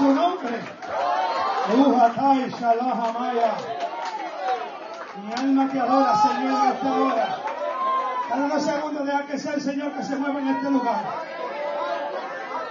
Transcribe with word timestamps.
su 0.00 0.14
nombre. 0.14 0.58
Mi 5.16 5.32
alma 5.34 5.68
te 5.70 5.80
adora, 5.80 6.14
Señor, 6.22 6.64
en 6.64 6.72
esta 6.72 6.92
hora. 6.94 7.38
Cada 8.28 8.44
unos 8.44 8.62
segundos 8.62 9.06
deja 9.06 9.26
que 9.26 9.38
sea 9.38 9.52
el 9.54 9.60
Señor 9.60 9.92
que 9.92 10.02
se 10.02 10.16
mueva 10.16 10.40
en 10.40 10.48
este 10.48 10.70
lugar. 10.70 11.02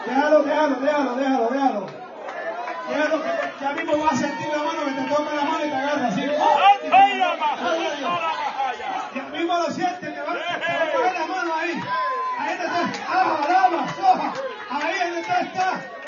Déjalo, 0.08 0.44
déjalo, 0.44 0.76
déjalo, 0.78 1.16
déjalo, 1.16 1.50
déjalo. 1.50 1.86
Déjalo 2.90 3.24
que 3.24 3.30
ya 3.62 3.74
mismo 3.74 4.04
vas 4.04 4.14
a 4.14 4.16
sentir 4.16 4.48
la 4.48 4.58
mano 4.64 4.86
que 4.86 4.92
te 4.92 5.02
toca 5.10 5.36
la 5.36 5.44
mano 5.44 5.66
y 5.66 5.70
te 5.70 5.76
agarra 5.76 6.08
así. 6.08 6.26
Ya 9.14 9.24
mismo 9.32 9.54
lo 9.54 9.70
sientes, 9.72 10.14
te 10.16 10.22
va, 10.22 10.32
a 10.32 10.36
coger 10.96 11.14
la 11.20 11.28
mano 11.28 11.54
ahí. 11.56 11.84
Ahí 12.40 12.54
está, 12.54 12.92
ah, 13.08 13.38
alaba, 13.46 13.88
soja. 13.90 14.34
Ahí 14.72 15.24
tú 15.24 15.32
estás. 15.46 15.99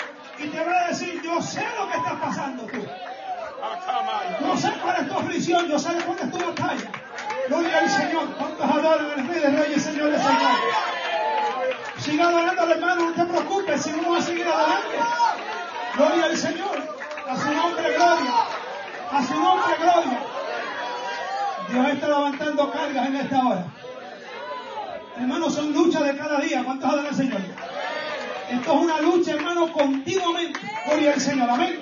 Y 0.42 0.48
te 0.48 0.64
va 0.64 0.72
a 0.72 0.88
decir, 0.88 1.22
yo 1.22 1.40
sé 1.40 1.64
lo 1.78 1.88
que 1.88 1.96
está 1.96 2.20
pasando 2.20 2.64
tú. 2.64 2.84
Yo 4.40 4.56
sé 4.56 4.72
cuál 4.82 4.96
es 5.00 5.08
tu 5.08 5.14
aflicción, 5.14 5.68
yo 5.68 5.78
sé 5.78 5.94
cuál 6.04 6.18
es 6.18 6.30
tu 6.32 6.38
batalla. 6.38 6.90
Gloria 7.48 7.78
al 7.78 7.88
Señor. 7.88 8.34
¿Cuántos 8.36 8.70
adoran 8.70 9.10
al 9.10 9.28
Rey 9.28 9.40
de 9.40 9.50
Reyes, 9.50 9.82
Señor 9.82 10.10
de 10.10 10.18
Señor? 10.18 10.52
Siga 11.98 12.28
adorando 12.28 12.62
al 12.62 12.72
hermano, 12.72 13.10
no 13.10 13.12
te 13.12 13.24
preocupes, 13.24 13.82
si 13.82 13.92
vamos 13.92 14.18
a 14.18 14.22
seguir 14.22 14.46
adelante. 14.48 14.96
Gloria 15.96 16.24
al 16.24 16.36
Señor. 16.36 16.88
A 17.28 17.36
su 17.36 17.52
nombre, 17.52 17.94
gloria. 17.94 18.34
A 19.12 19.22
su 19.22 19.34
nombre, 19.34 19.74
gloria. 19.78 20.20
Dios 21.68 21.88
está 21.88 22.08
levantando 22.08 22.72
cargas 22.72 23.06
en 23.06 23.16
esta 23.16 23.46
hora. 23.46 23.64
Hermanos, 25.16 25.54
son 25.54 25.72
luchas 25.72 26.04
de 26.04 26.16
cada 26.16 26.40
día. 26.40 26.64
¿Cuántos 26.64 26.88
adoran 26.88 27.06
al 27.06 27.14
Señor? 27.14 27.40
Esto 28.50 28.72
es 28.72 28.80
una 28.80 29.00
lucha, 29.00 29.32
hermano, 29.32 29.72
continuamente. 29.72 30.60
Gloria 30.86 31.12
al 31.14 31.20
Señor. 31.20 31.50
Amén. 31.50 31.80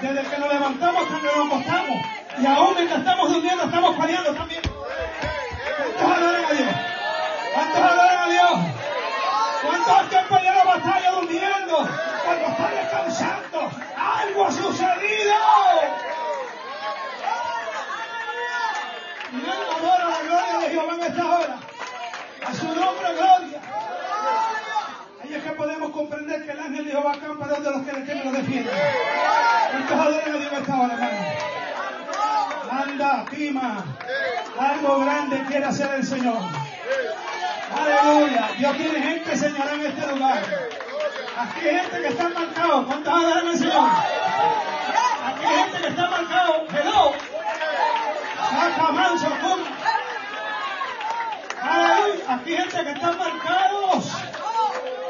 Desde 0.00 0.22
que 0.22 0.38
nos 0.38 0.52
levantamos 0.52 1.02
hasta 1.02 1.20
que 1.20 1.26
nos 1.26 1.46
acostamos. 1.46 2.06
Y 2.38 2.46
aún 2.46 2.74
mientras 2.74 2.98
estamos 2.98 3.32
durmiendo, 3.32 3.64
estamos 3.64 3.96
peleando 3.96 4.34
también. 4.34 4.62
¿Cuántos 5.76 6.16
adoran 6.18 6.44
a 6.44 6.52
Dios? 6.52 6.74
¿Cuántos 7.54 7.80
adoran 7.80 8.18
a 8.18 8.26
Dios? 8.28 8.50
¿Cuántos 9.62 10.42
la 10.42 10.64
batalla 10.64 11.10
durmiendo? 11.12 11.88
Cuando 12.24 12.46
están 12.48 12.70
descansando, 12.74 13.70
algo 13.96 14.46
ha 14.46 14.50
sucedido. 14.50 15.34
Y 19.32 19.36
adora 19.46 20.08
la 20.08 20.20
gloria 20.22 20.58
de 20.60 20.70
Jehová 20.70 20.94
en 20.94 21.02
esta 21.02 21.26
hora. 21.26 21.58
A 22.46 22.54
su 22.54 22.66
nombre, 22.66 23.14
gloria. 23.14 23.63
Que 25.44 25.50
podemos 25.50 25.90
comprender 25.90 26.42
que 26.46 26.52
el 26.52 26.58
ángel 26.58 26.86
de 26.86 26.90
Jehová 26.92 27.12
acampa 27.12 27.46
de 27.46 27.70
los 27.70 27.82
que 27.82 27.92
le 27.92 28.00
temen 28.00 28.24
lo 28.24 28.32
defienden. 28.32 28.74
¿Cuántos 29.70 30.00
adoran 30.00 30.32
a 30.32 30.38
Dios 30.38 30.52
esta 30.54 30.80
hora, 30.80 30.94
hermano? 30.94 31.18
Anda, 32.70 33.24
Pima. 33.30 33.84
Algo 34.58 35.00
grande 35.00 35.44
quiere 35.46 35.66
hacer 35.66 35.94
el 35.96 36.06
Señor. 36.06 36.38
Aleluya. 37.78 38.48
Dios 38.56 38.76
tiene 38.78 39.02
gente, 39.02 39.36
Señor, 39.36 39.68
en 39.74 39.80
este 39.84 40.06
lugar. 40.06 40.42
Aquí 41.38 41.68
hay 41.68 41.76
gente 41.76 42.00
que 42.00 42.08
está 42.08 42.28
marcado. 42.30 42.86
¿Cuántos 42.86 43.12
adoran 43.12 43.48
al 43.48 43.58
Señor? 43.58 43.90
Aquí 45.26 45.44
hay 45.44 45.58
gente 45.58 45.78
que 45.78 45.88
está 45.88 46.08
marcado. 46.08 46.66
Hello. 46.72 47.12
Saca 48.50 48.92
manso. 48.92 49.26
Aleluya. 51.60 52.34
Aquí 52.34 52.56
hay 52.56 52.62
gente 52.62 52.84
que 52.84 52.90
está 52.92 53.12
marcados. 53.12 54.33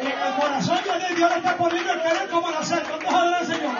En 0.05 0.11
el 0.11 0.35
corazón 0.39 0.81
de 0.85 1.15
Dios 1.15 1.33
está 1.35 1.57
poniendo 1.57 1.93
el 1.95 2.03
querer 2.03 2.29
como 2.29 2.51
nacer. 2.51 2.83
¿Cuántos 2.83 3.09
adoran 3.09 3.35
al 3.35 3.47
Señor? 3.47 3.75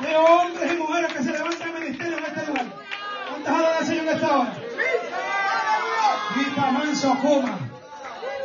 Veo 0.00 0.24
hombres 0.24 0.72
y 0.72 0.76
mujeres 0.76 1.12
que 1.12 1.22
se 1.24 1.32
levantan 1.32 1.68
en 1.68 1.80
ministerio 1.80 2.18
en 2.18 2.24
este 2.24 2.46
lugar. 2.46 2.66
¿Cuántas 3.28 3.54
adoran 3.54 3.76
al 3.78 3.84
Señor 3.86 4.04
en 4.06 4.14
esta 4.14 4.38
hora? 4.38 4.52
Grita 6.36 6.70
manso, 6.70 7.18
coma. 7.20 7.58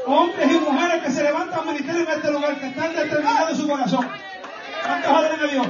Hombres 0.07 0.51
y 0.51 0.59
mujeres 0.59 1.03
que 1.03 1.11
se 1.11 1.23
levantan 1.23 1.59
en 1.59 1.67
ministerio 1.67 2.01
en 2.01 2.11
este 2.11 2.31
lugar, 2.31 2.59
que 2.59 2.67
están 2.67 2.95
determinados 2.95 3.51
en 3.51 3.57
su 3.57 3.67
corazón. 3.67 4.09
¿Cuántos 4.83 5.11
adoran 5.11 5.39
a 5.39 5.47
Dios? 5.47 5.67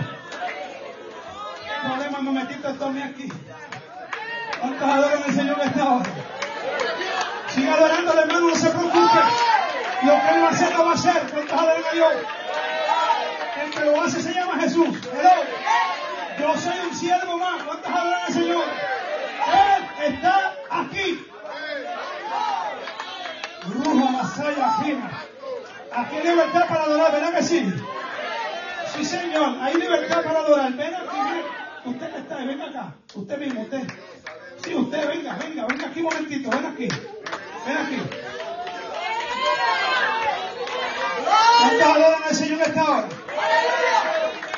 ¿Qué 1.66 1.88
problema 1.88 2.22
me 2.22 2.31
metiste 2.31 2.73
Tommy 2.75 3.01
aquí? 3.01 3.29
¿Cuántos 4.62 4.90
adoran 4.90 5.23
al 5.23 5.35
Señor 5.35 5.59
en 5.62 5.67
esta 5.67 5.84
hora? 5.84 6.06
Siga 7.50 7.73
adorando 7.73 8.12
al 8.13 8.19
hermano, 8.19 8.47
no 8.47 8.56
se 8.56 8.69
preocupe. 8.69 9.47
Lo 10.03 10.13
que 10.13 10.30
Él 10.30 10.44
va 10.44 10.47
a 10.47 10.52
hacer, 10.52 10.75
lo 10.75 10.85
va 10.85 10.91
a 10.91 10.94
hacer. 10.94 11.22
¿Cuántos 11.31 11.59
adoran 11.59 11.84
a 11.84 11.94
Dios? 11.94 12.13
El 13.63 13.72
que 13.72 13.80
lo 13.85 14.02
hace 14.02 14.22
se 14.22 14.34
llama 14.34 14.59
Jesús. 14.59 14.97
Hello. 15.12 15.31
Yo 16.40 16.58
soy 16.58 16.80
un 16.88 16.96
siervo 16.96 17.38
más. 17.38 17.63
¿Cuántos 17.63 17.91
adoran 17.91 18.22
al 18.28 18.34
Señor? 18.34 18.63
Él 19.47 20.13
está 20.13 20.53
aquí. 20.69 21.25
Ruja 23.69 23.94
Masaya 23.94 24.69
fina. 24.84 25.24
Aquí 25.91 26.16
hay 26.16 26.24
libertad 26.24 26.68
para 26.68 26.84
adorar, 26.84 27.12
¿verdad 27.12 27.34
que 27.34 27.44
sí? 27.44 27.74
Sí, 28.96 29.06
señor. 29.06 29.58
Hay 29.62 29.75
libertad 29.75 30.24
para 30.24 30.40
adorar. 30.40 30.74
Ven 30.74 30.94
aquí. 30.94 31.18
Usted 31.85 32.12
que 32.12 32.18
está 32.19 32.38
ahí, 32.38 32.47
venga 32.47 32.66
acá. 32.66 32.94
Usted 33.16 33.38
mismo, 33.40 33.62
usted. 33.62 33.81
Sí, 34.64 34.75
usted, 34.75 35.08
venga, 35.08 35.34
venga, 35.35 35.66
venga 35.66 35.88
aquí 35.88 36.00
un 36.00 36.06
momentito. 36.06 36.50
Ven 36.50 36.66
aquí. 36.66 36.88
Ven 37.66 37.78
aquí. 37.78 38.27
¿Cuántos 41.59 41.88
adoran 41.88 42.23
al 42.23 42.35
Señor 42.35 42.62
esta 42.62 42.84
hora? 42.84 43.07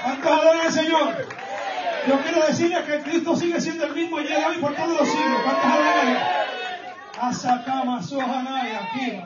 ¿Cuántos 0.03 0.31
adoran 0.31 0.61
al 0.61 0.71
Señor? 0.71 1.27
Yo 2.07 2.21
quiero 2.21 2.45
decirles 2.47 2.83
que 2.85 2.99
Cristo 3.01 3.35
sigue 3.35 3.61
siendo 3.61 3.85
el 3.85 3.93
mismo 3.93 4.17
ayer, 4.17 4.37
hoy, 4.47 4.57
por 4.57 4.75
todos 4.75 4.99
los 4.99 5.07
siglos. 5.07 5.41
¿Cuántos 5.43 5.65
adoran 5.65 5.97
a 5.97 6.05
Dios? 6.05 6.21
Asakama 7.21 8.01
Sohanaya. 8.01 8.89
Vive. 8.95 9.25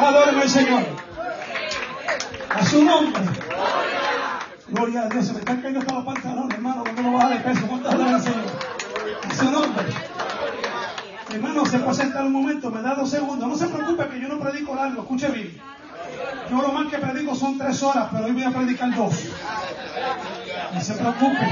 Adoren 0.00 0.40
al 0.40 0.48
Señor. 0.48 0.82
A 2.48 2.64
su 2.64 2.84
nombre. 2.84 3.22
Gloria 4.68 5.02
a 5.02 5.08
Dios. 5.08 5.26
Se 5.26 5.32
me 5.32 5.38
están 5.40 5.56
cayendo 5.58 5.80
hasta 5.80 5.94
los 5.94 6.04
pantalones, 6.04 6.54
hermano. 6.54 6.82
Cuando 6.82 7.02
no 7.02 7.12
baja 7.12 7.28
de 7.28 7.36
peso. 7.36 7.66
¿Cuántos 7.66 7.94
adoran 7.94 8.14
al 8.14 8.22
Señor? 8.22 8.44
A 9.28 9.34
su 9.34 9.50
nombre. 9.50 9.84
Hermano, 11.32 11.66
se 11.66 11.78
puede 11.78 11.94
sentar 11.94 12.24
un 12.24 12.32
momento. 12.32 12.70
Me 12.70 12.82
da 12.82 12.94
dos 12.94 13.10
segundos. 13.10 13.48
No 13.48 13.56
se 13.56 13.68
preocupe 13.68 14.08
que 14.08 14.20
yo 14.20 14.28
no 14.28 14.40
predico 14.40 14.74
largo. 14.74 15.02
Escuche 15.02 15.28
bien. 15.28 15.60
Yo 16.50 16.62
lo 16.62 16.72
más 16.72 16.90
que 16.90 16.98
predico 16.98 17.34
son 17.34 17.58
tres 17.58 17.82
horas, 17.82 18.08
pero 18.10 18.24
hoy 18.24 18.32
voy 18.32 18.42
a 18.44 18.50
predicar 18.50 18.94
dos. 18.96 19.14
No 20.74 20.80
se 20.80 20.94
preocupe. 20.94 21.48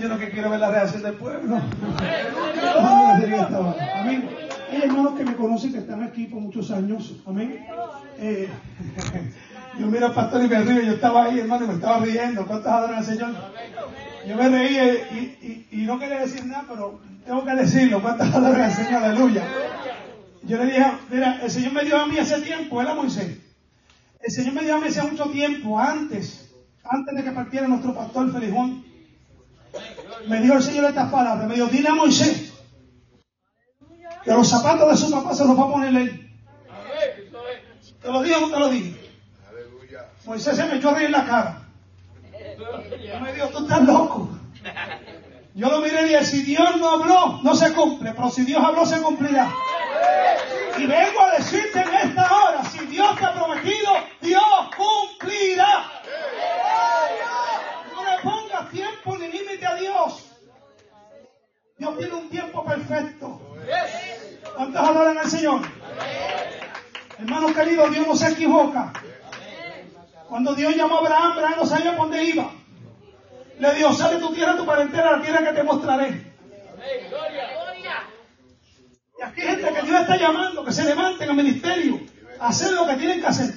Yo 0.00 0.08
lo 0.08 0.18
que 0.18 0.30
quiero 0.30 0.50
ver 0.50 0.60
la 0.60 0.70
reacción 0.70 1.02
del 1.02 1.14
pueblo. 1.14 1.60
Amén. 3.96 4.28
Hay 4.70 4.82
hermanos 4.82 5.14
que 5.16 5.24
me 5.24 5.34
conocen 5.34 5.72
que 5.72 5.78
están 5.78 6.02
aquí 6.02 6.26
por 6.26 6.40
muchos 6.40 6.70
años. 6.70 7.12
Amén. 7.26 7.66
Eh, 8.18 8.48
yo 9.78 9.86
miro 9.88 10.06
al 10.06 10.14
pastor 10.14 10.44
y 10.44 10.48
me 10.48 10.60
río. 10.60 10.82
Yo 10.82 10.92
estaba 10.92 11.24
ahí, 11.24 11.40
hermano, 11.40 11.64
y 11.64 11.68
me 11.68 11.74
estaba 11.74 11.98
riendo. 11.98 12.46
¿Cuántas 12.46 12.72
adoran 12.72 12.98
al 12.98 13.04
Señor? 13.04 13.30
Yo 14.28 14.36
me 14.36 14.48
reía 14.48 14.94
y, 14.94 15.66
y, 15.72 15.80
y, 15.80 15.86
no 15.86 15.98
quería 15.98 16.20
decir 16.20 16.44
nada, 16.46 16.66
pero 16.68 17.00
tengo 17.26 17.44
que 17.44 17.54
Aleluya. 18.34 19.48
Yo 20.42 20.58
le 20.58 20.64
dije, 20.66 20.86
mira, 21.10 21.40
el 21.42 21.50
Señor 21.50 21.72
me 21.72 21.84
dio 21.84 21.98
a 21.98 22.06
mí 22.06 22.18
hace 22.18 22.40
tiempo, 22.40 22.80
era 22.80 22.94
Moisés. 22.94 23.38
El 24.20 24.30
Señor 24.30 24.54
me 24.54 24.62
dio 24.62 24.76
a 24.76 24.80
mí 24.80 24.88
hace 24.88 25.02
mucho 25.02 25.26
tiempo, 25.30 25.78
antes 25.78 26.50
antes 26.90 27.14
de 27.14 27.22
que 27.22 27.30
partiera 27.30 27.68
nuestro 27.68 27.94
pastor 27.94 28.32
Felijón, 28.32 28.84
me 30.26 30.40
dijo 30.40 30.54
el 30.54 30.62
Señor 30.62 30.86
estas 30.86 31.10
palabras. 31.10 31.46
Me 31.48 31.54
dijo, 31.54 31.68
dile 31.68 31.88
a 31.88 31.94
Moisés 31.94 32.52
que 34.24 34.32
los 34.32 34.48
zapatos 34.48 34.88
de 34.90 34.96
su 34.96 35.10
papá 35.12 35.34
se 35.34 35.44
los 35.44 35.58
va 35.58 35.64
a 35.64 35.72
poner 35.72 35.94
él. 35.94 36.30
¿Te 38.02 38.08
lo 38.08 38.22
dije 38.22 38.36
o 38.36 38.40
no 38.40 38.50
te 38.50 38.58
lo 38.58 38.68
dije? 38.68 38.96
Moisés 40.24 40.56
se 40.56 40.66
me 40.66 40.76
echó 40.76 40.90
a 40.90 40.94
reír 40.94 41.06
en 41.06 41.12
la 41.12 41.24
cara. 41.24 41.62
Y 42.32 43.22
me 43.22 43.32
dijo, 43.32 43.48
tú 43.48 43.58
estás 43.60 43.82
loco. 43.84 44.39
Yo 45.54 45.68
lo 45.68 45.80
miré 45.80 46.02
y 46.02 46.04
dije, 46.10 46.24
si 46.24 46.42
Dios 46.42 46.76
no 46.76 46.90
habló, 46.90 47.40
no 47.42 47.54
se 47.54 47.72
cumple, 47.72 48.12
pero 48.12 48.30
si 48.30 48.44
Dios 48.44 48.62
habló, 48.62 48.86
se 48.86 49.00
cumplirá. 49.02 49.52
Y 50.78 50.86
vengo 50.86 51.20
a 51.20 51.32
decirte 51.36 51.80
en 51.80 51.94
esta 51.94 52.34
hora, 52.34 52.64
si 52.64 52.78
Dios 52.86 53.18
te 53.18 53.26
ha 53.26 53.34
prometido, 53.34 53.92
Dios 54.20 54.42
cumplirá. 54.76 55.90
No 57.94 58.04
le 58.04 58.22
pongas 58.22 58.70
tiempo 58.70 59.18
ni 59.18 59.28
límite 59.28 59.66
a 59.66 59.74
Dios. 59.74 60.26
Dios 61.78 61.98
tiene 61.98 62.14
un 62.14 62.28
tiempo 62.28 62.64
perfecto. 62.64 63.40
¿Cuántos 64.54 64.88
adoran 64.88 65.18
al 65.18 65.30
Señor? 65.30 65.62
Hermano 67.18 67.52
querido, 67.52 67.88
Dios 67.88 68.06
no 68.06 68.14
se 68.14 68.28
equivoca. 68.30 68.92
Cuando 70.28 70.54
Dios 70.54 70.76
llamó 70.76 70.96
a 70.96 70.98
Abraham, 71.00 71.32
Abraham 71.32 71.54
no 71.56 71.66
sabía 71.66 71.96
por 71.96 72.08
dónde 72.08 72.24
iba. 72.24 72.52
Le 73.60 73.74
dijo, 73.74 73.92
sale 73.92 74.18
tu 74.18 74.32
tierra, 74.32 74.56
tu 74.56 74.64
parentela, 74.64 75.18
la 75.18 75.22
tierra 75.22 75.44
que 75.44 75.52
te 75.52 75.62
mostraré. 75.62 76.32
Y 79.18 79.22
aquí 79.22 79.40
hay 79.42 79.48
gente 79.48 79.74
que 79.74 79.82
Dios 79.82 80.00
está 80.00 80.16
llamando, 80.16 80.64
que 80.64 80.72
se 80.72 80.82
levanten 80.82 81.28
al 81.28 81.36
ministerio, 81.36 82.00
a 82.40 82.48
hacer 82.48 82.72
lo 82.72 82.86
que 82.86 82.94
tienen 82.94 83.20
que 83.20 83.26
hacer. 83.26 83.54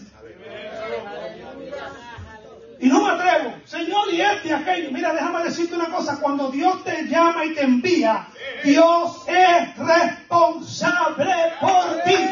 Y 2.81 2.87
no 2.87 3.01
me 3.01 3.11
atrevo, 3.11 3.53
Señor, 3.63 4.13
y 4.13 4.19
este 4.19 4.49
y 4.49 4.51
aquello. 4.51 4.91
Mira, 4.91 5.13
déjame 5.13 5.41
decirte 5.45 5.75
una 5.75 5.87
cosa, 5.87 6.19
cuando 6.19 6.51
Dios 6.51 6.83
te 6.83 7.05
llama 7.05 7.45
y 7.45 7.53
te 7.55 7.61
envía, 7.61 8.27
Dios 8.61 9.25
es 9.25 9.77
responsable 9.77 11.33
por 11.61 12.03
ti. 12.03 12.27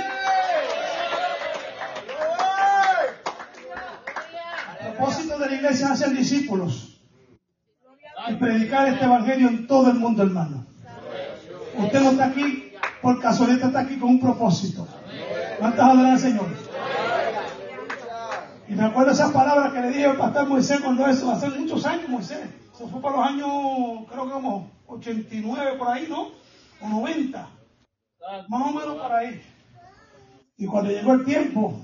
El 4.82 4.88
propósito 4.88 5.40
de 5.40 5.46
la 5.46 5.56
iglesia 5.56 5.86
es 5.86 5.92
hacer 5.94 6.10
discípulos 6.10 6.91
y 8.30 8.34
predicar 8.36 8.88
este 8.88 9.06
evangelio 9.06 9.50
en 9.50 9.68
todo 9.68 9.90
el 9.92 9.98
mundo, 9.98 10.24
hermano. 10.24 10.66
Usted 11.78 12.02
no 12.02 12.12
está 12.12 12.26
aquí 12.26 12.74
por 13.02 13.20
casualidad, 13.20 13.68
está 13.68 13.80
aquí 13.80 13.98
con 13.98 14.10
un 14.10 14.20
propósito. 14.20 14.88
¿Cuántas 15.60 15.86
adoran 15.86 16.12
al 16.12 16.20
Señor? 16.20 16.48
Y 18.68 18.74
me 18.74 18.86
acuerdo 18.86 19.12
esas 19.12 19.32
palabras 19.32 19.74
que 19.74 19.82
le 19.82 19.88
dije 19.90 20.06
al 20.06 20.18
pastor 20.18 20.48
Moisés 20.48 20.80
cuando 20.80 21.06
eso, 21.08 21.32
hace 21.32 21.50
muchos 21.50 21.86
años 21.86 22.10
Moisés. 22.10 22.40
Eso 22.74 22.88
fue 22.88 23.02
para 23.02 23.18
los 23.18 23.26
años, 23.26 24.08
creo 24.10 24.26
que 24.26 24.32
como 24.32 24.72
89 24.88 25.72
por 25.78 25.90
ahí, 25.90 26.08
¿no? 26.10 26.30
O 26.82 26.88
90. 26.90 27.48
Más 28.48 28.62
o 28.62 28.74
menos 28.74 28.96
por 28.96 29.12
ahí. 29.12 29.42
Y 30.58 30.66
cuando 30.68 30.92
llegó 30.92 31.14
el 31.14 31.26
tiempo, 31.26 31.80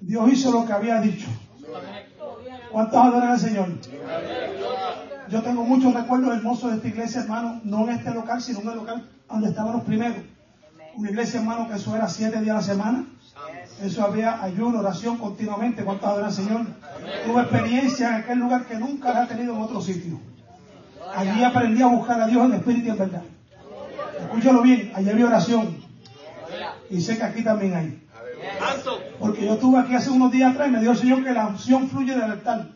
Dios 0.00 0.32
hizo 0.32 0.50
lo 0.50 0.66
que 0.66 0.72
había 0.72 1.00
dicho. 1.00 1.28
¿Cuántos 2.72 2.96
adoran 2.96 3.30
al 3.30 3.38
Señor? 3.38 3.68
Yo 5.30 5.42
tengo 5.42 5.62
muchos 5.62 5.94
recuerdos 5.94 6.36
hermosos 6.36 6.70
de 6.70 6.76
esta 6.78 6.88
iglesia, 6.88 7.20
hermano, 7.20 7.60
no 7.62 7.84
en 7.84 7.90
este 7.90 8.12
local, 8.12 8.42
sino 8.42 8.60
en 8.60 8.68
el 8.68 8.76
local 8.76 9.08
donde 9.28 9.48
estábamos 9.50 9.84
primero. 9.84 10.16
Una 10.96 11.10
iglesia, 11.10 11.38
hermano, 11.38 11.68
que 11.68 11.76
eso 11.76 11.94
era 11.94 12.08
siete 12.08 12.40
días 12.40 12.50
a 12.50 12.58
la 12.58 12.62
semana. 12.62 13.04
Eso 13.80 14.02
había 14.02 14.42
ayuno, 14.42 14.80
oración 14.80 15.18
continuamente. 15.18 15.84
¿Cuántos 15.84 16.08
adoran 16.08 16.26
al 16.26 16.32
Señor? 16.32 16.66
Tuve 17.24 17.42
experiencia 17.42 18.08
en 18.08 18.14
aquel 18.14 18.38
lugar 18.40 18.66
que 18.66 18.74
nunca 18.74 19.12
la 19.12 19.24
he 19.24 19.26
tenido 19.28 19.54
en 19.54 19.62
otro 19.62 19.80
sitio. 19.80 20.18
Allí 21.14 21.44
aprendí 21.44 21.80
a 21.80 21.86
buscar 21.86 22.20
a 22.20 22.26
Dios 22.26 22.44
en 22.46 22.54
espíritu 22.54 22.88
y 22.88 22.90
en 22.90 22.98
verdad. 22.98 23.22
Escúchalo 24.20 24.62
bien, 24.62 24.92
allí 24.96 25.10
había 25.10 25.26
oración. 25.26 25.76
Y 26.90 27.00
sé 27.00 27.16
que 27.16 27.22
aquí 27.22 27.44
también 27.44 27.74
hay. 27.76 28.08
Porque 29.20 29.46
yo 29.46 29.54
estuve 29.54 29.78
aquí 29.78 29.94
hace 29.94 30.10
unos 30.10 30.32
días 30.32 30.50
atrás 30.52 30.68
y 30.68 30.72
me 30.72 30.80
dio 30.80 30.90
el 30.90 30.98
Señor 30.98 31.22
que 31.22 31.32
la 31.32 31.46
unción 31.46 31.88
fluye 31.88 32.14
del 32.14 32.32
altar. 32.32 32.66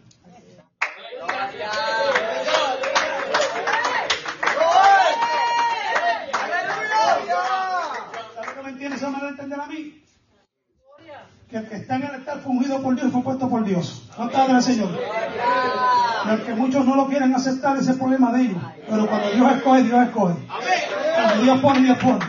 ¿Sabes 8.95 9.01
qué 9.01 9.07
me 9.07 9.13
manera 9.13 9.25
de 9.25 9.31
entender 9.31 9.61
a 9.61 9.67
mí? 9.67 10.03
Que 11.51 11.57
el 11.57 11.69
que 11.69 11.75
está 11.77 11.97
en 11.97 12.03
el 12.05 12.11
altar 12.11 12.41
fue 12.41 12.53
ungido 12.53 12.81
por 12.83 12.95
Dios 12.95 13.13
fue 13.13 13.23
puesto 13.23 13.49
por 13.49 13.65
Dios. 13.65 14.09
No 14.17 14.27
está 14.27 14.47
el 14.47 14.63
Señor. 14.63 14.91
Y 16.27 16.31
el 16.31 16.43
que 16.45 16.55
muchos 16.55 16.87
no 16.87 16.95
lo 16.95 17.07
quieren 17.09 17.35
aceptar, 17.35 17.77
ese 17.77 17.85
es 17.85 17.91
el 17.91 17.99
problema 17.99 18.33
de 18.33 18.43
ellos. 18.43 18.63
Pero 18.89 19.07
cuando 19.07 19.31
Dios 19.31 19.53
escoge, 19.53 19.83
Dios 19.83 20.03
escoge. 20.07 20.35
Cuando 21.15 21.43
Dios 21.43 21.61
pone, 21.61 21.81
Dios 21.81 21.99
pone. 21.99 22.25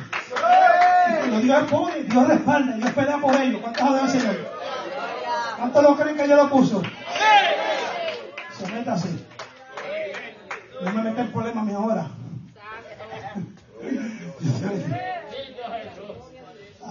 Cuando 1.20 1.40
Dios 1.40 1.64
pone, 1.70 2.04
Dios 2.04 2.28
respalda, 2.28 2.78
Dios 2.78 2.92
pelea 2.92 3.18
por 3.18 3.36
ellos. 3.36 3.62
¿Cuántos 3.62 3.82
adoran 3.84 4.06
al 4.06 4.10
Señor? 4.12 4.52
¿Cuántos 5.58 5.84
lo 5.84 5.96
creen 5.96 6.18
que 6.18 6.28
Dios 6.28 6.44
lo 6.44 6.50
puso? 6.50 6.82
Se 8.58 8.72
meta 8.72 8.94
así. 8.94 9.26
No 10.84 10.92
me 10.92 11.04
mete 11.04 11.22
en 11.22 11.32
problemas 11.32 11.64
a 11.64 11.66
mi 11.66 11.74
ahora. 11.74 12.10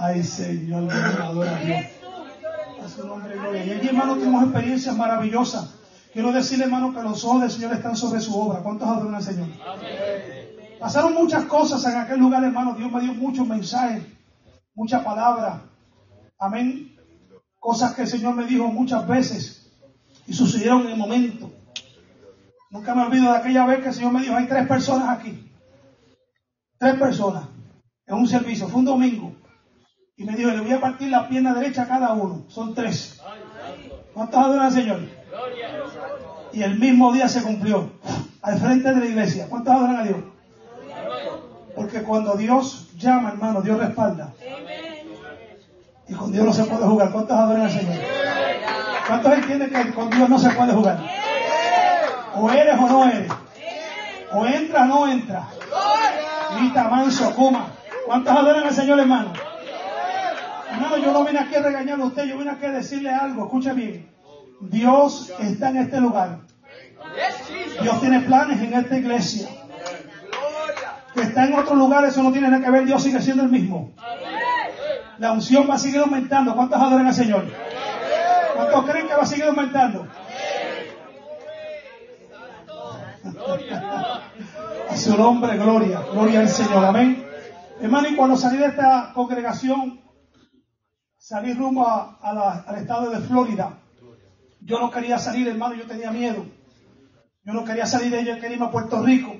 Ay, 0.04 0.22
Señor, 0.22 0.92
adora 0.92 1.56
a 1.56 1.60
Dios. 1.60 1.86
A 2.84 2.88
su 2.88 3.06
nombre, 3.06 3.38
gloria. 3.38 3.64
Y 3.64 3.70
allí, 3.70 3.88
hermano, 3.88 4.16
tenemos 4.16 4.42
experiencias 4.42 4.94
maravillosas. 4.94 5.76
Quiero 6.12 6.30
decirle, 6.30 6.64
hermano, 6.64 6.92
que 6.92 7.00
los 7.00 7.24
ojos 7.24 7.40
del 7.40 7.50
Señor 7.50 7.72
están 7.72 7.96
sobre 7.96 8.20
su 8.20 8.38
obra. 8.38 8.60
¿Cuántos 8.60 8.86
adoran 8.86 9.14
al 9.14 9.22
Señor? 9.22 9.48
Pasaron 10.78 11.14
muchas 11.14 11.44
cosas 11.44 11.82
en 11.86 11.98
aquel 11.98 12.20
lugar, 12.20 12.44
hermano. 12.44 12.74
Dios 12.74 12.92
me 12.92 13.00
dio 13.00 13.14
muchos 13.14 13.46
mensajes, 13.46 14.02
muchas 14.74 15.02
palabras. 15.02 15.62
Amén. 16.38 16.94
Cosas 17.58 17.94
que 17.94 18.02
el 18.02 18.08
Señor 18.08 18.34
me 18.34 18.44
dijo 18.44 18.66
muchas 18.66 19.08
veces 19.08 19.72
y 20.26 20.34
sucedieron 20.34 20.82
en 20.82 20.92
el 20.92 20.98
momento. 20.98 21.50
Nunca 22.70 22.94
me 22.94 23.04
olvido 23.04 23.32
de 23.32 23.38
aquella 23.38 23.64
vez 23.64 23.80
que 23.80 23.88
el 23.88 23.94
Señor 23.94 24.12
me 24.12 24.20
dijo, 24.20 24.36
hay 24.36 24.46
tres 24.48 24.68
personas 24.68 25.18
aquí. 25.18 25.50
Tres 26.76 26.94
personas 26.96 27.44
en 28.06 28.16
un 28.16 28.28
servicio. 28.28 28.68
Fue 28.68 28.80
un 28.80 28.84
domingo. 28.84 29.43
Y 30.16 30.24
me 30.24 30.36
dijo, 30.36 30.50
le 30.50 30.60
voy 30.60 30.72
a 30.72 30.80
partir 30.80 31.08
la 31.08 31.28
pierna 31.28 31.54
derecha 31.54 31.82
a 31.82 31.88
cada 31.88 32.12
uno. 32.12 32.44
Son 32.48 32.72
tres. 32.74 33.20
¿Cuántos 34.12 34.38
adoran 34.38 34.66
al 34.66 34.72
Señor? 34.72 35.00
Y 36.52 36.62
el 36.62 36.78
mismo 36.78 37.12
día 37.12 37.28
se 37.28 37.42
cumplió. 37.42 37.90
Al 38.42 38.58
frente 38.58 38.92
de 38.92 39.00
la 39.00 39.06
iglesia. 39.06 39.48
¿Cuántos 39.48 39.74
adoran 39.74 39.96
a 39.96 40.04
Dios? 40.04 40.18
Porque 41.74 42.02
cuando 42.02 42.34
Dios 42.34 42.90
llama, 42.96 43.30
hermano, 43.30 43.60
Dios 43.62 43.78
respalda. 43.78 44.32
Y 46.06 46.14
con 46.14 46.30
Dios 46.30 46.44
no 46.44 46.52
se 46.52 46.64
puede 46.64 46.86
jugar. 46.86 47.10
¿Cuántos 47.10 47.36
adoran 47.36 47.62
al 47.62 47.70
Señor? 47.70 47.96
¿Cuántos 49.08 49.32
entienden 49.32 49.70
que 49.70 49.94
con 49.94 50.10
Dios 50.10 50.28
no 50.28 50.38
se 50.38 50.50
puede 50.50 50.72
jugar? 50.72 50.98
O 52.36 52.50
eres 52.50 52.78
o 52.78 52.88
no 52.88 53.04
eres. 53.04 53.32
O 54.32 54.46
entra 54.46 54.82
o 54.82 54.86
no 54.86 55.08
entra. 55.08 55.48
Grita, 56.56 56.84
manso, 56.84 57.34
coma. 57.34 57.66
¿Cuántos 58.06 58.32
adoran 58.32 58.64
al 58.64 58.74
Señor, 58.74 59.00
hermano? 59.00 59.32
Hermano, 60.74 60.98
yo 60.98 61.12
no 61.12 61.24
vine 61.24 61.38
aquí 61.38 61.54
a 61.54 61.62
regañarlo 61.62 62.04
a 62.04 62.06
usted, 62.08 62.24
yo 62.24 62.36
vine 62.36 62.50
aquí 62.50 62.66
a 62.66 62.72
decirle 62.72 63.10
algo. 63.10 63.44
Escuche 63.44 63.72
bien. 63.72 64.10
Dios 64.60 65.32
está 65.38 65.70
en 65.70 65.76
este 65.76 66.00
lugar. 66.00 66.40
Dios 67.80 68.00
tiene 68.00 68.20
planes 68.20 68.60
en 68.60 68.74
esta 68.74 68.96
iglesia. 68.96 69.48
Que 71.14 71.22
está 71.22 71.44
en 71.44 71.54
otro 71.54 71.76
lugar, 71.76 72.04
eso 72.04 72.24
no 72.24 72.32
tiene 72.32 72.48
nada 72.48 72.64
que 72.64 72.70
ver. 72.72 72.86
Dios 72.86 73.04
sigue 73.04 73.22
siendo 73.22 73.44
el 73.44 73.50
mismo. 73.50 73.92
La 75.18 75.30
unción 75.30 75.70
va 75.70 75.74
a 75.74 75.78
seguir 75.78 76.00
aumentando. 76.00 76.56
¿Cuántos 76.56 76.80
adoran 76.80 77.06
al 77.06 77.14
Señor? 77.14 77.44
¿Cuántos 78.56 78.84
creen 78.84 79.06
que 79.06 79.14
va 79.14 79.22
a 79.22 79.26
seguir 79.26 79.44
aumentando? 79.44 80.08
A 84.90 84.96
su 84.96 85.16
nombre, 85.16 85.56
gloria. 85.56 86.00
Gloria 86.12 86.40
al 86.40 86.48
Señor. 86.48 86.84
Amén. 86.84 87.24
Hermano, 87.80 88.08
y 88.08 88.16
cuando 88.16 88.36
salí 88.36 88.58
de 88.58 88.66
esta 88.66 89.12
congregación, 89.14 90.03
salí 91.24 91.54
rumbo 91.54 91.88
a, 91.88 92.34
la, 92.34 92.64
al 92.66 92.76
estado 92.76 93.08
de 93.08 93.18
Florida. 93.20 93.78
Yo 94.60 94.78
no 94.78 94.90
quería 94.90 95.18
salir, 95.18 95.48
hermano, 95.48 95.74
yo 95.74 95.86
tenía 95.86 96.10
miedo. 96.10 96.44
Yo 97.44 97.54
no 97.54 97.64
quería 97.64 97.86
salir 97.86 98.10
de 98.10 98.20
ella, 98.20 98.34
quería 98.34 98.56
irme 98.56 98.66
a 98.66 98.70
Puerto 98.70 99.02
Rico. 99.02 99.34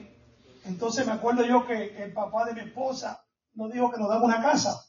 Entonces 0.65 1.07
me 1.07 1.13
acuerdo 1.13 1.45
yo 1.45 1.67
que, 1.67 2.03
el 2.03 2.15
papá 2.15 2.47
de 2.47 2.55
mi 2.55 2.61
esposa 2.61 3.23
nos 3.55 3.71
dijo 3.71 3.91
que 3.91 4.01
nos 4.01 4.09
daba 4.09 4.25
una 4.25 4.41
casa. 4.41 4.83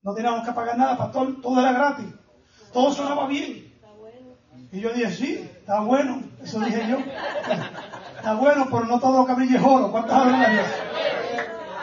No 0.00 0.14
teníamos 0.14 0.46
que 0.46 0.52
pagar 0.52 0.78
nada, 0.78 0.96
pastor, 0.96 1.38
todo 1.42 1.60
era 1.60 1.72
gratis. 1.72 2.06
Todo 2.72 2.92
sonaba 2.92 3.26
bien. 3.26 3.70
Y 4.72 4.80
yo 4.80 4.90
dije, 4.94 5.10
sí, 5.10 5.50
está 5.58 5.80
bueno. 5.80 6.22
Eso 6.42 6.60
dije 6.60 6.82
yo. 6.88 6.96
Está 8.16 8.34
bueno, 8.34 8.66
pero 8.70 8.86
no 8.86 8.98
todo 8.98 9.18
lo 9.18 9.26
que 9.26 9.34
brilla 9.34 9.58
es 9.58 9.64
oro. 9.64 9.92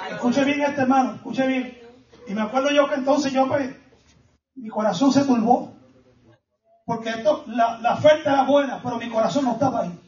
Escuche 0.10 0.44
bien 0.44 0.62
este 0.62 0.82
hermano, 0.82 1.16
escuche 1.16 1.46
bien. 1.46 1.78
Y 2.28 2.34
me 2.34 2.42
acuerdo 2.42 2.72
yo 2.72 2.90
que 2.90 2.96
entonces 2.96 3.32
yo, 3.32 3.48
pues, 3.48 3.85
mi 4.56 4.70
corazón 4.70 5.12
se 5.12 5.24
turbó. 5.24 5.74
Porque 6.86 7.10
esto, 7.10 7.44
la, 7.48 7.94
oferta 7.94 8.34
era 8.34 8.44
buena, 8.44 8.80
pero 8.84 8.98
mi 8.98 9.10
corazón 9.10 9.46
no 9.46 9.54
estaba 9.54 9.82
ahí. 9.82 10.00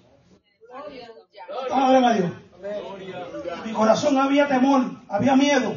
a 2.05 2.13
Dios. 2.13 2.31
Mi 3.65 3.73
corazón 3.73 4.17
había 4.17 4.47
temor, 4.47 4.83
había 5.09 5.35
miedo. 5.35 5.73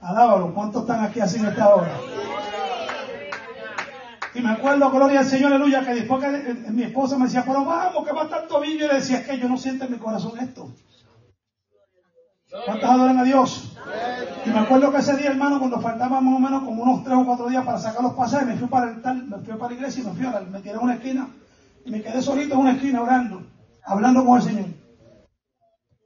Alábalo, 0.00 0.54
¿cuántos 0.54 0.82
están 0.82 1.04
aquí 1.04 1.20
así 1.20 1.38
en 1.38 1.46
esta 1.46 1.74
hora? 1.74 1.92
Y 4.34 4.40
me 4.40 4.50
acuerdo, 4.50 4.90
gloria 4.90 5.20
al 5.20 5.26
Señor, 5.26 5.52
aleluya, 5.52 5.84
que 5.84 5.94
después 5.94 6.22
que 6.22 6.50
eh, 6.50 6.54
mi 6.70 6.84
esposa 6.84 7.18
me 7.18 7.24
decía, 7.24 7.44
pero 7.44 7.64
vamos, 7.64 8.06
que 8.06 8.12
va 8.12 8.22
a 8.22 8.24
estar. 8.24 8.48
Yo 8.48 8.60
le 8.60 8.94
decía, 8.94 9.18
es 9.18 9.26
que 9.26 9.38
yo 9.38 9.48
no 9.48 9.58
siento 9.58 9.84
en 9.84 9.92
mi 9.92 9.98
corazón 9.98 10.38
esto. 10.38 10.70
¿Cuántos 12.50 12.90
adoran 12.90 13.18
a 13.18 13.24
Dios? 13.24 13.76
Y 14.44 14.50
me 14.50 14.58
acuerdo 14.58 14.90
que 14.90 14.98
ese 14.98 15.16
día, 15.16 15.30
hermano, 15.30 15.58
cuando 15.58 15.80
faltaban 15.80 16.24
más 16.24 16.34
o 16.34 16.38
menos 16.38 16.64
como 16.64 16.82
unos 16.82 17.04
tres 17.04 17.16
o 17.16 17.24
cuatro 17.24 17.48
días 17.48 17.64
para 17.64 17.78
sacar 17.78 18.02
los 18.02 18.14
pasajes, 18.14 18.48
me 18.48 18.56
fui 18.56 18.68
para 18.68 18.90
el 18.90 19.02
tal, 19.02 19.26
me 19.26 19.38
fui 19.38 19.54
para 19.54 19.68
la 19.68 19.74
iglesia 19.74 20.02
y 20.02 20.06
me 20.06 20.12
fui 20.14 20.26
a 20.26 20.32
la, 20.32 20.40
me 20.40 20.60
tiré 20.60 20.74
en 20.74 20.80
una 20.80 20.94
esquina 20.94 21.28
y 21.84 21.90
me 21.90 22.02
quedé 22.02 22.20
solito 22.20 22.54
en 22.54 22.60
una 22.60 22.72
esquina 22.72 23.02
orando, 23.02 23.42
hablando 23.84 24.24
con 24.24 24.38
el 24.38 24.42
Señor. 24.42 24.66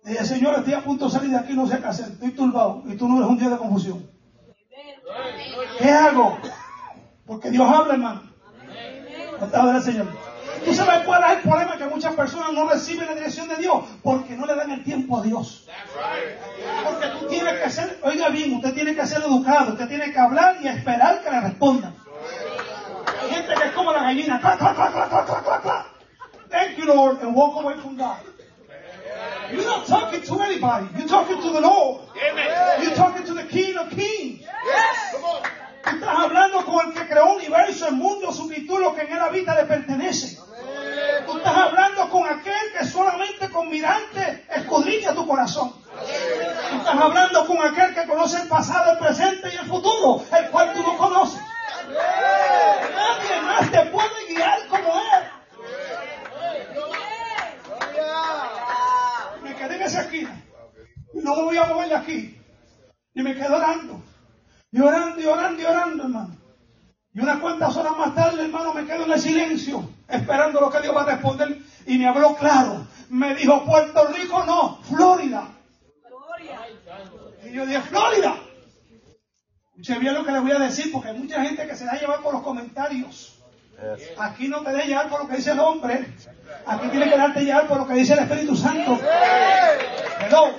Y 0.04 0.10
dije, 0.10 0.24
Señor, 0.26 0.54
estoy 0.58 0.74
a 0.74 0.84
punto 0.84 1.06
de 1.06 1.10
salir 1.10 1.30
de 1.30 1.38
aquí, 1.38 1.54
no 1.54 1.66
sé 1.66 1.78
qué 1.78 1.86
hacer, 1.86 2.08
estoy 2.12 2.32
turbado 2.32 2.82
y 2.86 2.94
tú 2.94 3.08
no 3.08 3.16
eres 3.16 3.28
un 3.28 3.38
día 3.38 3.48
de 3.48 3.56
confusión. 3.56 4.06
¿Qué 5.78 5.90
hago? 5.90 6.36
Porque 7.26 7.50
Dios 7.50 7.68
habla, 7.68 7.94
hermano. 7.94 8.22
del 9.72 9.82
Señor. 9.82 10.08
¿Tú 10.64 10.74
sabes 10.74 11.04
cuál 11.04 11.24
es 11.24 11.32
el 11.32 11.42
problema? 11.42 11.76
Que 11.76 11.84
muchas 11.86 12.14
personas 12.14 12.52
no 12.52 12.68
reciben 12.68 13.06
la 13.06 13.14
dirección 13.14 13.48
de 13.48 13.56
Dios 13.56 13.84
porque 14.02 14.34
no 14.34 14.46
le 14.46 14.54
dan 14.54 14.70
el 14.70 14.84
tiempo 14.84 15.18
a 15.18 15.22
Dios. 15.22 15.66
Porque 16.84 17.06
tú 17.08 17.26
tienes 17.26 17.60
que 17.60 17.70
ser, 17.70 17.98
oiga 18.02 18.28
bien, 18.30 18.54
usted 18.54 18.72
tiene 18.74 18.94
que 18.94 19.06
ser 19.06 19.22
educado, 19.22 19.72
usted 19.72 19.88
tiene 19.88 20.12
que 20.12 20.18
hablar 20.18 20.56
y 20.62 20.68
esperar 20.68 21.22
que 21.22 21.30
le 21.30 21.40
respondan. 21.40 21.94
Hay 23.22 23.30
gente 23.30 23.54
que 23.54 23.64
es 23.64 23.72
como 23.72 23.92
la 23.92 24.02
gallina, 24.02 24.40
Thank 26.50 26.78
you, 26.78 26.84
Lord, 26.86 27.20
and 27.20 27.34
walk 27.34 27.56
away 27.56 27.74
from 27.80 27.96
God. 27.96 28.18
You're 29.50 29.64
not 29.64 29.86
talking 29.86 30.22
to 30.22 30.40
anybody. 30.40 30.86
You're 30.96 31.08
talking 31.08 31.40
to 31.40 31.50
the 31.50 31.60
Lord. 31.60 32.02
You're 32.80 32.94
talking 32.94 33.24
to 33.26 33.34
the 33.34 33.44
King 33.44 33.76
of 33.76 33.90
Kings. 33.90 34.44
Tú 35.84 35.90
estás 35.90 36.18
hablando 36.18 36.64
con 36.64 36.86
el 36.86 36.94
que 36.94 37.06
creó 37.06 37.32
un 37.32 37.36
universo, 37.36 37.88
el 37.88 37.94
mundo, 37.96 38.32
su 38.32 38.48
lo 38.48 38.94
que 38.94 39.02
en 39.02 39.12
él 39.12 39.20
habita 39.20 39.54
le 39.54 39.64
pertenece. 39.64 40.38
Tú 41.26 41.36
estás 41.38 41.56
hablando 41.56 42.10
con 42.10 42.26
aquel 42.26 42.72
que 42.76 42.84
solamente 42.84 43.48
con 43.50 43.68
mirante 43.68 44.46
escudriña 44.54 45.14
tu 45.14 45.26
corazón. 45.26 45.72
Tú 45.72 46.76
estás 46.78 47.00
hablando 47.00 47.46
con 47.46 47.58
aquel 47.62 47.94
que 47.94 48.06
conoce 48.06 48.42
el 48.42 48.48
pasado, 48.48 48.92
el 48.92 48.98
presente 48.98 49.50
y 49.52 49.56
el 49.56 49.66
futuro, 49.66 50.24
el 50.36 50.50
cual 50.50 50.72
tú 50.72 50.82
no 50.82 50.96
conoces. 50.96 51.40
Nadie 51.88 53.40
más 53.42 53.70
te 53.70 53.80
puede 53.90 54.26
guiar 54.28 54.66
como 54.68 54.94
él. 54.94 55.24
Me 59.42 59.54
quedé 59.54 59.76
en 59.76 59.82
esa 59.82 60.02
esquina. 60.02 60.42
No 61.14 61.36
me 61.36 61.42
voy 61.42 61.56
a 61.56 61.64
mover 61.64 61.88
de 61.88 61.94
aquí. 61.96 62.40
Y 63.14 63.22
me 63.22 63.34
quedo 63.34 63.56
orando. 63.56 64.02
Y 64.70 64.80
orando 64.80 65.20
y 65.20 65.26
orando 65.26 65.62
y 65.62 65.64
orando, 65.64 66.02
hermano. 66.04 66.43
Y 67.14 67.20
unas 67.20 67.38
cuantas 67.38 67.76
horas 67.76 67.96
más 67.96 68.14
tarde, 68.14 68.44
hermano, 68.44 68.74
me 68.74 68.84
quedo 68.84 69.04
en 69.04 69.12
el 69.12 69.20
silencio, 69.20 69.88
esperando 70.08 70.60
lo 70.60 70.68
que 70.68 70.80
Dios 70.80 70.94
va 70.94 71.02
a 71.02 71.06
responder. 71.06 71.58
Y 71.86 71.96
me 71.96 72.08
habló 72.08 72.34
claro. 72.34 72.86
Me 73.08 73.34
dijo, 73.36 73.64
Puerto 73.64 74.08
Rico 74.08 74.44
no, 74.44 74.80
Florida. 74.82 75.46
Y 77.44 77.52
yo 77.52 77.66
dije, 77.66 77.80
Florida. 77.82 78.36
Escuche 79.68 79.98
bien 80.00 80.14
lo 80.14 80.24
que 80.24 80.32
le 80.32 80.40
voy 80.40 80.52
a 80.52 80.58
decir, 80.58 80.90
porque 80.92 81.08
hay 81.08 81.18
mucha 81.18 81.40
gente 81.42 81.66
que 81.66 81.76
se 81.76 81.84
da 81.84 81.92
llevar 81.92 82.20
por 82.20 82.34
los 82.34 82.42
comentarios. 82.42 83.38
Aquí 84.18 84.48
no 84.48 84.62
te 84.62 84.72
dejes 84.72 84.88
llevar 84.88 85.08
por 85.08 85.22
lo 85.22 85.28
que 85.28 85.36
dice 85.36 85.52
el 85.52 85.60
hombre. 85.60 86.14
Aquí 86.66 86.88
tiene 86.88 87.08
que 87.08 87.16
darte 87.16 87.44
llevar 87.44 87.68
por 87.68 87.78
lo 87.78 87.86
que 87.86 87.94
dice 87.94 88.14
el 88.14 88.20
Espíritu 88.20 88.56
Santo. 88.56 88.98
Perdón. 90.18 90.52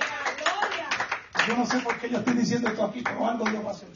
Yo 1.48 1.56
no 1.56 1.66
sé 1.66 1.78
por 1.80 1.98
qué 1.98 2.08
yo 2.08 2.18
estoy 2.18 2.34
diciendo 2.34 2.68
esto 2.68 2.84
aquí, 2.84 3.02
pero 3.02 3.26
algo 3.28 3.44
Dios 3.44 3.64
va 3.64 3.68
a 3.68 3.72
hacer. 3.72 3.88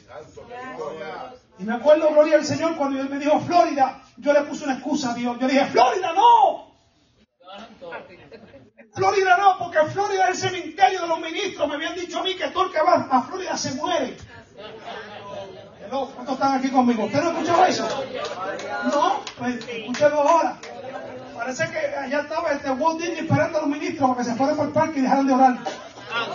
Y 1.60 1.64
me 1.64 1.74
acuerdo, 1.74 2.08
gloria 2.10 2.36
al 2.36 2.44
Señor, 2.44 2.74
cuando 2.76 2.98
él 2.98 3.10
me 3.10 3.18
dijo 3.18 3.38
Florida, 3.40 4.00
yo 4.16 4.32
le 4.32 4.40
puse 4.42 4.64
una 4.64 4.74
excusa 4.74 5.10
a 5.10 5.14
Dios. 5.14 5.38
Yo 5.38 5.46
dije, 5.46 5.66
Florida 5.66 6.14
no. 6.14 6.74
Florida 8.94 9.36
no, 9.36 9.58
porque 9.58 9.78
Florida 9.90 10.30
es 10.30 10.42
el 10.42 10.50
cementerio 10.50 11.02
de 11.02 11.08
los 11.08 11.20
ministros. 11.20 11.68
Me 11.68 11.74
habían 11.74 11.94
dicho 11.94 12.20
a 12.20 12.22
mí 12.22 12.34
que 12.34 12.48
todo 12.48 12.64
el 12.64 12.72
que 12.72 12.80
va 12.80 13.06
a 13.10 13.22
Florida 13.22 13.56
se 13.58 13.74
muere. 13.74 14.16
¿Cuántos 15.90 16.34
están 16.34 16.54
aquí 16.54 16.70
conmigo? 16.70 17.04
¿Usted 17.04 17.22
no 17.22 17.30
escuchó 17.30 17.66
eso? 17.66 17.88
No, 18.84 19.20
pues 19.36 19.68
escúchelo 19.68 20.20
ahora. 20.20 20.56
Parece 21.34 21.70
que 21.70 21.78
allá 21.78 22.20
estaba 22.20 22.52
este 22.52 22.70
Walt 22.70 23.00
Disney 23.00 23.18
esperando 23.18 23.58
a 23.58 23.60
los 23.62 23.70
ministros 23.70 24.08
para 24.10 24.22
que 24.22 24.30
se 24.30 24.34
fueran 24.34 24.56
por 24.56 24.66
el 24.66 24.72
parque 24.72 25.00
y 25.00 25.02
dejaran 25.02 25.26
de 25.26 25.32
orar. 25.34 25.58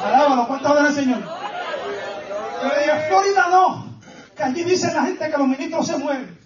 Alábalo, 0.04 0.48
¿cuánto 0.48 0.78
el 0.78 0.94
Señor? 0.94 1.20
Yo 2.62 2.68
le 2.70 2.80
dije, 2.80 3.08
Florida 3.08 3.48
no, 3.50 3.85
que 4.36 4.44
allí 4.44 4.64
dice 4.64 4.94
la 4.94 5.04
gente 5.04 5.30
que 5.30 5.38
los 5.38 5.48
ministros 5.48 5.88
se 5.88 5.98
mueven. 5.98 6.38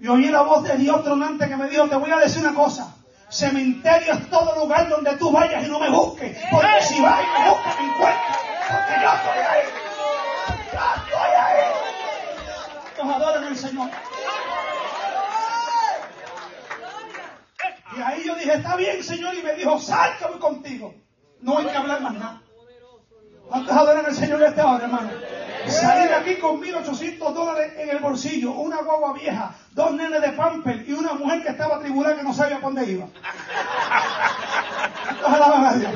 Y 0.00 0.08
oí 0.08 0.28
la 0.28 0.42
voz 0.42 0.64
de 0.64 0.76
Dios 0.76 1.02
tronante 1.02 1.48
que 1.48 1.56
me 1.56 1.68
dijo, 1.68 1.88
te 1.88 1.96
voy 1.96 2.10
a 2.10 2.18
decir 2.18 2.42
una 2.42 2.54
cosa. 2.54 2.94
Cementerio 3.30 4.14
es 4.14 4.30
todo 4.30 4.54
lugar 4.58 4.88
donde 4.88 5.16
tú 5.16 5.30
vayas 5.30 5.66
y 5.66 5.70
no 5.70 5.78
me 5.78 5.90
busques. 5.90 6.36
Porque 6.50 6.82
si 6.82 7.00
vas 7.00 7.20
y 7.22 7.40
me 7.40 7.50
buscas, 7.50 7.80
me 7.80 7.88
encuentras. 7.88 8.38
Porque 8.68 8.94
yo 9.02 9.12
estoy 9.12 9.38
ahí. 9.38 9.66
Yo 10.72 10.78
estoy 10.96 11.32
ahí. 11.36 11.78
Adoran 13.14 13.44
al 13.44 13.56
Señor. 13.56 13.90
Y 17.96 18.00
ahí 18.00 18.22
yo 18.24 18.34
dije, 18.36 18.54
está 18.54 18.76
bien, 18.76 19.02
Señor. 19.02 19.34
Y 19.34 19.42
me 19.42 19.54
dijo, 19.54 19.78
sal 19.78 20.12
contigo. 20.38 20.94
No 21.40 21.58
hay 21.58 21.66
que 21.66 21.76
hablar 21.76 22.00
más 22.00 22.14
nada. 22.14 22.42
¿Cuántos 23.48 23.76
adoran 23.76 24.06
al 24.06 24.14
Señor 24.14 24.42
esta 24.42 24.66
hora, 24.66 24.84
hermano? 24.84 25.10
Salir 25.70 26.12
aquí 26.14 26.36
con 26.36 26.60
1.800 26.60 27.32
dólares 27.32 27.72
en 27.76 27.90
el 27.90 27.98
bolsillo, 27.98 28.52
una 28.52 28.82
guagua 28.82 29.12
vieja, 29.12 29.54
dos 29.72 29.92
nenes 29.92 30.20
de 30.20 30.32
pamper 30.32 30.84
y 30.88 30.92
una 30.92 31.12
mujer 31.12 31.42
que 31.42 31.50
estaba 31.50 31.78
tribulada 31.80 32.16
que 32.16 32.22
no 32.22 32.32
sabía 32.32 32.58
dónde 32.58 32.90
iba. 32.90 33.06
a 35.24 35.74
Dios? 35.74 35.92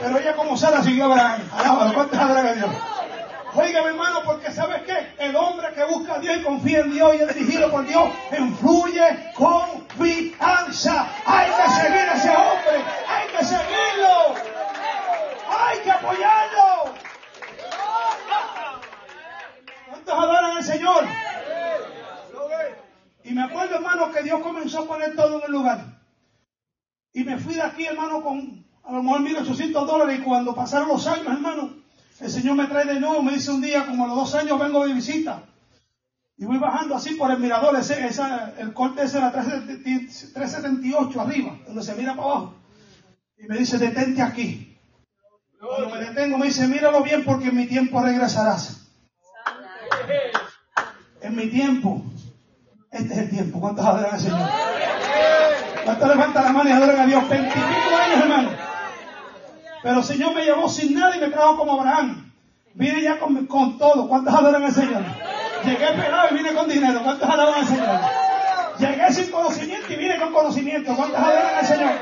Pero 0.00 0.18
ella 0.18 0.34
como 0.36 0.56
se 0.56 0.70
la 0.70 0.82
siguió 0.82 1.04
a 1.04 1.06
Abraham. 1.06 1.42
Alábalo, 1.52 1.94
¿cuántos 1.94 2.18
adoran 2.18 2.46
a 2.46 2.52
Dios? 2.52 2.70
Oiga, 3.54 3.80
hermano, 3.80 4.22
porque 4.24 4.52
¿sabes 4.52 4.82
qué? 4.82 5.12
El 5.18 5.34
hombre 5.34 5.72
que 5.74 5.82
busca 5.84 6.14
a 6.14 6.18
Dios 6.20 6.36
y 6.36 6.42
confía 6.42 6.80
en 6.80 6.92
Dios 6.92 7.14
y 7.16 7.22
es 7.22 7.34
dirigido 7.34 7.70
por 7.70 7.84
Dios, 7.84 8.08
influye 8.38 9.32
confianza. 9.34 11.08
Hay 11.26 11.50
que 11.50 11.70
seguir 11.82 12.08
a 12.08 12.14
ese 12.14 12.30
hombre, 12.30 12.84
hay 13.08 13.28
que 13.36 13.44
seguirlo, 13.44 14.34
hay 15.48 15.78
que 15.80 15.90
apoyarlo. 15.90 16.99
¿Cuántos 20.10 20.28
adoran 20.28 20.56
al 20.56 20.64
Señor? 20.64 21.04
Y 23.22 23.32
me 23.32 23.42
acuerdo, 23.44 23.76
hermano, 23.76 24.10
que 24.10 24.22
Dios 24.22 24.40
comenzó 24.40 24.80
a 24.80 24.86
poner 24.86 25.14
todo 25.14 25.38
en 25.38 25.44
el 25.46 25.52
lugar. 25.52 26.00
Y 27.12 27.22
me 27.22 27.38
fui 27.38 27.54
de 27.54 27.62
aquí, 27.62 27.84
hermano, 27.84 28.20
con 28.22 28.66
a 28.82 28.92
lo 28.92 29.02
mejor 29.04 29.20
1.800 29.20 29.86
dólares. 29.86 30.18
Y 30.18 30.22
cuando 30.22 30.54
pasaron 30.54 30.88
los 30.88 31.06
años, 31.06 31.28
hermano, 31.28 31.76
el 32.18 32.30
Señor 32.30 32.56
me 32.56 32.66
trae 32.66 32.86
de 32.86 32.98
nuevo, 32.98 33.22
me 33.22 33.34
dice 33.34 33.52
un 33.52 33.60
día, 33.60 33.86
como 33.86 34.04
a 34.04 34.08
los 34.08 34.16
dos 34.16 34.34
años 34.34 34.58
vengo 34.58 34.84
de 34.84 34.94
visita. 34.94 35.44
Y 36.36 36.44
voy 36.44 36.58
bajando 36.58 36.96
así 36.96 37.14
por 37.14 37.30
el 37.30 37.38
mirador, 37.38 37.76
ese, 37.76 38.04
el 38.58 38.72
corte 38.72 39.04
ese 39.04 39.18
era 39.18 39.30
378 39.30 41.20
arriba, 41.20 41.56
donde 41.66 41.82
se 41.84 41.94
mira 41.94 42.16
para 42.16 42.28
abajo. 42.28 42.54
Y 43.38 43.46
me 43.46 43.58
dice, 43.58 43.78
detente 43.78 44.22
aquí. 44.22 44.76
Cuando 45.60 45.94
me 45.94 46.00
detengo, 46.00 46.38
me 46.38 46.46
dice, 46.46 46.66
míralo 46.66 47.02
bien 47.02 47.24
porque 47.24 47.48
en 47.48 47.56
mi 47.56 47.66
tiempo 47.66 48.02
regresarás. 48.02 48.89
Mi 51.30 51.46
tiempo. 51.46 52.02
Este 52.90 53.12
es 53.12 53.18
el 53.20 53.30
tiempo. 53.30 53.60
¿Cuántos 53.60 53.84
adoran 53.86 54.14
al 54.14 54.20
Señor? 54.20 54.48
¿Cuántos 55.84 56.08
levantan 56.08 56.44
la 56.44 56.52
mano 56.52 56.70
y 56.70 56.72
adoran 56.72 57.00
a 57.00 57.06
Dios? 57.06 57.28
25 57.28 57.64
años, 57.64 58.20
hermano. 58.20 58.50
Pero 59.82 59.98
el 59.98 60.04
Señor 60.04 60.34
me 60.34 60.44
llevó 60.44 60.68
sin 60.68 60.94
nada 60.94 61.16
y 61.16 61.20
me 61.20 61.28
trajo 61.28 61.56
como 61.56 61.80
Abraham. 61.80 62.32
Vine 62.74 63.02
ya 63.02 63.18
con, 63.18 63.46
con 63.46 63.78
todo. 63.78 64.08
¿Cuántos 64.08 64.34
adoran 64.34 64.64
al 64.64 64.72
Señor? 64.72 65.04
Llegué 65.64 65.86
pelado 65.86 66.28
y 66.30 66.34
vine 66.34 66.52
con 66.52 66.68
dinero. 66.68 67.00
¿Cuántos 67.02 67.28
adoran 67.28 67.54
al 67.54 67.66
Señor? 67.66 68.00
Llegué 68.78 69.12
sin 69.12 69.30
conocimiento 69.30 69.92
y 69.92 69.96
vine 69.96 70.18
con 70.18 70.32
conocimiento. 70.32 70.96
¿Cuántos 70.96 71.18
adoran 71.18 71.58
al 71.58 71.66
Señor? 71.66 71.92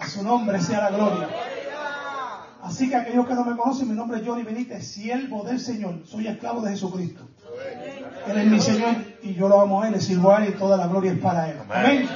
A 0.00 0.06
su 0.06 0.22
nombre 0.22 0.60
sea 0.60 0.82
la 0.82 0.90
gloria. 0.90 1.28
Así 2.68 2.88
que 2.90 2.96
aquellos 2.96 3.26
que 3.26 3.32
no 3.32 3.46
me 3.46 3.56
conocen, 3.56 3.88
mi 3.88 3.94
nombre 3.94 4.20
es 4.20 4.26
Johnny 4.26 4.42
Benítez, 4.42 4.86
siervo 4.86 5.42
del 5.42 5.58
Señor. 5.58 6.02
Soy 6.04 6.26
esclavo 6.26 6.60
de 6.60 6.72
Jesucristo. 6.72 7.26
Él 8.26 8.36
es 8.36 8.46
mi 8.46 8.60
Señor 8.60 8.94
y 9.22 9.32
yo 9.32 9.48
lo 9.48 9.62
amo 9.62 9.80
a 9.80 9.86
Él, 9.86 9.94
le 9.94 10.02
sirvo 10.02 10.34
a 10.34 10.44
Él 10.44 10.52
y 10.52 10.58
toda 10.58 10.76
la 10.76 10.86
gloria 10.86 11.12
es 11.12 11.18
para 11.18 11.48
Él. 11.48 11.56
Amén. 11.66 12.06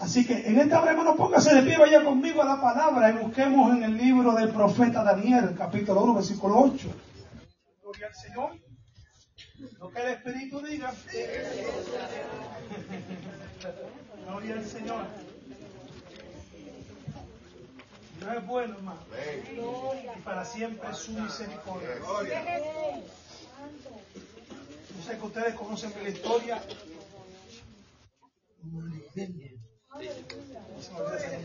Así 0.00 0.26
que 0.26 0.48
en 0.48 0.58
esta 0.58 0.80
hora, 0.80 0.92
hermano, 0.92 1.16
póngase 1.16 1.54
de 1.54 1.60
pie, 1.64 1.76
vaya 1.76 2.02
conmigo 2.02 2.40
a 2.40 2.46
la 2.46 2.62
palabra 2.62 3.10
y 3.10 3.24
busquemos 3.24 3.76
en 3.76 3.84
el 3.84 3.98
libro 3.98 4.32
del 4.32 4.48
profeta 4.48 5.04
Daniel, 5.04 5.54
capítulo 5.54 6.02
1, 6.02 6.14
versículo 6.14 6.60
8. 6.60 6.88
Gloria 7.82 8.06
al 8.06 8.14
Señor. 8.14 8.52
Lo 9.78 9.90
que 9.90 10.00
el 10.00 10.08
Espíritu 10.08 10.62
diga. 10.62 10.94
Gloria 14.26 14.54
al 14.54 14.64
Señor. 14.64 15.33
Dios 18.24 18.36
es 18.38 18.46
bueno, 18.46 18.74
hermano. 18.76 19.00
Y 20.16 20.20
para 20.20 20.44
siempre 20.46 20.94
su 20.94 21.12
misericordia. 21.12 22.00
Yo 24.96 25.02
sé 25.06 25.18
que 25.18 25.26
ustedes 25.26 25.54
conocen 25.54 25.92
la 26.02 26.08
historia. 26.08 26.62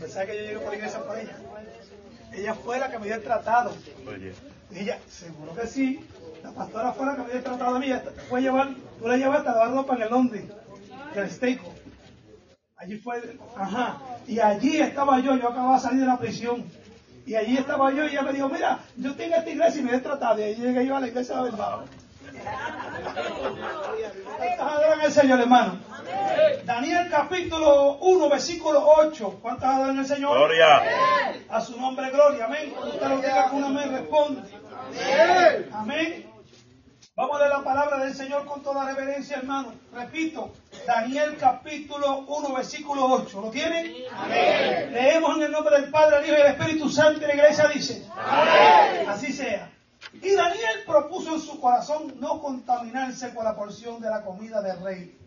Pensaba 0.00 0.26
que 0.26 0.36
yo 0.36 0.42
llegué 0.42 0.58
por 0.58 0.70
la 0.70 0.76
iglesia 0.76 1.04
por 1.04 1.18
ella. 1.18 1.36
Ella 2.32 2.54
fue 2.54 2.78
la 2.78 2.90
que 2.90 2.98
me 2.98 3.06
dio 3.06 3.14
el 3.16 3.22
tratado. 3.22 3.74
Ella, 4.72 4.98
seguro 5.06 5.54
que 5.54 5.66
sí. 5.66 6.00
La 6.42 6.52
pastora 6.52 6.92
fue 6.92 7.04
la 7.04 7.16
que 7.16 7.22
me 7.22 7.28
dio 7.28 7.36
el 7.38 7.44
tratado 7.44 7.76
a 7.76 7.78
mí. 7.78 7.92
Fue 8.30 8.40
llevar, 8.40 8.74
tú 8.98 9.06
la 9.06 9.18
llevaste 9.18 9.50
a 9.50 9.52
lavar 9.52 9.74
ropa 9.74 9.96
en 9.96 10.02
el 10.02 10.10
Londres, 10.10 10.44
del 11.14 11.30
Steiko. 11.30 11.74
Allí 12.80 12.96
fue, 12.96 13.20
ajá. 13.58 13.98
Y 14.26 14.40
allí 14.40 14.80
estaba 14.80 15.20
yo, 15.20 15.36
yo 15.36 15.48
acababa 15.48 15.74
de 15.74 15.80
salir 15.82 16.00
de 16.00 16.06
la 16.06 16.18
prisión. 16.18 16.64
Y 17.26 17.34
allí 17.34 17.58
estaba 17.58 17.92
yo 17.92 18.04
y 18.04 18.08
ella 18.08 18.22
me 18.22 18.32
dijo, 18.32 18.48
mira, 18.48 18.78
yo 18.96 19.14
tengo 19.14 19.36
esta 19.36 19.50
iglesia 19.50 19.80
y 19.80 19.84
me 19.84 19.94
he 19.94 20.00
tratado. 20.00 20.40
Y 20.40 20.44
ahí 20.44 20.54
llegué 20.54 20.86
yo 20.86 20.96
a 20.96 21.00
la 21.00 21.08
iglesia 21.08 21.36
de 21.36 21.42
la 21.42 21.50
verdad. 21.50 21.80
¿Cuántas 24.38 24.60
adoran 24.60 25.00
al 25.00 25.12
Señor, 25.12 25.40
hermano? 25.40 25.78
Daniel 26.64 27.08
capítulo 27.10 27.98
1, 27.98 28.28
versículo 28.30 28.82
8. 28.82 29.38
¿Cuántas 29.42 29.68
adoran 29.68 29.98
al 29.98 30.06
Señor? 30.06 30.38
Gloria. 30.38 30.82
A 31.50 31.60
su 31.60 31.78
nombre, 31.78 32.10
gloria. 32.10 32.46
Amén. 32.46 32.72
Usted 32.82 33.08
lo 33.08 33.16
diga 33.16 33.50
con 33.50 33.62
amén, 33.62 33.92
responde. 33.92 34.40
Amén. 35.74 36.30
Vamos 37.14 37.36
a 37.36 37.38
leer 37.40 37.50
la 37.50 37.62
palabra 37.62 37.98
del 37.98 38.14
Señor 38.14 38.46
con 38.46 38.62
toda 38.62 38.86
reverencia, 38.86 39.36
hermano. 39.36 39.74
Repito, 39.92 40.54
Daniel 40.86 41.36
capítulo 41.38 42.24
1, 42.26 42.54
versículo 42.54 43.04
8. 43.06 43.40
¿Lo 43.40 43.50
tienen? 43.50 43.94
Amén. 44.12 44.92
Leemos 44.92 45.36
en 45.36 45.42
el 45.42 45.52
nombre 45.52 45.80
del 45.80 45.90
Padre, 45.90 46.16
del 46.16 46.26
Hijo 46.26 46.34
y 46.34 46.38
del 46.38 46.52
Espíritu 46.52 46.88
Santo 46.88 47.24
y 47.24 47.26
la 47.26 47.34
iglesia 47.34 47.68
dice. 47.68 48.06
Amén. 48.16 49.08
Así 49.08 49.32
sea. 49.32 49.70
Y 50.14 50.32
Daniel 50.34 50.84
propuso 50.86 51.34
en 51.34 51.40
su 51.40 51.60
corazón 51.60 52.14
no 52.18 52.40
contaminarse 52.40 53.34
con 53.34 53.44
la 53.44 53.54
porción 53.54 54.00
de 54.00 54.10
la 54.10 54.22
comida 54.22 54.62
del 54.62 54.82
rey, 54.82 55.18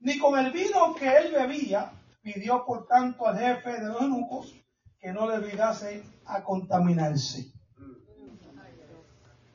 ni 0.00 0.18
con 0.18 0.38
el 0.38 0.52
vino 0.52 0.94
que 0.94 1.08
él 1.16 1.32
bebía. 1.32 1.92
Pidió 2.22 2.64
por 2.64 2.86
tanto 2.86 3.26
al 3.26 3.38
jefe 3.38 3.80
de 3.80 3.86
los 3.86 4.00
eunucos 4.00 4.54
que 4.98 5.12
no 5.12 5.28
le 5.28 5.36
obligase 5.36 6.02
a 6.24 6.42
contaminarse. 6.42 7.52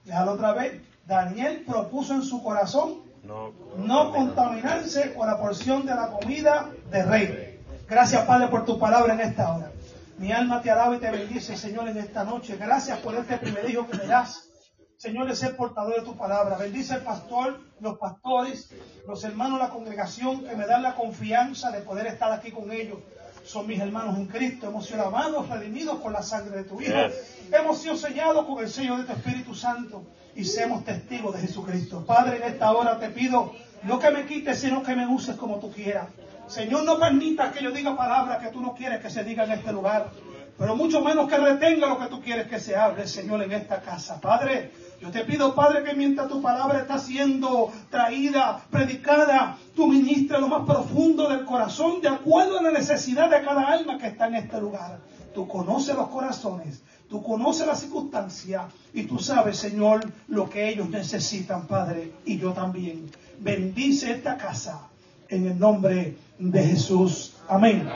Déjalo 0.05 0.33
otra 0.33 0.53
vez. 0.53 0.81
Daniel 1.05 1.63
propuso 1.65 2.13
en 2.13 2.21
su 2.21 2.43
corazón 2.43 3.08
No, 3.29 3.53
no 3.77 4.11
contaminarse 4.11 5.13
con 5.13 5.27
la 5.27 5.37
porción 5.37 5.85
de 5.85 5.93
la 5.93 6.09
comida 6.09 6.71
del 6.89 7.07
rey. 7.07 7.59
Gracias, 7.87 8.25
Padre, 8.25 8.47
por 8.47 8.65
tu 8.65 8.79
palabra 8.79 9.13
en 9.13 9.19
esta 9.19 9.53
hora. 9.53 9.71
Mi 10.17 10.31
alma 10.31 10.63
te 10.63 10.71
alaba 10.71 10.95
y 10.95 10.99
te 10.99 11.11
bendice, 11.11 11.55
Señor, 11.55 11.87
en 11.89 11.97
esta 11.97 12.23
noche. 12.23 12.57
Gracias 12.57 12.97
por 12.97 13.13
este 13.13 13.37
privilegio 13.37 13.87
que 13.87 13.97
me 13.97 14.07
das. 14.07 14.49
Señor, 14.97 15.27
de 15.27 15.35
ser 15.35 15.55
portador 15.55 15.97
de 15.97 16.01
tu 16.01 16.17
palabra. 16.17 16.57
Bendice 16.57 16.95
el 16.95 17.01
pastor, 17.01 17.59
los 17.79 17.99
pastores, 17.99 18.71
los 19.07 19.23
hermanos 19.23 19.59
de 19.59 19.65
la 19.65 19.69
congregación 19.69 20.43
que 20.43 20.55
me 20.55 20.65
dan 20.65 20.81
la 20.81 20.95
confianza 20.95 21.69
de 21.69 21.81
poder 21.81 22.07
estar 22.07 22.31
aquí 22.31 22.49
con 22.49 22.71
ellos. 22.71 22.97
Son 23.45 23.67
mis 23.67 23.79
hermanos 23.79 24.17
en 24.17 24.25
Cristo. 24.25 24.69
Hemos 24.69 24.87
sido 24.87 25.05
amados, 25.05 25.47
redimidos 25.49 25.99
por 25.99 26.11
la 26.11 26.23
sangre 26.23 26.57
de 26.57 26.63
tu 26.63 26.81
Hijo. 26.81 26.93
Yes. 26.93 27.51
Hemos 27.51 27.77
sido 27.77 27.95
sellados 27.95 28.47
con 28.47 28.57
el 28.57 28.69
sello 28.71 28.97
de 28.97 29.03
tu 29.03 29.11
Espíritu 29.11 29.53
Santo 29.53 30.03
y 30.35 30.45
seamos 30.45 30.85
testigos 30.85 31.35
de 31.35 31.41
Jesucristo. 31.41 32.05
Padre, 32.05 32.37
en 32.37 32.43
esta 32.43 32.71
hora 32.71 32.99
te 32.99 33.09
pido 33.09 33.53
no 33.83 33.99
que 33.99 34.11
me 34.11 34.25
quites, 34.25 34.59
sino 34.59 34.83
que 34.83 34.95
me 34.95 35.07
uses 35.07 35.35
como 35.35 35.57
tú 35.59 35.71
quieras. 35.71 36.07
Señor, 36.47 36.83
no 36.83 36.99
permitas 36.99 37.53
que 37.53 37.63
yo 37.63 37.71
diga 37.71 37.95
palabras 37.95 38.39
que 38.39 38.49
tú 38.49 38.59
no 38.59 38.73
quieres 38.73 39.01
que 39.01 39.09
se 39.09 39.23
diga 39.23 39.43
en 39.43 39.51
este 39.51 39.71
lugar, 39.71 40.09
pero 40.57 40.75
mucho 40.75 41.01
menos 41.01 41.29
que 41.29 41.37
retenga 41.37 41.87
lo 41.87 41.99
que 41.99 42.07
tú 42.07 42.21
quieres 42.21 42.47
que 42.47 42.59
se 42.59 42.75
hable, 42.75 43.07
Señor, 43.07 43.43
en 43.43 43.51
esta 43.51 43.81
casa. 43.81 44.19
Padre, 44.19 44.71
yo 44.99 45.11
te 45.11 45.23
pido, 45.23 45.55
Padre, 45.55 45.83
que 45.83 45.93
mientras 45.93 46.27
tu 46.27 46.41
palabra 46.41 46.79
está 46.79 46.97
siendo 46.97 47.71
traída, 47.89 48.61
predicada, 48.69 49.57
tú 49.75 49.87
ministres 49.87 50.41
lo 50.41 50.49
más 50.49 50.65
profundo 50.65 51.29
del 51.29 51.45
corazón 51.45 52.01
de 52.01 52.09
acuerdo 52.09 52.59
a 52.59 52.63
la 52.63 52.71
necesidad 52.71 53.29
de 53.29 53.41
cada 53.41 53.67
alma 53.67 53.97
que 53.97 54.07
está 54.07 54.27
en 54.27 54.35
este 54.35 54.59
lugar. 54.59 54.99
Tú 55.33 55.47
conoces 55.47 55.95
los 55.95 56.09
corazones, 56.09 56.81
tú 57.09 57.23
conoces 57.23 57.65
las 57.65 57.79
circunstancias 57.79 58.63
y 58.93 59.03
tú 59.03 59.19
sabes, 59.19 59.57
Señor, 59.57 60.05
lo 60.27 60.49
que 60.49 60.69
ellos 60.69 60.89
necesitan, 60.89 61.67
Padre, 61.67 62.11
y 62.25 62.37
yo 62.37 62.53
también. 62.53 63.09
Bendice 63.39 64.11
esta 64.11 64.37
casa 64.37 64.87
en 65.27 65.47
el 65.47 65.59
nombre 65.59 66.15
de 66.37 66.63
Jesús. 66.63 67.35
Amén. 67.47 67.89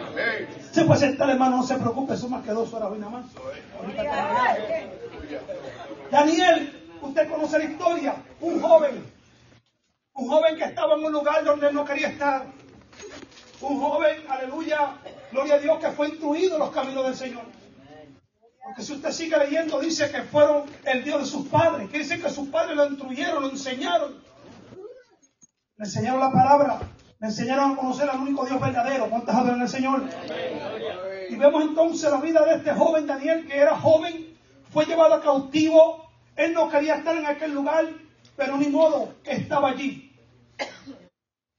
Se 0.71 0.83
puede 0.85 0.99
sentar, 1.01 1.29
hermano, 1.29 1.57
no 1.57 1.63
se 1.63 1.75
preocupe, 1.75 2.17
son 2.17 2.31
más 2.31 2.43
que 2.43 2.51
dos 2.51 2.73
horas 2.73 2.89
hoy 2.91 2.99
nada 2.99 3.11
más. 3.11 3.25
Daniel, 6.11 6.89
usted 7.01 7.29
conoce 7.29 7.59
la 7.59 7.65
historia, 7.65 8.15
un 8.41 8.61
joven, 8.61 9.03
un 10.13 10.27
joven 10.27 10.57
que 10.57 10.63
estaba 10.65 10.95
en 10.95 11.05
un 11.05 11.11
lugar 11.11 11.43
donde 11.43 11.71
no 11.71 11.85
quería 11.85 12.09
estar, 12.09 12.45
un 13.61 13.79
joven, 13.79 14.23
aleluya, 14.27 14.95
gloria 15.31 15.55
a 15.55 15.59
Dios, 15.59 15.79
que 15.79 15.91
fue 15.91 16.09
instruido 16.09 16.53
en 16.55 16.59
los 16.59 16.71
caminos 16.71 17.05
del 17.05 17.15
Señor. 17.15 17.62
Porque 18.63 18.81
si 18.81 18.93
usted 18.93 19.11
sigue 19.11 19.37
leyendo, 19.37 19.79
dice 19.81 20.09
que 20.09 20.21
fueron 20.21 20.63
el 20.85 21.03
Dios 21.03 21.19
de 21.19 21.25
sus 21.25 21.47
padres, 21.49 21.89
quiere 21.89 22.05
decir 22.05 22.23
que 22.23 22.29
sus 22.29 22.47
padres 22.47 22.77
lo 22.77 22.87
instruyeron, 22.87 23.43
lo 23.43 23.49
enseñaron, 23.49 24.23
le 25.77 25.85
enseñaron 25.85 26.21
la 26.21 26.31
palabra, 26.31 26.79
le 27.19 27.27
enseñaron 27.27 27.71
a 27.71 27.75
conocer 27.75 28.09
al 28.09 28.21
único 28.21 28.45
Dios 28.45 28.61
verdadero. 28.61 29.09
¿Cuántas 29.09 29.35
adoran 29.35 29.61
al 29.61 29.67
Señor? 29.67 30.03
Y 31.29 31.35
vemos 31.35 31.61
entonces 31.61 32.09
la 32.09 32.21
vida 32.21 32.45
de 32.45 32.55
este 32.55 32.71
joven 32.73 33.05
Daniel, 33.05 33.45
que 33.45 33.57
era 33.57 33.77
joven, 33.77 34.37
fue 34.71 34.85
llevado 34.85 35.21
cautivo. 35.21 36.09
Él 36.37 36.53
no 36.53 36.69
quería 36.69 36.95
estar 36.95 37.17
en 37.17 37.25
aquel 37.25 37.53
lugar, 37.53 37.85
pero 38.37 38.55
ni 38.55 38.67
modo, 38.67 39.13
estaba 39.25 39.71
allí. 39.71 40.15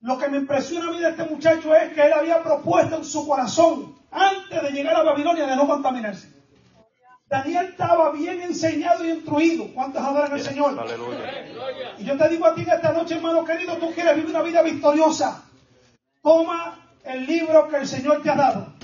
Lo 0.01 0.19
que 0.19 0.29
me 0.29 0.38
impresiona 0.38 0.88
a 0.88 0.93
mí 0.93 1.01
de 1.01 1.11
este 1.11 1.25
muchacho 1.25 1.75
es 1.75 1.93
que 1.93 2.03
él 2.03 2.12
había 2.14 2.43
propuesto 2.43 2.97
en 2.97 3.05
su 3.05 3.27
corazón, 3.27 3.95
antes 4.11 4.62
de 4.62 4.71
llegar 4.71 4.97
a 4.97 5.03
Babilonia, 5.03 5.47
de 5.47 5.57
no 5.57 5.67
contaminarse. 5.69 6.34
Daniel 7.29 7.67
estaba 7.71 8.13
bien 8.13 8.43
enseñado 8.43 9.05
y 9.05 9.11
instruido. 9.11 9.69
¿Cuántos 9.75 10.03
adoran 10.03 10.33
al 10.33 10.41
Señor? 10.41 10.79
Aleluya. 10.79 11.97
Y 11.99 12.05
yo 12.05 12.17
te 12.17 12.29
digo 12.29 12.47
a 12.47 12.55
ti 12.55 12.63
en 12.63 12.71
esta 12.71 12.93
noche, 12.93 13.15
hermano 13.15 13.45
querido, 13.45 13.77
tú 13.79 13.93
quieres 13.93 14.15
vivir 14.15 14.31
una 14.31 14.43
vida 14.43 14.63
victoriosa. 14.63 15.43
Toma 16.23 16.79
el 17.05 17.27
libro 17.27 17.69
que 17.69 17.77
el 17.77 17.87
Señor 17.87 18.23
te 18.23 18.31
ha 18.31 18.37
dado. 18.37 18.75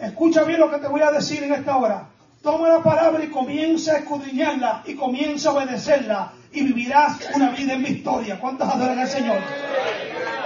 Escucha 0.00 0.42
bien 0.44 0.60
lo 0.60 0.70
que 0.70 0.78
te 0.78 0.88
voy 0.88 1.00
a 1.00 1.12
decir 1.12 1.42
en 1.44 1.52
esta 1.52 1.76
hora. 1.76 2.08
Toma 2.42 2.68
la 2.68 2.82
palabra 2.82 3.24
y 3.24 3.28
comienza 3.28 3.92
a 3.92 3.98
escudriñarla 3.98 4.82
y 4.84 4.96
comienza 4.96 5.50
a 5.50 5.52
obedecerla 5.52 6.32
y 6.50 6.62
vivirás 6.62 7.30
una 7.34 7.50
vida 7.50 7.74
en 7.74 7.84
victoria. 7.84 8.40
¿Cuántos 8.40 8.68
adoran 8.68 8.98
al 8.98 9.08
Señor? 9.08 9.38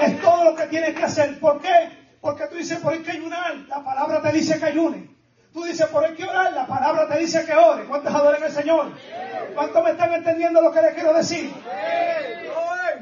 Es 0.02 0.20
todo 0.20 0.44
lo 0.44 0.55
que 0.55 0.66
tienes 0.66 0.94
que 0.94 1.05
hacer. 1.05 1.40
¿Por 1.40 1.61
qué? 1.62 2.18
Porque 2.20 2.46
tú 2.48 2.57
dices, 2.57 2.79
por 2.81 2.92
hay 2.92 3.00
que 3.00 3.12
ayunar. 3.12 3.57
La 3.68 3.83
palabra 3.83 4.20
te 4.20 4.33
dice 4.33 4.59
que 4.59 4.66
ayune. 4.66 5.15
Tú 5.56 5.64
dices, 5.64 5.86
por 5.86 6.14
que 6.14 6.22
orar. 6.22 6.52
La 6.52 6.66
palabra 6.66 7.08
te 7.08 7.18
dice 7.18 7.46
que 7.46 7.54
ore. 7.54 7.86
¿Cuántos 7.86 8.14
adoran 8.14 8.42
al 8.42 8.52
Señor? 8.52 8.92
¿Cuántos 9.54 9.82
me 9.82 9.92
están 9.92 10.12
entendiendo 10.12 10.60
lo 10.60 10.70
que 10.70 10.82
les 10.82 10.92
quiero 10.92 11.14
decir? 11.14 11.50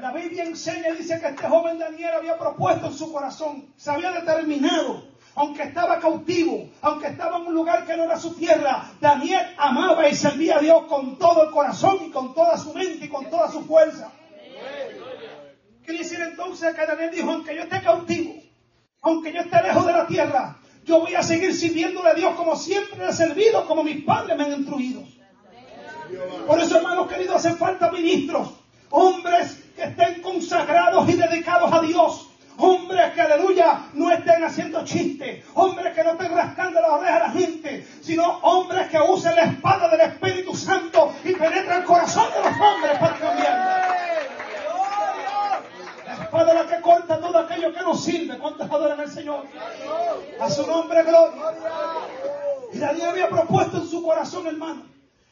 La 0.00 0.12
Biblia 0.12 0.44
enseña 0.44 0.90
y 0.90 0.98
dice 0.98 1.18
que 1.18 1.30
este 1.30 1.48
joven 1.48 1.80
Daniel 1.80 2.12
había 2.16 2.38
propuesto 2.38 2.86
en 2.86 2.92
su 2.92 3.12
corazón, 3.12 3.72
se 3.76 3.90
había 3.90 4.12
determinado, 4.12 5.02
aunque 5.34 5.64
estaba 5.64 5.98
cautivo, 5.98 6.68
aunque 6.80 7.08
estaba 7.08 7.38
en 7.38 7.46
un 7.48 7.54
lugar 7.54 7.86
que 7.86 7.96
no 7.96 8.04
era 8.04 8.16
su 8.18 8.36
tierra, 8.36 8.88
Daniel 9.00 9.52
amaba 9.58 10.08
y 10.08 10.14
servía 10.14 10.58
a 10.58 10.60
Dios 10.60 10.84
con 10.84 11.18
todo 11.18 11.42
el 11.42 11.50
corazón 11.50 12.04
y 12.06 12.10
con 12.12 12.34
toda 12.34 12.56
su 12.56 12.72
mente 12.72 13.06
y 13.06 13.08
con 13.08 13.28
toda 13.30 13.50
su 13.50 13.64
fuerza. 13.64 14.12
Quiere 15.84 16.04
decir 16.04 16.20
entonces 16.20 16.72
que 16.72 16.86
Daniel 16.86 17.10
dijo, 17.10 17.32
aunque 17.32 17.56
yo 17.56 17.62
esté 17.62 17.82
cautivo, 17.82 18.34
aunque 19.00 19.32
yo 19.32 19.40
esté 19.40 19.60
lejos 19.60 19.86
de 19.86 19.92
la 19.92 20.06
tierra, 20.06 20.56
yo 20.84 21.00
voy 21.00 21.14
a 21.14 21.22
seguir 21.22 21.54
sirviéndole 21.54 22.10
a 22.10 22.14
Dios 22.14 22.34
como 22.34 22.56
siempre 22.56 22.98
le 22.98 23.10
he 23.10 23.12
servido, 23.12 23.66
como 23.66 23.82
mis 23.82 24.04
padres 24.04 24.36
me 24.36 24.44
han 24.44 24.52
instruido. 24.52 25.02
Por 26.46 26.60
eso, 26.60 26.76
hermanos 26.76 27.08
queridos, 27.08 27.36
hacen 27.36 27.56
falta 27.56 27.90
ministros, 27.90 28.48
hombres 28.90 29.64
que 29.74 29.84
estén 29.84 30.22
consagrados 30.22 31.08
y 31.08 31.14
dedicados 31.14 31.72
a 31.72 31.80
Dios. 31.80 32.28
Hombres 32.56 33.12
que, 33.14 33.20
aleluya, 33.20 33.86
no 33.94 34.12
estén 34.12 34.44
haciendo 34.44 34.84
chistes. 34.84 35.44
Hombres 35.54 35.92
que 35.92 36.04
no 36.04 36.12
estén 36.12 36.36
rascando 36.36 36.80
la 36.80 36.92
oreja 36.92 37.16
a 37.16 37.18
la 37.26 37.30
gente. 37.30 37.84
Sino 38.00 38.22
hombres 38.42 38.88
que 38.90 38.98
usen 39.00 39.34
la 39.34 39.46
espada 39.46 39.88
del 39.88 40.02
Espíritu 40.02 40.54
Santo 40.54 41.12
y 41.24 41.32
penetren 41.32 41.78
el 41.78 41.84
corazón 41.84 42.28
de 42.32 42.48
los 42.48 42.60
hombres 42.60 42.98
para 43.00 43.18
cambiar. 43.18 44.13
Es 46.36 46.46
la 46.54 46.66
que 46.66 46.82
corta 46.82 47.20
todo 47.20 47.38
aquello 47.38 47.72
que 47.72 47.80
no 47.80 47.94
sirve. 47.94 48.36
¿Cuántos 48.38 48.68
adoran 48.68 48.98
al 48.98 49.08
Señor? 49.08 49.44
A 50.40 50.50
su 50.50 50.66
nombre, 50.66 51.04
gloria. 51.04 51.42
Y 52.72 52.78
Daniel 52.78 53.10
había 53.10 53.28
propuesto 53.28 53.76
en 53.76 53.86
su 53.86 54.02
corazón, 54.02 54.48
hermano. 54.48 54.82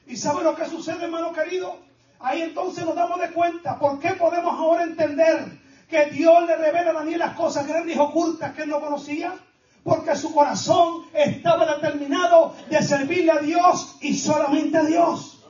¿Y 0.06 0.16
sabe 0.16 0.44
lo 0.44 0.54
que 0.54 0.64
sucede, 0.66 1.04
hermano 1.04 1.32
querido? 1.32 1.76
Ahí 2.20 2.42
entonces 2.42 2.84
nos 2.86 2.94
damos 2.94 3.20
de 3.20 3.32
cuenta 3.32 3.80
por 3.80 3.98
qué 3.98 4.10
podemos 4.10 4.54
ahora 4.54 4.84
entender 4.84 5.58
que 5.90 6.06
Dios 6.06 6.46
le 6.46 6.54
revela 6.54 6.90
a 6.90 6.94
Daniel 6.94 7.18
las 7.18 7.34
cosas 7.34 7.66
grandes 7.66 7.96
y 7.96 7.98
ocultas 7.98 8.52
que 8.54 8.62
él 8.62 8.68
no 8.68 8.80
conocía. 8.80 9.34
Porque 9.82 10.14
su 10.14 10.32
corazón 10.32 11.06
estaba 11.12 11.66
determinado 11.74 12.54
de 12.70 12.80
servirle 12.80 13.32
a 13.32 13.38
Dios 13.38 13.96
y 14.00 14.16
solamente 14.16 14.78
a 14.78 14.84
Dios. 14.84 15.44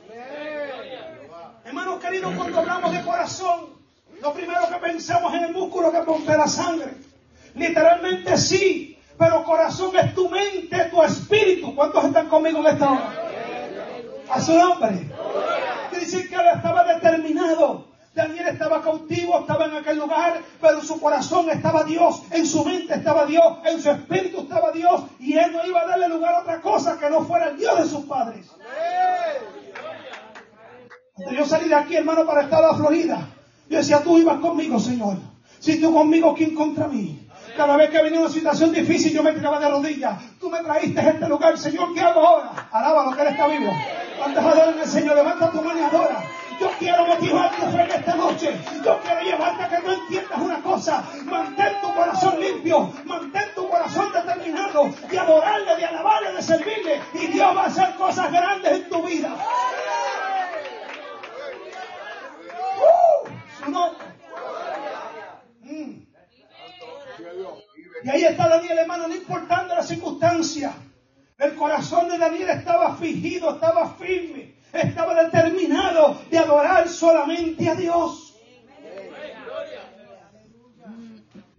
Hermanos 1.63 1.99
queridos, 1.99 2.33
cuando 2.35 2.59
hablamos 2.59 2.91
de 2.91 3.03
corazón, 3.03 3.72
lo 4.23 4.33
primero 4.33 4.61
que 4.69 4.77
pensamos 4.77 5.33
es 5.33 5.41
el 5.41 5.53
músculo 5.53 5.91
que 5.91 5.99
pompe 5.99 6.37
la 6.37 6.47
sangre. 6.47 6.93
Literalmente 7.55 8.37
sí, 8.37 8.97
pero 9.19 9.43
corazón 9.43 9.93
es 9.97 10.15
tu 10.15 10.29
mente, 10.29 10.85
tu 10.85 11.03
espíritu. 11.03 11.75
¿Cuántos 11.75 12.05
están 12.05 12.29
conmigo 12.29 12.59
en 12.59 12.67
esta 12.67 12.89
hora? 12.89 13.13
A 14.31 14.39
su 14.39 14.57
nombre. 14.57 15.11
Dice 15.91 16.29
que 16.29 16.35
él 16.35 16.47
estaba 16.55 16.85
determinado. 16.85 17.91
Daniel 18.15 18.47
estaba 18.47 18.81
cautivo, 18.81 19.39
estaba 19.39 19.65
en 19.65 19.75
aquel 19.75 19.97
lugar, 19.97 20.39
pero 20.61 20.79
en 20.79 20.85
su 20.85 21.01
corazón 21.01 21.49
estaba 21.49 21.83
Dios, 21.83 22.21
en 22.31 22.45
su 22.45 22.63
mente 22.63 22.93
estaba 22.93 23.25
Dios, 23.25 23.57
en 23.65 23.81
su 23.81 23.89
espíritu 23.89 24.41
estaba 24.41 24.71
Dios, 24.71 25.05
y 25.19 25.35
él 25.35 25.51
no 25.51 25.65
iba 25.65 25.81
a 25.81 25.87
darle 25.87 26.07
lugar 26.09 26.35
a 26.35 26.39
otra 26.41 26.61
cosa 26.61 26.99
que 26.99 27.09
no 27.09 27.25
fuera 27.25 27.49
el 27.49 27.57
Dios 27.57 27.75
de 27.79 27.89
sus 27.89 28.05
padres. 28.05 28.51
Cuando 31.13 31.33
yo 31.33 31.45
salí 31.45 31.67
de 31.67 31.75
aquí, 31.75 31.95
hermano, 31.95 32.23
para 32.23 32.43
estar 32.43 32.63
a 32.63 32.73
la 32.73 32.77
Florida, 32.77 33.27
yo 33.73 33.79
decía, 33.79 34.03
tú 34.03 34.17
ibas 34.19 34.39
conmigo, 34.39 34.79
Señor. 34.79 35.17
Si 35.59 35.81
tú 35.81 35.91
conmigo, 35.91 36.35
¿quién 36.35 36.53
contra 36.53 36.87
mí? 36.87 37.27
Cada 37.57 37.75
vez 37.75 37.89
que 37.89 38.03
venía 38.03 38.19
una 38.19 38.29
situación 38.29 38.71
difícil, 38.71 39.11
yo 39.11 39.23
me 39.23 39.31
tiraba 39.31 39.59
de 39.59 39.67
rodillas. 39.67 40.19
Tú 40.39 40.49
me 40.49 40.59
traíste 40.59 40.99
a 40.99 41.09
este 41.09 41.27
lugar, 41.27 41.57
Señor, 41.57 41.93
¿qué 41.93 42.01
hago 42.01 42.19
ahora? 42.19 42.69
Alaba 42.71 43.05
lo 43.05 43.15
que 43.15 43.21
Él 43.21 43.27
está 43.29 43.47
vivo. 43.47 43.71
¿Cuántos 44.17 44.45
adoran 44.45 44.79
al 44.79 44.87
Señor? 44.87 45.15
Levanta 45.15 45.51
tu 45.51 45.61
mano 45.61 45.79
y 45.79 45.83
adora. 45.83 46.23
Yo 46.59 46.69
quiero 46.77 47.07
motivar 47.07 47.55
tu 47.55 47.61
fe 47.63 47.81
en 47.81 47.91
esta 47.91 48.15
noche. 48.15 48.61
Yo 48.85 48.99
quiero 48.99 49.21
llevarte 49.21 49.63
a 49.63 49.69
que 49.69 49.87
no 49.87 49.93
entiendas 49.93 50.39
una 50.39 50.61
cosa. 50.61 51.03
Mantén 51.25 51.73
tu 51.81 51.93
corazón 51.93 52.39
limpio. 52.39 52.93
Mantén 53.05 53.45
tu 53.55 53.67
corazón 53.67 54.13
determinado 54.13 54.89
de 55.09 55.19
adorarle, 55.19 55.75
de 55.77 55.85
alabarle, 55.85 56.33
de 56.33 56.41
servirle. 56.43 57.01
Y 57.15 57.27
Dios 57.27 57.57
va 57.57 57.63
a 57.63 57.67
hacer 57.67 57.95
cosas 57.95 58.31
grandes 58.31 58.71
en 58.71 58.89
tu 58.89 59.01
vida. 59.01 59.35
Mm. 65.61 66.03
Y 68.03 68.09
ahí 68.09 68.25
está 68.25 68.49
Daniel, 68.49 68.79
hermano, 68.79 69.07
no 69.07 69.15
importando 69.15 69.75
la 69.75 69.83
circunstancia. 69.83 70.73
El 71.37 71.55
corazón 71.55 72.09
de 72.09 72.17
Daniel 72.17 72.49
estaba 72.49 72.95
fingido, 72.95 73.55
estaba 73.55 73.95
firme, 73.95 74.55
estaba 74.71 75.23
determinado 75.23 76.21
de 76.29 76.37
adorar 76.37 76.87
solamente 76.87 77.69
a 77.69 77.75
Dios. 77.75 78.35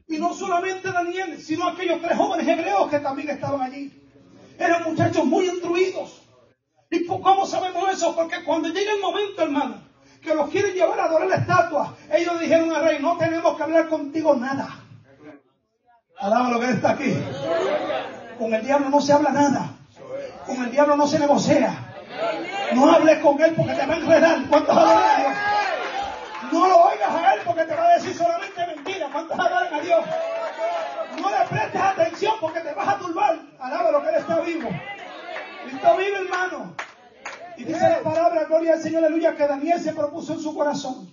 Y 0.07 0.19
no 0.19 0.35
solamente 0.35 0.93
Daniel, 0.93 1.41
sino 1.41 1.69
aquellos 1.69 2.01
tres 2.01 2.17
jóvenes 2.17 2.47
hebreos 2.47 2.91
que 2.91 3.01
también 3.01 3.31
estaban 3.31 3.63
allí. 3.63 3.93
Eran 4.59 4.85
muchachos 4.85 5.25
muy 5.25 5.47
instruidos. 5.47 6.23
¿Y 6.91 7.07
cómo 7.07 7.47
sabemos 7.47 7.93
eso? 7.93 8.15
Porque 8.15 8.45
cuando 8.45 8.69
llega 8.69 8.93
el 8.93 9.01
momento, 9.01 9.43
hermano, 9.43 9.83
que 10.25 10.35
los 10.35 10.49
quieren 10.51 10.73
llevar 10.73 10.99
a 10.99 11.05
adorar 11.05 11.29
la 11.29 11.37
estatua, 11.37 11.95
ellos 12.11 12.41
dijeron 12.41 12.75
al 12.75 12.83
rey, 12.83 12.99
no 13.01 13.17
tenemos 13.19 13.57
que 13.57 13.63
hablar 13.63 13.89
contigo 13.89 14.35
nada. 14.35 14.69
Alaba 16.19 16.49
lo 16.49 16.61
que 16.61 16.71
está 16.71 16.91
aquí. 16.93 17.15
Con 18.39 18.55
el 18.55 18.65
diablo 18.65 18.89
no 18.89 19.01
se 19.01 19.13
habla 19.13 19.31
nada. 19.31 19.69
Con 20.47 20.57
el 20.63 20.71
diablo 20.71 20.97
no 20.97 21.07
se 21.07 21.19
negocia. 21.19 21.75
No 22.75 22.91
hables 22.91 23.19
con 23.19 23.41
él 23.43 23.55
porque 23.55 23.75
te 23.75 23.87
va 23.87 23.95
a 23.95 23.97
enredar. 23.97 24.39
¿Cuántos 24.49 24.77
adoran 24.77 25.03
a 25.03 25.19
Dios? 25.19 25.33
No 26.53 26.69
lo 26.69 26.77
oigas 26.85 27.11
a 27.11 27.35
él 27.35 27.41
porque 27.45 27.65
te 27.65 27.75
va 27.75 27.85
a 27.85 27.95
decir 27.95 28.15
solamente 28.15 28.67
mentiras. 28.67 29.11
¿Cuántos 29.13 29.39
adoran 29.39 29.75
a 29.75 29.81
Dios? 29.81 30.05
No 31.21 31.31
le 31.31 31.47
prestes 31.49 31.81
atención 31.83 32.35
porque 32.41 32.61
te 32.61 32.73
vas 32.73 32.89
a 32.89 32.99
turbar. 32.99 33.39
Alaba 33.61 33.91
lo 33.91 34.03
que 34.03 34.09
él 34.09 34.15
está 34.15 34.41
vivo. 34.41 34.71
Cristo 35.65 35.97
vive, 35.97 36.19
hermano. 36.19 36.75
Y 37.57 37.65
dice 37.65 37.89
la 37.89 38.01
palabra, 38.03 38.45
gloria 38.45 38.75
al 38.75 38.83
Señor, 38.83 39.05
aleluya, 39.05 39.37
que 39.37 39.47
Daniel 39.47 39.81
se 39.81 39.93
propuso 39.93 40.33
en 40.35 40.41
su 40.41 40.55
corazón. 40.55 41.13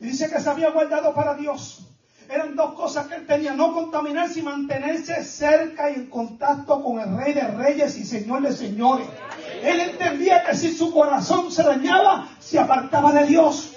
Y 0.00 0.06
dice 0.06 0.30
que 0.30 0.40
se 0.40 0.48
había 0.48 0.70
guardado 0.70 1.14
para 1.14 1.34
Dios. 1.34 1.84
Eran 2.28 2.54
dos 2.56 2.74
cosas 2.74 3.06
que 3.06 3.14
él 3.14 3.26
tenía, 3.26 3.54
no 3.54 3.72
contaminarse 3.72 4.40
y 4.40 4.42
mantenerse 4.42 5.24
cerca 5.24 5.90
y 5.90 5.94
en 5.94 6.10
contacto 6.10 6.82
con 6.82 7.00
el 7.00 7.16
Rey 7.16 7.32
de 7.32 7.40
Reyes 7.40 7.96
y 7.96 8.04
Señor 8.04 8.42
de 8.42 8.52
Señores. 8.52 9.06
Él 9.62 9.80
entendía 9.80 10.44
que 10.44 10.54
si 10.54 10.74
su 10.74 10.92
corazón 10.92 11.50
se 11.50 11.62
dañaba, 11.62 12.28
se 12.38 12.58
apartaba 12.58 13.12
de 13.12 13.26
Dios. 13.26 13.72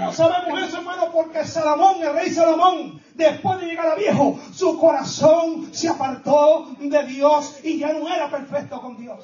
No 0.00 0.12
sabemos 0.12 0.62
eso, 0.62 0.78
hermano, 0.78 1.10
porque 1.12 1.44
Salomón, 1.44 1.96
el 2.00 2.14
rey 2.14 2.30
Salomón, 2.30 3.02
después 3.14 3.60
de 3.60 3.66
llegar 3.66 3.88
a 3.88 3.94
viejo, 3.94 4.38
su 4.54 4.78
corazón 4.78 5.68
se 5.72 5.88
apartó 5.88 6.68
de 6.78 7.02
Dios 7.04 7.58
y 7.62 7.78
ya 7.78 7.92
no 7.92 8.08
era 8.08 8.30
perfecto 8.30 8.80
con 8.80 8.96
Dios. 8.96 9.20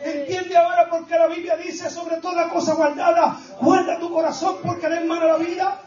Entiende 0.00 0.56
ahora 0.56 0.88
por 0.90 1.06
qué 1.06 1.18
la 1.18 1.26
Biblia 1.26 1.56
dice 1.56 1.88
sobre 1.90 2.18
toda 2.18 2.48
cosa 2.48 2.74
guardada, 2.74 3.38
guarda 3.60 3.98
tu 3.98 4.12
corazón 4.12 4.58
porque 4.62 4.86
eres 4.86 4.98
hermano 4.98 5.26
la 5.26 5.36
vida. 5.36 5.80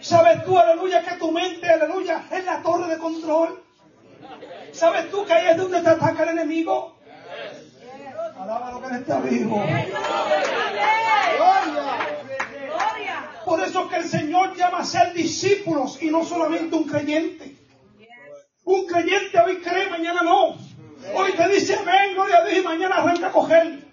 ¿Sabes 0.00 0.44
tú, 0.44 0.58
aleluya, 0.58 1.02
que 1.02 1.16
tu 1.16 1.32
mente, 1.32 1.68
aleluya, 1.68 2.24
es 2.30 2.44
la 2.44 2.62
torre 2.62 2.88
de 2.88 2.98
control? 2.98 3.62
¿Sabes 4.72 5.10
tú 5.10 5.24
que 5.24 5.32
ahí 5.32 5.48
es 5.48 5.56
donde 5.56 5.80
te 5.80 5.88
ataca 5.88 6.22
el 6.22 6.30
enemigo? 6.30 6.96
Alaba 8.38 8.72
lo 8.72 8.80
que 8.80 8.94
está 8.94 9.18
vivo. 9.20 9.64
Por 13.44 13.60
eso 13.60 13.82
es 13.82 13.88
que 13.88 13.96
el 13.96 14.08
Señor 14.08 14.56
llama 14.56 14.78
a 14.78 14.84
ser 14.84 15.12
discípulos 15.14 16.00
y 16.02 16.10
no 16.10 16.24
solamente 16.24 16.76
un 16.76 16.84
creyente. 16.84 17.56
Un 18.64 18.86
creyente 18.86 19.40
hoy 19.40 19.56
cree, 19.60 19.88
mañana 19.88 20.22
no. 20.22 20.67
Hoy 21.14 21.32
te 21.32 21.48
dice 21.48 21.76
ven, 21.84 22.14
gloria 22.14 22.38
a 22.38 22.44
Dios, 22.44 22.58
y 22.58 22.62
mañana 22.62 22.96
arranca 22.96 23.28
a 23.28 23.32
coger. 23.32 23.88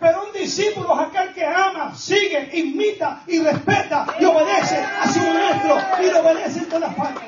Pero 0.00 0.24
un 0.24 0.32
discípulo 0.32 0.94
es 0.94 1.08
aquel 1.08 1.34
que 1.34 1.44
ama, 1.44 1.94
sigue, 1.94 2.50
imita 2.52 3.22
y 3.26 3.40
respeta 3.40 4.06
y 4.20 4.24
obedece 4.24 4.76
a 4.76 5.08
su 5.08 5.18
maestro 5.18 5.76
y 6.00 6.10
lo 6.10 6.20
obedece 6.20 6.58
en 6.60 6.68
todas 6.68 6.94
partes. 6.94 7.22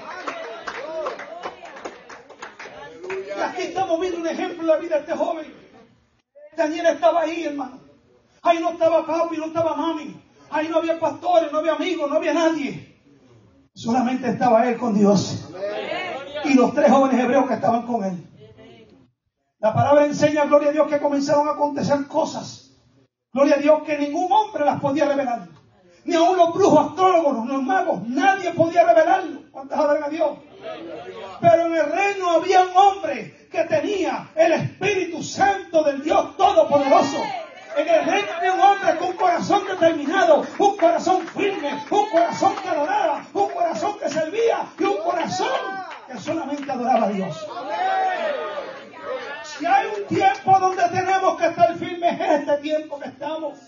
Y 3.37 3.41
aquí 3.41 3.63
estamos 3.63 4.01
viendo 4.01 4.21
un 4.21 4.29
ejemplo 4.29 4.63
de 4.63 4.69
la 4.69 4.77
vida 4.79 4.95
de 4.97 5.01
este 5.01 5.15
joven. 5.15 5.53
Daniel 6.57 6.87
estaba 6.87 7.23
ahí, 7.23 7.45
hermano. 7.45 7.81
Ahí 8.43 8.59
no 8.61 8.71
estaba 8.71 9.05
papi, 9.05 9.37
no 9.37 9.47
estaba 9.47 9.75
mami. 9.75 10.21
Ahí 10.51 10.69
no 10.69 10.79
había 10.79 10.99
pastores, 10.99 11.51
no 11.51 11.59
había 11.59 11.73
amigos, 11.73 12.09
no 12.09 12.17
había 12.17 12.35
nadie. 12.35 12.97
Solamente 13.75 14.29
estaba 14.29 14.69
él 14.69 14.77
con 14.77 14.97
Dios. 14.97 15.49
Y 16.45 16.55
los 16.55 16.75
tres 16.75 16.91
jóvenes 16.91 17.21
hebreos 17.21 17.47
que 17.47 17.55
estaban 17.55 17.87
con 17.87 18.05
él. 18.05 18.30
La 19.61 19.75
palabra 19.75 20.07
enseña, 20.07 20.47
gloria 20.47 20.71
a 20.71 20.73
Dios, 20.73 20.89
que 20.89 20.99
comenzaron 20.99 21.47
a 21.47 21.53
acontecer 21.53 22.07
cosas. 22.09 22.71
Gloria 23.31 23.57
a 23.57 23.59
Dios 23.59 23.83
que 23.85 23.99
ningún 23.99 24.33
hombre 24.33 24.65
las 24.65 24.81
podía 24.81 25.05
revelar. 25.05 25.49
Ni 26.05 26.17
aun 26.17 26.35
los 26.35 26.55
brujos, 26.55 26.89
astrólogos, 26.89 27.47
los 27.47 27.63
magos, 27.63 28.01
nadie 28.09 28.53
podía 28.53 28.85
revelarlo. 28.85 29.43
¿Cuántas 29.51 29.79
adoran 29.79 30.05
a 30.05 30.09
Dios? 30.09 30.31
Pero 31.43 31.67
en 31.67 31.75
el 31.75 31.93
reino 31.93 32.31
había 32.31 32.63
un 32.63 32.75
hombre 32.75 33.49
que 33.53 33.65
tenía 33.65 34.31
el 34.35 34.53
Espíritu 34.53 35.23
Santo 35.23 35.83
del 35.83 36.03
Dios 36.03 36.39
Todopoderoso. 36.39 37.23
En 37.77 37.87
el 37.87 38.05
reino 38.07 38.29
había 38.39 38.53
un 38.55 38.61
hombre 38.61 38.97
con 38.97 39.09
un 39.09 39.17
corazón 39.17 39.63
determinado, 39.67 40.43
un 40.59 40.77
corazón 40.79 41.27
firme, 41.29 41.85
un 41.91 42.11
corazón 42.11 42.55
que 42.63 42.69
adoraba, 42.69 43.27
un 43.35 43.51
corazón 43.51 43.99
que 43.99 44.09
servía 44.09 44.67
y 44.79 44.85
un 44.85 44.97
corazón 45.05 45.49
que 46.11 46.19
solamente 46.19 46.73
adoraba 46.73 47.07
a 47.07 47.11
Dios. 47.11 47.47
Si 49.45 49.67
hay 49.67 49.89
un 49.89 50.07
tiempo 50.07 50.59
donde 50.59 50.83
tenemos 50.89 51.39
que 51.39 51.47
estar 51.47 51.77
firmes, 51.77 52.21
es 52.21 52.41
este 52.41 52.57
tiempo 52.59 52.99
que 52.99 53.09
estamos. 53.09 53.59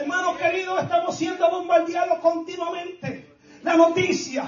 Hermanos 0.00 0.36
queridos, 0.38 0.82
estamos 0.82 1.16
siendo 1.16 1.50
bombardeados 1.50 2.18
continuamente. 2.20 3.36
La 3.62 3.74
noticia. 3.76 4.44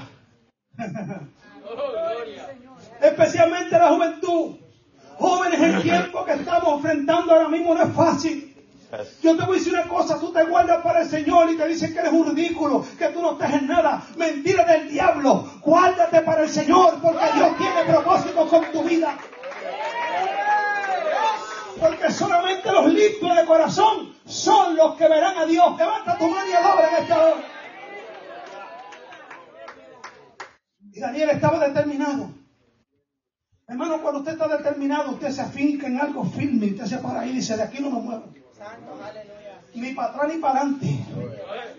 Especialmente 3.01 3.79
la 3.79 3.89
juventud. 3.89 4.57
Jóvenes, 5.19 5.61
el 5.61 5.83
tiempo 5.83 6.25
que 6.25 6.33
estamos 6.33 6.75
enfrentando 6.75 7.33
ahora 7.33 7.49
mismo 7.49 7.75
no 7.75 7.83
es 7.83 7.93
fácil. 7.93 8.51
Yo 9.23 9.37
te 9.37 9.45
voy 9.45 9.57
a 9.57 9.59
decir 9.59 9.73
una 9.73 9.89
cosa, 9.89 10.21
tú 10.21 10.33
te 10.33 10.45
guardas 10.45 10.83
para 10.83 11.03
el 11.03 11.09
Señor 11.09 11.51
y 11.51 11.57
te 11.57 11.67
dicen 11.67 11.93
que 11.93 11.99
eres 11.99 12.13
un 12.13 12.35
ridículo, 12.35 12.85
que 12.97 13.09
tú 13.09 13.23
no 13.23 13.33
estás 13.33 13.55
en 13.55 13.67
nada. 13.67 14.03
Mentira 14.17 14.65
del 14.65 14.89
diablo. 14.89 15.51
Guárdate 15.63 16.21
para 16.21 16.43
el 16.43 16.49
Señor 16.49 16.99
porque 17.03 17.25
Dios 17.35 17.57
tiene 17.59 17.85
propósito 17.87 18.49
con 18.49 18.65
tu 18.73 18.83
vida. 18.85 19.17
Porque 21.81 22.11
solamente 22.11 22.71
los 22.73 22.87
limpios 22.87 23.37
de 23.37 23.45
corazón 23.45 24.15
son 24.27 24.77
los 24.77 24.97
que 24.97 25.09
verán 25.09 25.39
a 25.39 25.47
Dios. 25.47 25.77
Levanta 25.77 26.19
tu 26.19 26.29
mano 26.29 26.49
y 26.49 26.53
adora 26.53 26.89
en 26.89 27.03
esta 27.03 27.25
hora. 27.25 27.43
Y 30.93 31.01
Daniel 31.01 31.31
estaba 31.31 31.67
determinado. 31.67 32.31
Hermano, 33.67 34.03
cuando 34.03 34.21
usted 34.21 34.33
está 34.33 34.47
determinado, 34.47 35.13
usted 35.13 35.31
se 35.31 35.41
afinca 35.41 35.87
en 35.87 35.99
algo 35.99 36.25
firme, 36.25 36.67
usted 36.67 36.85
se 36.85 36.99
para 36.99 37.21
ahí 37.21 37.31
y 37.31 37.35
dice, 37.35 37.57
de 37.57 37.63
aquí 37.63 37.81
no 37.81 37.91
me 37.91 38.01
muevo. 38.01 38.33
Ni 39.75 39.93
para 39.93 40.09
atrás 40.09 40.33
ni 40.33 40.41
para 40.41 40.61
adelante. 40.61 40.87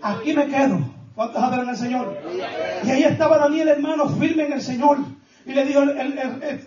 Aquí 0.01 0.34
me 0.34 0.47
quedo. 0.47 0.79
¿Cuántos 1.15 1.41
adoran 1.41 1.69
al 1.69 1.77
Señor? 1.77 2.17
Y 2.84 2.91
ahí 2.91 3.03
estaba 3.03 3.38
Daniel, 3.38 3.69
hermano, 3.69 4.10
firme 4.10 4.47
en 4.47 4.53
el 4.53 4.62
Señor. 4.62 4.97
Y 5.45 5.53
le 5.53 5.63
dijo, 5.63 5.81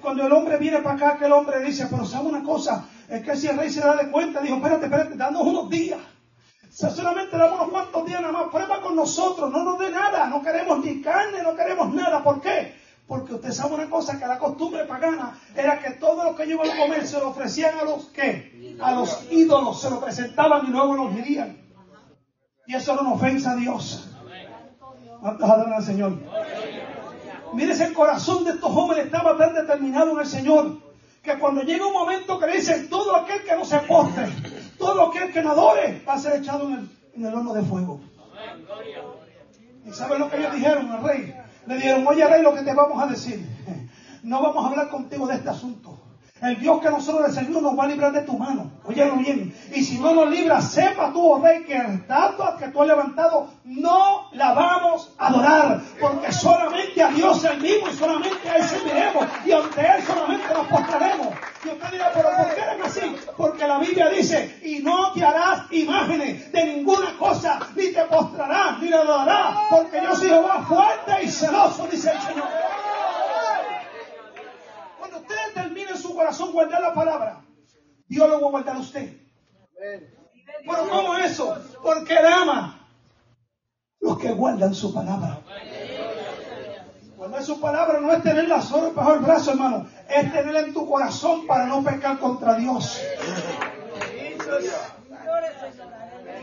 cuando 0.01 0.27
el 0.27 0.33
hombre 0.33 0.57
viene 0.57 0.79
para 0.79 0.95
acá, 0.95 1.19
que 1.19 1.27
el 1.27 1.33
hombre 1.33 1.61
dice, 1.61 1.88
pero 1.91 2.07
sabe 2.07 2.29
una 2.29 2.43
cosa, 2.43 2.87
es 3.09 3.25
que 3.25 3.37
si 3.37 3.47
el 3.47 3.57
rey 3.57 3.71
se 3.71 3.81
da 3.81 3.97
de 3.97 4.11
cuenta, 4.11 4.40
dijo, 4.40 4.57
espérate, 4.57 4.85
espérate, 4.85 5.16
danos 5.16 5.42
unos 5.42 5.71
días. 5.71 6.01
solamente 6.71 7.37
damos 7.37 7.61
unos 7.61 7.71
cuantos 7.71 8.07
días 8.07 8.21
nada 8.21 8.33
más, 8.33 8.49
prueba 8.51 8.83
con 8.83 8.97
nosotros, 8.97 9.51
no 9.51 9.64
nos 9.64 9.79
dé 9.79 9.90
nada, 9.90 10.27
no 10.27 10.42
queremos 10.42 10.85
ni 10.85 11.01
carne, 11.01 11.42
no 11.42 11.57
queremos 11.57 11.94
nada. 11.94 12.23
¿Por 12.23 12.40
qué? 12.40 12.77
Porque 13.07 13.35
usted 13.35 13.53
sabe 13.53 13.77
una 13.77 13.88
cosa, 13.88 14.18
que 14.18 14.27
la 14.27 14.38
costumbre 14.38 14.85
pagana 14.85 15.38
era 15.57 15.79
que 15.79 15.92
todo 15.92 16.23
lo 16.23 16.37
que 16.37 16.42
ellos 16.42 16.61
iban 16.62 16.77
a 16.77 16.83
comer 16.83 17.07
se 17.07 17.18
lo 17.18 17.31
ofrecían 17.31 17.79
a 17.79 17.85
los 17.85 18.07
que, 18.07 18.77
a 18.81 18.92
los 18.92 19.27
ídolos, 19.31 19.81
se 19.81 19.88
lo 19.88 20.01
presentaban 20.01 20.66
y 20.66 20.71
luego 20.71 20.94
los 20.94 21.14
dirían. 21.14 21.57
Y 22.66 22.75
eso 22.75 22.92
era 22.92 23.01
una 23.01 23.14
ofensa 23.14 23.53
a 23.53 23.57
Dios. 23.57 24.11
¿Cuántos 25.23 25.51
adoran 25.51 25.73
al 25.73 25.83
Señor? 25.83 26.18
Mire, 27.55 27.73
el 27.73 27.94
corazón 27.94 28.44
de 28.44 28.51
estos 28.51 28.71
jóvenes 28.71 29.07
estaba 29.07 29.38
tan 29.38 29.55
determinado 29.55 30.12
en 30.12 30.18
el 30.18 30.27
Señor 30.27 30.88
que 31.29 31.38
cuando 31.38 31.62
llega 31.62 31.87
un 31.87 31.93
momento 31.93 32.41
que 32.41 32.47
le 32.47 32.57
dicen 32.57 32.88
todo 32.88 33.14
aquel 33.14 33.45
que 33.45 33.55
no 33.55 33.64
se 33.64 33.79
postre, 33.81 34.29
todo 34.79 35.11
aquel 35.11 35.31
que 35.31 35.43
no 35.43 35.51
adore, 35.51 36.03
va 36.09 36.14
a 36.14 36.19
ser 36.19 36.41
echado 36.41 36.67
en 36.69 36.75
el, 36.75 36.91
en 37.17 37.27
el 37.27 37.35
horno 37.35 37.53
de 37.53 37.62
fuego. 37.62 38.01
¿Y 39.85 39.93
saben 39.93 40.21
lo 40.21 40.31
que 40.31 40.38
ellos 40.38 40.55
dijeron 40.55 40.91
al 40.91 41.03
rey? 41.05 41.35
Le 41.67 41.75
dijeron, 41.75 42.07
oye 42.07 42.27
rey, 42.27 42.43
lo 42.43 42.55
que 42.55 42.62
te 42.62 42.73
vamos 42.73 43.03
a 43.03 43.07
decir. 43.07 43.47
No 44.23 44.43
vamos 44.43 44.64
a 44.64 44.69
hablar 44.69 44.88
contigo 44.88 45.27
de 45.27 45.35
este 45.35 45.51
asunto. 45.51 45.99
El 46.40 46.61
Dios 46.61 46.81
que 46.81 46.90
nosotros 46.90 47.29
le 47.29 47.35
servimos 47.35 47.62
nos 47.62 47.79
va 47.79 47.85
a 47.85 47.88
librar 47.88 48.12
de 48.12 48.22
tu 48.22 48.38
mano. 48.38 48.70
Óyelo 48.85 49.16
bien. 49.16 49.55
Y 49.74 49.83
si 49.83 49.98
no 49.98 50.14
nos 50.14 50.31
libra, 50.31 50.61
sepa 50.61 51.12
tú, 51.12 51.33
oh 51.33 51.40
rey, 51.40 51.64
que 51.64 51.77
el 51.77 51.94
estatua 51.94 52.57
que 52.59 52.68
tú 52.68 52.83
has 52.83 52.88
levantado 52.88 53.48
no 53.64 54.29
la 54.33 54.53
vamos 54.53 55.12
a 55.18 55.27
adorar. 55.27 55.81
Porque 56.01 56.33
solamente 56.33 57.03
a 57.03 57.09
Dios 57.09 57.40
servimos 57.40 57.92
y 57.92 57.96
solamente 57.96 58.48
a 58.48 58.57
Él 58.57 58.62
serviremos. 58.64 59.24
Y 59.44 59.53
ante 59.53 59.81
Él 59.81 60.03
solamente 60.07 60.55
nos 60.55 60.66
postraremos. 60.68 61.29
Y 61.64 61.68
usted 61.68 61.90
dirá, 61.90 62.12
pero 62.14 62.29
¿por 62.37 62.55
qué 62.55 62.61
eran 62.61 62.83
así? 62.83 63.16
Porque 63.37 63.66
la 63.66 63.79
Biblia 63.79 64.09
dice, 64.09 64.61
y 64.64 64.79
no 64.79 65.12
te 65.12 65.24
harás 65.24 65.72
imágenes 65.72 66.53
de 66.53 66.64
ninguna 66.64 67.16
cosa, 67.18 67.59
ni 67.74 67.92
te 67.92 68.05
postrarás, 68.05 68.79
ni 68.79 68.88
le 68.88 68.96
adorarás. 68.96 69.57
Porque 69.70 70.01
yo 70.03 70.14
soy 70.14 70.29
Jehová 70.29 70.64
fuerte 70.68 71.24
y 71.24 71.29
celoso, 71.29 71.88
dice 71.90 72.12
el 72.12 72.20
Señor 72.20 72.48
usted 75.18 75.62
en 75.62 75.68
su 75.68 75.78
corazón 76.19 76.51
guardar 76.51 76.83
la 76.83 76.93
palabra, 76.93 77.45
Dios 78.09 78.29
lo 78.29 78.41
va 78.41 78.49
a 78.49 78.51
guardar 78.51 78.77
a 78.77 78.81
usted. 78.81 79.17
Pero 79.79 80.89
¿cómo 80.91 81.17
eso? 81.17 81.57
Porque 81.81 82.15
Él 82.15 82.27
ama 82.27 82.89
los 84.01 84.19
que 84.19 84.33
guardan 84.33 84.75
su 84.75 84.93
palabra. 84.93 85.39
Guardar 87.17 87.43
su 87.45 87.61
palabra 87.61 88.01
no 88.01 88.13
es 88.13 88.23
tenerla 88.25 88.61
solo 88.61 88.93
bajo 88.95 89.15
el 89.15 89.21
brazo, 89.21 89.53
hermano. 89.53 89.87
Es 90.09 90.33
tenerla 90.33 90.61
en 90.61 90.75
tu 90.75 90.89
corazón 90.89 91.47
para 91.47 91.67
no 91.67 91.85
pecar 91.85 92.19
contra 92.19 92.57
Dios. 92.57 93.01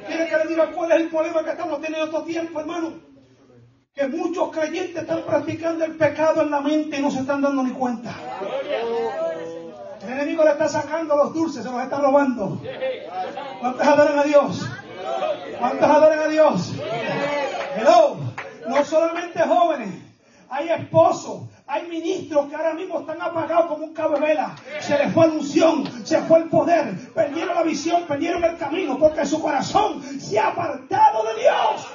¿Quiere 0.08 0.30
que 0.30 0.38
le 0.38 0.48
diga 0.48 0.72
cuál 0.72 0.92
es 0.94 1.02
el 1.02 1.10
problema 1.10 1.44
que 1.44 1.50
estamos 1.50 1.82
teniendo 1.82 2.06
estos 2.06 2.26
tiempo, 2.26 2.62
hermano? 2.62 2.94
que 3.96 4.08
muchos 4.10 4.52
creyentes 4.52 5.04
están 5.04 5.24
practicando 5.24 5.86
el 5.86 5.96
pecado 5.96 6.42
en 6.42 6.52
la 6.52 6.60
mente 6.60 6.98
y 6.98 7.02
no 7.02 7.10
se 7.10 7.22
están 7.22 7.42
dando 7.42 7.64
ni 7.64 7.72
cuenta. 7.72 8.14
El 10.06 10.14
enemigo 10.14 10.44
le 10.44 10.52
está 10.52 10.70
sacando 10.70 11.16
los 11.16 11.34
dulces, 11.34 11.64
se 11.64 11.70
los 11.70 11.82
está 11.82 11.98
robando. 11.98 12.62
¿Cuántos 13.60 13.88
adoran 13.88 14.20
a 14.20 14.24
Dios? 14.24 14.66
¿Cuántos 15.60 15.90
adoran 15.90 16.20
a 16.20 16.28
Dios? 16.28 16.74
Hello. 17.76 18.18
No 18.68 18.84
solamente 18.84 19.40
jóvenes, 19.42 19.94
hay 20.50 20.70
esposos, 20.70 21.42
hay 21.68 21.88
ministros 21.88 22.48
que 22.48 22.56
ahora 22.56 22.74
mismo 22.74 23.00
están 23.00 23.22
apagados 23.22 23.68
como 23.68 23.86
un 23.86 23.94
cabo 23.94 24.16
de 24.16 24.22
vela. 24.22 24.56
Se 24.80 24.98
les 24.98 25.12
fue 25.14 25.28
la 25.28 25.34
unción, 25.34 26.06
se 26.06 26.22
fue 26.24 26.40
el 26.40 26.50
poder, 26.50 27.14
perdieron 27.14 27.56
la 27.56 27.64
visión, 27.64 28.04
perdieron 28.08 28.44
el 28.44 28.58
camino 28.58 28.98
porque 28.98 29.26
su 29.26 29.42
corazón 29.42 30.02
se 30.20 30.40
ha 30.40 30.50
apartado 30.50 31.24
de 31.24 31.42
Dios. 31.42 31.88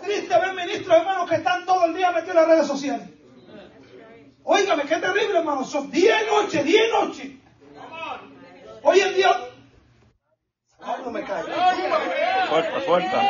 Triste 0.00 0.38
ver 0.38 0.54
ministros, 0.54 0.96
hermanos, 0.96 1.28
que 1.28 1.36
están 1.36 1.64
todo 1.64 1.86
el 1.86 1.94
día 1.94 2.10
metidos 2.12 2.36
en 2.36 2.36
las 2.36 2.48
redes 2.48 2.66
sociales. 2.66 3.08
Óigame, 4.42 4.84
qué 4.84 4.96
terrible, 4.96 5.38
hermano. 5.38 5.64
Son 5.64 5.90
día 5.90 6.22
y 6.22 6.26
noche, 6.26 6.64
día 6.64 6.88
y 6.88 6.92
noche. 6.92 7.40
Hoy 8.82 9.00
en 9.00 9.14
día. 9.14 9.30
Ay, 10.80 11.02
no 11.04 11.10
me 11.10 11.22
cae. 11.24 11.44
Fuerza, 12.48 12.80
fuerza. 12.80 13.22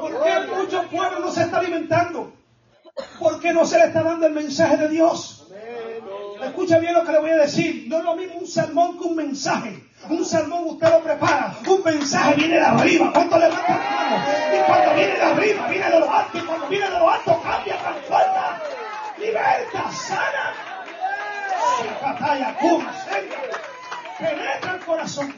¿Por 0.00 0.22
qué 0.22 0.40
muchos 0.54 0.86
pueblos 0.86 1.20
no 1.20 1.32
se 1.32 1.42
está 1.42 1.58
alimentando? 1.58 2.32
¿Por 3.18 3.40
qué 3.40 3.52
no 3.52 3.66
se 3.66 3.78
le 3.78 3.86
está 3.86 4.02
dando 4.02 4.26
el 4.26 4.32
mensaje 4.32 4.76
de 4.76 4.88
Dios? 4.88 5.45
Escucha 6.42 6.78
bien 6.78 6.94
lo 6.94 7.04
que 7.04 7.12
le 7.12 7.20
voy 7.20 7.30
a 7.30 7.36
decir. 7.36 7.86
No 7.88 7.98
es 7.98 8.04
lo 8.04 8.16
mismo 8.16 8.38
un 8.40 8.46
sermón 8.46 8.98
que 8.98 9.04
un 9.04 9.16
mensaje. 9.16 9.82
Un 10.08 10.24
sermón 10.24 10.64
usted 10.66 10.88
lo 10.88 11.02
prepara. 11.02 11.54
Un 11.66 11.82
mensaje 11.82 12.34
viene 12.34 12.56
de 12.56 12.64
arriba. 12.64 13.10
¿Cuánto 13.12 13.38
le 13.38 13.48
manda 13.48 13.68
mano? 13.68 14.24
Y 14.54 14.66
cuando 14.66 14.94
viene 14.94 15.14
de 15.14 15.22
arriba, 15.22 15.66
viene 15.68 15.90
de 15.90 16.00
lo 16.00 16.10
alto. 16.10 16.38
Y 16.38 16.40
cuando 16.42 16.68
viene 16.68 16.90
de 16.90 16.98
lo 16.98 17.10
alto, 17.10 17.42
cambia, 17.42 17.78
transforma. 17.78 18.60
Liberta, 19.18 19.90
sana. 19.90 20.54
Batalla, 22.02 22.56
cura, 22.58 22.92
Penetra 24.18 24.74
el 24.74 24.80
corazón. 24.84 25.34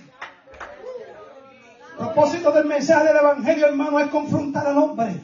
El 1.90 1.96
propósito 1.96 2.52
del 2.52 2.66
mensaje 2.66 3.08
del 3.08 3.16
Evangelio, 3.16 3.66
hermano, 3.66 3.98
es 3.98 4.08
confrontar 4.08 4.66
al 4.66 4.78
hombre. 4.78 5.20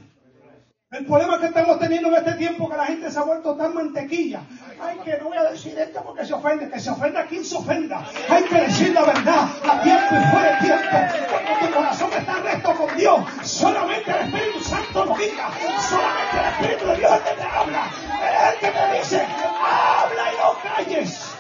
El 0.95 1.07
problema 1.07 1.41
que 1.41 1.47
estamos 1.47 1.81
teniendo 1.81 2.09
en 2.09 2.15
este 2.15 2.35
tiempo 2.35 2.71
que 2.71 2.77
la 2.77 2.87
gente 2.87 3.11
se 3.11 3.19
ha 3.19 3.23
vuelto 3.23 3.57
tan 3.57 3.75
mantequilla. 3.75 4.43
Ay, 4.81 4.97
que 5.05 5.19
no 5.19 5.25
voy 5.25 5.37
a 5.37 5.51
decir 5.51 5.77
esto 5.77 6.01
porque 6.05 6.25
se 6.25 6.33
ofende, 6.33 6.71
que 6.71 6.79
se 6.79 6.89
ofenda 6.89 7.27
quien 7.27 7.45
se 7.45 7.57
ofenda. 7.57 8.07
Hay 8.29 8.45
que 8.45 8.61
decir 8.61 8.95
la 8.95 9.03
verdad 9.03 9.49
a 9.69 9.83
tiempo 9.83 10.15
y 10.15 10.31
fuera 10.31 10.55
de 10.55 10.61
tiempo. 10.61 10.97
Cuando 11.31 11.67
tu 11.67 11.75
corazón 11.75 12.11
está 12.17 12.35
recto 12.35 12.75
con 12.77 12.97
Dios, 12.97 13.25
solamente 13.43 14.09
el 14.09 14.29
Espíritu 14.29 14.61
Santo 14.61 15.05
lo 15.05 15.17
diga. 15.17 15.51
Solamente 15.91 16.39
el 16.39 16.47
Espíritu 16.53 16.87
de 16.87 16.97
Dios 16.97 17.13
es 17.13 17.19
el 17.19 17.25
que 17.25 17.43
te 17.43 17.49
habla. 17.49 17.91
Es 18.23 18.53
el 18.53 18.61
que 18.61 18.67
te 18.69 18.99
dice, 18.99 19.27
habla 19.65 20.33
y 20.33 20.37
no 20.37 20.77
calles. 20.77 21.37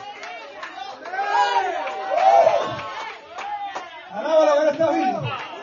Alaba 4.11 4.47
lo 4.47 4.62
que 4.62 4.71
está. 4.71 5.54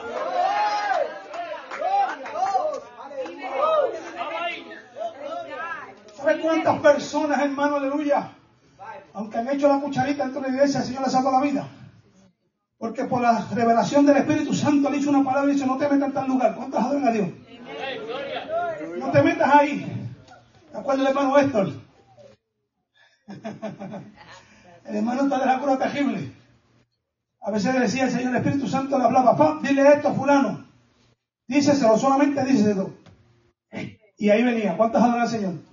¿Sabe 6.22 6.40
cuántas 6.40 6.80
personas, 6.82 7.42
hermano, 7.42 7.78
aleluya? 7.78 8.32
Aunque 9.14 9.40
han 9.40 9.50
hecho 9.50 9.68
la 9.68 9.80
cucharita 9.80 10.24
dentro 10.24 10.42
de 10.42 10.50
la 10.50 10.54
iglesia, 10.54 10.82
el 10.82 10.86
Señor 10.86 11.02
les 11.02 11.12
salva 11.12 11.32
la 11.32 11.42
vida. 11.42 11.68
Porque 12.78 13.06
por 13.06 13.22
la 13.22 13.48
revelación 13.54 14.06
del 14.06 14.18
Espíritu 14.18 14.54
Santo 14.54 14.90
le 14.90 14.98
hizo 14.98 15.10
una 15.10 15.24
palabra 15.24 15.50
y 15.50 15.56
dice, 15.56 15.66
no 15.66 15.78
te 15.78 15.90
metas 15.90 16.10
en 16.10 16.14
tal 16.14 16.28
lugar. 16.28 16.56
¿Cuántos 16.56 16.80
adoran 16.80 17.08
a 17.08 17.12
Dios? 17.12 17.28
No 19.00 19.12
te 19.12 19.24
metas 19.24 19.52
ahí. 19.52 20.12
¿Te 20.72 20.78
acuerdas 20.78 21.08
hermano 21.08 21.38
Héctor? 21.40 21.74
el 24.86 24.96
hermano 24.96 25.24
está 25.24 25.40
de 25.40 25.46
la 25.46 25.60
cura 25.60 25.78
terrible. 25.78 26.32
A 27.42 27.50
veces 27.50 27.74
le 27.74 27.80
decía 27.80 28.04
el 28.04 28.12
Señor, 28.12 28.36
Espíritu 28.36 28.68
Santo 28.68 29.00
le 29.00 29.06
hablaba, 29.06 29.36
papá, 29.36 29.60
dile 29.64 29.88
esto 29.88 30.10
a 30.10 30.14
fulano. 30.14 30.68
Díceselo, 31.48 31.98
solamente 31.98 32.46
díceselo. 32.46 32.94
Y 34.18 34.30
ahí 34.30 34.44
venía. 34.44 34.78
¿Cuántos 34.78 35.02
adoran 35.02 35.22
al 35.22 35.28
Señor? 35.28 35.71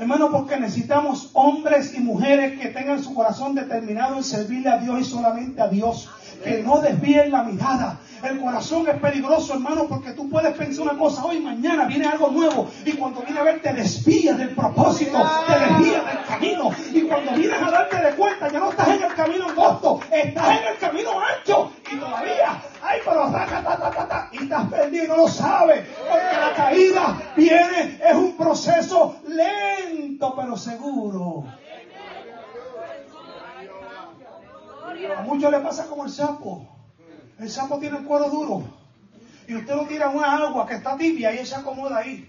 Hermano, 0.00 0.30
porque 0.32 0.56
necesitamos 0.56 1.28
hombres 1.34 1.92
y 1.94 2.00
mujeres 2.00 2.58
que 2.58 2.70
tengan 2.70 3.04
su 3.04 3.12
corazón 3.12 3.54
determinado 3.54 4.16
en 4.16 4.24
servirle 4.24 4.70
a 4.70 4.78
Dios 4.78 4.98
y 4.98 5.04
solamente 5.04 5.60
a 5.60 5.68
Dios. 5.68 6.08
Que 6.42 6.62
no 6.62 6.80
desvíen 6.80 7.30
la 7.30 7.42
mirada. 7.42 7.98
El 8.22 8.38
corazón 8.38 8.86
es 8.86 9.00
peligroso, 9.00 9.54
hermano, 9.54 9.86
porque 9.88 10.12
tú 10.12 10.28
puedes 10.28 10.54
pensar 10.54 10.82
una 10.82 10.98
cosa 10.98 11.24
hoy, 11.24 11.40
mañana 11.40 11.86
viene 11.86 12.06
algo 12.06 12.30
nuevo. 12.30 12.68
Y 12.84 12.92
cuando 12.92 13.22
viene 13.22 13.40
a 13.40 13.44
ver, 13.44 13.62
te 13.62 13.72
desvías 13.72 14.36
del 14.36 14.50
propósito, 14.50 15.18
te 15.46 15.58
desvías 15.58 16.04
del 16.04 16.24
camino. 16.28 16.70
Y 16.92 17.02
cuando 17.02 17.32
vienes 17.32 17.62
a 17.62 17.70
darte 17.70 17.96
de 17.96 18.14
cuenta, 18.14 18.52
ya 18.52 18.58
no 18.58 18.70
estás 18.70 18.88
en 18.88 19.02
el 19.02 19.14
camino 19.14 19.48
angosto, 19.48 20.00
estás 20.10 20.60
en 20.60 20.68
el 20.68 20.78
camino 20.78 21.10
ancho. 21.18 21.72
Y 21.90 21.96
todavía, 21.96 22.62
ay, 22.82 23.00
pero 23.04 23.30
ta, 23.30 23.46
ta, 23.46 23.90
ta, 23.90 24.08
ta, 24.08 24.28
y 24.32 24.42
estás 24.42 24.66
perdido 24.68 25.04
y 25.04 25.08
no 25.08 25.16
lo 25.16 25.28
sabes. 25.28 25.86
Porque 25.98 26.40
la 26.40 26.54
caída 26.54 27.22
viene, 27.36 28.00
es 28.06 28.14
un 28.14 28.36
proceso 28.36 29.16
lento 29.28 30.34
pero 30.36 30.56
seguro. 30.56 31.44
A 35.16 35.22
muchos 35.22 35.50
le 35.50 35.60
pasa 35.60 35.86
como 35.86 36.04
el 36.04 36.10
sapo. 36.10 36.66
El 37.38 37.48
sapo 37.48 37.78
tiene 37.78 37.98
el 37.98 38.04
cuero 38.04 38.28
duro. 38.28 38.64
y 39.46 39.54
usted 39.56 39.74
lo 39.74 39.86
tira 39.86 40.10
en 40.10 40.16
una 40.16 40.36
agua 40.36 40.66
que 40.66 40.74
está 40.74 40.96
tibia 40.96 41.32
y 41.32 41.36
ella 41.36 41.46
se 41.46 41.54
acomoda 41.56 41.98
ahí. 41.98 42.28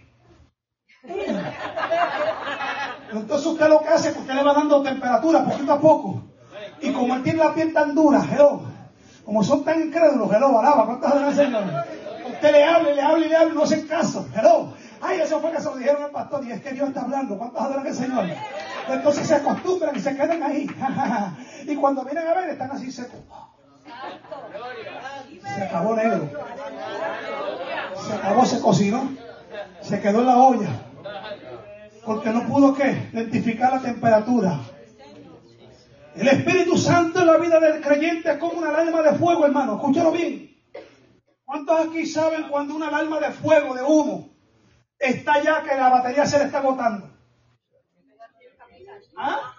Entonces 3.11 3.45
usted 3.47 3.67
lo 3.67 3.81
que 3.81 3.87
hace 3.89 4.09
es 4.09 4.13
que 4.13 4.21
usted 4.21 4.33
le 4.33 4.43
va 4.43 4.53
dando 4.53 4.81
temperatura 4.81 5.43
poquito 5.43 5.73
a 5.73 5.79
poco. 5.79 6.23
Y 6.81 6.91
como 6.91 7.15
él 7.15 7.23
tiene 7.23 7.39
la 7.39 7.53
piel 7.53 7.73
tan 7.73 7.93
dura, 7.93 8.23
hello, 8.31 8.61
como 9.25 9.43
son 9.43 9.63
tan 9.63 9.81
incrédulos, 9.81 10.31
hello, 10.31 10.59
alaba, 10.59 10.85
¿cuántas 10.85 11.35
Señor? 11.35 11.63
Usted 12.27 12.51
le 12.51 12.63
habla, 12.63 12.91
le 12.91 13.01
habla 13.01 13.25
y 13.25 13.29
le 13.29 13.35
habla 13.35 13.53
y 13.53 13.55
no 13.55 13.63
hacen 13.63 13.87
caso, 13.87 14.27
hello. 14.35 14.73
Ay, 15.01 15.21
eso 15.21 15.39
fue 15.39 15.51
que 15.51 15.59
se 15.59 15.65
lo 15.65 15.75
dijeron 15.77 16.03
al 16.03 16.11
pastor 16.11 16.45
y 16.45 16.51
es 16.51 16.61
que 16.61 16.71
Dios 16.73 16.89
está 16.89 17.01
hablando, 17.01 17.37
¿cuántas 17.37 17.63
adoran 17.63 17.87
al 17.87 17.95
Señor? 17.95 18.25
Entonces 18.87 19.27
se 19.27 19.35
acostumbran 19.35 19.95
y 19.95 19.99
se 19.99 20.15
quedan 20.15 20.43
ahí. 20.43 20.67
y 21.67 21.75
cuando 21.75 22.03
vienen 22.03 22.27
a 22.27 22.33
ver 22.33 22.49
están 22.49 22.71
así 22.71 22.91
secos. 22.91 23.19
Se 25.55 25.63
acabó 25.63 25.95
negro. 25.95 26.29
Se 28.07 28.13
acabó, 28.13 28.45
se 28.45 28.61
cocinó. 28.61 29.09
Se 29.81 29.99
quedó 29.99 30.19
en 30.19 30.25
la 30.27 30.37
olla. 30.37 30.69
Porque 32.05 32.29
no 32.29 32.47
pudo 32.47 32.73
qué? 32.73 33.09
Identificar 33.13 33.73
la 33.73 33.81
temperatura. 33.81 34.59
El 36.15 36.27
Espíritu 36.27 36.77
Santo 36.77 37.21
en 37.21 37.27
la 37.27 37.37
vida 37.37 37.59
del 37.59 37.81
creyente 37.81 38.31
es 38.31 38.37
como 38.37 38.59
una 38.59 38.69
alarma 38.69 39.01
de 39.01 39.17
fuego, 39.17 39.45
hermano. 39.45 39.75
Escúchalo 39.75 40.11
bien. 40.11 40.51
¿Cuántos 41.45 41.87
aquí 41.87 42.05
saben 42.05 42.49
cuando 42.49 42.75
una 42.75 42.87
alarma 42.89 43.19
de 43.19 43.31
fuego, 43.31 43.73
de 43.73 43.83
humo, 43.83 44.30
está 45.01 45.41
ya 45.41 45.63
que 45.63 45.75
la 45.75 45.89
batería 45.89 46.25
se 46.25 46.37
le 46.37 46.45
está 46.45 46.59
agotando? 46.59 47.09
¿Ah? 49.17 49.53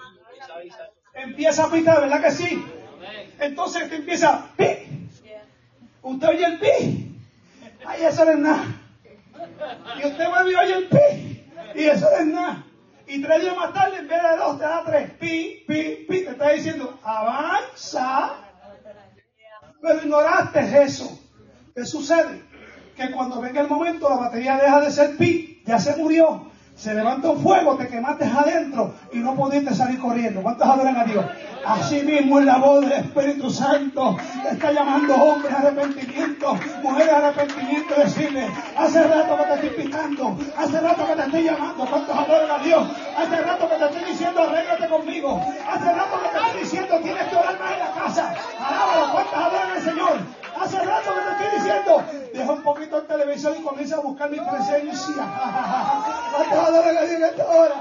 Empieza 1.15 1.65
a 1.65 1.71
pitar, 1.71 2.01
¿verdad 2.01 2.23
que 2.23 2.31
sí? 2.31 2.65
Entonces 3.39 3.89
te 3.89 3.97
empieza, 3.97 4.47
pi. 4.57 5.09
Usted 6.03 6.29
oye 6.29 6.45
el 6.45 6.59
pi. 6.59 7.21
Ay, 7.85 8.05
eso 8.05 8.25
no 8.25 8.31
es 8.31 8.39
nada. 8.39 8.65
Y 10.01 10.07
usted 10.07 10.29
vuelve 10.29 10.53
y 10.53 10.55
oye 10.55 10.75
el 10.75 10.89
pi. 10.89 11.45
Y 11.75 11.85
eso 11.85 12.09
no 12.11 12.17
es 12.17 12.27
nada. 12.27 12.65
Y 13.07 13.21
tres 13.21 13.43
días 13.43 13.57
más 13.57 13.75
tarde, 13.75 13.99
en 13.99 14.09
vez 14.09 14.23
de 14.23 14.37
dos, 14.37 14.59
te 14.59 14.65
da 14.65 14.85
tres. 14.85 15.11
Pi, 15.13 15.65
pi, 15.67 16.07
pi. 16.09 16.25
Te 16.25 16.31
está 16.31 16.51
diciendo, 16.51 16.99
avanza. 17.03 18.37
Pero 19.81 19.99
ignoraste 19.99 20.83
eso. 20.83 21.19
¿Qué 21.75 21.85
sucede? 21.85 22.43
Que 22.97 23.11
cuando 23.11 23.41
venga 23.41 23.61
el 23.61 23.69
momento, 23.69 24.09
la 24.09 24.17
batería 24.17 24.57
deja 24.57 24.81
de 24.81 24.91
ser 24.91 25.17
pi. 25.17 25.63
Ya 25.67 25.79
se 25.79 25.97
murió. 25.97 26.53
Se 26.75 26.95
levanta 26.95 27.31
un 27.31 27.43
fuego, 27.43 27.77
te 27.77 27.87
quemaste 27.87 28.25
adentro 28.25 28.95
y 29.13 29.19
no 29.19 29.35
pudiste 29.35 29.75
salir 29.75 30.01
corriendo. 30.01 30.43
¿Cuántos 30.43 30.67
adoran 30.67 30.97
a 30.97 31.05
Dios? 31.05 31.25
Así 31.65 32.03
mismo 32.03 32.41
en 32.41 32.47
la 32.47 32.57
voz 32.57 32.81
del 32.81 32.93
Espíritu 32.93 33.51
Santo 33.51 34.17
está 34.51 34.73
llamando 34.73 35.15
hombres 35.15 35.55
arrepentimiento, 35.55 36.59
mujeres 36.83 37.13
arrepentimiento, 37.13 37.95
decirle, 37.95 38.49
hace 38.77 39.03
rato 39.05 39.37
que 39.37 39.45
te 39.45 39.55
estoy 39.55 39.85
picando, 39.85 40.37
hace 40.57 40.81
rato 40.81 41.07
que 41.07 41.15
te 41.15 41.23
estoy 41.23 41.45
llamando, 41.45 41.87
¿cuántos 41.87 42.19
adoran 42.19 42.51
a 42.51 42.65
Dios? 42.65 42.89
Hace 43.17 43.37
rato 43.43 43.69
que 43.69 43.77
te 43.77 43.85
estoy 43.85 44.05
diciendo, 44.11 44.43
arréglate 44.43 44.89
conmigo, 44.89 45.41
hace 45.71 45.85
rato 45.85 46.21
que 46.21 46.29
te 46.29 46.47
estoy 46.47 46.61
diciendo, 46.63 46.99
tienes 47.01 47.29
que 47.29 47.37
orar 47.37 47.59
más 47.61 47.73
en 47.73 47.79
la 47.79 47.93
casa, 47.93 48.35
alábalo, 48.59 49.13
¿cuántos 49.13 49.35
adoran 49.35 49.71
al 49.71 49.83
Señor? 49.83 50.42
Hace 50.63 50.79
rato 50.79 51.11
que 51.13 51.21
te 51.21 51.31
estoy 51.33 51.59
diciendo, 51.59 52.05
deja 52.33 52.53
un 52.53 52.63
poquito 52.63 52.99
el 52.99 53.07
televisor 53.09 53.57
y 53.59 53.63
comienza 53.63 53.97
a 53.97 54.01
buscar 54.01 54.31
mi 54.31 54.39
presencia. 54.39 55.25
¿Cuántos 56.37 56.59
adoran 56.59 56.97
a 56.97 57.03
en? 57.03 57.23
¡Uh! 57.23 57.73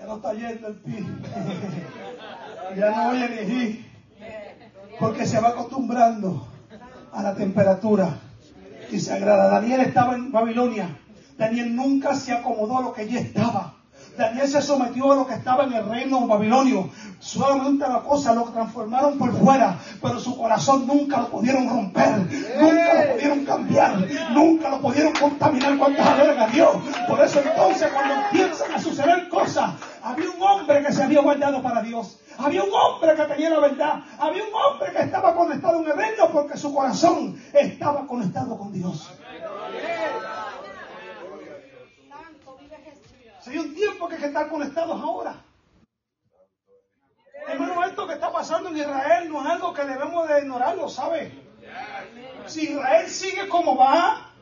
Ya 0.00 0.06
no 0.06 0.16
está 0.16 0.32
yendo 0.32 0.68
el 0.68 0.74
pi. 0.74 1.06
Ya 2.76 2.90
no 2.90 3.08
oye 3.10 3.28
ni 3.30 3.54
ji. 3.54 3.86
Porque 5.00 5.24
se 5.24 5.40
va 5.40 5.48
acostumbrando 5.50 6.46
a 7.12 7.22
la 7.22 7.34
temperatura 7.34 8.18
y 8.90 8.98
se 8.98 9.12
agrada. 9.12 9.48
Daniel 9.48 9.80
estaba 9.80 10.14
en 10.14 10.30
Babilonia. 10.30 10.98
Daniel 11.38 11.74
nunca 11.74 12.14
se 12.14 12.32
acomodó 12.32 12.78
a 12.78 12.82
lo 12.82 12.92
que 12.92 13.02
allí 13.02 13.16
estaba. 13.16 13.77
Daniel 14.18 14.48
se 14.48 14.60
sometió 14.60 15.12
a 15.12 15.14
lo 15.14 15.26
que 15.26 15.34
estaba 15.34 15.64
en 15.64 15.72
el 15.72 15.88
reino 15.88 16.26
babilonio. 16.26 16.90
Solamente 17.20 17.88
la 17.88 18.00
cosa 18.00 18.34
lo 18.34 18.44
transformaron 18.44 19.16
por 19.16 19.32
fuera, 19.32 19.78
pero 20.02 20.18
su 20.18 20.36
corazón 20.36 20.86
nunca 20.86 21.18
lo 21.18 21.28
pudieron 21.28 21.68
romper, 21.68 22.26
nunca 22.60 22.94
lo 22.94 23.12
pudieron 23.12 23.44
cambiar, 23.44 24.06
nunca 24.32 24.70
lo 24.70 24.80
pudieron 24.80 25.12
contaminar 25.12 25.78
cuando 25.78 26.02
adoran 26.02 26.38
a 26.38 26.46
Dios. 26.48 26.76
Por 27.06 27.20
eso 27.20 27.40
entonces 27.40 27.88
cuando 27.92 28.14
empiezan 28.14 28.72
a 28.74 28.80
suceder 28.80 29.28
cosas, 29.28 29.70
había 30.02 30.30
un 30.30 30.42
hombre 30.42 30.82
que 30.84 30.92
se 30.92 31.02
había 31.02 31.20
guardado 31.20 31.62
para 31.62 31.80
Dios. 31.80 32.18
Había 32.38 32.62
un 32.62 32.70
hombre 32.72 33.14
que 33.14 33.24
tenía 33.24 33.50
la 33.50 33.60
verdad. 33.60 34.00
Había 34.18 34.42
un 34.42 34.54
hombre 34.54 34.92
que 34.92 35.02
estaba 35.02 35.34
conectado 35.34 35.80
en 35.80 35.90
el 35.90 35.96
reino 35.96 36.28
porque 36.32 36.56
su 36.56 36.74
corazón 36.74 37.40
estaba 37.52 38.06
conectado 38.06 38.56
con 38.58 38.72
Dios. 38.72 39.10
Hay 43.48 43.56
un 43.56 43.74
tiempo 43.74 44.08
que 44.08 44.16
hay 44.16 44.20
que 44.20 44.26
estar 44.26 44.48
conectados 44.48 45.00
ahora. 45.00 45.42
Hermano, 47.48 47.82
esto 47.86 48.06
que 48.06 48.12
está 48.12 48.30
pasando 48.30 48.68
en 48.68 48.76
Israel 48.76 49.28
no 49.30 49.40
es 49.40 49.50
algo 49.50 49.72
que 49.72 49.84
debemos 49.84 50.28
de 50.28 50.40
ignorarlo, 50.40 50.88
¿sabe? 50.90 51.32
Si 52.46 52.64
Israel 52.64 53.08
sigue 53.08 53.48
como 53.48 53.74
va, 53.74 54.32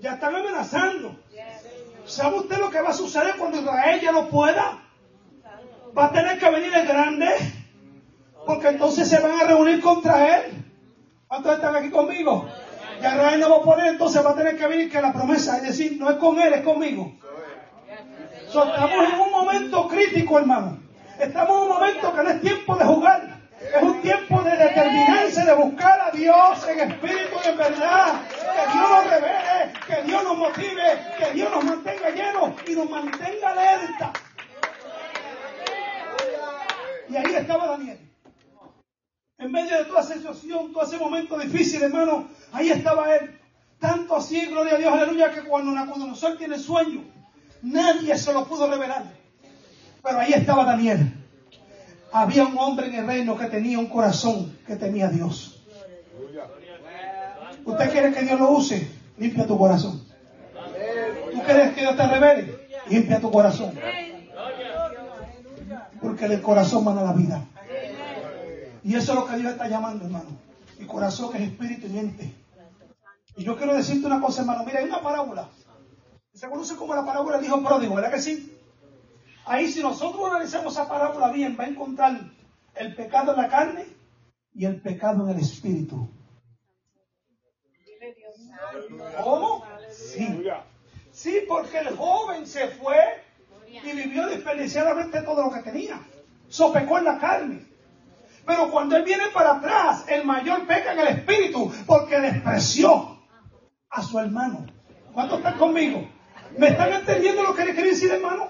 ya 0.00 0.14
están 0.14 0.34
amenazando. 0.34 1.14
¿Sabe 2.06 2.38
usted 2.38 2.56
lo 2.56 2.70
que 2.70 2.80
va 2.80 2.88
a 2.88 2.94
suceder 2.94 3.36
cuando 3.36 3.60
Israel 3.60 4.00
ya 4.00 4.12
no 4.12 4.28
pueda? 4.28 4.78
Va 5.96 6.06
a 6.06 6.12
tener 6.12 6.38
que 6.38 6.50
venir 6.50 6.72
el 6.72 6.86
grande, 6.86 7.28
porque 8.46 8.68
entonces 8.68 9.10
se 9.10 9.20
van 9.20 9.38
a 9.40 9.44
reunir 9.44 9.82
contra 9.82 10.38
él. 10.38 10.64
¿Cuántos 11.28 11.52
están 11.52 11.76
aquí 11.76 11.90
conmigo? 11.90 12.48
Ya 13.02 13.14
Israel 13.14 13.40
no 13.40 13.50
va 13.50 13.56
a 13.56 13.62
poder, 13.62 13.86
entonces 13.88 14.24
va 14.24 14.30
a 14.30 14.36
tener 14.36 14.56
que 14.56 14.66
venir 14.66 14.90
que 14.90 15.02
la 15.02 15.12
promesa, 15.12 15.58
es 15.58 15.64
decir, 15.64 15.98
no 16.00 16.10
es 16.10 16.16
con 16.16 16.40
él, 16.40 16.54
es 16.54 16.64
conmigo. 16.64 17.20
So, 18.50 18.64
estamos 18.64 19.08
en 19.08 19.20
un 19.20 19.30
momento 19.30 19.86
crítico, 19.86 20.40
hermano. 20.40 20.76
Estamos 21.20 21.56
en 21.56 21.62
un 21.62 21.68
momento 21.68 22.12
que 22.12 22.22
no 22.22 22.30
es 22.30 22.40
tiempo 22.40 22.74
de 22.74 22.84
jugar. 22.84 23.40
Es 23.60 23.82
un 23.82 24.02
tiempo 24.02 24.42
de 24.42 24.56
determinarse, 24.56 25.44
de 25.44 25.54
buscar 25.54 26.00
a 26.00 26.10
Dios 26.10 26.66
en 26.68 26.90
espíritu 26.90 27.36
y 27.44 27.48
en 27.48 27.56
verdad. 27.56 28.22
Que 28.28 28.72
Dios 28.72 28.90
nos 28.90 29.04
revele, 29.04 29.72
que 29.86 30.02
Dios 30.02 30.24
nos 30.24 30.36
motive, 30.36 30.82
que 31.16 31.32
Dios 31.32 31.50
nos 31.52 31.64
mantenga 31.64 32.10
llenos 32.10 32.50
y 32.66 32.72
nos 32.72 32.90
mantenga 32.90 33.50
alerta. 33.50 34.12
Y 37.08 37.16
ahí 37.16 37.34
estaba 37.36 37.66
Daniel. 37.68 38.00
En 39.38 39.52
medio 39.52 39.78
de 39.78 39.84
toda 39.84 40.00
esa 40.00 40.14
situación, 40.14 40.72
todo 40.72 40.82
ese 40.82 40.98
momento 40.98 41.38
difícil, 41.38 41.82
hermano, 41.84 42.28
ahí 42.52 42.70
estaba 42.70 43.14
él. 43.14 43.38
Tanto 43.78 44.16
así, 44.16 44.46
gloria 44.46 44.74
a 44.74 44.78
Dios, 44.78 44.92
aleluya, 44.92 45.30
que 45.30 45.44
cuando 45.44 45.70
Nabucodonosor 45.70 46.36
tiene 46.36 46.58
sueño, 46.58 47.19
nadie 47.62 48.16
se 48.16 48.32
lo 48.32 48.46
pudo 48.46 48.70
revelar. 48.70 49.04
Pero 50.02 50.18
ahí 50.18 50.32
estaba 50.32 50.64
Daniel. 50.64 51.12
Había 52.12 52.44
un 52.44 52.58
hombre 52.58 52.88
en 52.88 52.94
el 52.94 53.06
reino 53.06 53.36
que 53.36 53.46
tenía 53.46 53.78
un 53.78 53.86
corazón 53.86 54.58
que 54.66 54.76
temía 54.76 55.06
a 55.06 55.10
Dios. 55.10 55.62
¿Usted 57.64 57.90
quiere 57.92 58.12
que 58.12 58.22
Dios 58.22 58.40
lo 58.40 58.50
use? 58.50 58.90
Limpia 59.18 59.46
tu 59.46 59.58
corazón. 59.58 60.02
¿Tú 61.32 61.42
quieres 61.42 61.74
que 61.74 61.80
Dios 61.82 61.96
te 61.96 62.06
revele? 62.06 62.58
Limpia 62.88 63.20
tu 63.20 63.30
corazón. 63.30 63.72
Porque 66.00 66.28
del 66.28 66.40
corazón 66.40 66.84
mana 66.84 67.02
la 67.02 67.12
vida. 67.12 67.44
Y 68.82 68.94
eso 68.94 69.12
es 69.12 69.18
lo 69.18 69.26
que 69.26 69.36
Dios 69.36 69.52
está 69.52 69.68
llamando, 69.68 70.06
hermano. 70.06 70.30
Mi 70.78 70.86
corazón 70.86 71.36
es 71.36 71.42
espíritu 71.42 71.86
y 71.86 71.90
mente. 71.90 72.34
Y 73.36 73.44
yo 73.44 73.56
quiero 73.56 73.74
decirte 73.74 74.06
una 74.06 74.20
cosa, 74.20 74.40
hermano. 74.40 74.64
Mira, 74.64 74.80
hay 74.80 74.86
una 74.86 75.02
parábola. 75.02 75.48
Se 76.34 76.48
conoce 76.48 76.76
como 76.76 76.94
la 76.94 77.04
parábola 77.04 77.36
del 77.36 77.46
hijo 77.46 77.62
pródigo, 77.62 77.94
¿verdad 77.94 78.12
que 78.12 78.20
sí? 78.20 78.56
Ahí 79.44 79.68
si 79.68 79.82
nosotros 79.82 80.30
analizamos 80.30 80.72
esa 80.72 80.88
parábola 80.88 81.32
bien, 81.32 81.56
va 81.58 81.64
a 81.64 81.68
encontrar 81.68 82.20
el 82.74 82.94
pecado 82.94 83.32
en 83.32 83.42
la 83.42 83.48
carne 83.48 83.86
y 84.54 84.64
el 84.64 84.80
pecado 84.80 85.24
en 85.24 85.36
el 85.36 85.40
espíritu. 85.42 86.08
¿Cómo? 89.22 89.64
Sí. 89.90 90.44
Sí, 91.12 91.40
porque 91.48 91.78
el 91.78 91.96
joven 91.96 92.46
se 92.46 92.68
fue 92.68 92.96
y 93.68 93.80
vivió 93.80 94.26
desperdiciadamente 94.26 95.22
todo 95.22 95.44
lo 95.44 95.52
que 95.52 95.62
tenía. 95.62 96.00
Sopecó 96.48 96.98
en 96.98 97.04
la 97.04 97.18
carne. 97.18 97.66
Pero 98.46 98.70
cuando 98.70 98.96
él 98.96 99.02
viene 99.02 99.24
para 99.34 99.56
atrás, 99.56 100.04
el 100.08 100.24
mayor 100.24 100.66
peca 100.66 100.92
en 100.92 101.00
el 101.00 101.08
espíritu 101.08 101.72
porque 101.86 102.20
despreció 102.20 103.18
a 103.88 104.02
su 104.02 104.18
hermano. 104.18 104.66
¿Cuántos 105.12 105.38
están 105.38 105.58
conmigo? 105.58 106.08
¿Me 106.56 106.68
están 106.68 106.92
entendiendo 106.92 107.42
lo 107.42 107.54
que 107.54 107.64
le 107.64 107.74
quiere 107.74 107.90
decir, 107.90 108.10
hermano? 108.10 108.48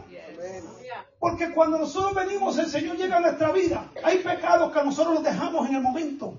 Porque 1.18 1.51
cuando 1.51 1.78
nosotros 1.78 2.14
venimos, 2.14 2.59
el 2.59 2.66
Señor 2.66 2.96
llega 2.96 3.18
a 3.18 3.20
nuestra 3.20 3.53
vida. 3.53 3.90
Hay 4.03 4.18
pecados 4.18 4.72
que 4.72 4.82
nosotros 4.82 5.14
los 5.14 5.24
dejamos 5.24 5.68
en 5.68 5.76
el 5.76 5.82
momento. 5.82 6.34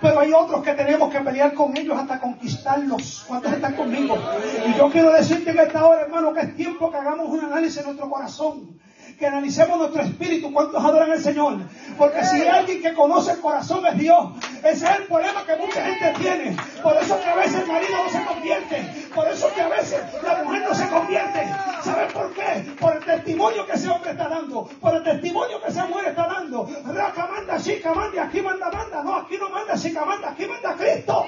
Pero 0.00 0.20
hay 0.20 0.32
otros 0.32 0.62
que 0.62 0.72
tenemos 0.74 1.10
que 1.12 1.20
pelear 1.20 1.54
con 1.54 1.76
ellos 1.76 1.98
hasta 1.98 2.20
conquistarlos. 2.20 3.24
¿Cuántos 3.26 3.52
están 3.52 3.74
conmigo? 3.76 4.18
Y 4.66 4.74
yo 4.76 4.90
quiero 4.90 5.12
decirte 5.12 5.50
en 5.50 5.58
esta 5.58 5.86
hora, 5.86 6.02
hermano, 6.02 6.32
que 6.34 6.40
es 6.40 6.56
tiempo 6.56 6.90
que 6.90 6.98
hagamos 6.98 7.28
un 7.28 7.40
análisis 7.40 7.78
en 7.78 7.84
nuestro 7.86 8.10
corazón 8.10 8.78
que 9.20 9.26
analicemos 9.26 9.76
nuestro 9.76 10.02
espíritu, 10.02 10.50
cuántos 10.50 10.82
adoran 10.82 11.12
al 11.12 11.20
Señor. 11.20 11.58
Porque 11.98 12.24
si 12.24 12.36
hay 12.36 12.48
alguien 12.48 12.80
que 12.80 12.94
conoce 12.94 13.32
el 13.32 13.40
corazón 13.40 13.84
es 13.84 13.98
Dios. 13.98 14.30
Ese 14.64 14.86
es 14.86 14.96
el 14.98 15.04
problema 15.04 15.44
que 15.44 15.56
mucha 15.56 15.84
gente 15.84 16.14
tiene. 16.18 16.56
Por 16.82 16.96
eso 16.96 17.20
que 17.20 17.28
a 17.28 17.34
veces 17.34 17.60
el 17.60 17.66
marido 17.66 18.02
no 18.02 18.10
se 18.10 18.24
convierte. 18.24 19.08
Por 19.14 19.28
eso 19.28 19.52
que 19.54 19.60
a 19.60 19.68
veces 19.68 20.00
la 20.22 20.42
mujer 20.42 20.62
no 20.66 20.74
se 20.74 20.88
convierte. 20.88 21.40
¿Saben 21.84 22.08
por 22.14 22.32
qué? 22.32 22.72
Por 22.80 22.96
el 22.96 23.04
testimonio 23.04 23.66
que 23.66 23.72
ese 23.72 23.88
hombre 23.90 24.10
está 24.12 24.26
dando. 24.26 24.64
Por 24.80 24.94
el 24.94 25.02
testimonio 25.04 25.62
que 25.62 25.68
esa 25.68 25.84
mujer 25.84 26.08
está 26.08 26.26
dando. 26.26 26.66
Raca 26.86 27.26
manda, 27.26 27.60
chica 27.60 27.92
manda, 27.92 28.24
aquí 28.24 28.40
manda, 28.40 28.70
manda. 28.70 29.02
No, 29.02 29.16
aquí 29.16 29.36
no 29.36 29.50
manda, 29.50 29.76
chica 29.76 30.02
manda, 30.02 30.30
aquí 30.30 30.46
manda 30.46 30.74
Cristo. 30.76 31.26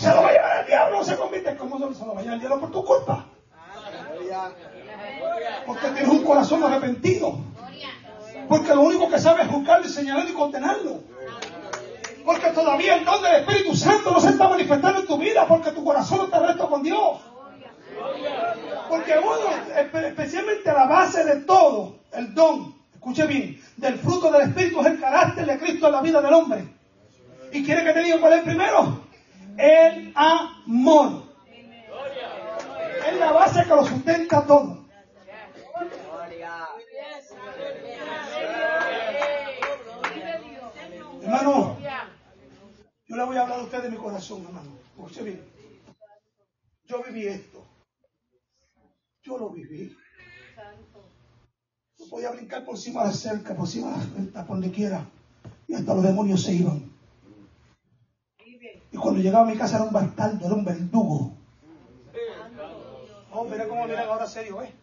Se 0.00 0.08
lo 0.08 0.22
va 0.22 0.28
a 0.28 0.32
llevar 0.32 0.60
el 0.60 0.66
diablo, 0.66 1.04
se 1.04 1.16
convierte. 1.16 1.56
¿Cómo 1.58 1.78
se 1.92 2.06
lo 2.06 2.14
va 2.14 2.20
a 2.20 2.22
llevar 2.22 2.34
el 2.36 2.40
diablo 2.40 2.60
por 2.60 2.72
tu 2.72 2.82
culpa? 2.82 3.26
Porque 5.66 5.88
tienes 5.88 6.08
un 6.08 6.24
corazón 6.24 6.64
arrepentido. 6.64 7.38
Porque 8.48 8.74
lo 8.74 8.80
único 8.80 9.10
que 9.10 9.18
sabe 9.18 9.42
es 9.42 9.48
juzgarlo 9.48 9.86
y 9.86 9.90
señalarlo 9.90 10.30
y 10.30 10.32
condenarlo. 10.32 11.00
Porque 12.24 12.48
todavía 12.50 12.96
el 12.96 13.04
don 13.04 13.22
del 13.22 13.42
Espíritu 13.42 13.76
Santo 13.76 14.10
no 14.10 14.20
se 14.20 14.30
está 14.30 14.48
manifestando 14.48 15.00
en 15.00 15.06
tu 15.06 15.18
vida 15.18 15.46
porque 15.46 15.72
tu 15.72 15.84
corazón 15.84 16.18
no 16.18 16.24
está 16.24 16.38
recto 16.46 16.70
con 16.70 16.82
Dios. 16.82 17.20
Porque 18.88 19.14
uno, 19.18 20.00
especialmente 20.06 20.72
la 20.72 20.86
base 20.86 21.24
de 21.24 21.40
todo, 21.42 21.96
el 22.12 22.34
don, 22.34 22.74
escuche 22.94 23.26
bien, 23.26 23.62
del 23.76 23.98
fruto 23.98 24.32
del 24.32 24.48
Espíritu 24.48 24.80
es 24.80 24.86
el 24.86 25.00
carácter 25.00 25.44
de 25.44 25.58
Cristo 25.58 25.86
en 25.86 25.92
la 25.92 26.00
vida 26.00 26.22
del 26.22 26.32
hombre. 26.32 26.74
¿Y 27.52 27.62
quiere 27.62 27.84
que 27.84 27.92
te 27.92 28.02
diga 28.02 28.18
cuál 28.18 28.32
es 28.32 28.42
primero? 28.44 29.09
El 29.60 30.12
amor. 30.16 31.24
Es 33.06 33.16
la 33.18 33.32
base 33.32 33.62
que 33.62 33.68
lo 33.68 33.84
sustenta 33.84 34.46
todo. 34.46 34.86
Hermano, 41.22 41.76
yo 43.06 43.16
le 43.16 43.24
voy 43.24 43.36
a 43.36 43.42
hablar 43.42 43.60
a 43.60 43.62
usted 43.62 43.82
de 43.82 43.90
mi 43.90 43.96
corazón, 43.98 44.44
hermano. 44.46 44.78
Escuche 44.96 45.22
bien. 45.24 45.44
Yo 46.84 47.02
viví 47.02 47.26
esto. 47.26 47.62
Yo 49.22 49.36
lo 49.36 49.50
viví. 49.50 49.94
Yo 51.98 52.08
podía 52.08 52.30
brincar 52.30 52.64
por 52.64 52.76
encima 52.76 53.02
de 53.02 53.08
la 53.08 53.12
cerca, 53.12 53.54
por 53.54 53.66
encima 53.66 53.90
de 53.90 53.98
la 53.98 54.04
puerta, 54.04 54.46
por 54.46 54.56
donde 54.56 54.70
quiera. 54.74 55.04
Y 55.68 55.74
hasta 55.74 55.94
los 55.94 56.02
demonios 56.02 56.42
se 56.42 56.54
iban. 56.54 56.89
Y 58.92 58.96
cuando 58.96 59.20
llegaba 59.20 59.44
a 59.44 59.50
mi 59.50 59.56
casa 59.56 59.76
era 59.76 59.84
un 59.84 59.92
bastardo, 59.92 60.46
era 60.46 60.54
un 60.54 60.64
verdugo. 60.64 61.32
Oh, 63.32 63.44
mira 63.44 63.68
cómo 63.68 63.86
miran 63.86 64.08
ahora 64.08 64.26
serio, 64.26 64.60
¿eh? 64.62 64.74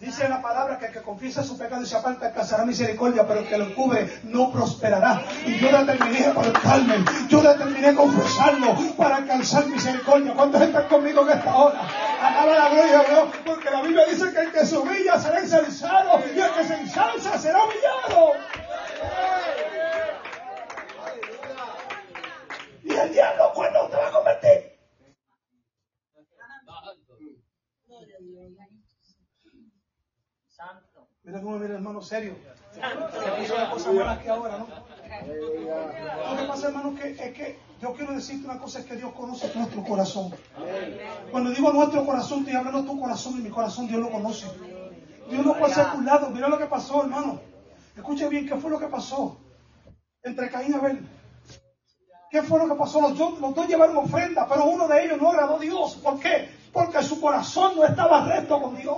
Dice 0.00 0.28
la 0.28 0.42
palabra 0.42 0.78
que 0.78 0.86
el 0.86 0.92
que 0.92 1.02
confiesa 1.02 1.44
su 1.44 1.56
pecado 1.56 1.82
y 1.82 1.86
se 1.86 1.96
aparta 1.96 2.26
alcanzará 2.26 2.64
misericordia, 2.64 3.26
pero 3.26 3.40
el 3.40 3.48
que 3.48 3.56
lo 3.56 3.66
encubre 3.66 4.20
no 4.24 4.50
prosperará. 4.50 5.22
Y 5.46 5.58
yo 5.58 5.68
determiné 5.70 6.26
apartarme, 6.26 7.04
yo 7.28 7.40
determiné 7.40 7.94
confesarlo 7.94 8.74
para 8.96 9.16
alcanzar 9.16 9.66
misericordia. 9.66 10.34
¿Cuántos 10.34 10.60
están 10.60 10.88
conmigo 10.88 11.22
en 11.22 11.38
esta 11.38 11.56
hora? 11.56 11.80
Alaba 12.20 12.54
la 12.54 12.68
gloria 12.70 13.00
a 13.00 13.04
Dios, 13.04 13.28
porque 13.46 13.70
la 13.70 13.82
Biblia 13.82 14.04
dice 14.06 14.32
que 14.32 14.40
el 14.40 14.52
que 14.52 14.66
se 14.66 14.76
humilla 14.76 15.18
será 15.18 15.38
ensalzado 15.38 16.20
y 16.34 16.38
el 16.40 16.50
que 16.50 16.64
se 16.64 16.74
ensalza 16.74 17.38
será 17.38 17.60
humillado. 17.64 18.32
¿Y 22.84 22.92
el 23.12 23.16
diablo 23.16 23.52
cuándo 23.54 23.88
te 23.88 23.96
va 23.96 24.08
a 24.08 24.12
convertir? 24.12 24.72
Mira 31.24 31.40
cómo 31.40 31.58
mira 31.58 31.74
hermano 31.74 32.02
serio. 32.02 32.36
Se 32.72 32.80
puso 32.80 33.54
una 33.54 33.70
cosa 33.70 33.92
mala 33.92 34.20
que 34.20 34.28
ahora, 34.28 34.58
¿no? 34.58 34.66
Lo 34.66 36.36
que 36.36 36.44
pasa, 36.48 36.68
hermano, 36.68 36.94
que, 36.94 37.10
es 37.10 37.34
que 37.34 37.58
yo 37.80 37.92
quiero 37.94 38.14
decirte 38.14 38.46
una 38.46 38.58
cosa, 38.58 38.80
es 38.80 38.86
que 38.86 38.96
Dios 38.96 39.12
conoce 39.12 39.52
nuestro 39.54 39.84
corazón. 39.84 40.32
Cuando 41.30 41.50
digo 41.50 41.72
nuestro 41.72 42.04
corazón, 42.04 42.40
estoy 42.40 42.54
hablando 42.54 42.82
de 42.82 42.88
tu 42.88 43.00
corazón 43.00 43.34
y 43.38 43.42
mi 43.42 43.50
corazón, 43.50 43.86
Dios 43.86 44.00
lo 44.00 44.10
conoce. 44.10 44.46
Dios 45.28 45.46
no 45.46 45.56
puede 45.56 45.74
ser 45.74 45.86
a 45.86 45.94
un 45.94 46.06
lado. 46.06 46.30
Mira 46.30 46.48
lo 46.48 46.58
que 46.58 46.66
pasó, 46.66 47.02
hermano. 47.02 47.40
Escuche 47.94 48.28
bien, 48.28 48.48
¿qué 48.48 48.56
fue 48.56 48.70
lo 48.70 48.78
que 48.78 48.86
pasó 48.86 49.36
entre 50.22 50.50
Caín 50.50 50.72
y 50.72 50.74
Abel? 50.74 51.06
¿Qué 52.32 52.42
fue 52.42 52.58
lo 52.60 52.66
que 52.66 52.76
pasó? 52.76 52.98
Los, 53.02 53.18
los 53.18 53.54
dos 53.54 53.68
llevaron 53.68 53.94
ofrenda, 53.98 54.46
pero 54.48 54.64
uno 54.64 54.88
de 54.88 55.04
ellos 55.04 55.20
no 55.20 55.28
agradó 55.28 55.56
a 55.56 55.58
Dios. 55.58 55.98
¿Por 56.02 56.18
qué? 56.18 56.50
Porque 56.72 57.02
su 57.02 57.20
corazón 57.20 57.76
no 57.76 57.84
estaba 57.84 58.24
recto 58.24 58.58
con 58.62 58.74
Dios. 58.74 58.96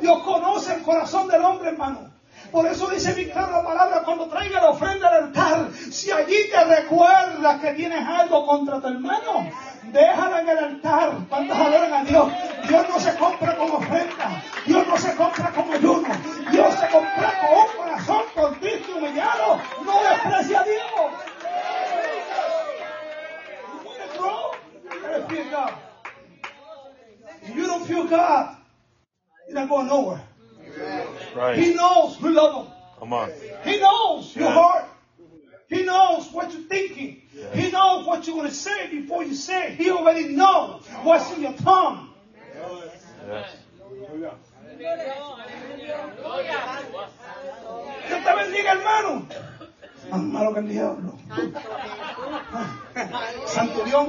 Dios 0.00 0.22
conoce 0.22 0.74
el 0.74 0.82
corazón 0.82 1.28
del 1.28 1.44
hombre, 1.44 1.68
hermano. 1.68 2.10
Por 2.50 2.66
eso 2.66 2.88
dice 2.88 3.14
mi 3.14 3.26
claro 3.26 3.52
la 3.52 3.62
palabra, 3.62 4.02
cuando 4.06 4.26
traiga 4.28 4.62
la 4.62 4.70
ofrenda 4.70 5.08
al 5.08 5.24
altar, 5.24 5.68
si 5.90 6.10
allí 6.10 6.36
te 6.50 6.64
recuerdas 6.64 7.60
que 7.60 7.72
tienes 7.72 8.02
algo 8.06 8.46
contra 8.46 8.80
tu 8.80 8.88
hermano, 8.88 9.50
déjala 9.92 10.40
en 10.40 10.48
el 10.48 10.58
altar. 10.58 11.12
Cuando 11.28 11.52
adoran 11.52 11.92
a 11.92 12.04
Dios, 12.04 12.32
Dios 12.68 12.86
no 12.88 13.00
se 13.00 13.14
compra 13.16 13.54
con 13.54 13.70
ofrenda, 13.70 14.42
Dios 14.64 14.88
no 14.88 14.96
se 14.96 15.14
compra 15.14 15.50
con 15.50 15.70
ayuno, 15.70 16.08
Dios 16.50 16.74
se 16.74 16.88
compra 16.88 17.34
con 17.38 17.58
un 17.58 17.76
corazón 17.76 18.22
contrito 18.34 18.88
y 18.88 18.98
humillado, 18.98 19.58
no 19.84 20.02
desprecia 20.02 20.60
a 20.60 20.64
Dios. 20.64 21.31
If 27.42 27.56
you 27.56 27.66
don't 27.66 27.86
feel 27.86 28.06
God, 28.06 28.56
you're 29.46 29.54
not 29.54 29.68
going 29.68 29.86
nowhere. 29.86 30.22
Right. 31.34 31.58
He 31.58 31.74
knows 31.74 32.16
who 32.16 32.30
love 32.30 32.66
him. 32.66 32.72
Come 32.98 33.12
on. 33.12 33.30
He 33.64 33.78
knows 33.78 34.34
your 34.34 34.50
heart. 34.50 34.86
He 35.68 35.84
knows 35.84 36.30
what 36.32 36.52
you're 36.52 36.62
thinking. 36.62 37.22
Yeah. 37.34 37.54
He 37.54 37.70
knows 37.70 38.06
what 38.06 38.26
you're 38.26 38.36
going 38.36 38.48
to 38.48 38.54
say 38.54 38.88
before 38.88 39.24
you 39.24 39.34
say 39.34 39.68
it. 39.68 39.72
He 39.74 39.90
already 39.90 40.28
knows 40.28 40.86
what's 41.02 41.30
in 41.32 41.42
your 41.42 41.54
tongue. 41.54 42.08
Yes. 43.28 43.56
Dios 48.08 48.24
te 48.24 48.34
bendiga, 48.34 48.72
hermano. 48.72 49.26
Más 50.10 50.22
malo 50.22 50.52
que 50.52 50.60
el 50.60 50.68
diablo. 50.68 51.18
Santo 53.46 53.84
Dios. 53.84 54.08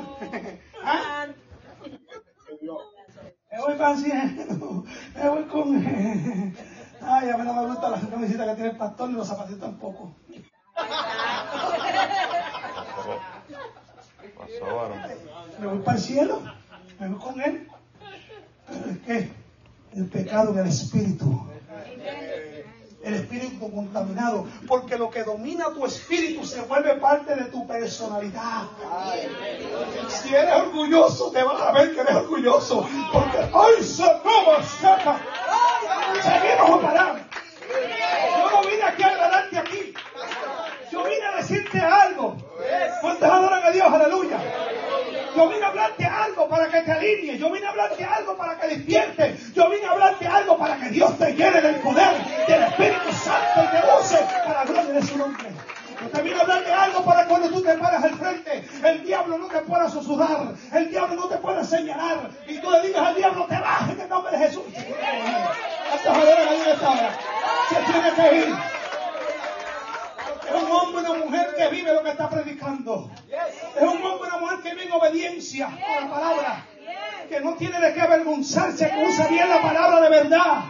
Me 3.51 3.59
voy 3.59 3.75
para 3.77 3.97
cielo. 3.97 4.85
Me 5.15 5.29
voy 5.29 5.43
con. 5.45 5.75
Ay, 7.05 7.29
a 7.29 7.37
mí 7.37 7.43
no 7.43 7.53
me 7.53 7.67
gusta 7.67 7.89
la 7.89 7.99
camiseta 7.99 8.45
que 8.45 8.55
tiene 8.55 8.69
el 8.69 8.77
pastor 8.77 9.09
ni 9.09 9.17
los 9.17 9.27
zapatitos 9.27 9.59
tampoco. 9.59 10.15
Pasó. 10.73 10.93
Me 15.59 15.67
voy 15.67 15.79
para 15.79 15.97
el 15.97 16.03
cielo. 16.03 16.41
Me 16.99 17.09
voy 17.09 17.19
con 17.19 17.41
él. 17.41 17.67
Pero 18.67 18.85
es 18.89 18.99
que 18.99 19.29
el 19.95 20.07
pecado 20.07 20.53
en 20.53 20.59
el 20.59 20.67
espíritu. 20.67 21.45
El 23.03 23.15
espíritu 23.15 23.69
contaminado. 23.71 24.47
Porque 24.67 24.97
lo 24.97 25.09
que 25.09 25.23
domina 25.23 25.65
tu 25.73 25.85
espíritu 25.85 26.45
se 26.45 26.61
vuelve 26.61 26.95
parte 26.95 27.35
de 27.35 27.45
tu 27.45 27.67
personalidad. 27.67 28.63
Si 30.07 30.33
eres 30.33 30.55
orgulloso, 30.55 31.31
te 31.31 31.43
vas 31.43 31.61
a 31.61 31.71
ver 31.73 31.93
que 31.93 32.01
eres 32.01 32.15
orgulloso. 32.15 32.87
Porque 33.11 33.49
hoy 33.51 33.83
se 33.83 34.05
saca. 34.81 35.19
Seguimos 36.21 36.83
a. 36.83 37.15
Yo 38.37 38.51
no 38.51 38.61
vine 38.69 38.83
aquí 38.83 39.03
a 39.03 39.07
agradarte 39.07 39.57
aquí. 39.57 39.93
Yo 40.91 41.03
vine 41.03 41.25
a 41.25 41.37
decirte 41.37 41.79
algo. 41.79 42.37
¿Cuántos 43.01 43.29
adoran 43.29 43.63
a 43.63 43.71
Dios? 43.71 43.91
Aleluya. 43.91 44.62
Yo 45.35 45.49
vine 45.49 45.63
a 45.63 45.67
hablarte 45.69 46.05
algo 46.05 46.47
para 46.47 46.67
que 46.69 46.81
te 46.81 46.91
alinees. 46.91 47.39
Yo 47.39 47.51
vine 47.51 47.65
a 47.65 47.69
hablarte 47.69 48.03
algo 48.03 48.37
para 48.37 48.59
que 48.59 48.67
despiertes. 48.67 49.53
Yo 49.53 49.69
vine 49.69 49.85
a 49.85 49.91
hablarte 49.91 50.27
algo 50.27 50.57
para 50.57 50.77
que 50.77 50.89
Dios 50.89 51.17
te 51.17 51.33
llene 51.33 51.61
del 51.61 51.75
poder 51.77 52.13
del 52.47 52.63
Espíritu 52.63 53.11
Santo 53.23 53.63
y 53.63 53.67
te 53.67 53.81
use 53.99 54.17
para 54.45 54.59
la 54.59 54.65
gloria 54.65 54.93
de 54.93 55.01
su 55.01 55.17
nombre. 55.17 55.49
Yo 56.01 56.09
te 56.09 56.21
vine 56.21 56.35
a 56.37 56.41
hablar 56.41 56.65
de 56.65 56.73
algo 56.73 57.05
para 57.05 57.25
cuando 57.27 57.49
tú 57.49 57.61
te 57.61 57.73
paras 57.75 58.03
al 58.03 58.15
frente, 58.15 58.67
el 58.83 59.03
diablo 59.03 59.37
no 59.37 59.47
te 59.47 59.59
pueda 59.59 59.89
sosudar, 59.89 60.53
el 60.73 60.89
diablo 60.89 61.15
no 61.15 61.29
te 61.29 61.37
pueda 61.37 61.63
señalar, 61.63 62.29
y 62.45 62.59
tú 62.59 62.69
le 62.71 62.81
digas 62.81 63.07
al 63.07 63.15
diablo, 63.15 63.45
te 63.45 63.57
vas 63.57 63.89
en 63.89 64.01
el 64.01 64.09
nombre 64.09 64.37
de 64.37 64.45
Jesús. 64.45 64.63
¿Cuántos 65.89 66.07
adoran 66.07 66.47
a 66.47 66.51
Dios 66.51 66.67
esta 66.67 66.89
hora? 66.89 67.17
Se 67.69 67.91
tiene 67.91 68.11
que 68.11 68.37
ir. 68.37 68.82
Es 70.53 70.63
un 70.63 70.71
hombre 70.71 71.01
y 71.01 71.11
una 71.11 71.25
mujer 71.25 71.55
que 71.57 71.69
vive 71.69 71.93
lo 71.93 72.03
que 72.03 72.11
está 72.11 72.29
predicando. 72.29 73.09
Es 73.75 73.81
un 73.81 74.05
hombre 74.05 74.21
y 74.23 74.27
una 74.27 74.37
mujer 74.37 74.59
que 74.59 74.71
vive 74.71 74.85
en 74.85 74.91
obediencia 74.91 75.67
a 75.67 76.01
la 76.01 76.09
palabra. 76.09 76.65
Que 77.27 77.39
no 77.39 77.55
tiene 77.55 77.79
de 77.79 77.93
qué 77.93 78.01
avergonzarse, 78.01 78.89
que 78.89 79.05
usa 79.05 79.27
bien 79.27 79.49
la 79.49 79.61
palabra 79.61 80.01
de 80.01 80.09
verdad. 80.09 80.63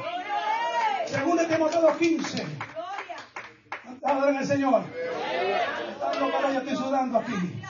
Según 1.05 1.39
el 1.39 1.47
Timoteo 1.47 1.97
15. 1.97 2.45
¿Cuántas 3.83 4.11
adoran 4.11 4.37
al 4.37 4.45
Señor? 4.45 4.83
Yo 6.19 6.59
estoy 6.59 6.75
sudando 6.75 7.19
aquí. 7.19 7.63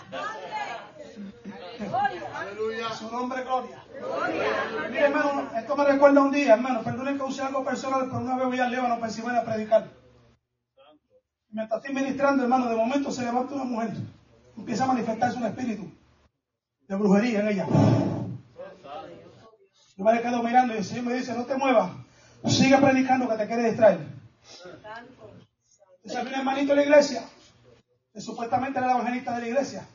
Su 2.97 3.11
nombre 3.11 3.39
es 3.39 3.45
gloria. 3.45 3.84
Mire, 4.89 5.05
hermano, 5.05 5.49
esto 5.55 5.76
me 5.76 5.86
recuerda 5.86 6.22
un 6.22 6.32
día, 6.32 6.53
hermano. 6.53 6.84
Perdonen 6.84 7.18
que 7.18 7.24
use 7.24 7.41
algo 7.41 7.64
personal, 7.64 8.01
pero 8.05 8.20
una 8.20 8.36
vez 8.36 8.45
voy 8.45 8.59
al 8.59 8.70
Líbano, 8.70 8.99
Pensilvania, 8.99 9.41
a 9.41 9.43
predicar. 9.43 10.03
Mientras 11.54 11.82
estoy 11.82 11.95
ministrando, 11.95 12.41
hermano, 12.41 12.68
de 12.68 12.76
momento 12.76 13.12
se 13.12 13.22
levanta 13.22 13.54
una 13.54 13.64
mujer. 13.64 13.91
Empieza 14.58 14.86
a 14.86 14.88
manifestarse 14.88 15.38
un 15.38 15.45
espíritu 15.45 15.91
de 16.88 16.95
brujería 16.95 17.41
en 17.41 17.47
ella. 17.47 17.68
Yo 19.95 20.04
me 20.04 20.22
quedo 20.22 20.41
mirando 20.41 20.74
y 20.74 20.78
el 20.78 20.84
Señor 20.84 21.06
me 21.06 21.14
dice, 21.14 21.36
no 21.36 21.45
te 21.45 21.56
muevas. 21.56 21.91
Sigue 22.47 22.76
predicando 22.80 23.30
que 23.30 23.38
te 23.38 23.45
quiere 23.45 23.70
distraer. 23.70 23.99
Entonces 26.04 26.20
había 26.20 26.34
un 26.34 26.39
hermanito 26.39 26.72
en 26.72 26.78
la 26.78 26.84
iglesia, 26.84 27.24
que 28.12 28.20
supuestamente 28.20 28.80
era 28.80 28.88
el 28.88 28.95
evangelista 28.95 29.36
de 29.36 29.41
la 29.41 29.47
iglesia. 29.47 29.88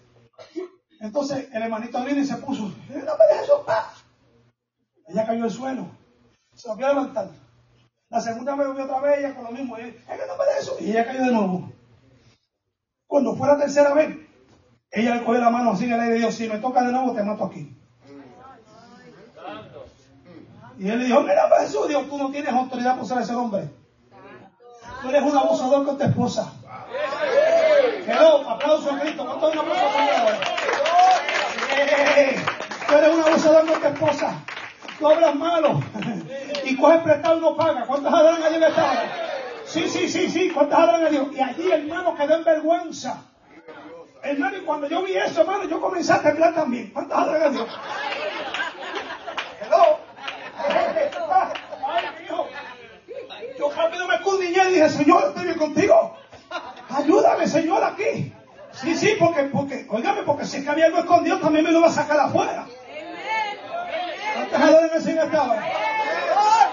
Entonces 1.00 1.48
el 1.52 1.62
hermanito 1.62 2.04
vino 2.04 2.20
y 2.20 2.24
se 2.24 2.36
puso, 2.36 2.72
"En 2.88 3.00
el 3.00 3.04
nombre 3.04 3.26
de 3.32 3.38
Jesús, 3.40 3.58
pa". 3.66 3.92
Ella 5.08 5.26
cayó 5.26 5.42
al 5.44 5.50
suelo, 5.50 5.90
se 6.54 6.68
volvió 6.68 6.86
a 6.86 6.90
levantar. 6.90 7.30
La 8.10 8.20
segunda 8.20 8.56
vez 8.56 8.66
volvió 8.66 8.84
otra 8.84 9.00
vez 9.00 9.18
ella 9.18 9.34
con 9.34 9.44
lo 9.44 9.50
mismo, 9.50 9.78
y, 9.78 9.82
en 9.82 9.90
el 9.90 10.88
ella 10.88 11.06
cayó 11.06 11.20
de 11.24 11.32
nuevo. 11.32 11.72
Cuando 13.06 13.36
fue 13.36 13.48
la 13.48 13.58
tercera 13.58 13.92
vez, 13.92 14.16
ella 14.90 15.14
le 15.16 15.24
cogió 15.24 15.40
la 15.40 15.50
mano 15.50 15.72
así 15.72 15.84
en 15.84 15.92
el 15.92 16.00
aire 16.00 16.16
y 16.16 16.18
dijo, 16.20 16.32
si 16.32 16.48
me 16.48 16.58
toca 16.58 16.82
de 16.82 16.92
nuevo, 16.92 17.12
te 17.12 17.22
mato 17.22 17.44
aquí. 17.44 17.76
Y 20.78 20.88
él 20.88 20.98
le 21.00 21.04
dijo, 21.06 21.20
mira, 21.22 21.48
pues 21.48 21.62
Jesús, 21.62 21.88
Dios, 21.88 22.08
tú 22.08 22.16
no 22.16 22.30
tienes 22.30 22.52
autoridad 22.52 22.96
por 22.96 23.06
ser 23.06 23.18
ese 23.18 23.34
hombre. 23.34 23.68
Tú 25.02 25.08
eres 25.10 25.22
un 25.22 25.36
abusador 25.36 25.84
con 25.84 25.98
tu 25.98 26.04
esposa. 26.04 26.52
Hello, 28.06 28.48
aplauso 28.48 28.90
a 28.90 29.00
Cristo. 29.00 29.24
¿Cuánto 29.26 29.48
es 29.48 29.54
un 29.54 29.60
aplauso 29.60 29.84
con 29.92 30.04
Dios? 30.04 30.38
Eh, 31.76 32.36
Tú 32.88 32.94
eres 32.94 33.14
un 33.14 33.22
abusador 33.22 33.66
con 33.66 33.80
tu 33.80 33.86
esposa. 33.86 34.44
Tú 34.98 35.08
hablas 35.08 35.34
malo. 35.34 35.80
Y 36.68 36.76
coges 36.76 37.00
prestado 37.00 37.38
y 37.38 37.40
no 37.40 37.56
pagas. 37.56 37.86
¿Cuántos 37.86 38.12
adoran 38.12 38.42
a 38.42 38.48
Dios 38.50 38.62
esta? 38.68 38.92
Sí, 39.64 39.88
sí, 39.88 40.08
sí, 40.08 40.30
sí. 40.30 40.50
¿Cuántos 40.50 40.78
adoran 40.78 41.06
a 41.06 41.08
Dios? 41.08 41.28
Y 41.32 41.40
allí, 41.40 41.70
hermano, 41.70 42.14
quedó 42.14 42.34
en 42.34 42.44
vergüenza. 42.44 43.22
Hermano, 44.22 44.58
y 44.58 44.60
cuando 44.60 44.86
yo 44.88 45.02
vi 45.02 45.16
eso, 45.16 45.40
hermano, 45.40 45.64
yo 45.64 45.80
comencé 45.80 46.12
a 46.12 46.20
temblar 46.20 46.54
también. 46.54 46.90
¿Cuántos 46.90 47.16
adoran 47.16 47.42
a 47.42 47.48
Dios? 47.48 47.68
Yo 53.58 53.72
rápido 53.74 54.06
me 54.06 54.14
escudriñé 54.16 54.70
y 54.70 54.74
dije, 54.74 54.88
Señor, 54.90 55.24
estoy 55.28 55.44
bien 55.44 55.58
contigo. 55.58 56.16
Ayúdame, 56.90 57.46
Señor, 57.46 57.82
aquí. 57.82 58.32
Sí, 58.72 58.94
sí, 58.94 59.16
porque, 59.18 59.44
porque, 59.44 59.86
oígame, 59.88 60.22
porque 60.22 60.44
si 60.44 60.58
es 60.58 60.64
que 60.64 60.70
había 60.70 60.86
algo 60.86 60.98
escondido, 60.98 61.38
también 61.38 61.64
me 61.64 61.72
lo 61.72 61.80
va 61.80 61.88
a 61.88 61.92
sacar 61.92 62.20
afuera. 62.20 62.66
¿Cuántas 64.34 64.62
adoran 64.62 64.90
al 64.92 65.02
Señor 65.02 65.26
hora? 65.34 65.87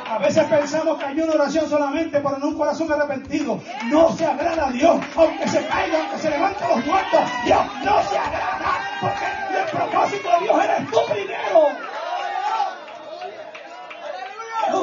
A 0.08 0.20
veces 0.20 0.44
pensamos 0.46 1.00
que 1.00 1.06
hay 1.06 1.20
una 1.20 1.34
oración 1.34 1.68
solamente, 1.68 2.20
pero 2.20 2.38
no 2.38 2.50
un 2.50 2.58
corazón 2.58 2.92
arrepentido. 2.92 3.60
No 3.86 4.16
se 4.16 4.26
agrada 4.26 4.68
a 4.68 4.72
Dios, 4.72 5.04
aunque 5.16 5.48
se 5.48 5.66
caiga, 5.66 6.00
aunque 6.00 6.18
se 6.20 6.30
levanten 6.30 6.68
los 6.70 6.86
muertos. 6.86 7.22
Dios 7.44 7.66
no 7.84 8.04
se 8.04 8.18
agrada, 8.18 8.80
porque 9.02 9.26
el 9.58 9.66
propósito 9.72 10.30
de 10.32 10.40
Dios 10.44 10.64
eres 10.64 10.92
tú 10.92 11.00
primero. 11.12 11.70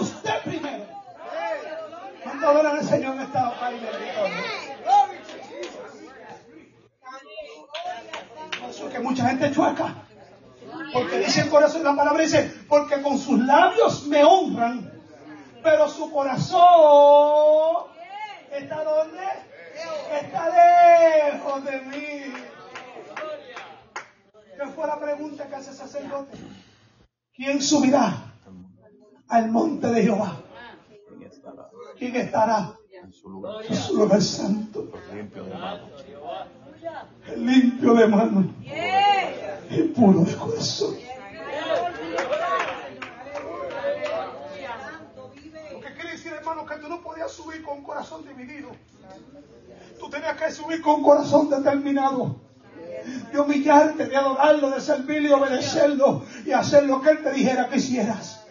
Usted 0.01 0.43
primero. 0.45 0.85
¿Cuánto 2.25 2.49
adoran 2.49 2.77
al 2.79 2.85
Señor 2.85 3.15
en 3.15 3.21
esta 3.21 3.49
hora? 3.49 3.71
Eso 8.69 8.87
es 8.87 8.93
que 8.93 9.01
mucha 9.01 9.29
gente 9.29 9.53
chueca. 9.53 9.95
Porque 10.93 11.19
dice 11.19 11.43
el 11.43 11.49
corazón, 11.49 11.85
la 11.85 11.95
palabra 11.95 12.23
dice, 12.23 12.53
porque 12.69 13.01
con 13.03 13.19
sus 13.19 13.39
labios 13.39 14.07
me 14.07 14.25
honran, 14.25 14.92
pero 15.63 15.89
su 15.89 16.11
corazón 16.11 17.87
está 18.53 18.85
donde? 18.85 19.23
Está 20.21 21.31
lejos 21.31 21.65
de 21.65 21.81
mí. 21.83 22.35
¿Qué 24.59 24.67
fue 24.75 24.87
la 24.87 25.01
pregunta 25.01 25.49
que 25.49 25.55
hace 25.57 25.71
el 25.71 25.77
sacerdote? 25.77 26.37
¿Quién 27.35 27.63
subirá 27.63 28.35
al 29.29 29.51
monte 29.51 29.87
de 29.89 30.03
Jehová? 30.03 30.37
¿Quién 31.09 31.23
estará 31.31 31.69
¿Quién 31.99 32.17
estará 32.17 32.77
en 33.03 33.13
su 33.13 33.29
lugar? 33.31 33.65
en 33.67 33.77
su 33.77 33.97
lugar 33.97 34.21
santo? 34.23 34.89
Limpio 35.15 35.45
de 35.45 35.55
mano. 35.55 35.89
Limpio 37.37 37.95
de 37.95 38.07
mano 38.07 38.55
y 39.71 39.83
puro 39.85 40.21
de 40.21 40.35
corazón. 40.37 40.97
Lo 45.73 45.81
que 45.81 45.95
quiere 45.95 46.11
decir, 46.13 46.33
hermano, 46.33 46.67
que 46.67 46.72
tú 46.83 46.89
no 46.89 47.01
podías 47.01 47.31
subir 47.31 47.63
con 47.63 47.79
un 47.79 47.85
corazón 47.85 48.27
dividido. 48.27 48.71
Tú 50.01 50.11
tenías 50.11 50.37
que 50.37 50.51
subir 50.51 50.83
con 50.83 50.97
un 50.97 51.05
corazón 51.05 51.49
determinado. 51.49 52.41
De 53.33 53.41
humillarte, 53.41 54.07
de 54.07 54.17
adorarlo, 54.17 54.71
de 54.71 54.81
servirle 54.81 55.29
y 55.29 55.33
obedecerlo 55.33 56.25
y 56.45 56.53
hacer 56.53 56.85
lo 56.85 57.01
que 57.01 57.11
Él 57.11 57.23
te 57.23 57.33
dijera 57.33 57.69
que 57.69 57.77
hicieras. 57.77 58.45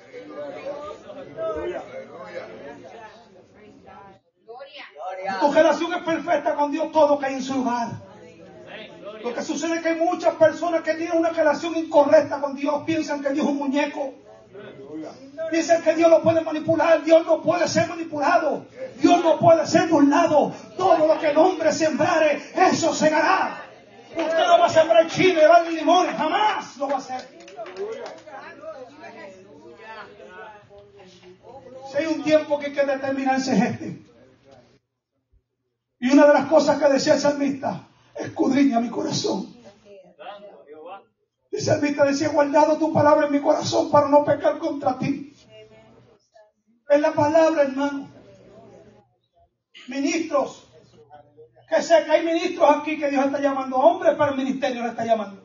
Tu 5.40 5.52
relación 5.52 5.94
es 5.94 6.04
perfecta 6.04 6.56
con 6.56 6.72
Dios, 6.72 6.92
todo 6.92 7.20
cae 7.20 7.34
en 7.34 7.44
su 7.44 7.56
lugar. 7.56 7.90
Lo 9.24 9.34
que 9.34 9.42
sucede 9.44 9.76
es 9.76 9.82
que 9.82 9.90
hay 9.90 10.00
muchas 10.00 10.36
personas 10.36 10.82
que 10.84 10.94
tienen 10.96 11.18
una 11.18 11.30
relación 11.30 11.76
incorrecta 11.76 12.40
con 12.40 12.56
Dios, 12.56 12.84
piensan 12.86 13.22
que 13.22 13.30
Dios 13.32 13.46
es 13.46 13.52
un 13.52 13.58
muñeco. 13.58 14.14
Piensan 15.50 15.82
que 15.82 15.96
Dios 15.96 16.10
lo 16.10 16.22
puede 16.22 16.42
manipular, 16.42 17.04
Dios 17.04 17.26
no 17.26 17.42
puede 17.42 17.68
ser 17.68 17.88
manipulado, 17.88 18.66
Dios 19.02 19.24
no 19.24 19.38
puede 19.38 19.66
ser 19.68 19.90
burlado. 19.90 20.54
Todo 20.78 21.08
lo 21.08 21.20
que 21.20 21.32
el 21.32 21.38
hombre 21.38 21.72
sembrare, 21.72 22.42
eso 22.56 22.94
segará. 22.94 23.62
Usted 24.16 24.48
no 24.48 24.60
va 24.60 24.66
a 24.66 24.70
sembrar 24.70 25.08
chile, 25.08 25.48
va 25.48 25.64
ni 25.64 25.76
limones, 25.76 26.16
jamás 26.16 26.78
lo 26.78 26.88
va 26.88 26.96
a 26.96 26.98
hacer. 26.98 27.28
Si 31.92 31.98
hay 31.98 32.06
un 32.06 32.24
tiempo 32.24 32.60
que 32.60 32.68
hay 32.68 32.74
que 32.74 32.86
determinarse 32.86 33.54
es 33.54 33.62
este. 33.62 34.02
Y 36.00 36.12
una 36.12 36.26
de 36.28 36.34
las 36.34 36.46
cosas 36.48 36.80
que 36.80 36.90
decía 36.90 37.14
el 37.14 37.20
salmista, 37.20 37.88
escudriña 38.16 38.80
mi 38.80 38.90
corazón. 38.90 39.61
El 41.52 41.62
salmista 41.62 42.06
decía, 42.06 42.30
guardado 42.30 42.78
tu 42.78 42.94
palabra 42.94 43.28
en 43.28 43.34
mi 43.34 43.42
corazón 43.42 43.92
para 43.92 44.08
no 44.08 44.24
pecar 44.24 44.58
contra 44.58 44.98
ti. 44.98 45.34
Es 46.90 47.00
la 47.00 47.14
palabra, 47.14 47.64
hermano. 47.64 48.10
Ministros, 49.88 50.70
que 51.68 51.82
sé 51.82 52.04
que 52.06 52.12
hay 52.12 52.26
ministros 52.26 52.70
aquí 52.70 52.98
que 52.98 53.10
Dios 53.10 53.26
está 53.26 53.42
llamando, 53.42 53.78
hombres 53.78 54.16
para 54.16 54.32
el 54.32 54.38
ministerio 54.38 54.84
le 54.84 54.90
está 54.90 55.06
llamando. 55.06 55.42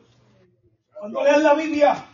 Cuando 0.97 1.23
leas 1.23 1.41
la 1.41 1.53
Biblia, 1.53 2.05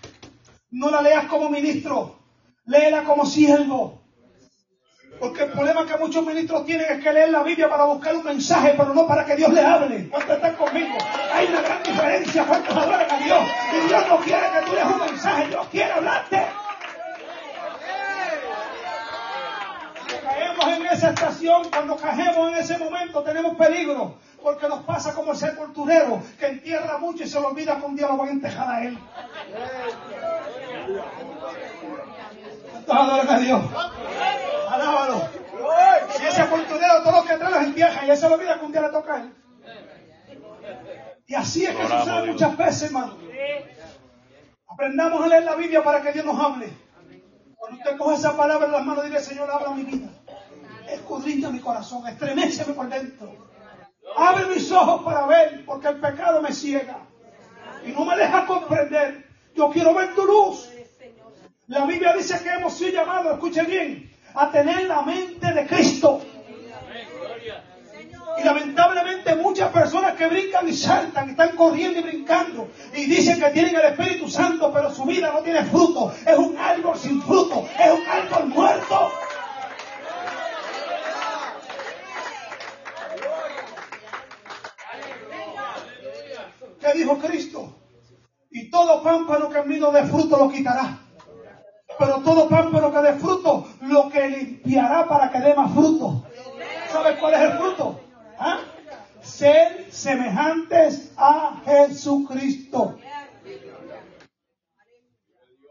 no 0.72 0.90
la 0.90 1.02
leas 1.02 1.26
como 1.26 1.50
ministro, 1.50 2.20
léela 2.66 3.04
como 3.04 3.26
siervo. 3.26 4.03
Porque 5.20 5.44
el 5.44 5.52
problema 5.52 5.86
que 5.86 5.98
muchos 5.98 6.26
ministros 6.26 6.66
tienen 6.66 6.88
es 6.90 7.04
que 7.04 7.14
leen 7.14 7.32
la 7.32 7.44
Biblia 7.44 7.70
para 7.70 7.86
buscar 7.86 8.16
un 8.16 8.24
mensaje, 8.24 8.74
pero 8.78 8.94
no 8.94 9.08
para 9.08 9.26
que 9.26 9.36
Dios 9.36 9.54
le 9.54 9.62
hable. 9.62 10.10
¿Cuántos 10.10 10.36
están 10.36 10.56
conmigo? 10.56 10.98
Hay 11.34 11.48
una 11.48 11.62
gran 11.62 11.84
diferencia. 11.84 12.46
¿Cuántos 12.46 12.76
adoran 12.76 13.10
a 13.10 13.18
Dios? 13.20 13.44
Y 13.74 13.88
Dios 13.88 14.04
no 14.10 14.18
quiere 14.18 14.42
que 14.42 14.66
tú 14.66 14.74
leas 14.74 14.92
un 14.92 15.00
mensaje, 15.00 15.48
Dios 15.48 15.68
quiere 15.72 15.92
hablarte. 15.94 16.46
Caemos 20.24 20.68
en 20.68 20.86
esa 20.88 21.10
estación, 21.10 21.70
cuando 21.70 21.96
caemos 21.96 22.52
en 22.52 22.56
ese 22.56 22.78
momento, 22.78 23.24
tenemos 23.24 23.56
peligro. 23.56 24.18
Porque 24.42 24.68
nos 24.68 24.84
pasa 24.84 25.14
como 25.14 25.32
el 25.32 25.38
sepulturero, 25.38 26.22
que 26.38 26.48
entierra 26.48 26.98
mucho 26.98 27.24
y 27.24 27.28
se 27.28 27.40
le 27.40 27.46
olvida 27.46 27.78
que 27.78 27.86
un 27.86 27.96
día 27.96 28.08
lo 28.08 28.18
van 28.18 28.28
a 28.28 28.32
entejar 28.32 28.70
a 28.70 28.84
él. 28.84 28.98
¿Cuántos 32.72 32.96
adoran 32.96 33.30
a 33.30 33.40
Dios? 33.40 33.62
Alábalo. 34.74 35.30
Si 36.18 36.26
ese 36.26 36.32
sepulturero, 36.42 37.02
todos 37.04 37.16
los 37.16 37.26
que 37.26 37.38
traen 37.38 37.54
los 37.54 37.64
entierra 37.64 38.06
y 38.06 38.10
él 38.10 38.18
se 38.18 38.28
le 38.28 38.36
olvida 38.36 38.60
que 38.60 38.66
un 38.66 38.72
día 38.72 38.82
le 38.82 38.90
toca 38.90 39.16
a 39.16 39.22
él. 39.22 39.34
Y 41.28 41.36
así 41.36 41.66
es 41.66 41.76
que 41.76 41.84
Oramos, 41.84 42.06
sucede 42.06 42.24
Dios. 42.24 42.34
muchas 42.34 42.58
veces, 42.58 42.84
hermano. 42.84 43.18
Aprendamos 44.68 45.24
a 45.24 45.28
leer 45.28 45.44
la 45.44 45.56
Biblia 45.56 45.84
para 45.84 46.02
que 46.02 46.12
Dios 46.12 46.26
nos 46.26 46.40
hable. 46.40 46.74
Cuando 47.56 47.78
usted 47.78 47.98
coge 47.98 48.16
esa 48.16 48.36
palabra 48.36 48.66
en 48.66 48.72
las 48.72 48.84
manos, 48.86 49.04
dile, 49.04 49.20
Señor, 49.20 49.50
habla 49.50 49.70
mi 49.70 49.84
vida. 49.84 50.10
Escudriña 50.90 51.50
mi 51.50 51.60
corazón, 51.60 52.08
estremeceme 52.08 52.74
por 52.74 52.90
dentro. 52.90 53.32
Abre 54.18 54.48
mis 54.48 54.72
ojos 54.72 55.04
para 55.04 55.26
ver, 55.28 55.64
porque 55.66 55.88
el 55.88 56.00
pecado 56.00 56.42
me 56.42 56.52
ciega. 56.52 56.98
Y 57.86 57.92
no 57.92 58.06
me 58.06 58.18
deja 58.18 58.46
comprender. 58.46 59.28
Yo 59.56 59.70
quiero 59.70 59.94
ver 59.94 60.14
tu 60.16 60.26
luz. 60.26 60.70
La 61.68 61.86
Biblia 61.86 62.14
dice 62.14 62.42
que 62.44 62.50
hemos 62.50 62.74
sido 62.74 62.92
llamados, 62.92 63.34
escuche 63.34 63.64
bien, 63.64 64.13
a 64.36 64.52
tener 64.52 64.86
la 64.86 65.02
mente 65.02 65.52
de 65.54 65.68
Cristo. 65.68 66.22
Y 68.38 68.44
lamentablemente 68.44 69.36
muchas 69.36 69.72
personas 69.72 70.16
que 70.16 70.28
brincan 70.28 70.68
y 70.68 70.74
saltan, 70.74 71.30
están 71.30 71.56
corriendo 71.56 72.00
y 72.00 72.04
brincando. 72.04 72.70
Y 72.94 73.06
dicen 73.06 73.40
que 73.40 73.50
tienen 73.52 73.76
el 73.76 73.86
Espíritu 73.86 74.28
Santo, 74.28 74.72
pero 74.74 74.92
su 74.94 75.06
vida 75.06 75.32
no 75.32 75.42
tiene 75.42 75.64
fruto. 75.66 76.14
Es 76.26 76.38
un 76.38 76.58
árbol 76.58 76.98
sin 76.98 77.22
fruto. 77.22 77.68
Es 77.80 77.92
un 77.92 78.06
árbol 78.08 78.48
muerto. 78.48 79.12
¿Qué 86.80 86.94
dijo 86.98 87.18
Cristo? 87.20 87.80
Y 88.52 88.70
todo 88.70 89.02
pámpano 89.02 89.50
vino 89.66 89.92
de 89.92 90.04
fruto 90.04 90.38
lo 90.38 90.52
quitará. 90.52 91.03
Pero 92.00 92.20
todo 92.20 92.50
pámpano 92.50 92.92
que 92.92 93.00
dé 93.00 93.14
fruto, 93.14 93.68
lo 93.82 94.10
que 94.10 94.28
limpiará 94.28 95.08
para 95.08 95.32
que 95.32 95.40
dé 95.40 95.54
más 95.54 95.72
fruto. 95.74 96.26
¿Sabes 96.92 97.20
cuál 97.20 97.34
es 97.34 97.42
el 97.42 97.58
fruto? 97.58 98.00
¿Ah? 98.40 98.60
Ser 99.22 99.88
semejantes 99.92 101.12
a 101.18 101.62
Jesucristo. 101.66 102.98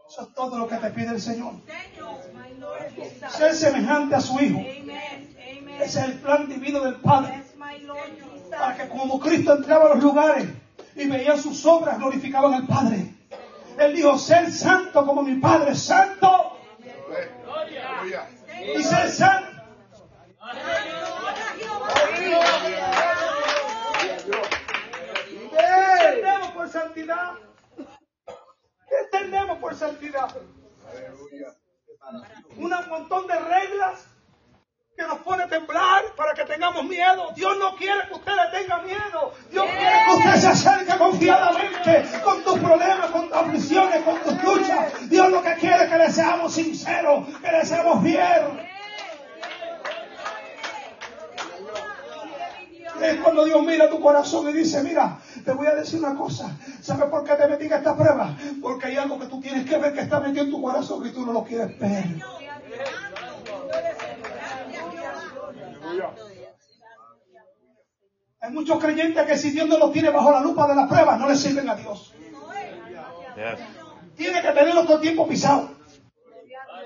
Eso 0.09 0.21
es 0.21 0.33
todo 0.35 0.57
lo 0.59 0.67
que 0.67 0.75
te 0.75 0.89
pide 0.91 1.09
el 1.09 1.21
Señor. 1.21 1.53
Ser 3.29 3.55
semejante 3.55 4.15
a 4.15 4.21
su 4.21 4.39
Hijo. 4.39 4.59
Ese 5.79 5.99
es 5.99 6.05
el 6.05 6.19
plan 6.19 6.47
divino 6.47 6.81
del 6.81 6.95
Padre. 6.95 7.43
Para 8.51 8.77
que 8.77 8.87
como 8.89 9.19
Cristo 9.19 9.55
entraba 9.55 9.85
a 9.85 9.95
los 9.95 10.03
lugares 10.03 10.47
y 10.95 11.07
veía 11.07 11.35
sus 11.37 11.65
obras, 11.65 11.97
glorificaban 11.97 12.53
al 12.53 12.67
Padre. 12.67 13.15
Él 13.77 13.95
dijo, 13.95 14.17
ser 14.17 14.51
santo 14.51 15.05
como 15.05 15.23
mi 15.23 15.35
Padre 15.35 15.71
es 15.71 15.83
santo. 15.83 16.57
Y 18.75 18.83
ser 18.83 19.09
santo. 19.09 19.61
¿Qué 25.49 25.65
entendemos 26.05 26.51
por 26.51 26.69
santidad? 26.69 27.33
¿Qué 27.77 28.95
entendemos 29.05 29.57
por 29.59 29.75
santidad? 29.75 30.35
Un 32.57 32.69
montón 32.89 33.27
de 33.27 33.39
reglas 33.39 34.12
que 34.95 35.03
nos 35.03 35.19
pone 35.19 35.43
a 35.43 35.47
temblar 35.47 36.03
para 36.15 36.33
que 36.33 36.45
tengamos 36.45 36.83
miedo. 36.85 37.31
Dios 37.35 37.57
no 37.57 37.75
quiere 37.75 38.07
que 38.07 38.13
usted 38.13 38.31
le 38.31 38.59
tenga 38.59 38.77
miedo. 38.79 39.33
Dios 39.49 39.65
quiere 39.65 39.97
que 40.05 40.11
usted 40.11 40.35
se 40.35 40.47
acerque 40.47 40.97
confiadamente 40.97 42.05
con 42.23 42.43
tus 42.43 42.59
problemas, 42.59 43.09
con 43.11 43.27
tus 43.27 43.37
aflicciones, 43.37 44.03
con 44.03 44.19
tus 44.19 44.43
luchas. 44.43 45.09
Dios 45.09 45.29
lo 45.31 45.41
que 45.41 45.55
quiere 45.55 45.85
es 45.85 45.89
que 45.89 45.97
le 45.97 46.11
seamos 46.11 46.53
sinceros, 46.53 47.27
que 47.39 47.51
le 47.51 47.65
seamos 47.65 48.03
bien. 48.03 48.73
Es 53.01 53.15
cuando 53.21 53.43
Dios 53.43 53.61
mira 53.63 53.89
tu 53.89 53.99
corazón 53.99 54.47
y 54.49 54.53
dice, 54.53 54.83
mira, 54.83 55.17
te 55.43 55.51
voy 55.51 55.67
a 55.67 55.75
decir 55.75 55.99
una 55.99 56.15
cosa. 56.15 56.55
¿Sabes 56.81 57.09
por 57.09 57.23
qué 57.23 57.33
te 57.33 57.47
metí 57.47 57.65
en 57.65 57.73
esta 57.73 57.97
prueba? 57.97 58.37
Porque 58.61 58.87
hay 58.87 58.97
algo 58.97 59.19
que 59.19 59.25
tú 59.25 59.41
tienes 59.41 59.67
que 59.67 59.77
ver 59.77 59.93
que 59.93 60.01
está 60.01 60.19
metido 60.19 60.45
en 60.45 60.51
tu 60.51 60.61
corazón 60.61 61.05
y 61.05 61.11
tú 61.11 61.25
no 61.25 61.33
lo 61.33 61.43
quieres 61.43 61.77
ver. 61.79 62.05
Hay 68.43 68.51
muchos 68.51 68.77
creyentes 68.77 69.25
que 69.25 69.37
si 69.37 69.51
Dios 69.51 69.69
no 69.69 69.77
los 69.77 69.93
tiene 69.93 70.09
bajo 70.09 70.29
la 70.29 70.41
lupa 70.41 70.67
de 70.67 70.75
la 70.75 70.85
prueba, 70.85 71.15
no 71.15 71.29
le 71.29 71.35
sirven 71.37 71.69
a 71.69 71.75
Dios. 71.75 72.13
Tiene 74.17 74.41
que 74.41 74.51
tenerlo 74.51 74.83
todo 74.83 74.95
el 74.95 75.01
tiempo 75.01 75.25
pisado. 75.25 75.69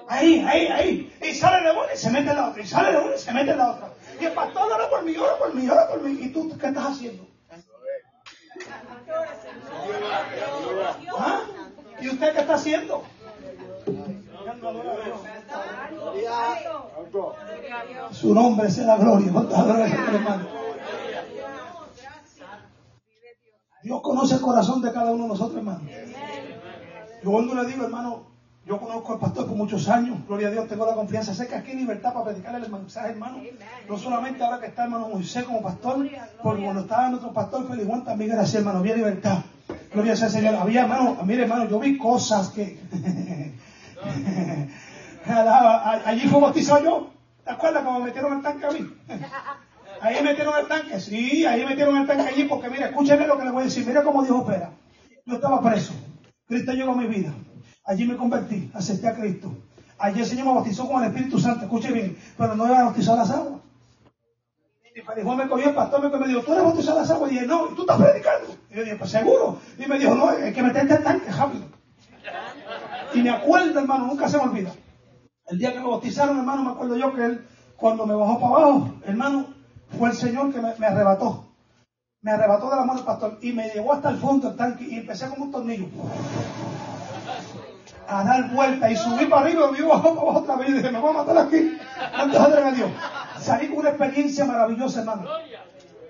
Ahí, 0.07 0.45
ahí, 0.47 0.67
ahí. 0.67 1.17
Y 1.19 1.33
sale 1.33 1.67
de 1.67 1.71
una 1.71 1.91
y 1.91 1.97
se 1.97 2.11
mete 2.11 2.29
en 2.29 2.35
la 2.35 2.49
otra. 2.49 2.61
Y 2.61 2.67
sale 2.67 2.91
de 2.91 2.97
una 2.99 3.15
y 3.15 3.17
se 3.17 3.33
mete 3.33 3.51
en 3.51 3.57
la 3.57 3.71
otra. 3.71 3.89
Y 4.21 4.25
el 4.25 4.33
pastor 4.33 4.71
ora 4.71 4.87
por 4.87 5.03
mí, 5.03 5.17
ora 5.17 5.35
por 5.39 5.55
mí, 5.55 5.67
ora 5.67 5.87
por 5.87 5.99
mí. 6.03 6.19
¿Y 6.21 6.29
tú 6.29 6.47
qué 6.59 6.67
estás 6.67 6.85
haciendo? 6.85 7.27
¿Ah? 11.17 11.41
¿Y 11.99 12.09
usted 12.09 12.33
qué 12.33 12.39
está 12.41 12.53
haciendo? 12.53 13.03
Su 18.11 18.33
nombre 18.35 18.69
sea 18.69 18.85
la 18.85 18.97
gloria. 18.97 19.27
hermano? 20.13 20.67
Dios 23.87 24.01
conoce 24.01 24.35
el 24.35 24.41
corazón 24.41 24.81
de 24.81 24.91
cada 24.91 25.11
uno 25.13 25.23
de 25.23 25.29
nosotros, 25.29 25.59
hermano. 25.59 25.79
Yo 27.23 27.31
cuando 27.31 27.55
le 27.55 27.65
digo, 27.65 27.85
hermano, 27.85 28.27
yo 28.65 28.77
conozco 28.81 29.13
al 29.13 29.19
pastor 29.19 29.47
por 29.47 29.55
muchos 29.55 29.87
años, 29.87 30.19
gloria 30.27 30.49
a 30.49 30.51
Dios, 30.51 30.67
tengo 30.67 30.85
la 30.85 30.93
confianza. 30.93 31.33
Sé 31.33 31.47
que 31.47 31.55
aquí 31.55 31.71
hay 31.71 31.77
libertad 31.77 32.11
para 32.11 32.25
predicarle 32.25 32.65
el 32.65 32.69
mensaje, 32.69 33.11
hermano. 33.11 33.37
No 33.87 33.97
solamente 33.97 34.43
ahora 34.43 34.59
que 34.59 34.65
está 34.65 34.83
hermano 34.83 35.07
Moisés 35.07 35.45
como 35.45 35.61
pastor, 35.61 36.05
porque 36.43 36.63
cuando 36.65 36.81
estaba 36.81 37.07
nuestro 37.07 37.31
pastor 37.31 37.65
Feliz 37.65 37.87
Juan 37.87 38.03
también 38.03 38.31
era 38.31 38.41
así, 38.41 38.57
hermano, 38.57 38.79
había 38.79 38.95
libertad. 38.95 39.37
Gloria 39.93 40.17
sea 40.17 40.29
Señor. 40.29 40.55
Había, 40.55 40.81
hermano, 40.81 41.17
mire, 41.23 41.43
hermano, 41.43 41.69
yo 41.69 41.79
vi 41.79 41.97
cosas 41.97 42.49
que. 42.49 42.77
Allí 46.05 46.27
fue 46.27 46.41
bautizado 46.41 46.83
yo. 46.83 47.09
¿Te 47.45 47.51
acuerdas 47.51 47.83
cuando 47.83 48.03
metieron 48.03 48.35
el 48.35 48.43
tanque 48.43 48.65
a 48.65 48.71
mí? 48.71 48.79
Ahí 50.01 50.23
metieron 50.23 50.53
el 50.59 50.67
tanque, 50.67 50.99
sí, 50.99 51.45
ahí 51.45 51.65
metieron 51.65 51.97
el 51.97 52.07
tanque 52.07 52.29
allí, 52.29 52.43
porque 52.43 52.69
mire, 52.69 52.85
escúcheme 52.85 53.27
lo 53.27 53.37
que 53.37 53.45
le 53.45 53.51
voy 53.51 53.61
a 53.61 53.65
decir. 53.65 53.85
Mira 53.85 54.03
cómo 54.03 54.23
Dios 54.23 54.37
opera. 54.37 54.71
Yo 55.25 55.35
estaba 55.35 55.61
preso. 55.61 55.93
Cristo 56.47 56.71
llegó 56.73 56.93
a 56.93 56.95
mi 56.95 57.07
vida. 57.07 57.33
Allí 57.85 58.05
me 58.05 58.17
convertí, 58.17 58.69
acepté 58.73 59.07
a 59.07 59.15
Cristo. 59.15 59.51
Allí 59.97 60.19
el 60.19 60.25
Señor 60.25 60.45
me 60.45 60.53
bautizó 60.53 60.87
con 60.87 61.03
el 61.03 61.09
Espíritu 61.09 61.39
Santo. 61.39 61.65
Escuche 61.65 61.91
bien, 61.91 62.17
pero 62.37 62.55
no 62.55 62.67
iba 62.67 62.79
a 62.79 62.83
bautizar 62.85 63.17
las 63.17 63.31
aguas. 63.31 63.61
Y 64.95 65.01
me 65.01 65.15
dijo, 65.15 65.35
me 65.35 65.47
cogió 65.47 65.69
el 65.69 65.75
pastor, 65.75 66.19
me 66.19 66.27
dijo, 66.27 66.41
¿tú 66.41 66.53
eres 66.53 66.63
bautizado 66.63 66.99
las 66.99 67.11
aguas? 67.11 67.31
Y 67.31 67.35
dije, 67.35 67.47
no, 67.47 67.67
¿tú 67.67 67.81
estás 67.81 68.01
predicando? 68.01 68.55
Y 68.69 68.75
yo 68.75 68.83
dije, 68.83 68.95
pues 68.95 69.11
seguro. 69.11 69.59
Y 69.77 69.85
me 69.85 69.99
dijo, 69.99 70.15
no, 70.15 70.29
hay 70.29 70.53
que 70.53 70.63
meterte 70.63 70.95
el 70.95 71.03
tanque 71.03 71.31
rápido. 71.31 71.65
Y 73.13 73.21
me 73.21 73.29
acuerdo, 73.29 73.79
hermano, 73.79 74.07
nunca 74.07 74.27
se 74.27 74.37
me 74.37 74.43
olvida. 74.43 74.71
El 75.47 75.59
día 75.59 75.71
que 75.71 75.79
me 75.79 75.87
bautizaron, 75.87 76.37
hermano, 76.37 76.63
me 76.63 76.71
acuerdo 76.71 76.97
yo 76.97 77.13
que 77.15 77.25
él, 77.25 77.47
cuando 77.77 78.05
me 78.05 78.15
bajó 78.15 78.39
para 78.39 78.53
abajo, 78.53 78.93
hermano, 79.05 79.56
fue 79.97 80.09
el 80.09 80.15
Señor 80.15 80.53
que 80.53 80.61
me, 80.61 80.75
me 80.75 80.87
arrebató. 80.87 81.45
Me 82.21 82.31
arrebató 82.31 82.69
de 82.69 82.75
la 82.75 82.85
mano 82.85 82.95
del 82.95 83.05
pastor 83.05 83.39
y 83.41 83.53
me 83.53 83.69
llevó 83.69 83.93
hasta 83.93 84.09
el 84.09 84.17
fondo 84.17 84.49
del 84.49 84.57
tanque 84.57 84.85
y 84.89 84.95
empecé 84.95 85.29
con 85.29 85.41
un 85.41 85.51
tornillo 85.51 85.87
a 88.07 88.23
dar 88.23 88.51
vuelta 88.51 88.89
y 88.89 88.95
subí 88.95 89.25
para 89.25 89.41
arriba 89.43 89.69
y 89.77 89.81
bajó 89.81 90.01
para 90.15 90.21
abajo 90.21 90.39
otra 90.39 90.55
vez 90.55 90.69
y 90.69 90.73
dije, 90.73 90.91
me 90.91 90.99
voy 90.99 91.09
a 91.11 91.17
matar 91.17 91.37
aquí 91.37 91.57
de 91.57 92.37
a 92.37 92.71
Dios. 92.71 92.91
Salí 93.39 93.67
con 93.67 93.79
una 93.79 93.89
experiencia 93.89 94.45
maravillosa, 94.45 95.01
hermano. 95.01 95.25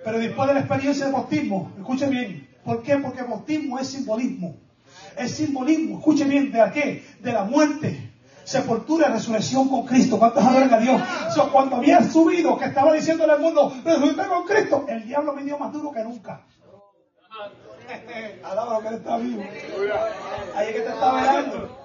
Pero 0.04 0.18
después 0.18 0.48
de 0.48 0.54
la 0.54 0.60
experiencia 0.60 1.06
de 1.06 1.12
bautismo, 1.12 1.72
escuche 1.76 2.06
bien, 2.08 2.48
¿por 2.64 2.82
qué? 2.82 2.96
Porque 2.98 3.22
bautismo 3.22 3.78
es 3.78 3.88
simbolismo. 3.88 4.56
Es 5.16 5.34
simbolismo, 5.34 5.98
escuche 5.98 6.24
bien, 6.24 6.52
¿de 6.52 6.70
qué? 6.72 7.04
De 7.20 7.32
la 7.32 7.44
muerte, 7.44 8.07
sepultura 8.48 9.08
y 9.08 9.12
resurrección 9.12 9.68
con 9.68 9.84
Cristo. 9.84 10.18
¿Cuántos 10.18 10.42
adoran 10.42 10.72
a 10.72 10.78
Dios? 10.78 11.00
cuando 11.52 11.76
había 11.76 12.02
subido, 12.02 12.56
que 12.58 12.64
estaba 12.64 12.94
diciéndole 12.94 13.34
al 13.34 13.40
mundo, 13.40 13.72
resucité 13.84 14.26
con 14.26 14.44
Cristo, 14.44 14.86
el 14.88 15.06
diablo 15.06 15.34
me 15.34 15.44
dio 15.44 15.58
más 15.58 15.70
duro 15.72 15.92
que 15.92 16.02
nunca. 16.02 16.46
Alaba 18.44 18.80
que 18.80 18.88
él 18.88 18.94
está 18.94 19.18
vivo. 19.18 19.42
Ahí 20.54 20.68
es 20.68 20.74
que 20.74 20.80
te 20.80 20.88
está 20.88 21.12
velando. 21.12 21.78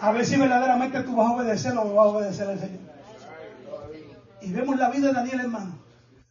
A 0.00 0.12
ver 0.12 0.26
si 0.26 0.36
verdaderamente 0.36 1.02
tú 1.04 1.14
vas 1.16 1.28
a 1.28 1.32
obedecer 1.34 1.72
o 1.78 1.94
vas 1.94 2.06
a 2.06 2.08
obedecer 2.08 2.48
al 2.48 2.58
Señor. 2.58 2.80
Y 4.42 4.52
vemos 4.52 4.76
la 4.76 4.90
vida 4.90 5.08
de 5.08 5.12
Daniel, 5.14 5.40
hermano. 5.40 5.78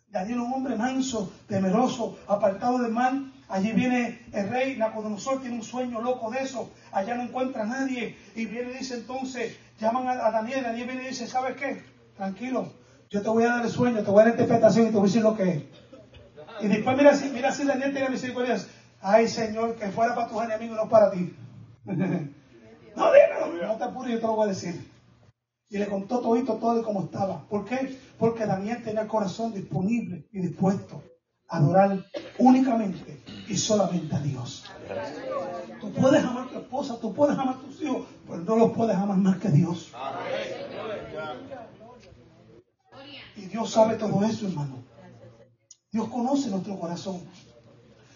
Daniel, 0.10 0.42
un 0.42 0.54
hombre 0.54 0.76
manso, 0.76 1.32
temeroso, 1.48 2.18
apartado 2.28 2.78
del 2.80 2.92
mal. 2.92 3.33
Allí 3.54 3.72
viene 3.72 4.20
el 4.32 4.50
rey 4.50 4.78
Nacodonosor, 4.78 5.42
tiene 5.42 5.58
un 5.58 5.62
sueño 5.62 6.02
loco 6.02 6.32
de 6.32 6.40
eso. 6.40 6.72
Allá 6.92 7.14
no 7.14 7.22
encuentra 7.22 7.62
a 7.62 7.66
nadie. 7.68 8.18
Y 8.36 8.48
viene 8.48 8.72
y 8.72 8.80
dice 8.80 8.96
entonces, 8.96 9.56
llaman 9.80 10.08
a, 10.08 10.32
Daniel. 10.32 10.64
Daniel 10.64 10.88
viene 10.88 11.04
y 11.04 11.10
dice, 11.10 11.28
¿sabes 11.28 11.56
qué? 11.58 11.84
Tranquilo, 12.18 12.74
yo 13.12 13.22
te 13.22 13.30
voy 13.30 13.44
a 13.44 13.50
dar 13.50 13.64
el 13.64 13.70
sueño, 13.70 14.02
te 14.02 14.10
voy 14.10 14.24
a 14.24 14.26
dar 14.26 14.28
la 14.30 14.42
interpretación 14.42 14.88
y 14.88 14.90
te 14.90 14.96
voy 14.96 15.04
a 15.04 15.06
decir 15.06 15.22
lo 15.22 15.38
que 15.38 15.50
es. 15.52 15.64
Y 16.62 16.68
después 16.68 16.98
mira 16.98 17.16
si, 17.16 17.30
mira 17.30 17.52
si 17.52 17.64
Daniel 17.64 17.92
tiene 17.94 18.10
misericordia. 18.10 18.58
Ay, 19.00 19.28
Señor, 19.28 19.76
que 19.76 19.90
fuera 19.90 20.16
para 20.16 20.30
tus 20.30 20.42
enemigos, 20.42 20.76
no 20.76 20.90
para 20.90 21.12
ti. 21.12 21.36
No, 22.96 23.12
dímelo. 23.12 23.68
No 23.68 23.78
te 23.78 23.84
apures, 23.84 24.14
yo 24.14 24.20
te 24.20 24.28
lo 24.28 24.36
voy 24.36 24.46
a 24.46 24.50
decir. 24.50 24.88
Y 25.70 25.78
le 25.78 25.88
contó 25.88 26.22
todito 26.22 26.56
todo 26.56 26.76
de 26.76 26.84
cómo 26.84 27.04
estaba. 27.04 27.48
¿Por 27.48 27.66
qué? 27.66 28.00
Porque 28.18 28.46
Daniel 28.46 28.84
tenía 28.84 29.02
el 29.02 29.08
corazón 29.08 29.52
disponible 29.52 30.28
y 30.32 30.42
dispuesto 30.42 31.04
adorar 31.54 32.04
únicamente 32.40 33.24
y 33.48 33.56
solamente 33.56 34.16
a 34.16 34.20
Dios. 34.20 34.66
Tú 35.80 35.92
puedes 35.94 36.24
amar 36.24 36.48
a 36.48 36.50
tu 36.50 36.58
esposa, 36.58 37.00
tú 37.00 37.14
puedes 37.14 37.38
amar 37.38 37.56
a 37.56 37.60
tus 37.60 37.80
hijos, 37.82 38.08
pero 38.28 38.40
no 38.40 38.56
los 38.56 38.72
puedes 38.72 38.96
amar 38.96 39.18
más 39.18 39.38
que 39.38 39.50
Dios. 39.50 39.92
Y 43.36 43.42
Dios 43.42 43.70
sabe 43.70 43.98
todo 43.98 44.24
eso, 44.24 44.48
hermano. 44.48 44.84
Dios 45.92 46.08
conoce 46.08 46.50
nuestro 46.50 46.80
corazón. 46.80 47.22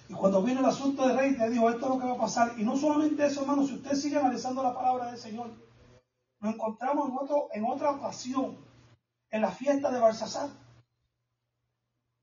Y 0.09 0.13
cuando 0.13 0.41
viene 0.41 0.61
el 0.61 0.65
asunto 0.65 1.07
de 1.07 1.15
rey, 1.15 1.37
te 1.37 1.49
digo, 1.49 1.69
esto 1.69 1.85
es 1.85 1.91
lo 1.91 1.99
que 1.99 2.07
va 2.07 2.13
a 2.13 2.17
pasar. 2.17 2.53
Y 2.57 2.63
no 2.63 2.75
solamente 2.75 3.23
eso, 3.23 3.41
hermano, 3.41 3.67
si 3.67 3.75
usted 3.75 3.93
sigue 3.93 4.17
analizando 4.17 4.63
la 4.63 4.73
palabra 4.73 5.11
del 5.11 5.17
Señor, 5.17 5.51
nos 6.39 6.53
encontramos 6.55 7.09
en, 7.09 7.17
otro, 7.17 7.49
en 7.53 7.65
otra 7.65 7.91
ocasión, 7.91 8.57
en 9.29 9.41
la 9.41 9.51
fiesta 9.51 9.91
de 9.91 9.99
Balsasar. 9.99 10.49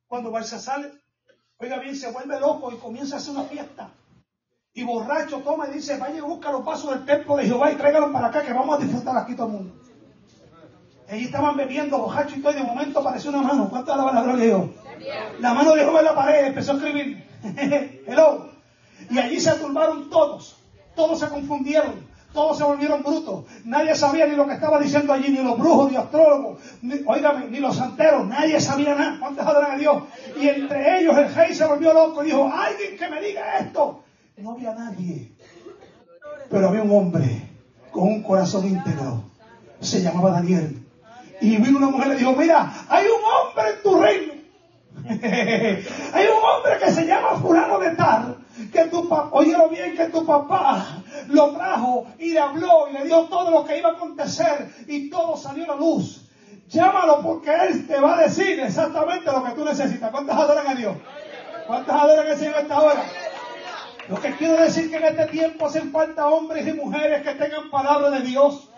Cuando 0.08 0.30
Balsasar 0.30 1.03
Oiga 1.58 1.78
bien, 1.78 1.96
se 1.96 2.10
vuelve 2.10 2.38
loco 2.40 2.72
y 2.72 2.76
comienza 2.76 3.16
a 3.16 3.18
hacer 3.18 3.32
una 3.32 3.44
fiesta. 3.44 3.90
Y 4.72 4.82
borracho 4.82 5.38
toma 5.38 5.68
y 5.68 5.74
dice, 5.74 5.96
vaya 5.98 6.16
y 6.16 6.20
busca 6.20 6.50
los 6.50 6.64
vasos 6.64 6.90
del 6.90 7.04
templo 7.04 7.36
de 7.36 7.44
Jehová 7.44 7.70
y 7.70 7.76
tráigalos 7.76 8.10
para 8.10 8.26
acá 8.26 8.42
que 8.42 8.52
vamos 8.52 8.76
a 8.76 8.82
disfrutar 8.82 9.16
aquí 9.16 9.36
todo 9.36 9.46
el 9.46 9.52
mundo. 9.52 9.74
Allí 11.08 11.24
estaban 11.24 11.56
bebiendo 11.56 11.98
borracho 11.98 12.34
y 12.36 12.40
todo 12.42 12.52
y 12.52 12.56
de 12.56 12.62
momento 12.64 12.98
apareció 12.98 13.30
una 13.30 13.42
mano. 13.42 13.68
¿Cuánto 13.70 13.92
alaban 13.92 14.14
la 14.16 14.22
gloria 14.22 14.40
de 14.40 14.46
Dios? 14.46 14.70
La 15.38 15.54
mano 15.54 15.74
de 15.74 15.84
Jehová 15.84 16.00
en 16.00 16.04
la 16.04 16.14
pared 16.14 16.46
empezó 16.46 16.72
a 16.72 16.76
escribir. 16.76 17.24
Hello. 18.06 18.50
Y 19.10 19.18
allí 19.18 19.38
se 19.38 19.52
turbaron 19.52 20.10
todos. 20.10 20.56
Todos 20.96 21.20
se 21.20 21.28
confundieron. 21.28 22.13
Todos 22.34 22.58
se 22.58 22.64
volvieron 22.64 23.04
brutos. 23.04 23.44
Nadie 23.64 23.94
sabía 23.94 24.26
ni 24.26 24.34
lo 24.34 24.44
que 24.44 24.54
estaba 24.54 24.80
diciendo 24.80 25.12
allí, 25.12 25.30
ni 25.30 25.42
los 25.42 25.56
brujos, 25.56 25.92
ni 25.92 25.96
astrólogos, 25.96 26.58
ni, 26.82 26.96
ni 27.50 27.60
los 27.60 27.76
santeros. 27.76 28.26
Nadie 28.26 28.60
sabía 28.60 28.96
nada. 28.96 29.18
¿Cuántos 29.20 29.46
adoran 29.46 29.70
a 29.70 29.76
Dios? 29.78 30.02
Y 30.40 30.48
entre 30.48 30.98
ellos 30.98 31.16
el 31.16 31.32
rey 31.32 31.54
se 31.54 31.64
volvió 31.64 31.94
loco 31.94 32.24
y 32.24 32.26
dijo, 32.26 32.50
alguien 32.52 32.98
que 32.98 33.08
me 33.08 33.20
diga 33.20 33.58
esto. 33.58 34.02
No 34.36 34.50
había 34.50 34.74
nadie. 34.74 35.30
Pero 36.50 36.68
había 36.68 36.82
un 36.82 36.90
hombre 36.90 37.50
con 37.92 38.02
un 38.02 38.22
corazón 38.24 38.66
íntegro. 38.66 39.22
Se 39.80 40.02
llamaba 40.02 40.32
Daniel. 40.32 40.84
Y 41.40 41.56
vino 41.58 41.78
una 41.78 41.90
mujer 41.90 42.08
y 42.08 42.10
le 42.10 42.16
dijo, 42.16 42.32
mira, 42.32 42.72
hay 42.88 43.06
un 43.06 43.22
hombre 43.22 43.76
en 43.76 43.82
tu 43.82 44.00
reino. 44.00 44.32
hay 46.14 46.26
un 46.26 46.42
hombre 46.42 46.78
que 46.82 46.90
se 46.90 47.06
llama 47.06 47.36
fulano 47.36 47.78
de 47.78 47.90
tal, 47.90 48.43
que 48.74 48.84
tu 48.86 49.08
bien, 49.70 49.96
que 49.96 50.06
tu 50.06 50.26
papá 50.26 51.02
lo 51.28 51.52
trajo 51.52 52.06
y 52.18 52.30
le 52.30 52.40
habló 52.40 52.88
y 52.90 52.92
le 52.92 53.04
dio 53.04 53.24
todo 53.24 53.50
lo 53.50 53.64
que 53.64 53.78
iba 53.78 53.90
a 53.90 53.92
acontecer 53.92 54.68
y 54.88 55.08
todo 55.08 55.36
salió 55.36 55.64
a 55.64 55.68
la 55.68 55.76
luz. 55.76 56.22
Llámalo 56.68 57.20
porque 57.22 57.50
él 57.54 57.86
te 57.86 58.00
va 58.00 58.18
a 58.18 58.22
decir 58.22 58.58
exactamente 58.60 59.30
lo 59.30 59.44
que 59.44 59.52
tú 59.52 59.64
necesitas. 59.64 60.10
¿Cuántas 60.10 60.36
adoran 60.36 60.66
a 60.66 60.74
Dios? 60.74 60.96
¿Cuántas 61.66 61.94
adoran 61.94 62.26
al 62.26 62.36
Señor 62.36 62.56
esta 62.58 62.80
hora? 62.80 63.04
Lo 64.08 64.20
que 64.20 64.34
quiero 64.36 64.56
decir 64.56 64.90
que 64.90 64.96
en 64.96 65.04
este 65.04 65.26
tiempo 65.26 65.66
hacen 65.66 65.92
falta 65.92 66.26
hombres 66.26 66.66
y 66.66 66.72
mujeres 66.72 67.22
que 67.22 67.34
tengan 67.34 67.70
palabra 67.70 68.10
de 68.10 68.20
Dios. 68.20 68.68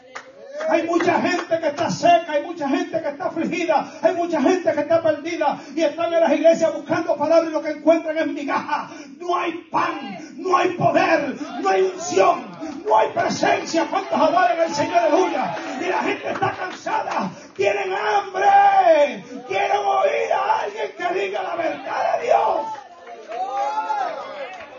Hay 0.69 0.83
mucha 0.85 1.21
gente 1.21 1.61
que 1.61 1.69
está 1.69 1.91
seca, 1.91 2.33
hay 2.33 2.43
mucha 2.43 2.69
gente 2.69 3.01
que 3.01 3.09
está 3.09 3.27
afligida, 3.27 3.93
hay 4.03 4.15
mucha 4.15 4.41
gente 4.41 4.73
que 4.73 4.81
está 4.81 5.03
perdida 5.03 5.61
y 5.75 5.83
están 5.83 6.13
en 6.13 6.21
las 6.21 6.33
iglesias 6.33 6.73
buscando 6.75 7.17
palabras 7.17 7.49
y 7.51 7.53
lo 7.53 7.63
que 7.63 7.71
encuentran 7.71 8.19
es 8.19 8.27
migaja. 8.27 8.91
No 9.19 9.37
hay 9.37 9.53
pan, 9.71 10.19
no 10.37 10.57
hay 10.57 10.71
poder, 10.71 11.37
no 11.61 11.69
hay 11.69 11.83
unción, 11.83 12.47
no 12.87 12.99
hay 12.99 13.09
presencia. 13.11 13.87
¿Cuántos 13.91 14.19
adoran 14.19 14.59
al 14.59 14.75
Señor? 14.75 14.99
Aleluya. 14.99 15.57
Y 15.81 15.85
la 15.85 15.99
gente 16.03 16.31
está 16.31 16.53
cansada, 16.53 17.31
tienen 17.55 17.93
hambre, 17.93 19.25
quieren 19.47 19.79
oír 19.79 20.33
a 20.33 20.61
alguien 20.61 20.93
que 20.97 21.21
diga 21.21 21.43
la 21.43 21.57
verdad 21.57 22.19
de 22.19 22.27
Dios. 22.27 22.67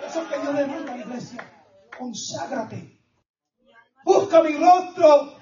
Eso 0.07 0.21
es 0.21 0.27
que 0.27 0.39
Dios 0.39 0.55
demanda 0.55 0.93
a 0.93 0.95
la 0.97 1.01
iglesia. 1.03 1.45
Conságrate. 1.97 2.97
Busca 4.03 4.41
mi 4.41 4.55
rostro. 4.57 5.36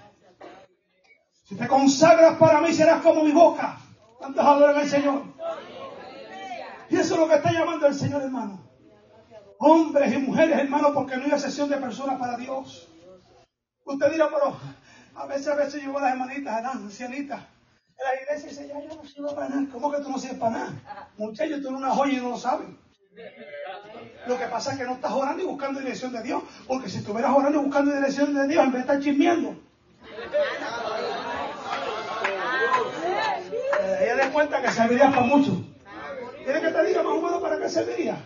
Si 1.46 1.56
te 1.56 1.68
consagras 1.68 2.38
para 2.38 2.60
mí, 2.60 2.74
serás 2.74 3.02
como 3.02 3.24
mi 3.24 3.32
boca. 3.32 3.78
¿Cuántos 4.18 4.44
adoran 4.44 4.78
al 4.78 4.90
Señor? 4.90 5.24
Y 6.90 6.98
eso 6.98 7.14
es 7.14 7.20
lo 7.20 7.28
que 7.28 7.36
está 7.36 7.52
llamando 7.52 7.86
el 7.86 7.94
Señor, 7.94 8.24
hermano. 8.24 8.64
Hombres 9.60 10.12
y 10.12 10.18
mujeres, 10.18 10.58
hermano, 10.58 10.92
porque 10.92 11.18
no 11.18 11.26
hay 11.26 11.32
excepción 11.32 11.70
de 11.70 11.78
personas 11.78 12.20
para 12.20 12.36
Dios. 12.38 12.90
Usted 13.84 14.12
dirá, 14.12 14.28
pero 14.30 14.58
a 15.16 15.26
veces, 15.28 15.48
a 15.48 15.56
veces 15.56 15.84
yo 15.84 15.96
a 15.96 16.02
las 16.02 16.12
hermanitas, 16.14 16.64
las 16.64 16.76
ancianitas, 16.76 17.42
en 17.42 18.06
la 18.06 18.22
iglesia 18.22 18.48
y 18.48 18.50
dice, 18.50 18.68
ya 18.68 18.82
yo 18.82 18.96
no 18.96 19.08
sirvo 19.08 19.36
para 19.36 19.50
nada. 19.50 19.68
¿Cómo 19.72 19.92
que 19.92 20.02
tú 20.02 20.10
no 20.10 20.18
sirves 20.18 20.40
para 20.40 20.58
nada? 20.58 21.10
Muchachos, 21.18 21.62
tú 21.62 21.68
eres 21.68 21.80
una 21.80 21.92
joya 21.92 22.14
y 22.14 22.22
no 22.22 22.30
lo 22.30 22.38
sabes. 22.38 22.68
Lo 24.26 24.38
que 24.40 24.46
pasa 24.48 24.74
es 24.74 24.80
que 24.80 24.86
no 24.86 24.94
estás 24.94 25.12
orando 25.12 25.44
y 25.44 25.46
buscando 25.46 25.80
dirección 25.80 26.12
de 26.12 26.24
Dios, 26.24 26.44
porque 26.68 26.90
si 26.90 26.98
estuvieras 26.98 27.32
orando 27.36 27.62
y 27.62 27.64
buscando 27.66 27.94
dirección 27.94 28.34
de 28.34 28.48
Dios, 28.48 28.66
en 28.66 28.72
vez 28.72 28.86
de 28.86 28.94
estar 28.94 29.00
chismeando, 29.00 29.56
ella 34.16 34.26
de 34.26 34.32
cuenta 34.32 34.62
que 34.62 34.72
serviría 34.72 35.10
para 35.10 35.24
mucho. 35.24 35.64
¿Quiere 36.44 36.62
que 36.62 36.72
te 36.72 36.86
diga 36.86 37.04
más 37.04 37.14
o 37.14 37.22
menos 37.22 37.42
para 37.42 37.60
qué 37.60 37.70
serviría? 37.70 38.18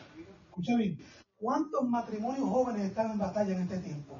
Escucha 0.46 0.76
bien. 0.76 0.98
¿Cuántos 1.38 1.88
matrimonios 1.88 2.50
jóvenes 2.50 2.84
están 2.84 3.12
en 3.12 3.18
batalla 3.18 3.56
en 3.56 3.62
este 3.62 3.80
tiempo? 3.80 4.18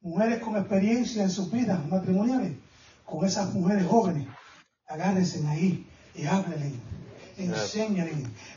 Mujeres 0.00 0.40
con 0.40 0.56
experiencia 0.56 1.22
en 1.22 1.30
sus 1.30 1.50
vidas 1.50 1.86
matrimoniales. 1.88 2.56
Con 3.04 3.24
esas 3.24 3.52
mujeres 3.54 3.86
jóvenes, 3.86 4.26
agárrense 4.86 5.46
ahí 5.46 5.86
y 6.14 6.26
háblenle 6.26 6.72
enséñale, 7.36 8.12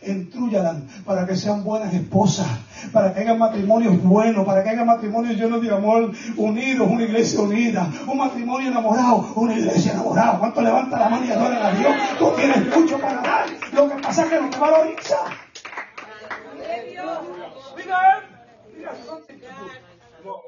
instruyalan 0.05 0.87
para 1.05 1.25
que 1.25 1.35
sean 1.35 1.63
buenas 1.63 1.93
esposas, 1.93 2.47
para 2.91 3.13
que 3.13 3.21
hagan 3.21 3.39
matrimonios 3.39 4.01
buenos, 4.03 4.45
para 4.45 4.63
que 4.63 4.69
hagan 4.69 4.87
matrimonios 4.87 5.35
llenos 5.35 5.61
de 5.61 5.73
amor, 5.73 6.11
unidos, 6.35 6.87
una 6.89 7.03
iglesia 7.03 7.41
unida, 7.41 7.91
un 8.07 8.17
matrimonio 8.17 8.69
enamorado, 8.69 9.31
una 9.35 9.57
iglesia 9.57 9.93
enamorada. 9.93 10.39
¿Cuánto 10.39 10.61
levanta 10.61 10.99
la 10.99 11.09
mano 11.09 11.25
y 11.25 11.31
adoran 11.31 11.63
a 11.63 11.71
Dios? 11.71 11.95
Tú 12.19 12.31
tienes 12.35 12.75
mucho 12.75 12.99
para 12.99 13.21
dar, 13.21 13.45
lo 13.73 13.89
que 13.89 13.95
pasa 14.01 14.23
es 14.23 14.29
que 14.29 14.41
no 14.41 14.49
te 14.49 14.57
valoriza. 14.57 15.17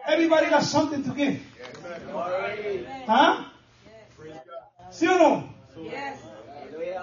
Everybody 0.08 0.50
got 0.50 0.64
something 0.64 1.04
to 1.04 1.14
give. 1.14 1.40
¿Ah? 3.08 3.52
¿Sí 4.92 5.08
o 5.08 5.18
no? 5.18 5.60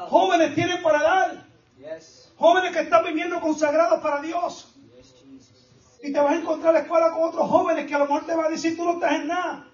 Jóvenes 0.08 0.54
tienen 0.54 0.82
para 0.82 1.02
dar. 1.02 1.46
Jóvenes 2.36 2.72
que 2.72 2.82
están 2.82 3.04
viviendo 3.04 3.40
consagrados 3.40 4.00
para 4.00 4.20
Dios. 4.22 4.74
Y 6.02 6.12
te 6.12 6.20
vas 6.20 6.32
a 6.32 6.36
encontrar 6.36 6.68
en 6.68 6.74
la 6.74 6.80
escuela 6.82 7.10
con 7.12 7.28
otros 7.28 7.48
jóvenes 7.48 7.86
que 7.86 7.94
a 7.94 7.98
lo 7.98 8.06
mejor 8.06 8.26
te 8.26 8.34
van 8.34 8.46
a 8.46 8.50
decir 8.50 8.76
tú 8.76 8.84
no 8.84 8.92
estás 8.94 9.12
en 9.12 9.26
nada. 9.26 9.66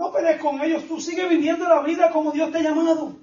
No 0.00 0.10
pelees 0.10 0.40
con 0.40 0.58
ellos, 0.62 0.88
tú 0.88 0.98
sigues 0.98 1.28
viviendo 1.28 1.68
la 1.68 1.82
vida 1.82 2.10
como 2.10 2.32
Dios 2.32 2.50
te 2.50 2.56
ha 2.56 2.62
llamado. 2.62 3.16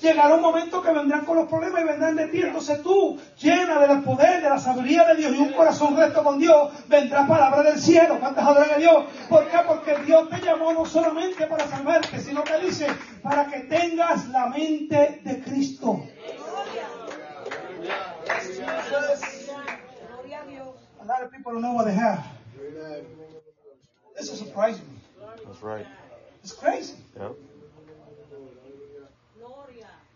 Llegará 0.00 0.36
un 0.36 0.40
momento 0.40 0.80
que 0.80 0.92
vendrán 0.92 1.24
con 1.24 1.36
los 1.36 1.48
problemas 1.48 1.80
y 1.80 1.84
vendrán 1.84 2.14
de 2.14 2.28
ti. 2.28 2.42
Entonces 2.42 2.80
tú, 2.80 3.18
llena 3.40 3.80
del 3.80 4.04
poder, 4.04 4.40
de 4.40 4.48
la 4.48 4.56
sabiduría 4.60 5.04
de 5.08 5.16
Dios 5.16 5.32
y 5.34 5.38
un 5.38 5.52
corazón 5.52 5.96
recto 5.96 6.22
con 6.22 6.38
Dios, 6.38 6.70
vendrá 6.86 7.26
palabra 7.26 7.64
del 7.64 7.80
cielo. 7.80 8.20
¿Cuántas 8.20 8.46
adoran 8.46 8.70
a 8.70 8.76
Dios? 8.76 9.04
¿Por 9.28 9.48
qué? 9.48 9.58
Porque 9.66 9.96
Dios 10.06 10.28
te 10.30 10.40
llamó 10.42 10.72
no 10.72 10.86
solamente 10.86 11.44
para 11.48 11.66
salvarte, 11.66 12.20
sino 12.20 12.44
que 12.44 12.56
dice, 12.58 12.86
para 13.20 13.48
que 13.48 13.58
tengas 13.62 14.28
la 14.28 14.46
mente 14.46 15.22
de 15.24 15.42
Cristo. 15.42 16.04
A 21.00 21.04
lot 21.04 21.24
of 21.24 21.32
people 21.32 21.52
don't 21.52 21.62
know 21.62 21.74
what 21.74 21.86
they 21.86 21.96
have. 21.96 22.22
This 24.16 24.30
is 24.30 24.38
surprising. 24.38 25.00
That's 25.44 25.60
right. 25.62 25.84
It's 26.42 26.54
crazy. 26.54 26.96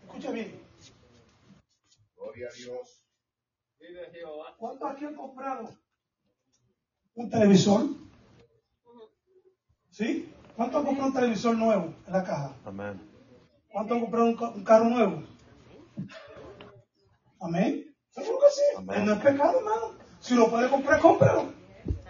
Escucha 0.05 0.31
bien. 0.31 0.59
Gloria 2.15 2.47
a 2.49 2.53
Dios. 2.53 3.03
¿Cuántos 4.57 4.91
aquí 4.91 5.05
han 5.05 5.15
comprado 5.15 5.69
un 7.15 7.29
televisor? 7.29 7.81
¿Sí? 9.91 10.31
¿Cuántos 10.55 10.79
han 10.79 10.85
comprado 10.85 11.07
un 11.09 11.13
televisor 11.13 11.55
nuevo 11.57 11.93
en 12.05 12.13
la 12.13 12.23
caja? 12.23 12.55
Amen. 12.65 12.99
¿Cuántos 13.71 13.95
han 13.95 14.01
comprado 14.01 14.25
un, 14.27 14.35
ca- 14.35 14.49
un 14.49 14.63
carro 14.63 14.85
nuevo? 14.85 15.23
Amén. 17.39 17.95
Seguro 18.11 18.39
que 18.39 18.51
sí. 18.51 18.61
Amén. 18.77 19.05
No 19.05 19.13
es 19.13 19.19
pecado, 19.19 19.59
hermano. 19.59 19.93
Si 20.19 20.35
lo 20.35 20.49
puede 20.49 20.69
comprar, 20.69 20.99
cómpralo. 20.99 21.53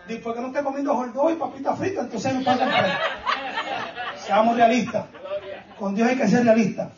Después 0.07 0.35
que 0.35 0.41
no 0.41 0.47
esté 0.47 0.63
comiendo 0.63 0.95
hot 0.95 1.31
y 1.31 1.35
papita 1.35 1.75
frita, 1.75 2.01
entonces 2.01 2.33
no 2.33 2.43
puede 2.43 2.59
comprar. 2.59 2.99
Seamos 4.27 4.57
realistas. 4.57 5.05
Con 5.79 5.95
Dios 5.95 6.09
hay 6.09 6.17
que 6.17 6.27
ser 6.27 6.43
realistas. 6.43 6.89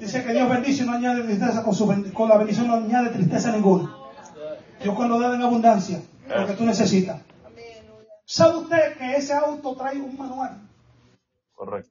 Dice 0.00 0.24
que 0.24 0.32
Dios 0.32 0.48
bendice 0.48 0.82
y 0.82 0.86
no 0.86 0.94
añade 0.94 1.24
tristeza, 1.24 1.62
con, 1.62 1.74
su 1.74 2.12
con 2.14 2.28
la 2.28 2.38
bendición 2.38 2.68
no 2.68 2.74
añade 2.74 3.10
tristeza 3.10 3.52
ninguna. 3.52 3.94
Dios 4.82 4.94
cuando 4.96 5.20
da 5.20 5.34
en 5.34 5.42
abundancia, 5.42 6.00
lo 6.26 6.46
que 6.46 6.54
tú 6.54 6.64
necesitas. 6.64 7.20
¿Sabe 8.24 8.56
usted 8.56 8.96
que 8.96 9.16
ese 9.16 9.34
auto 9.34 9.76
trae 9.76 10.00
un 10.00 10.16
manual? 10.16 10.58
Correcto. 11.54 11.90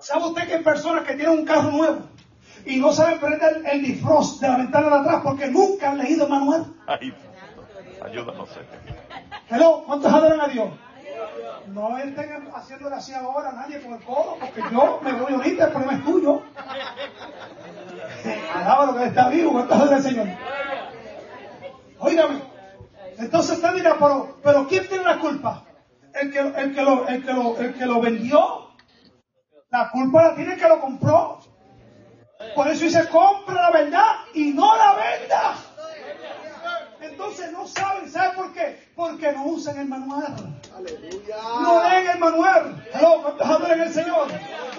¿Sabe 0.00 0.26
usted 0.26 0.48
que 0.48 0.54
hay 0.56 0.64
personas 0.64 1.04
que 1.04 1.14
tienen 1.14 1.38
un 1.38 1.44
carro 1.44 1.70
nuevo 1.70 2.00
y 2.66 2.76
no 2.78 2.92
saben 2.92 3.20
prender 3.20 3.62
el 3.70 3.82
defrost 3.82 4.40
de 4.40 4.48
la 4.48 4.56
ventana 4.56 4.88
de 4.88 4.96
atrás 4.96 5.20
porque 5.22 5.46
nunca 5.46 5.92
han 5.92 5.98
leído 5.98 6.24
el 6.24 6.30
manual? 6.30 6.74
Ay, 6.88 7.14
ayúdanos. 8.04 8.48
Hello, 9.48 9.84
¿cuántos 9.86 10.12
adoran 10.12 10.40
a 10.40 10.48
Dios? 10.48 10.70
No 11.68 11.98
estén 11.98 12.50
haciéndole 12.54 12.96
así 12.96 13.12
ahora 13.12 13.52
nadie 13.52 13.80
con 13.80 13.94
el 13.94 14.04
codo, 14.04 14.36
porque 14.40 14.62
yo 14.72 15.00
me 15.02 15.12
voy 15.12 15.34
ahorita, 15.34 15.66
el 15.66 15.72
problema 15.72 15.94
es 15.94 16.04
tuyo. 16.04 16.42
Alaba 18.54 18.86
lo 18.86 18.96
que 18.96 19.04
está 19.04 19.28
vivo, 19.28 19.52
¿cuántos 19.52 19.76
adoran 19.76 19.94
al 19.94 20.02
Señor? 20.02 20.26
Óigame, 21.98 22.40
entonces 23.18 23.56
usted 23.56 23.74
dirá, 23.74 23.96
pero, 23.98 24.38
pero 24.42 24.66
¿quién 24.66 24.88
tiene 24.88 25.04
la 25.04 25.18
culpa? 25.18 25.64
El 26.14 26.32
que, 26.32 26.38
el, 26.38 26.74
que 26.74 26.82
lo, 26.82 27.06
el, 27.06 27.24
que 27.24 27.32
lo, 27.32 27.58
el 27.58 27.74
que 27.74 27.86
lo 27.86 28.00
vendió. 28.00 28.70
La 29.70 29.90
culpa 29.90 30.22
la 30.22 30.34
tiene 30.34 30.54
el 30.54 30.60
que 30.60 30.68
lo 30.68 30.80
compró. 30.80 31.38
Por 32.54 32.68
eso 32.68 32.84
dice, 32.84 33.08
compra 33.08 33.62
la 33.62 33.70
verdad 33.70 34.06
y 34.34 34.52
no 34.52 34.76
la 34.76 34.94
venda. 34.94 35.54
Entonces 37.10 37.52
no 37.52 37.66
saben, 37.66 38.10
¿sabe 38.10 38.34
por 38.34 38.52
qué? 38.52 38.78
Porque 38.94 39.32
no 39.32 39.44
usan 39.46 39.78
el 39.78 39.88
manual. 39.88 40.60
No 41.60 41.88
leen 41.88 42.08
el 42.08 42.18
manual. 42.18 42.84
¿cuántos 43.22 43.46
adoran 43.46 43.80
el 43.80 43.92
Señor? 43.92 44.28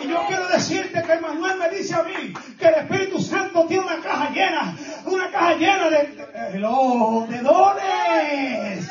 Y 0.01 0.07
yo 0.07 0.17
quiero 0.27 0.47
decirte 0.47 1.03
que 1.03 1.13
el 1.13 1.21
manual 1.21 1.57
me 1.57 1.69
dice 1.69 1.95
a 1.95 2.03
mí 2.03 2.34
que 2.57 2.67
el 2.67 2.75
Espíritu 2.75 3.19
Santo 3.19 3.65
tiene 3.67 3.84
una 3.84 4.01
caja 4.01 4.29
llena, 4.32 4.75
una 5.05 5.32
caja 5.32 5.55
llena 5.55 5.89
de, 5.89 6.27
hello, 6.53 7.25
de 7.29 7.38
dones 7.39 8.89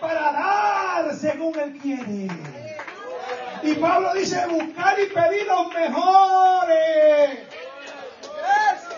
para 0.00 0.32
dar 0.32 1.14
según 1.14 1.58
Él 1.58 1.78
quiere. 1.80 2.28
Y 3.62 3.74
Pablo 3.74 4.14
dice, 4.14 4.46
buscar 4.46 4.98
y 4.98 5.06
pedir 5.06 5.46
los 5.46 5.74
mejores. 5.74 7.49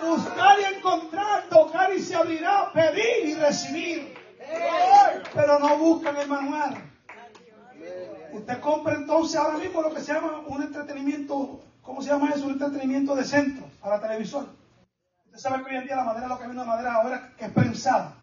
Buscar 0.02 0.58
y 0.58 0.74
encontrar, 0.74 1.44
tocar 1.48 1.94
y 1.94 2.00
se 2.00 2.16
abrirá, 2.16 2.72
pedir 2.72 3.26
y 3.26 3.34
recibir. 3.34 4.14
Pero 5.32 5.58
no 5.60 5.78
buscan 5.78 6.16
el 6.16 6.28
manual. 6.28 6.76
Usted 8.32 8.60
compra 8.60 8.94
entonces 8.94 9.36
ahora 9.38 9.58
mismo 9.58 9.80
lo 9.80 9.94
que 9.94 10.00
se 10.00 10.12
llama 10.12 10.40
un 10.46 10.62
entretenimiento, 10.62 11.60
¿cómo 11.82 12.02
se 12.02 12.10
llama 12.10 12.30
eso? 12.30 12.46
Un 12.46 12.52
entretenimiento 12.52 13.14
de 13.14 13.24
centro 13.24 13.66
para 13.80 14.00
televisor. 14.00 14.46
Usted 15.26 15.38
sabe 15.38 15.62
que 15.62 15.70
hoy 15.70 15.76
en 15.76 15.84
día 15.84 15.96
la 15.96 16.04
madera, 16.04 16.26
lo 16.26 16.38
que 16.38 16.46
viene 16.46 16.60
de 16.60 16.66
madera 16.66 16.94
ahora 16.94 17.32
que 17.38 17.44
es 17.44 17.52
prensada. 17.52 18.22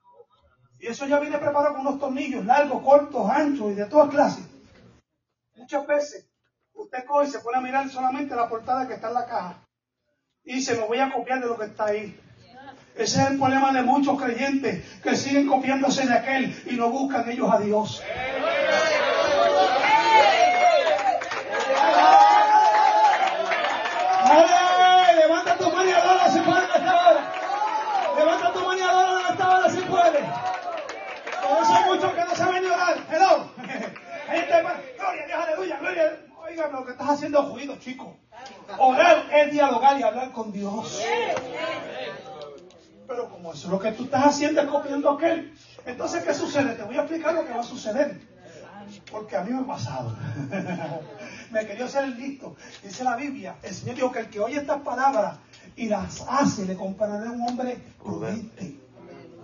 Y 0.79 0.87
eso 0.87 1.05
ya 1.05 1.19
viene 1.19 1.37
preparado 1.37 1.75
con 1.75 1.87
unos 1.87 1.99
tornillos 1.99 2.43
largos, 2.45 2.83
cortos, 2.83 3.29
anchos 3.29 3.71
y 3.71 3.75
de 3.75 3.85
todas 3.85 4.09
clases. 4.09 4.45
Muchas 5.55 5.87
veces 5.87 6.29
usted 6.73 7.05
coge 7.05 7.27
y 7.27 7.31
se 7.31 7.39
pone 7.39 7.57
a 7.57 7.61
mirar 7.61 7.89
solamente 7.89 8.35
la 8.35 8.49
portada 8.49 8.87
que 8.87 8.95
está 8.95 9.09
en 9.09 9.13
la 9.13 9.25
caja 9.25 9.68
y 10.45 10.61
se 10.61 10.75
me 10.75 10.81
voy 10.85 10.99
a 10.99 11.11
copiar 11.11 11.41
de 11.41 11.47
lo 11.47 11.57
que 11.57 11.65
está 11.65 11.85
ahí. 11.85 12.19
Ese 12.95 13.21
es 13.21 13.29
el 13.29 13.37
problema 13.37 13.71
de 13.71 13.81
muchos 13.81 14.21
creyentes 14.21 14.83
que 15.01 15.15
siguen 15.15 15.47
copiándose 15.47 16.05
de 16.05 16.13
aquel 16.13 16.63
y 16.69 16.75
no 16.75 16.89
buscan 16.89 17.29
ellos 17.29 17.49
a 17.51 17.59
Dios. 17.59 18.03
Levanta 25.15 25.57
tu 25.57 25.71
mano 25.71 25.89
y 25.89 25.93
adora 25.93 26.29
si 26.29 26.39
puede 26.39 26.65
en 26.65 26.71
esta 26.75 27.09
hora. 27.09 27.33
Levanta 28.17 28.53
tu 28.53 28.59
mano 28.59 28.77
y 28.77 28.81
adora 28.81 29.21
en 29.21 29.31
esta 29.31 29.57
hora 29.57 29.69
si 29.69 29.81
puede. 29.81 30.19
Por 30.19 31.63
eso 31.63 31.73
hay 31.73 31.83
muchos 31.85 32.13
que 32.13 32.21
no 32.25 32.35
saben 32.35 32.63
ni 32.63 32.69
orar. 32.69 32.97
Hello. 33.09 33.51
Gloria 34.97 35.23
a 35.23 35.27
Dios, 35.27 35.39
aleluya, 35.47 35.77
gloria. 35.77 36.19
Oigan, 36.37 36.71
lo 36.71 36.85
que 36.85 36.91
estás 36.91 37.09
haciendo 37.09 37.41
es 37.41 37.49
ruido, 37.49 37.77
chico. 37.77 38.17
Orar 38.77 39.25
es 39.33 39.51
dialogar 39.51 39.99
y 39.99 40.03
hablar 40.03 40.31
con 40.31 40.51
Dios. 40.51 41.01
Pero 43.07 43.29
como 43.29 43.53
eso 43.53 43.67
es 43.67 43.71
lo 43.71 43.79
que 43.79 43.91
tú 43.91 44.03
estás 44.03 44.25
haciendo 44.27 44.61
es 44.61 44.67
copiando 44.67 45.09
aquel. 45.09 45.53
Entonces, 45.85 46.23
¿qué 46.23 46.33
sucede? 46.33 46.75
Te 46.75 46.83
voy 46.83 46.97
a 46.97 47.01
explicar 47.01 47.33
lo 47.33 47.45
que 47.45 47.53
va 47.53 47.61
a 47.61 47.63
suceder. 47.63 48.19
Porque 49.11 49.35
a 49.35 49.41
mí 49.41 49.51
me 49.51 49.61
ha 49.61 49.65
pasado. 49.65 50.15
me 51.51 51.65
quería 51.65 51.85
el 51.85 52.17
listo. 52.17 52.55
Dice 52.83 53.03
la 53.03 53.15
Biblia, 53.15 53.55
el 53.63 53.73
Señor 53.73 53.95
dijo 53.95 54.11
que 54.11 54.19
el 54.19 54.29
que 54.29 54.39
oye 54.39 54.57
estas 54.57 54.81
palabras 54.81 55.37
y 55.75 55.87
las 55.87 56.23
hace, 56.27 56.65
le 56.65 56.75
compararé 56.75 57.27
a 57.27 57.31
un 57.31 57.41
hombre 57.41 57.77
prudente. 58.01 58.77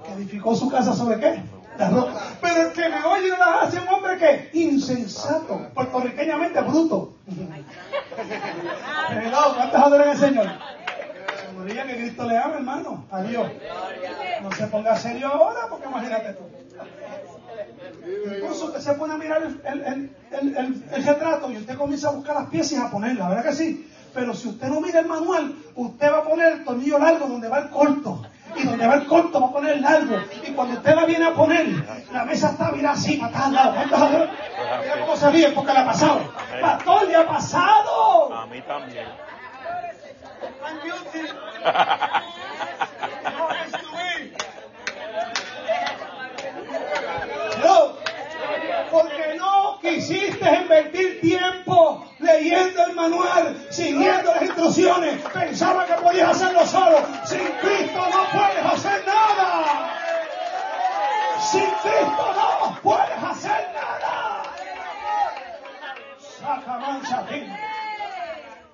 Que 0.04 0.14
edificó 0.14 0.56
su 0.56 0.70
casa 0.70 0.94
sobre 0.94 1.20
qué? 1.20 1.44
La 1.78 1.90
roca. 1.90 2.14
Pero 2.42 2.68
el 2.68 2.74
que 2.74 2.90
me 2.90 3.04
oye 3.04 3.28
y 3.28 3.30
las 3.30 3.64
hace, 3.64 3.80
un 3.80 3.88
hombre 3.88 4.18
que 4.18 4.50
insensato, 4.60 5.70
puertorriqueñamente 5.74 6.62
bruto. 6.62 7.14
Perdón, 9.10 9.54
¿cuántos 9.56 9.82
adoran 9.82 10.10
al 10.10 10.18
Señor? 10.18 10.48
Seguridad 11.46 11.86
que 11.86 11.96
Cristo 11.98 12.26
le 12.26 12.38
ama, 12.38 12.56
hermano. 12.56 13.06
Adiós. 13.12 13.52
No 14.42 14.52
se 14.52 14.68
ponga 14.68 14.96
serio 14.96 15.28
ahora, 15.28 15.62
porque 15.70 15.88
imagínate 15.88 16.34
tú. 16.34 16.44
Incluso 18.36 18.66
usted 18.66 18.80
se 18.80 18.94
pone 18.94 19.14
a 19.14 19.18
mirar 19.18 19.42
el, 19.44 19.62
el, 19.66 19.82
el, 19.82 20.58
el, 20.58 20.84
el 20.92 21.04
retrato 21.04 21.52
y 21.52 21.58
usted 21.58 21.76
comienza 21.76 22.10
a 22.10 22.12
buscar 22.12 22.36
las 22.36 22.50
piezas 22.50 22.74
y 22.74 22.82
a 22.82 22.92
ponerlas, 22.92 23.30
¿verdad 23.30 23.46
que 23.46 23.54
sí? 23.54 23.92
Pero 24.14 24.34
si 24.34 24.50
usted 24.50 24.68
no 24.68 24.80
mira 24.80 25.00
el 25.00 25.08
manual, 25.08 25.56
usted 25.76 26.12
va 26.12 26.20
a 26.20 26.24
poner 26.24 26.54
el 26.54 26.64
tornillo 26.64 27.00
largo 27.00 27.28
donde 27.28 27.48
va 27.50 27.60
el 27.60 27.70
corto. 27.70 28.22
Y 28.56 28.64
donde 28.64 28.88
va 28.88 28.96
el 28.96 29.06
corto 29.06 29.42
va 29.42 29.48
a 29.48 29.52
poner 29.52 29.74
el 29.74 29.82
largo. 29.82 30.18
Y 30.48 30.52
cuando 30.52 30.76
usted 30.76 30.96
la 30.96 31.06
viene 31.06 31.26
a 31.26 31.34
poner, 31.34 31.68
la 32.12 32.26
mesa 32.26 32.52
está 32.52 32.72
mirada 32.72 32.94
así, 32.96 33.18
para 33.18 33.32
todos 33.32 33.54
lados. 33.54 34.30
Mira 34.82 35.00
cómo 35.02 35.16
se 35.16 35.32
ríe 35.32 35.50
porque 35.50 35.74
le 35.74 35.80
ha 35.80 35.86
pasado. 35.86 36.34
Pastor, 36.62 37.08
le 37.08 37.16
ha 37.16 37.28
pasado. 37.28 38.34
A 38.34 38.46
mí 38.48 38.62
también. 38.62 39.08
I'm 40.64 40.80
guilty. 40.84 41.34
Me. 43.96 44.32
No, 47.64 47.94
porque 48.92 49.36
no 49.38 49.80
quisiste 49.82 50.56
invertir 50.56 51.22
tiempo 51.22 52.05
leyendo 52.26 52.84
el 52.86 52.96
manual, 52.96 53.56
siguiendo 53.70 54.34
las 54.34 54.42
instrucciones. 54.42 55.22
Pensaba 55.34 55.86
que 55.86 55.94
podías 55.94 56.30
hacerlo 56.32 56.66
solo. 56.66 56.98
Sin 57.26 57.40
Cristo 57.62 58.00
no 58.12 58.40
puedes 58.40 58.66
hacer 58.66 59.06
nada. 59.06 59.94
Sin 61.52 61.62
Cristo 61.62 62.34
no 62.36 62.80
puedes 62.82 63.24
hacer 63.24 63.70
nada. 63.74 64.44
Saca 66.40 66.78
mancha. 66.80 67.26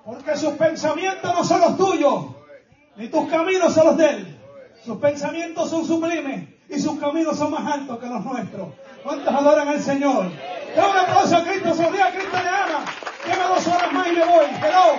Porque 0.04 0.36
sus 0.36 0.54
pensamientos 0.54 1.32
no 1.32 1.44
son 1.44 1.60
los 1.60 1.76
tuyos, 1.76 2.24
ni 2.96 3.08
tus 3.08 3.30
caminos 3.30 3.72
son 3.72 3.86
los 3.86 3.96
de 3.96 4.08
Él. 4.08 4.38
Sus 4.84 4.98
pensamientos 4.98 5.70
son 5.70 5.86
sublimes 5.86 6.48
y 6.68 6.78
sus 6.80 6.98
caminos 6.98 7.38
son 7.38 7.52
más 7.52 7.72
altos 7.72 7.98
que 8.00 8.06
los 8.06 8.24
nuestros. 8.24 8.68
¿Cuántos 9.02 9.34
adoran 9.34 9.68
al 9.68 9.80
Señor? 9.82 10.30
Da 10.76 10.88
un 10.88 10.96
aplauso 10.96 11.36
a 11.36 11.44
Cristo, 11.44 11.74
sonríe 11.74 12.02
a 12.02 12.10
Cristo 12.12 12.36
le 12.42 12.48
ama. 12.48 12.84
Lleva 13.26 13.46
dos 13.48 13.66
horas 13.66 13.92
más 13.92 14.08
y 14.08 14.12
me 14.12 14.24
voy. 14.24 14.46
Hello. 14.62 14.96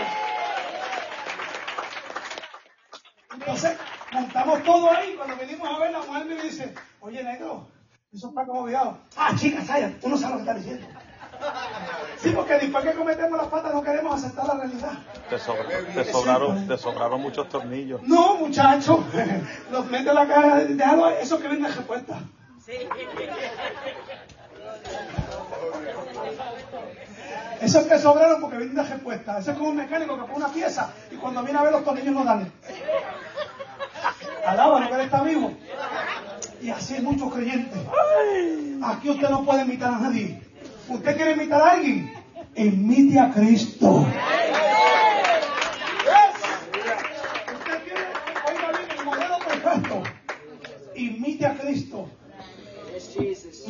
Entonces, 3.34 3.78
montamos 4.12 4.64
todo 4.64 4.92
ahí. 4.92 5.14
Cuando 5.18 5.36
venimos 5.38 5.68
a 5.68 5.80
ver, 5.80 5.92
la 5.92 6.00
mujer 6.00 6.26
me 6.26 6.36
dice, 6.42 6.74
oye, 7.02 7.24
negro, 7.24 7.68
eso 8.14 8.30
está 8.30 8.46
como 8.46 8.62
obviado. 8.62 8.98
Ah, 9.18 9.32
chica, 9.38 9.62
calla, 9.66 9.92
tú 10.00 10.10
no 10.10 10.18
sabes 10.18 10.32
lo 10.40 10.44
que 10.46 10.50
estás 10.52 10.64
diciendo. 10.64 10.88
Sí, 12.18 12.30
porque 12.30 12.54
después 12.54 12.86
que 12.86 12.94
cometemos 12.94 13.38
las 13.38 13.48
patas 13.48 13.74
no 13.74 13.84
queremos 13.84 14.14
aceptar 14.24 14.46
la 14.48 14.54
realidad. 14.54 14.92
Te, 15.30 15.38
sobra- 15.40 15.94
te 15.94 16.12
sobraron, 16.12 16.68
te 16.68 16.78
sobraron 16.78 17.22
muchos 17.22 17.50
tornillos. 17.50 18.02
No, 18.04 18.36
muchachos, 18.36 19.00
los 19.72 19.86
mete 19.88 20.10
en 20.10 20.16
la 20.16 20.28
caja, 20.28 20.56
déjalo 20.60 21.10
eso 21.10 21.40
que 21.40 21.48
viene 21.50 21.68
de 21.68 21.74
respuesta. 22.66 22.96
Esos 27.62 27.86
que 27.86 28.00
sobraron 28.00 28.42
porque 28.42 28.58
vienen 28.58 28.76
de 28.76 28.84
respuesta. 28.84 29.40
Eso 29.40 29.52
es 29.52 29.58
como 29.58 29.70
un 29.70 29.78
mecánico 29.78 30.16
que 30.16 30.22
pone 30.24 30.36
una 30.36 30.50
pieza 30.50 30.94
y 31.12 31.16
cuando 31.16 31.44
viene 31.44 31.60
a 31.60 31.64
ver 31.64 31.72
los 31.72 31.84
tornillos 31.84 32.14
no 32.14 32.24
dan. 32.24 32.52
Alábalo 34.46 34.88
que 34.88 34.96
él 34.96 35.02
está 35.02 35.24
vivo. 35.24 35.54
Y 36.62 36.70
así 36.70 36.96
hay 36.96 37.02
muchos 37.02 37.34
creyentes. 37.34 37.80
Aquí 38.84 39.10
usted 39.10 39.30
no 39.30 39.44
puede 39.46 39.64
imitar 39.64 39.94
a 39.94 40.00
nadie. 40.00 40.42
¿Usted 40.88 41.16
quiere 41.16 41.32
imitar 41.32 41.62
a 41.62 41.72
alguien? 41.72 42.14
Imite 42.56 43.20
a 43.20 43.32
Cristo. 43.32 44.06
Usted 47.54 47.84
quiere, 47.84 48.08
oiga 48.48 48.72
bien, 48.78 49.00
el 49.00 49.06
modelo 49.06 49.40
perfecto. 49.40 50.04
Imite 50.96 51.46
a 51.46 51.58
Cristo. 51.58 52.10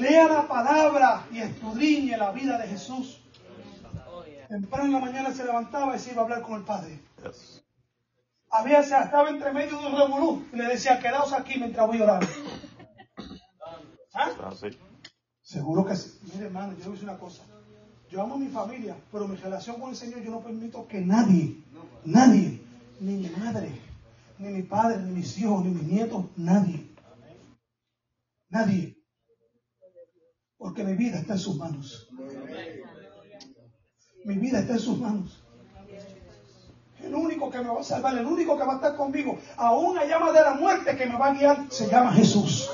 Lea 0.04 0.28
la 0.28 0.46
palabra 0.50 1.26
y 1.32 1.40
escudriñe 1.40 2.18
la 2.18 2.32
vida 2.32 2.58
de 2.58 2.68
Jesús. 2.68 3.22
Temprano 4.50 4.86
en 4.86 4.92
la 4.92 5.00
mañana 5.00 5.34
se 5.34 5.46
levantaba 5.46 5.96
y 5.96 6.00
se 6.00 6.12
iba 6.12 6.22
a 6.22 6.26
hablar 6.26 6.42
con 6.42 6.56
el 6.56 6.64
Padre. 6.64 7.00
Había, 8.52 8.84
se 8.84 8.98
estaba 8.98 9.30
entre 9.30 9.54
medio 9.54 9.80
de 9.80 9.88
un 9.88 9.98
revolú 9.98 10.46
y 10.52 10.58
le 10.58 10.66
decía, 10.66 11.00
quedaos 11.00 11.32
aquí 11.32 11.58
mientras 11.58 11.88
voy 11.88 12.02
a 12.02 12.04
orar. 12.04 12.28
¿Ah? 14.14 14.30
Así. 14.48 14.78
Seguro 15.42 15.86
que 15.86 15.96
sí. 15.96 16.20
Mire, 16.34 16.48
hermano, 16.48 16.74
yo 16.74 16.80
le 16.80 16.84
voy 16.84 16.90
a 16.90 16.96
decir 16.96 17.10
una 17.10 17.18
cosa. 17.18 17.44
Yo 18.10 18.22
amo 18.22 18.36
a 18.36 18.40
mi 18.40 18.50
familia, 18.50 18.98
pero 19.10 19.26
mi 19.26 19.38
relación 19.38 19.80
con 19.80 19.92
el 19.92 19.96
Señor 19.96 20.22
yo 20.22 20.32
no 20.32 20.42
permito 20.42 20.86
que 20.86 21.00
nadie, 21.00 21.64
nadie, 22.04 22.62
ni 23.00 23.14
mi 23.14 23.30
madre, 23.30 23.72
ni 24.38 24.50
mi 24.50 24.64
padre, 24.64 24.98
ni 24.98 25.14
mis 25.14 25.38
hijos, 25.38 25.64
ni 25.64 25.72
mis 25.72 25.84
nietos, 25.84 26.26
nadie, 26.36 26.94
nadie. 28.50 29.03
Porque 30.64 30.82
mi 30.86 30.94
vida 30.94 31.20
está 31.20 31.34
en 31.34 31.40
sus 31.40 31.58
manos. 31.58 32.08
Mi 34.24 34.36
vida 34.36 34.60
está 34.60 34.72
en 34.72 34.80
sus 34.80 34.98
manos. 34.98 35.44
El 37.04 37.14
único 37.14 37.52
que 37.52 37.58
me 37.58 37.68
va 37.68 37.82
a 37.82 37.84
salvar, 37.84 38.18
el 38.18 38.26
único 38.26 38.58
que 38.58 38.64
va 38.64 38.72
a 38.72 38.76
estar 38.78 38.96
conmigo, 38.96 39.38
a 39.58 39.74
una 39.74 40.06
llama 40.06 40.32
de 40.32 40.40
la 40.40 40.54
muerte 40.54 40.96
que 40.96 41.06
me 41.06 41.18
va 41.18 41.28
a 41.28 41.34
guiar, 41.34 41.66
se 41.70 41.90
llama 41.90 42.14
Jesús. 42.14 42.72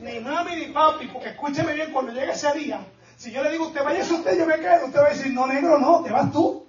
Ni 0.00 0.20
mami 0.20 0.54
ni 0.54 0.66
papi, 0.66 1.08
porque 1.08 1.30
escúcheme 1.30 1.72
bien, 1.72 1.92
cuando 1.92 2.12
llegue 2.12 2.30
ese 2.30 2.52
día, 2.52 2.86
si 3.16 3.32
yo 3.32 3.42
le 3.42 3.50
digo, 3.50 3.66
usted 3.66 3.82
vaya 3.82 4.02
usted, 4.02 4.38
yo 4.38 4.46
me 4.46 4.60
quedo, 4.60 4.86
usted 4.86 5.00
va 5.00 5.06
a 5.06 5.14
decir, 5.14 5.32
no, 5.32 5.48
negro, 5.48 5.80
no, 5.80 6.04
te 6.04 6.12
vas 6.12 6.30
tú. 6.30 6.68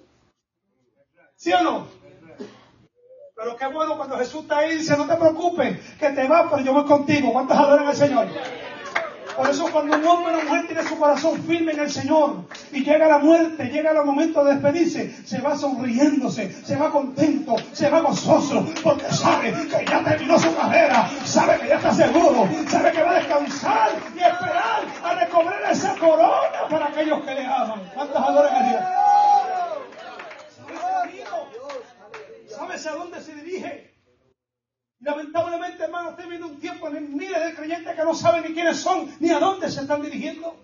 ¿Sí 1.36 1.52
o 1.52 1.62
no? 1.62 1.86
Pero 3.36 3.56
qué 3.56 3.66
bueno 3.68 3.96
cuando 3.96 4.18
Jesús 4.18 4.42
está 4.42 4.58
ahí 4.58 4.72
y 4.72 4.78
dice, 4.78 4.96
no 4.96 5.06
te 5.06 5.14
preocupes, 5.14 5.78
que 5.96 6.10
te 6.10 6.26
vas, 6.26 6.46
pero 6.50 6.64
yo 6.64 6.72
voy 6.72 6.86
contigo. 6.86 7.32
¿Cuántos 7.32 7.56
adoran 7.56 7.86
al 7.86 7.94
Señor? 7.94 8.26
Por 9.36 9.50
eso 9.50 9.68
cuando 9.72 9.96
un 9.96 10.06
hombre 10.06 10.34
o 10.34 10.38
una 10.38 10.44
mujer 10.44 10.66
tiene 10.66 10.82
su 10.84 10.96
corazón 10.96 11.42
firme 11.42 11.72
en 11.72 11.80
el 11.80 11.90
Señor 11.90 12.44
y 12.72 12.84
llega 12.84 13.08
la 13.08 13.18
muerte, 13.18 13.64
llega 13.64 13.90
el 13.90 14.04
momento 14.04 14.44
de 14.44 14.54
despedirse, 14.54 15.26
se 15.26 15.40
va 15.40 15.56
sonriéndose, 15.56 16.64
se 16.64 16.76
va 16.76 16.90
contento, 16.90 17.56
se 17.72 17.90
va 17.90 18.00
gozoso, 18.00 18.66
porque 18.82 19.10
sabe 19.12 19.52
que 19.52 19.84
ya 19.84 20.04
terminó 20.04 20.38
su 20.38 20.54
carrera, 20.54 21.10
sabe 21.24 21.58
que 21.58 21.68
ya 21.68 21.76
está 21.76 21.92
seguro, 21.92 22.48
sabe 22.68 22.92
que 22.92 23.02
va 23.02 23.10
a 23.10 23.14
descansar 23.14 23.90
y 24.14 24.18
esperar 24.18 24.84
a 25.02 25.14
recobrar 25.14 25.72
esa 25.72 25.96
corona 25.96 26.68
para 26.70 26.86
aquellos 26.86 27.20
que 27.22 27.34
le 27.34 27.46
aman. 27.46 27.90
¿Cuántos 27.94 28.16
adoran 28.16 28.54
a 28.54 28.68
Dios? 28.68 28.82
¿Sabes 32.56 32.86
a 32.86 32.92
dónde 32.92 33.20
se 33.20 33.34
dirige? 33.34 33.93
Lamentablemente, 35.00 35.84
hermano, 35.84 36.10
usted 36.10 36.28
viene 36.28 36.44
un 36.44 36.58
tiempo 36.58 36.88
en 36.88 37.16
miles 37.16 37.44
de 37.44 37.54
creyentes 37.54 37.94
que 37.94 38.04
no 38.04 38.14
saben 38.14 38.42
ni 38.44 38.54
quiénes 38.54 38.78
son, 38.78 39.10
ni 39.20 39.30
a 39.30 39.38
dónde 39.38 39.70
se 39.70 39.82
están 39.82 40.02
dirigiendo. 40.02 40.56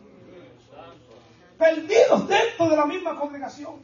Perdidos 1.58 2.26
dentro 2.26 2.70
de 2.70 2.76
la 2.76 2.86
misma 2.86 3.18
congregación. 3.18 3.82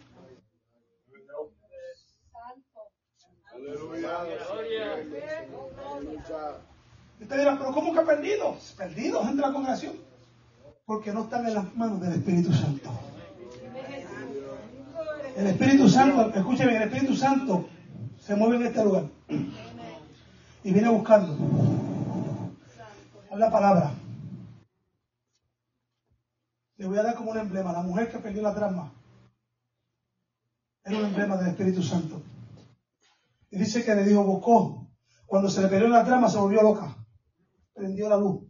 Usted 7.21 7.39
dirá, 7.39 7.59
pero 7.59 7.73
¿cómo 7.73 7.93
que 7.93 8.01
perdidos? 8.01 8.75
Perdidos 8.79 9.29
entre 9.29 9.47
la 9.47 9.53
congregación. 9.53 9.95
Porque 10.87 11.13
no 11.13 11.25
están 11.25 11.47
en 11.47 11.55
las 11.55 11.75
manos 11.75 12.01
del 12.01 12.13
Espíritu 12.13 12.53
Santo. 12.53 12.91
El 15.37 15.47
Espíritu 15.49 15.89
Santo, 15.89 16.33
escúcheme, 16.35 16.77
el 16.77 16.83
Espíritu 16.85 17.15
Santo 17.15 17.69
se 18.19 18.35
mueve 18.37 18.57
en 18.57 18.67
este 18.67 18.85
lugar 18.85 19.05
y 20.67 20.73
viene 20.73 20.89
buscando. 20.89 21.37
Es 23.31 23.39
la 23.39 23.53
palabra. 23.53 23.95
Le 26.77 26.89
voy 26.89 26.99
a 26.99 27.05
dar 27.05 27.15
como 27.15 27.31
un 27.31 27.39
emblema. 27.39 27.73
La 27.73 27.83
mujer 27.83 28.11
que 28.11 28.19
perdió 28.19 28.43
la 28.43 28.53
trama 28.53 28.93
era 30.83 30.99
un 30.99 31.05
emblema 31.05 31.37
del 31.37 31.51
Espíritu 31.51 31.85
Santo. 31.85 32.21
Y 33.49 33.59
dice 33.59 33.85
que 33.85 33.95
le 33.95 34.03
dijo, 34.03 34.25
buscó. 34.25 34.89
Cuando 35.25 35.49
se 35.49 35.63
le 35.63 35.69
perdió 35.69 35.87
la 35.87 36.05
trama 36.05 36.29
se 36.29 36.39
volvió 36.39 36.61
loca. 36.63 36.97
Prendió 37.73 38.09
la 38.09 38.17
luz. 38.17 38.43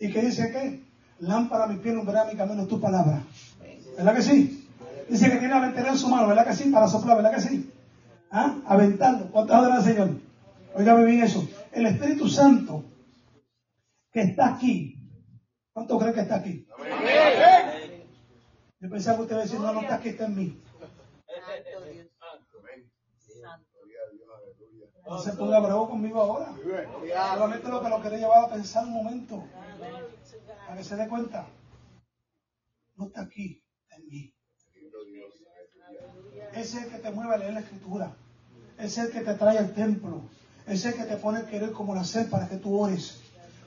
¿Y 0.00 0.12
qué 0.12 0.22
dice 0.22 0.50
qué? 0.50 0.84
Lámpara 1.20 1.64
a 1.64 1.68
mi 1.68 1.76
pie, 1.76 1.94
verá 2.04 2.24
mi 2.24 2.34
camino 2.34 2.66
tu 2.66 2.80
palabra. 2.80 3.22
¿Verdad 3.96 4.16
que 4.16 4.22
sí? 4.22 4.68
Dice 5.08 5.30
que 5.30 5.36
tiene 5.36 5.54
la 5.54 5.60
ventana 5.60 5.90
en 5.90 5.98
su 5.98 6.08
mano, 6.08 6.26
¿verdad 6.26 6.44
que 6.44 6.56
sí? 6.56 6.70
Para 6.70 6.88
soplar, 6.88 7.18
¿verdad 7.18 7.36
que 7.36 7.40
sí? 7.40 7.72
¿Ah? 8.32 8.56
Aventando. 8.66 9.30
¿Cuántas 9.30 9.62
horas, 9.62 9.84
Señor? 9.84 10.29
Óigame 10.74 11.04
bien 11.04 11.22
eso. 11.22 11.48
El 11.72 11.86
Espíritu 11.86 12.28
Santo 12.28 12.84
que 14.12 14.22
está 14.22 14.54
aquí. 14.54 14.96
¿Cuánto 15.72 15.98
creen 15.98 16.14
que 16.14 16.20
está 16.20 16.36
aquí? 16.36 16.66
Yo 18.80 18.90
pensaba 18.90 19.16
que 19.16 19.22
usted 19.22 19.34
iba 19.34 19.42
a 19.42 19.44
decir, 19.44 19.60
no, 19.60 19.72
no 19.72 19.80
está 19.82 19.96
aquí, 19.96 20.08
está 20.10 20.26
en 20.26 20.36
mí. 20.36 20.62
No 25.06 25.18
se 25.18 25.32
ponga 25.32 25.60
bravo 25.60 25.90
conmigo 25.90 26.20
ahora. 26.20 26.54
Solamente 27.34 27.68
lo 27.68 27.82
que 27.82 27.88
lo 27.88 28.02
quería 28.02 28.18
llevar 28.18 28.44
a 28.44 28.50
pensar 28.50 28.84
un 28.84 28.92
momento. 28.92 29.44
Para 30.66 30.76
que 30.76 30.84
se 30.84 30.96
dé 30.96 31.08
cuenta. 31.08 31.46
No 32.96 33.06
está 33.06 33.22
aquí, 33.22 33.62
está 33.82 33.96
en 33.96 34.08
mí. 34.08 34.34
Es 36.54 36.74
el 36.74 36.90
que 36.90 36.98
te 36.98 37.10
mueve 37.10 37.34
a 37.34 37.38
leer 37.38 37.54
la 37.54 37.60
escritura. 37.60 38.16
Es 38.78 38.98
el 38.98 39.10
que 39.10 39.20
te 39.20 39.34
trae 39.34 39.58
al 39.58 39.74
templo. 39.74 40.22
Es 40.70 40.84
el 40.84 40.94
que 40.94 41.02
te 41.02 41.16
pone 41.16 41.40
a 41.40 41.46
querer 41.46 41.72
como 41.72 41.96
nacer 41.96 42.30
para 42.30 42.48
que 42.48 42.56
tú 42.56 42.78
ores. 42.78 43.20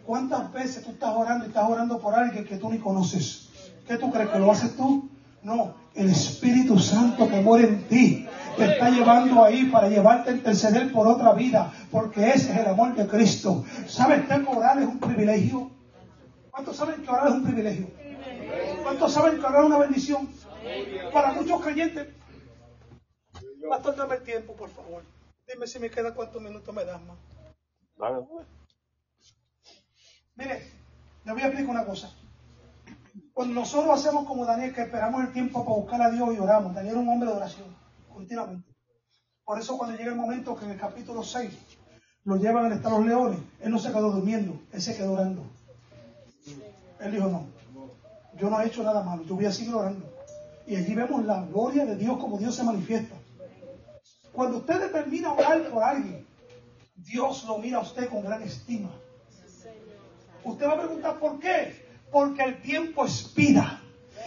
¿Cuántas 0.06 0.54
veces 0.54 0.86
tú 0.86 0.92
estás 0.92 1.14
orando 1.14 1.44
y 1.44 1.50
estás 1.50 1.70
orando 1.70 2.00
por 2.00 2.16
alguien 2.16 2.46
que 2.46 2.56
tú 2.56 2.72
ni 2.72 2.80
conoces? 2.80 3.50
¿Qué 3.86 3.98
tú 3.98 4.10
crees 4.10 4.30
que 4.30 4.40
lo 4.40 4.50
haces 4.50 4.78
tú? 4.78 5.10
No, 5.44 5.76
el 5.96 6.10
Espíritu 6.10 6.80
Santo 6.80 7.28
que 7.28 7.42
muere 7.42 7.68
en 7.68 7.84
ti 7.90 8.26
te 8.56 8.72
está 8.72 8.90
llevando 8.90 9.44
ahí 9.44 9.66
para 9.66 9.90
llevarte 9.90 10.30
a 10.30 10.34
interceder 10.34 10.94
por 10.94 11.06
otra 11.06 11.34
vida, 11.34 11.74
porque 11.92 12.30
ese 12.30 12.54
es 12.54 12.60
el 12.60 12.68
amor 12.68 12.96
de 12.96 13.06
Cristo. 13.06 13.66
¿Sabes 13.86 14.26
que 14.26 14.34
orar 14.34 14.80
es 14.80 14.88
un 14.88 15.00
privilegio? 15.00 15.72
¿Cuántos 16.52 16.78
saben 16.78 17.02
que 17.02 17.10
orar 17.10 17.28
es 17.28 17.34
un 17.34 17.44
privilegio? 17.44 17.88
¿Cuántos 18.82 19.12
saben 19.12 19.40
que 19.42 19.46
orar 19.46 19.60
es 19.60 19.66
una 19.66 19.78
bendición? 19.80 20.30
Para 21.12 21.34
muchos 21.34 21.62
creyentes. 21.62 22.08
Pastor, 23.68 23.96
dame 23.98 24.16
el 24.16 24.24
tiempo, 24.24 24.54
por 24.54 24.70
favor. 24.70 25.04
Dime 25.48 25.68
si 25.68 25.80
me 25.80 25.90
queda 25.90 26.14
cuántos 26.14 26.42
minutos 26.42 26.74
me 26.74 26.86
das 26.86 27.02
más. 27.02 27.18
Vale. 27.98 28.26
Mire, 30.36 30.72
le 31.26 31.32
voy 31.32 31.42
a 31.42 31.48
explicar 31.48 31.70
una 31.70 31.86
cosa. 31.86 32.12
Cuando 33.34 33.54
nosotros 33.54 34.00
hacemos 34.00 34.26
como 34.26 34.46
Daniel, 34.46 34.74
que 34.74 34.82
esperamos 34.82 35.24
el 35.24 35.34
tiempo 35.34 35.64
para 35.64 35.78
buscar 35.78 36.02
a 36.02 36.10
Dios 36.12 36.36
y 36.36 36.40
oramos, 36.40 36.74
Daniel 36.74 36.96
era 36.96 37.02
un 37.02 37.10
hombre 37.10 37.30
de 37.30 37.36
oración, 37.36 37.76
continuamente. 38.12 38.74
Por 39.44 39.60
eso 39.60 39.78
cuando 39.78 39.98
llega 39.98 40.12
el 40.12 40.18
momento 40.18 40.56
que 40.56 40.66
en 40.66 40.72
el 40.72 40.80
capítulo 40.80 41.24
6 41.24 41.52
lo 42.26 42.38
llevan 42.38 42.66
al 42.66 42.74
estado 42.74 42.96
de 42.96 43.02
los 43.02 43.10
leones, 43.10 43.40
él 43.60 43.72
no 43.72 43.80
se 43.80 43.90
quedó 43.90 44.12
durmiendo, 44.12 44.60
él 44.72 44.82
se 44.82 44.96
quedó 44.96 45.14
orando. 45.14 45.44
Él 47.00 47.12
dijo, 47.12 47.28
no, 47.28 47.46
yo 48.38 48.50
no 48.50 48.62
he 48.62 48.68
hecho 48.68 48.84
nada 48.84 49.04
malo, 49.04 49.24
yo 49.24 49.36
voy 49.36 49.46
a 49.46 49.52
seguir 49.52 49.76
orando. 49.76 50.10
Y 50.66 50.76
allí 50.76 50.96
vemos 50.96 51.26
la 51.26 51.44
gloria 51.46 51.86
de 51.86 51.98
Dios 51.98 52.18
como 52.18 52.38
Dios 52.38 52.56
se 52.56 52.64
manifiesta. 52.64 53.16
Cuando 54.34 54.58
usted 54.58 54.82
determina 54.82 55.32
orar 55.32 55.62
por 55.70 55.84
alguien, 55.84 56.28
Dios 56.96 57.44
lo 57.46 57.60
mira 57.60 57.78
a 57.78 57.82
usted 57.82 58.10
con 58.10 58.24
gran 58.24 58.42
estima. 58.42 58.90
Usted 60.44 60.68
va 60.68 60.74
a 60.74 60.80
preguntar 60.80 61.20
por 61.20 61.40
qué. 61.40 61.86
Porque 62.12 62.44
el 62.44 62.62
tiempo 62.62 63.06
es 63.06 63.34
vida. 63.36 63.80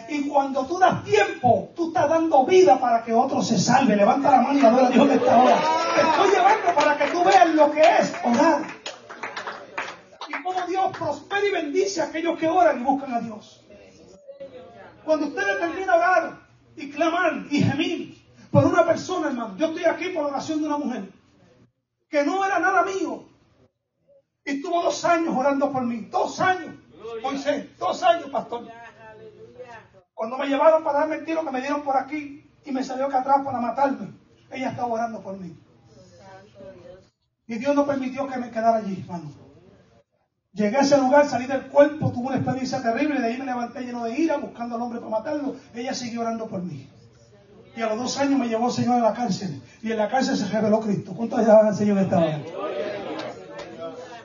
Y 0.08 0.28
cuando 0.28 0.64
tú 0.66 0.78
das 0.78 1.02
tiempo, 1.04 1.72
tú 1.74 1.88
estás 1.88 2.08
dando 2.08 2.46
vida 2.46 2.78
para 2.78 3.02
que 3.02 3.12
otro 3.12 3.42
se 3.42 3.58
salve. 3.58 3.96
Levanta 3.96 4.30
la 4.30 4.40
mano 4.40 4.58
y 4.58 4.64
adora 4.64 4.86
a 4.86 4.90
Dios 4.90 5.08
de 5.08 5.14
esta 5.16 5.42
hora. 5.42 5.58
Te 5.94 6.00
estoy 6.00 6.30
llevando 6.30 6.74
para 6.74 6.98
que 6.98 7.06
tú 7.10 7.24
veas 7.24 7.54
lo 7.54 7.70
que 7.72 7.80
es 7.80 8.14
orar. 8.24 8.62
Y 10.28 10.42
cómo 10.42 10.66
Dios 10.68 10.96
prospera 10.96 11.46
y 11.46 11.50
bendice 11.50 12.00
a 12.00 12.04
aquellos 12.04 12.38
que 12.38 12.48
oran 12.48 12.80
y 12.80 12.84
buscan 12.84 13.12
a 13.12 13.20
Dios. 13.20 13.64
Cuando 15.04 15.26
usted 15.26 15.42
determina 15.46 15.94
orar 15.96 16.38
y 16.76 16.90
clamar 16.90 17.44
y 17.50 17.62
gemir 17.62 18.25
por 18.50 18.64
una 18.64 18.84
persona, 18.84 19.28
hermano, 19.28 19.56
yo 19.56 19.66
estoy 19.66 19.84
aquí 19.84 20.08
por 20.10 20.24
la 20.24 20.30
oración 20.30 20.60
de 20.60 20.66
una 20.66 20.78
mujer 20.78 21.10
que 22.08 22.24
no 22.24 22.44
era 22.44 22.58
nada 22.58 22.84
mío, 22.84 23.24
y 24.46 24.50
estuvo 24.52 24.80
dos 24.80 25.04
años 25.04 25.34
orando 25.36 25.72
por 25.72 25.84
mí. 25.84 26.08
Dos 26.10 26.38
años. 26.40 26.74
Moisés, 27.20 27.66
dos 27.78 28.00
años, 28.02 28.30
pastor. 28.30 28.66
Cuando 30.14 30.38
me 30.38 30.46
llevaron 30.46 30.84
para 30.84 31.00
darme 31.00 31.16
el 31.16 31.24
tiro 31.24 31.44
que 31.44 31.50
me 31.50 31.60
dieron 31.60 31.82
por 31.82 31.96
aquí 31.96 32.48
y 32.64 32.72
me 32.72 32.82
salió 32.82 33.06
acá 33.06 33.20
atrás 33.20 33.44
para 33.44 33.60
matarme, 33.60 34.12
ella 34.50 34.70
estaba 34.70 34.86
orando 34.86 35.20
por 35.20 35.36
mí. 35.36 35.54
Y 37.48 37.56
Dios 37.56 37.74
no 37.74 37.84
permitió 37.86 38.26
que 38.28 38.38
me 38.38 38.50
quedara 38.50 38.78
allí, 38.78 39.00
hermano. 39.02 39.32
Llegué 40.52 40.76
a 40.76 40.80
ese 40.80 40.96
lugar, 40.96 41.28
salí 41.28 41.46
del 41.46 41.66
cuerpo, 41.66 42.12
tuve 42.12 42.28
una 42.28 42.36
experiencia 42.36 42.80
terrible, 42.80 43.20
de 43.20 43.26
ahí 43.26 43.38
me 43.38 43.44
levanté 43.44 43.82
lleno 43.82 44.04
de 44.04 44.18
ira, 44.18 44.38
buscando 44.38 44.76
al 44.76 44.82
hombre 44.82 45.00
para 45.00 45.10
matarlo. 45.10 45.56
Ella 45.74 45.92
siguió 45.92 46.22
orando 46.22 46.46
por 46.46 46.62
mí. 46.62 46.88
Y 47.76 47.82
a 47.82 47.88
los 47.88 47.98
dos 47.98 48.18
años 48.18 48.38
me 48.38 48.48
llevó 48.48 48.68
el 48.68 48.72
Señor 48.72 48.94
a 48.94 49.10
la 49.10 49.12
cárcel. 49.12 49.62
Y 49.82 49.92
en 49.92 49.98
la 49.98 50.08
cárcel 50.08 50.36
se 50.36 50.48
reveló 50.48 50.80
Cristo. 50.80 51.12
¿Cuántos 51.14 51.40
llaman 51.40 51.66
al 51.66 51.76
Señor 51.76 51.98
esta 51.98 52.18
hora? 52.18 52.40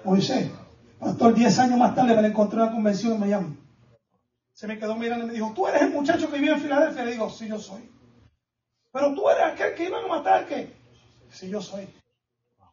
Moisés, 0.06 0.50
pastor, 1.00 1.36
diez 1.36 1.60
años 1.60 1.78
más 1.78 1.94
tarde 1.94 2.16
me 2.16 2.22
la 2.22 2.30
encontré 2.30 2.58
en 2.58 2.64
una 2.64 2.72
convención 2.72 3.14
en 3.14 3.20
Miami. 3.20 3.58
Se 4.54 4.68
me 4.68 4.80
quedó 4.80 4.96
mirando 4.96 5.26
y 5.26 5.28
me 5.28 5.34
dijo, 5.34 5.52
¿tú 5.54 5.68
eres 5.68 5.82
el 5.82 5.92
muchacho 5.92 6.32
que 6.32 6.40
vive 6.40 6.54
en 6.54 6.62
Filadelfia? 6.62 7.04
Le 7.04 7.12
digo, 7.12 7.30
sí, 7.30 7.48
yo 7.48 7.60
soy. 7.60 7.92
Pero 8.92 9.14
tú 9.14 9.30
eres 9.30 9.44
aquel 9.54 9.76
que 9.76 9.86
iban 9.86 10.06
a 10.06 10.08
matar, 10.08 10.48
¿qué? 10.48 10.74
Sí, 11.30 11.50
yo 11.50 11.62
soy. 11.62 11.88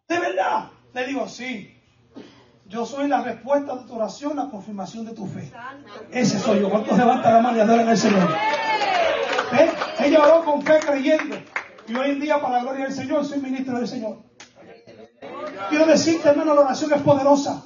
¿De 0.09 0.19
verdad? 0.19 0.71
Le 0.95 1.07
digo, 1.07 1.29
sí. 1.29 1.75
Yo 2.67 2.87
soy 2.87 3.09
la 3.09 3.23
respuesta 3.23 3.77
de 3.77 3.85
tu 3.85 3.95
oración, 3.95 4.37
la 4.37 4.49
confirmación 4.49 5.07
de 5.07 5.13
tu 5.13 5.27
fe. 5.27 5.51
Ese 6.13 6.39
soy 6.39 6.61
yo. 6.61 6.71
¿Cuántos 6.71 6.97
levantan 6.97 7.35
la 7.35 7.41
mano 7.41 7.59
y 7.59 7.61
adoran 7.61 7.89
al 7.89 7.97
Señor? 7.97 8.29
¿Eh? 9.53 9.71
Ella 10.01 10.23
oró 10.23 10.45
con 10.45 10.63
fe 10.63 10.79
creyendo. 10.81 11.37
Y 11.87 11.95
hoy 11.95 12.11
en 12.11 12.21
día, 12.21 12.41
para 12.41 12.59
la 12.59 12.63
gloria 12.63 12.85
del 12.85 12.95
Señor, 12.95 13.25
soy 13.25 13.41
ministro 13.41 13.79
del 13.79 13.89
Señor. 13.89 14.19
Quiero 15.71 15.87
decirte, 15.87 16.29
hermano, 16.29 16.55
la 16.55 16.61
oración 16.61 16.93
es 16.93 17.03
poderosa. 17.03 17.65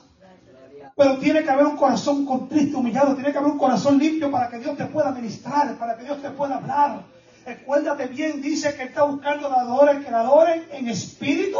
Pero 0.96 1.18
tiene 1.18 1.42
que 1.42 1.50
haber 1.50 1.66
un 1.66 1.76
corazón 1.76 2.24
contrito, 2.24 2.78
humillado. 2.78 3.14
Tiene 3.14 3.32
que 3.32 3.38
haber 3.38 3.52
un 3.52 3.58
corazón 3.58 3.98
limpio 3.98 4.30
para 4.30 4.48
que 4.48 4.58
Dios 4.58 4.76
te 4.76 4.86
pueda 4.86 5.10
ministrar, 5.10 5.76
para 5.78 5.96
que 5.96 6.04
Dios 6.04 6.20
te 6.22 6.30
pueda 6.30 6.56
hablar. 6.56 7.04
Recuérdate 7.44 8.06
bien, 8.06 8.40
dice 8.40 8.74
que 8.76 8.84
está 8.84 9.02
buscando 9.02 9.48
adoradores 9.48 10.04
que 10.04 10.10
la 10.10 10.20
adoren 10.20 10.64
en 10.70 10.88
espíritu. 10.88 11.58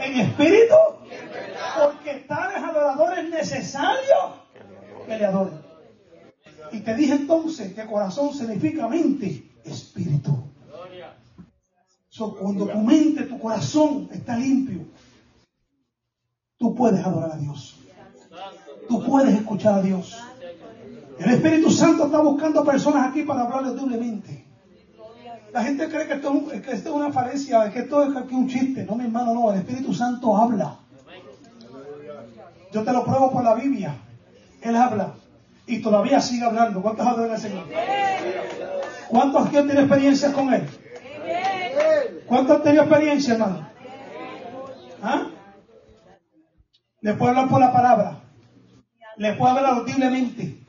En 0.00 0.20
espíritu. 0.20 0.74
Porque 1.80 2.24
tales 2.28 2.62
adoradores 2.62 3.30
necesarios 3.30 4.34
que 5.06 5.16
le 5.16 5.24
adoren. 5.24 5.66
Y 6.72 6.80
te 6.80 6.94
dije 6.94 7.14
entonces 7.14 7.74
que 7.74 7.86
corazón 7.86 8.34
significa 8.34 8.88
mente, 8.88 9.44
espíritu. 9.66 10.36
Cuando 12.40 12.66
tu 12.66 12.78
mente, 12.78 13.24
tu 13.24 13.38
corazón 13.38 14.08
está 14.10 14.36
limpio, 14.38 14.86
tú 16.56 16.74
puedes 16.74 17.04
adorar 17.04 17.32
a 17.32 17.36
Dios. 17.36 17.78
Tú 18.88 19.04
puedes 19.04 19.34
escuchar 19.34 19.74
a 19.74 19.82
Dios. 19.82 20.16
El 21.18 21.30
Espíritu 21.30 21.70
Santo 21.70 22.06
está 22.06 22.20
buscando 22.20 22.64
personas 22.64 23.08
aquí 23.08 23.22
para 23.22 23.42
hablarles 23.42 23.74
doblemente. 23.74 24.44
La 25.52 25.62
gente 25.62 25.88
cree 25.88 26.06
que 26.06 26.14
esto 26.14 26.52
es 26.52 26.86
una 26.86 27.10
falencia, 27.12 27.70
que 27.72 27.80
esto 27.80 28.02
es 28.02 28.16
aquí 28.16 28.34
un 28.34 28.48
chiste. 28.48 28.84
No, 28.84 28.94
mi 28.94 29.04
hermano, 29.04 29.34
no. 29.34 29.52
El 29.52 29.60
Espíritu 29.60 29.94
Santo 29.94 30.36
habla. 30.36 30.78
Yo 32.72 32.82
te 32.82 32.92
lo 32.92 33.04
pruebo 33.04 33.32
por 33.32 33.42
la 33.42 33.54
Biblia. 33.54 33.96
Él 34.60 34.76
habla. 34.76 35.14
Y 35.66 35.80
todavía 35.80 36.20
sigue 36.20 36.44
hablando. 36.44 36.82
¿Cuántos 36.82 37.06
adoran 37.06 37.32
al 37.32 37.40
Señor? 37.40 37.64
¿Cuántos 39.08 39.46
aquí 39.46 39.56
han 39.56 39.66
tenido 39.66 39.84
experiencias 39.84 40.32
con 40.32 40.52
Él? 40.52 40.68
¿Cuántos 42.26 42.56
han 42.56 42.62
tenido 42.62 42.82
experiencia, 42.82 43.34
hermano? 43.34 43.68
¿Ah? 45.02 45.26
Le 47.00 47.14
puedo 47.14 47.30
hablar 47.30 47.48
por 47.48 47.60
la 47.60 47.72
palabra. 47.72 48.20
Le 49.16 49.32
puedo 49.34 49.52
hablar 49.52 49.74
audiblemente. 49.74 50.66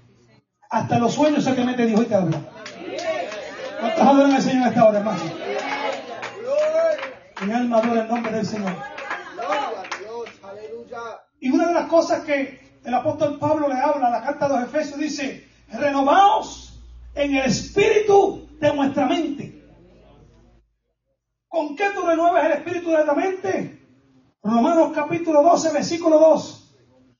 Hasta 0.69 0.99
los 0.99 1.13
sueños 1.13 1.43
se 1.43 1.53
te 1.53 1.85
Dios 1.85 2.01
y 2.01 2.05
te 2.05 2.15
habla. 2.15 2.39
¿Cuántos 3.79 4.01
adoran 4.01 4.31
al 4.33 4.41
Señor 4.41 4.67
esta 4.67 4.85
hora, 4.85 4.99
hermano? 4.99 5.23
Mi 7.45 7.53
alma 7.53 7.77
adora 7.77 8.01
el 8.01 8.07
nombre 8.07 8.31
del 8.31 8.45
Señor. 8.45 8.73
Y 11.39 11.49
una 11.49 11.67
de 11.67 11.73
las 11.73 11.87
cosas 11.87 12.23
que 12.23 12.79
el 12.83 12.93
apóstol 12.93 13.37
Pablo 13.39 13.67
le 13.67 13.75
habla 13.75 14.09
la 14.09 14.23
carta 14.23 14.47
de 14.47 14.55
los 14.55 14.63
Efesios 14.63 14.99
dice, 14.99 15.47
renovaos 15.71 16.66
en 17.17 17.35
el 17.35 17.45
espíritu 17.45 18.47
de 18.59 18.73
nuestra 18.73 19.07
mente. 19.07 19.63
¿Con 21.47 21.75
qué 21.75 21.89
tú 21.95 22.05
renuevas 22.05 22.45
el 22.45 22.51
espíritu 22.53 22.91
de 22.91 23.05
la 23.05 23.13
mente? 23.15 23.81
Romanos 24.43 24.91
capítulo 24.93 25.41
12, 25.41 25.73
versículo 25.73 26.19
2. 26.19 26.75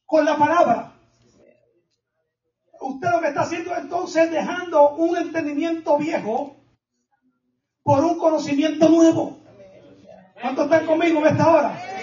Con 0.06 0.24
la 0.24 0.38
palabra. 0.38 0.94
Usted 2.80 3.10
lo 3.10 3.22
que 3.22 3.28
está 3.28 3.42
haciendo 3.42 3.76
entonces 3.76 4.26
es 4.26 4.32
dejando 4.32 4.92
un 4.92 5.18
entendimiento 5.18 5.98
viejo 5.98 6.56
por 7.82 8.04
un 8.04 8.20
conocimiento 8.20 8.90
nuevo. 8.90 9.40
¿Cuántos 10.40 10.66
están 10.66 10.86
conmigo 10.86 11.20
en 11.20 11.28
esta 11.28 11.50
hora? 11.50 11.97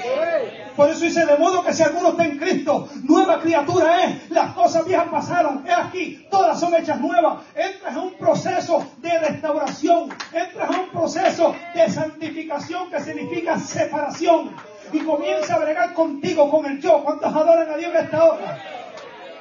Por 0.76 0.90
eso 0.90 1.04
dice, 1.04 1.24
de 1.24 1.36
modo 1.36 1.62
que 1.64 1.72
si 1.72 1.82
alguno 1.82 2.10
está 2.10 2.24
en 2.24 2.38
Cristo, 2.38 2.88
nueva 3.04 3.40
criatura 3.40 4.04
es, 4.04 4.30
las 4.30 4.52
cosas 4.52 4.84
viejas 4.84 5.06
pasaron, 5.08 5.64
es 5.66 5.74
aquí, 5.74 6.26
todas 6.30 6.58
son 6.58 6.74
hechas 6.74 7.00
nuevas. 7.00 7.44
Entras 7.54 7.92
en 7.92 7.98
un 7.98 8.14
proceso 8.14 8.84
de 8.98 9.18
restauración, 9.18 10.10
entras 10.32 10.70
en 10.70 10.80
un 10.80 10.88
proceso 10.90 11.54
de 11.74 11.88
santificación 11.90 12.90
que 12.90 13.00
significa 13.00 13.58
separación. 13.58 14.50
Y 14.92 15.00
comienza 15.00 15.54
a 15.54 15.58
bregar 15.58 15.94
contigo, 15.94 16.50
con 16.50 16.66
el 16.66 16.80
yo. 16.80 17.02
¿Cuántos 17.02 17.34
adoran 17.34 17.70
a 17.70 17.76
Dios 17.76 17.94
en 17.94 18.04
esta 18.04 18.24
hora? 18.24 18.83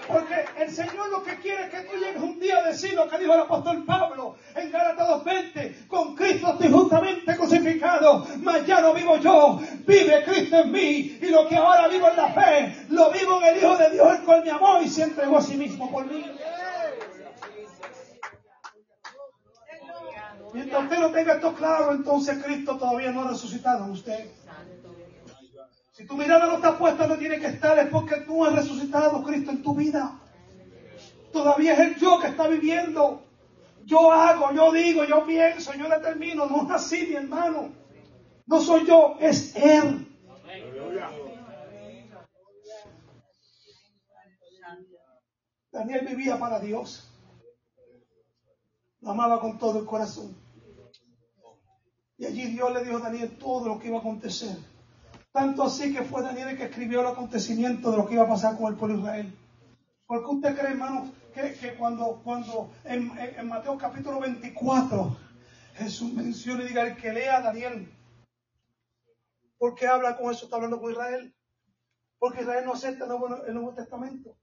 Porque 0.07 0.45
el 0.57 0.69
Señor 0.69 1.09
lo 1.09 1.23
que 1.23 1.37
quiere 1.37 1.65
es 1.65 1.69
que 1.69 1.81
tú 1.81 1.97
llegues 1.97 2.21
un 2.21 2.39
día 2.39 2.57
a 2.57 2.67
decir 2.67 2.93
lo 2.93 3.07
que 3.07 3.17
dijo 3.17 3.33
el 3.33 3.41
apóstol 3.41 3.85
Pablo 3.85 4.35
en 4.55 4.71
Gálatas 4.71 5.07
2.20. 5.23 5.87
Con 5.87 6.15
Cristo 6.15 6.53
estoy 6.53 6.71
justamente 6.71 7.35
crucificado, 7.35 8.27
mas 8.39 8.65
ya 8.65 8.81
no 8.81 8.93
vivo 8.93 9.17
yo, 9.17 9.59
vive 9.85 10.23
Cristo 10.25 10.59
en 10.59 10.71
mí. 10.71 11.17
Y 11.21 11.27
lo 11.27 11.47
que 11.47 11.55
ahora 11.55 11.87
vivo 11.87 12.09
en 12.09 12.17
la 12.17 12.33
fe, 12.33 12.85
lo 12.89 13.11
vivo 13.11 13.39
en 13.41 13.47
el 13.47 13.57
Hijo 13.57 13.77
de 13.77 13.89
Dios, 13.91 14.19
el 14.19 14.25
cual 14.25 14.43
me 14.43 14.51
amó 14.51 14.81
y 14.81 14.89
se 14.89 15.03
entregó 15.03 15.37
a 15.37 15.41
sí 15.41 15.55
mismo 15.55 15.89
por 15.89 16.05
mí. 16.05 16.25
Mientras 20.53 20.83
usted 20.83 20.99
no 20.99 21.11
tenga 21.11 21.33
esto 21.33 21.53
claro, 21.53 21.93
entonces 21.93 22.43
Cristo 22.43 22.77
todavía 22.77 23.11
no 23.11 23.23
ha 23.23 23.29
resucitado 23.29 23.85
en 23.85 23.91
usted. 23.91 24.29
Si 25.93 26.07
tu 26.07 26.17
mirada 26.17 26.47
no 26.47 26.55
está 26.55 26.75
puesta 26.75 27.05
donde 27.05 27.19
tiene 27.19 27.39
que 27.39 27.45
estar, 27.45 27.77
es 27.77 27.87
porque 27.89 28.21
tú 28.21 28.43
has 28.43 28.55
resucitado 28.55 29.23
Cristo 29.23 29.51
en 29.51 29.61
tu 29.61 29.75
vida. 29.75 30.19
Todavía 31.31 31.73
es 31.73 31.79
el 31.79 31.95
yo 31.97 32.19
que 32.19 32.27
está 32.29 32.47
viviendo. 32.47 33.21
Yo 33.85 34.11
hago, 34.11 34.51
yo 34.53 34.71
digo, 34.71 35.03
yo 35.03 35.23
pienso, 35.23 35.71
yo 35.75 35.87
determino. 35.87 36.47
No 36.47 36.63
es 36.63 36.71
así, 36.71 37.05
mi 37.05 37.15
hermano. 37.15 37.71
No 38.47 38.59
soy 38.59 38.87
yo, 38.87 39.17
es 39.19 39.55
Él. 39.55 40.09
Daniel 45.71 46.07
vivía 46.07 46.39
para 46.39 46.59
Dios. 46.59 47.07
Lo 49.01 49.11
amaba 49.11 49.39
con 49.39 49.59
todo 49.59 49.77
el 49.77 49.85
corazón. 49.85 50.35
Y 52.17 52.25
allí 52.25 52.47
Dios 52.47 52.73
le 52.73 52.83
dijo 52.83 52.97
a 52.97 53.01
Daniel 53.01 53.37
todo 53.37 53.67
lo 53.67 53.79
que 53.79 53.89
iba 53.89 53.97
a 53.97 53.99
acontecer. 53.99 54.72
Tanto 55.33 55.63
así 55.63 55.91
que 55.91 56.03
fue 56.03 56.21
Daniel 56.21 56.49
el 56.49 56.57
que 56.57 56.65
escribió 56.65 57.01
el 57.01 57.07
acontecimiento 57.07 57.89
de 57.89 57.97
lo 57.97 58.05
que 58.05 58.13
iba 58.13 58.23
a 58.23 58.29
pasar 58.29 58.55
con 58.55 58.71
el 58.71 58.77
pueblo 58.77 58.97
de 58.97 59.01
Israel. 59.01 59.33
Porque 60.05 60.29
usted 60.29 60.55
cree, 60.55 60.71
hermano, 60.73 61.11
que, 61.33 61.73
cuando, 61.75 62.21
cuando 62.23 62.71
en, 62.83 63.11
Mateo 63.47 63.75
capítulo 63.75 64.19
24 64.19 65.17
Jesús 65.73 66.13
menciona 66.13 66.63
y 66.63 66.67
diga 66.67 66.83
el 66.83 66.95
que 66.95 67.11
lea 67.11 67.37
a 67.37 67.41
Daniel, 67.41 67.91
¿por 69.57 69.73
qué 69.73 69.87
habla 69.87 70.15
con 70.15 70.31
eso? 70.31 70.45
Está 70.45 70.57
hablando 70.57 70.79
con 70.79 70.91
Israel. 70.91 71.33
Porque 72.19 72.41
Israel 72.41 72.65
no 72.65 72.73
acepta 72.73 73.05
el 73.05 73.09
Nuevo, 73.09 73.43
el 73.43 73.53
Nuevo 73.55 73.73
Testamento. 73.73 74.37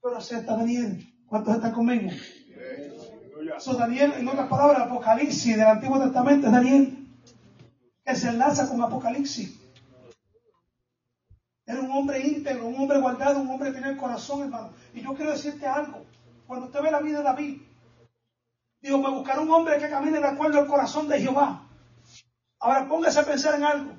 Pero 0.00 0.16
acepta 0.16 0.54
a 0.54 0.58
Daniel. 0.58 1.12
¿Cuántos 1.26 1.56
están 1.56 1.72
conmigo? 1.72 2.08
So, 3.58 3.74
Daniel, 3.74 4.12
en 4.16 4.28
otras 4.28 4.48
palabras, 4.48 4.82
Apocalipsis 4.82 5.56
del 5.56 5.66
Antiguo 5.66 5.98
Testamento 5.98 6.46
es 6.46 6.52
Daniel, 6.52 7.08
que 8.04 8.14
se 8.14 8.28
enlaza 8.28 8.68
con 8.68 8.80
Apocalipsis. 8.80 9.61
Era 11.66 11.80
un 11.80 11.90
hombre 11.90 12.20
íntegro, 12.20 12.66
un 12.66 12.80
hombre 12.80 12.98
guardado, 12.98 13.40
un 13.40 13.50
hombre 13.50 13.68
que 13.68 13.74
tenía 13.74 13.90
el 13.90 13.96
corazón, 13.96 14.42
hermano. 14.42 14.70
Y 14.94 15.00
yo 15.00 15.14
quiero 15.14 15.30
decirte 15.30 15.66
algo. 15.66 16.04
Cuando 16.46 16.66
usted 16.66 16.82
ve 16.82 16.90
la 16.90 17.00
vida 17.00 17.18
de 17.18 17.24
David, 17.24 17.62
digo, 18.80 18.98
me 18.98 19.10
buscará 19.10 19.40
un 19.40 19.50
hombre 19.50 19.78
que 19.78 19.88
camine 19.88 20.18
de 20.18 20.26
acuerdo 20.26 20.58
al 20.58 20.66
corazón 20.66 21.08
de 21.08 21.20
Jehová. 21.20 21.68
Ahora 22.58 22.88
póngase 22.88 23.20
a 23.20 23.24
pensar 23.24 23.54
en 23.54 23.64
algo. 23.64 23.92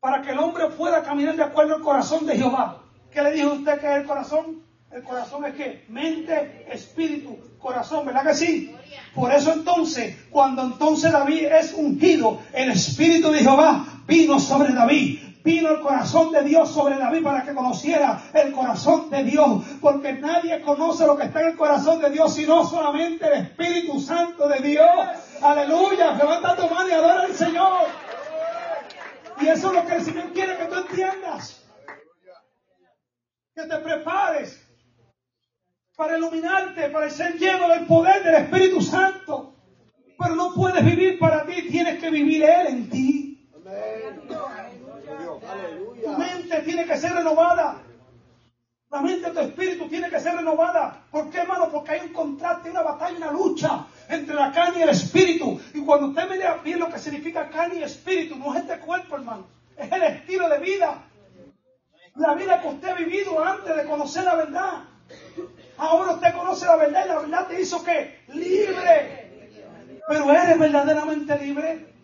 Para 0.00 0.22
que 0.22 0.30
el 0.30 0.38
hombre 0.38 0.68
pueda 0.70 1.02
caminar 1.02 1.36
de 1.36 1.42
acuerdo 1.42 1.74
al 1.74 1.82
corazón 1.82 2.26
de 2.26 2.36
Jehová. 2.36 2.82
¿Qué 3.10 3.22
le 3.22 3.32
dijo 3.32 3.52
usted 3.52 3.80
que 3.80 3.86
es 3.86 3.96
el 4.00 4.06
corazón? 4.06 4.62
El 4.90 5.02
corazón 5.02 5.44
es 5.44 5.54
que 5.54 5.84
mente, 5.88 6.66
espíritu, 6.72 7.36
corazón, 7.58 8.06
¿verdad 8.06 8.24
que 8.24 8.34
sí? 8.34 8.74
Por 9.14 9.32
eso 9.32 9.52
entonces, 9.52 10.16
cuando 10.30 10.62
entonces 10.62 11.12
David 11.12 11.46
es 11.46 11.74
ungido, 11.74 12.40
el 12.54 12.70
espíritu 12.70 13.30
de 13.30 13.40
Jehová 13.40 13.84
vino 14.06 14.40
sobre 14.40 14.72
David. 14.72 15.20
Vino 15.44 15.70
el 15.70 15.80
corazón 15.80 16.32
de 16.32 16.42
Dios 16.42 16.70
sobre 16.70 16.98
David 16.98 17.22
para 17.22 17.42
que 17.42 17.54
conociera 17.54 18.22
el 18.34 18.52
corazón 18.52 19.08
de 19.10 19.24
Dios. 19.24 19.64
Porque 19.80 20.12
nadie 20.14 20.60
conoce 20.62 21.06
lo 21.06 21.16
que 21.16 21.24
está 21.24 21.40
en 21.40 21.48
el 21.48 21.56
corazón 21.56 22.00
de 22.00 22.10
Dios, 22.10 22.34
sino 22.34 22.64
solamente 22.66 23.26
el 23.26 23.44
Espíritu 23.44 24.00
Santo 24.00 24.48
de 24.48 24.60
Dios. 24.60 24.88
Aleluya. 25.40 26.12
Levanta 26.14 26.56
tu 26.56 26.68
mano 26.72 26.88
y 26.88 26.92
adora 26.92 27.22
al 27.22 27.34
Señor. 27.34 27.86
Y 29.40 29.48
eso 29.48 29.68
es 29.68 29.74
lo 29.74 29.86
que 29.86 29.94
el 29.94 30.04
Señor 30.04 30.32
quiere 30.32 30.56
que 30.56 30.64
tú 30.64 30.74
entiendas. 30.74 31.64
Que 33.54 33.62
te 33.62 33.76
prepares 33.78 34.64
para 35.96 36.16
iluminarte, 36.16 36.90
para 36.90 37.10
ser 37.10 37.38
lleno 37.38 37.68
del 37.68 37.86
poder 37.86 38.22
del 38.22 38.34
Espíritu 38.36 38.80
Santo. 38.80 39.56
Pero 40.18 40.34
no 40.34 40.54
puedes 40.54 40.84
vivir 40.84 41.18
para 41.18 41.44
ti, 41.44 41.68
tienes 41.68 42.00
que 42.00 42.10
vivir 42.10 42.42
Él 42.42 42.66
en 42.68 42.90
ti. 42.90 43.50
Tu 45.40 46.10
mente 46.10 46.60
tiene 46.62 46.84
que 46.84 46.96
ser 46.96 47.12
renovada. 47.12 47.82
La 48.90 49.02
mente 49.02 49.28
de 49.28 49.34
tu 49.34 49.40
espíritu 49.40 49.88
tiene 49.88 50.08
que 50.08 50.18
ser 50.18 50.34
renovada. 50.34 51.04
¿Por 51.10 51.30
qué, 51.30 51.38
hermano? 51.38 51.68
Porque 51.70 51.92
hay 51.92 52.00
un 52.06 52.12
contraste, 52.12 52.70
una 52.70 52.82
batalla, 52.82 53.16
una 53.18 53.32
lucha 53.32 53.86
entre 54.08 54.34
la 54.34 54.50
carne 54.50 54.78
y 54.78 54.82
el 54.82 54.88
espíritu. 54.88 55.60
Y 55.74 55.84
cuando 55.84 56.08
usted 56.08 56.28
mira 56.30 56.54
bien 56.64 56.80
lo 56.80 56.88
que 56.88 56.98
significa 56.98 57.50
carne 57.50 57.80
y 57.80 57.82
espíritu, 57.82 58.36
no 58.36 58.54
es 58.54 58.62
este 58.62 58.78
cuerpo, 58.78 59.16
hermano. 59.16 59.46
Es 59.76 59.92
el 59.92 60.02
estilo 60.02 60.48
de 60.48 60.58
vida. 60.58 61.04
La 62.14 62.34
vida 62.34 62.62
que 62.62 62.68
usted 62.68 62.88
ha 62.88 62.94
vivido 62.94 63.44
antes 63.44 63.76
de 63.76 63.84
conocer 63.84 64.24
la 64.24 64.34
verdad. 64.36 64.84
Ahora 65.76 66.14
usted 66.14 66.34
conoce 66.34 66.66
la 66.66 66.76
verdad 66.76 67.04
y 67.04 67.08
la 67.08 67.18
verdad 67.18 67.46
te 67.46 67.60
hizo 67.60 67.84
que 67.84 68.20
libre. 68.28 69.28
Pero 70.08 70.32
eres 70.32 70.58
verdaderamente 70.58 71.38
libre. 71.38 71.97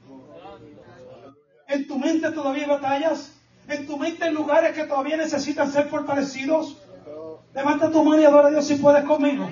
En 1.74 1.88
tu 1.88 1.98
mente 1.98 2.30
todavía 2.30 2.62
hay 2.64 2.68
batallas. 2.70 3.32
En 3.66 3.86
tu 3.86 3.96
mente 3.96 4.24
hay 4.24 4.32
lugares 4.32 4.76
que 4.76 4.84
todavía 4.84 5.16
necesitan 5.16 5.72
ser 5.72 5.88
fortalecidos. 5.88 6.76
Levanta 7.52 7.90
tu 7.90 8.04
mano 8.04 8.22
y 8.22 8.24
adora 8.24 8.46
a 8.48 8.50
Dios 8.50 8.66
si 8.66 8.76
puedes 8.76 9.02
conmigo. 9.04 9.48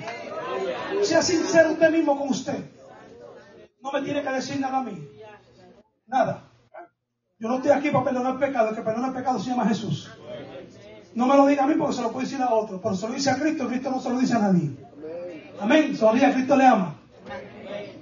Sea 1.03 1.21
sincero 1.21 1.73
usted 1.73 1.91
mismo 1.91 2.17
con 2.17 2.29
usted. 2.29 2.63
No 3.81 3.91
me 3.91 4.01
tiene 4.03 4.23
que 4.23 4.29
decir 4.29 4.57
nada 4.61 4.77
a 4.77 4.83
mí. 4.83 5.05
Nada. 6.07 6.49
Yo 7.39 7.49
no 7.49 7.55
estoy 7.57 7.71
aquí 7.71 7.89
para 7.89 8.05
perdonar 8.05 8.39
pecado. 8.39 8.69
El 8.69 8.75
que 8.75 8.81
perdona 8.81 9.07
el 9.09 9.13
pecado 9.13 9.39
se 9.39 9.49
llama 9.49 9.67
Jesús. 9.67 10.09
No 11.15 11.27
me 11.27 11.35
lo 11.35 11.45
diga 11.45 11.65
a 11.65 11.67
mí 11.67 11.75
porque 11.77 11.95
se 11.95 12.01
lo 12.03 12.11
puede 12.13 12.25
decir 12.25 12.41
a 12.41 12.53
otro. 12.53 12.79
Pero 12.81 12.95
se 12.95 13.07
lo 13.07 13.13
dice 13.15 13.31
a 13.31 13.35
Cristo. 13.37 13.67
Cristo 13.67 13.91
no 13.91 13.99
se 13.99 14.09
lo 14.09 14.17
dice 14.17 14.35
a 14.35 14.39
nadie. 14.39 14.71
Amén. 15.59 15.97
A 16.01 16.33
Cristo 16.33 16.55
le 16.55 16.65
ama. 16.65 16.95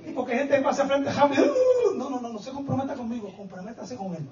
Y 0.06 0.12
porque 0.12 0.38
gente 0.38 0.62
pasa 0.62 0.86
frente 0.86 1.10
Javi. 1.10 1.38
"Uh", 1.40 1.98
no, 1.98 2.10
no, 2.10 2.20
no. 2.20 2.31
Se 2.42 2.52
comprometa 2.52 2.96
conmigo, 2.96 3.36
comprométase 3.36 3.96
con 3.96 4.16
Él. 4.16 4.28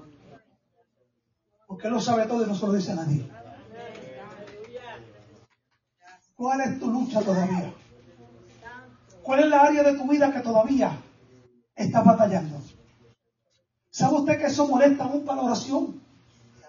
Porque 1.68 1.88
Él 1.88 1.94
lo 1.94 2.02
sabe 2.02 2.26
todo 2.26 2.44
y 2.44 2.48
no 2.48 2.56
se 2.56 2.66
lo 2.66 2.74
dice 2.74 2.92
a 2.92 2.96
nadie. 2.96 3.30
¿Cuál 6.36 6.62
es 6.62 6.80
tu 6.80 6.90
lucha 6.90 7.22
todavía? 7.22 7.74
¿Cuál 9.22 9.42
es 9.42 9.46
la 9.48 9.62
área 9.62 9.84
de 9.84 9.98
tu 9.98 10.08
vida 10.08 10.32
que 10.32 10.40
todavía 10.40 10.98
está 11.76 12.02
batallando? 12.02 12.62
¿Sabe 13.92 14.16
usted 14.16 14.40
que 14.40 14.46
eso 14.46 14.68
molesta 14.68 15.04
aún 15.04 15.26
para 15.26 15.42
la 15.42 15.48
oración? 15.48 16.02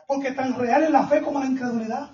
Porque 0.06 0.32
tan 0.32 0.58
real 0.58 0.82
es 0.82 0.90
la 0.90 1.06
fe 1.06 1.22
como 1.22 1.38
la 1.38 1.46
incredulidad. 1.46 2.10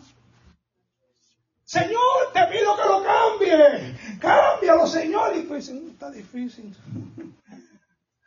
Señor, 1.65 2.32
te 2.32 2.44
pido 2.47 2.77
que 2.77 2.89
lo 2.89 3.03
cambie. 3.03 3.97
Cámbialo, 4.20 4.86
Señor. 4.86 5.36
Y 5.36 5.43
pues, 5.43 5.69
está 5.69 6.11
difícil. 6.11 6.77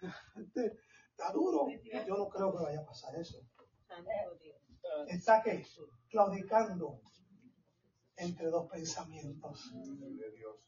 Está 1.19 1.33
duro. 1.33 1.67
Yo 2.07 2.17
no 2.17 2.29
creo 2.29 2.55
que 2.55 2.63
vaya 2.63 2.79
a 2.79 2.85
pasar 2.85 3.13
eso. 3.17 3.39
Está 5.09 5.43
que 5.43 5.65
claudicando 6.09 7.01
entre 8.15 8.47
dos 8.47 8.69
pensamientos. 8.71 9.73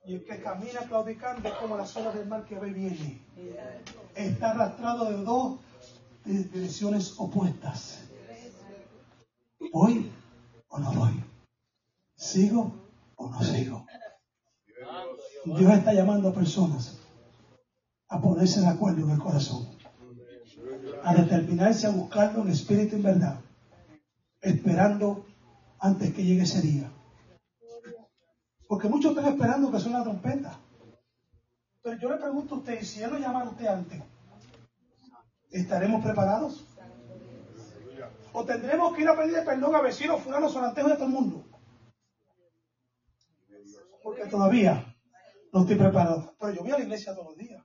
Y 0.03 0.15
el 0.15 0.25
que 0.25 0.41
camina 0.41 0.81
claudicando 0.81 1.47
es 1.47 1.55
como 1.55 1.77
las 1.77 1.95
olas 1.95 2.15
del 2.15 2.27
mar 2.27 2.43
que 2.43 2.59
va 2.59 2.67
y 2.67 2.73
viene. 2.73 3.25
Está 4.13 4.51
arrastrado 4.51 5.05
de 5.05 5.23
dos 5.23 5.59
direcciones 6.25 7.15
opuestas. 7.17 8.09
¿Voy 9.71 10.11
o 10.67 10.79
no 10.79 10.91
voy? 10.91 11.23
¿Sigo 12.15 12.73
o 13.15 13.29
no 13.29 13.41
sigo? 13.41 13.85
Dios 15.45 15.73
está 15.73 15.93
llamando 15.93 16.27
a 16.27 16.33
personas 16.33 16.97
a 18.09 18.19
ponerse 18.19 18.59
de 18.59 18.67
acuerdo 18.67 19.05
en 19.05 19.11
el 19.11 19.19
corazón, 19.19 19.80
a 21.03 21.13
determinarse 21.15 21.87
a 21.87 21.91
buscarlo 21.91 22.43
en 22.43 22.49
espíritu 22.49 22.97
y 22.97 23.01
verdad, 23.01 23.39
esperando 24.41 25.25
antes 25.79 26.13
que 26.13 26.23
llegue 26.23 26.43
ese 26.43 26.61
día. 26.61 26.91
Porque 28.67 28.87
muchos 28.87 29.11
están 29.11 29.33
esperando 29.33 29.71
que 29.71 29.79
suene 29.79 29.97
la 29.97 30.03
trompeta. 30.03 30.59
Pero 31.81 31.97
yo 31.97 32.09
le 32.09 32.17
pregunto 32.17 32.55
a 32.55 32.57
usted, 32.59 32.81
si 32.83 33.01
Él 33.01 33.11
lo 33.11 33.17
llama 33.17 33.41
a 33.41 33.49
usted 33.49 33.65
antes, 33.65 34.01
¿estaremos 35.49 36.03
preparados? 36.03 36.65
¿O 38.33 38.45
tendremos 38.45 38.95
que 38.95 39.01
ir 39.01 39.09
a 39.09 39.17
pedir 39.17 39.43
perdón 39.43 39.75
a 39.75 39.81
vecinos, 39.81 40.21
fulanos, 40.21 40.53
solantejos 40.53 40.91
de 40.91 40.97
todo 40.97 41.07
el 41.07 41.13
mundo? 41.13 41.43
Porque 44.03 44.25
todavía 44.27 44.95
no 45.51 45.61
estoy 45.61 45.75
preparado. 45.75 46.33
Pero 46.39 46.53
yo 46.53 46.61
voy 46.61 46.71
a 46.71 46.77
la 46.77 46.83
iglesia 46.83 47.13
todos 47.13 47.27
los 47.29 47.37
días. 47.37 47.61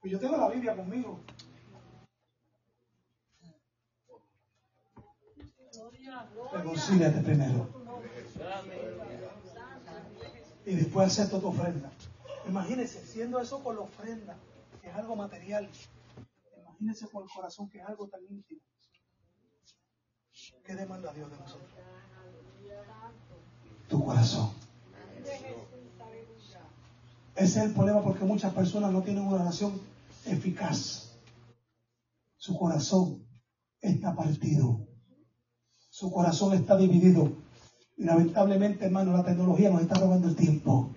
Pues 0.00 0.12
yo 0.12 0.20
tengo 0.20 0.36
la 0.36 0.50
Biblia 0.50 0.76
conmigo. 0.76 1.20
Reconcíliate 6.52 7.20
primero. 7.20 7.68
Y 10.66 10.74
después 10.74 11.06
acepto 11.06 11.40
tu 11.40 11.48
ofrenda. 11.48 11.90
Imagínese, 12.46 13.04
siendo 13.06 13.40
eso 13.40 13.62
por 13.62 13.74
la 13.74 13.82
ofrenda, 13.82 14.36
que 14.80 14.88
es 14.88 14.94
algo 14.94 15.16
material. 15.16 15.68
Imagínese 16.58 17.06
por 17.08 17.24
el 17.24 17.30
corazón, 17.30 17.68
que 17.68 17.78
es 17.78 17.84
algo 17.86 18.08
tan 18.08 18.20
íntimo. 18.28 18.60
¿Qué 20.64 20.74
demanda 20.74 21.12
Dios 21.12 21.30
de 21.30 21.38
nosotros? 21.38 21.70
Tu 23.88 24.04
corazón. 24.04 24.50
Ese 27.36 27.58
es 27.58 27.64
el 27.64 27.74
problema 27.74 28.02
porque 28.02 28.24
muchas 28.24 28.52
personas 28.54 28.92
no 28.92 29.02
tienen 29.02 29.26
una 29.26 29.42
oración 29.42 29.80
eficaz. 30.24 31.16
Su 32.36 32.56
corazón 32.56 33.26
está 33.80 34.14
partido. 34.14 34.86
Su 35.94 36.10
corazón 36.10 36.54
está 36.54 36.76
dividido. 36.76 37.30
Y 37.96 38.02
lamentablemente, 38.02 38.86
hermano, 38.86 39.12
la 39.12 39.22
tecnología 39.22 39.70
nos 39.70 39.82
está 39.82 39.94
robando 39.94 40.26
el 40.26 40.34
tiempo. 40.34 40.92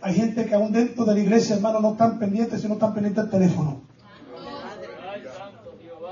Hay 0.00 0.14
gente 0.14 0.46
que 0.46 0.54
aún 0.54 0.70
dentro 0.70 1.04
de 1.04 1.14
la 1.14 1.18
iglesia, 1.18 1.56
hermano, 1.56 1.80
no 1.80 1.90
están 1.90 2.16
pendientes, 2.20 2.60
sino 2.62 2.74
están 2.74 2.94
pendientes 2.94 3.24
del 3.24 3.32
teléfono. 3.32 3.80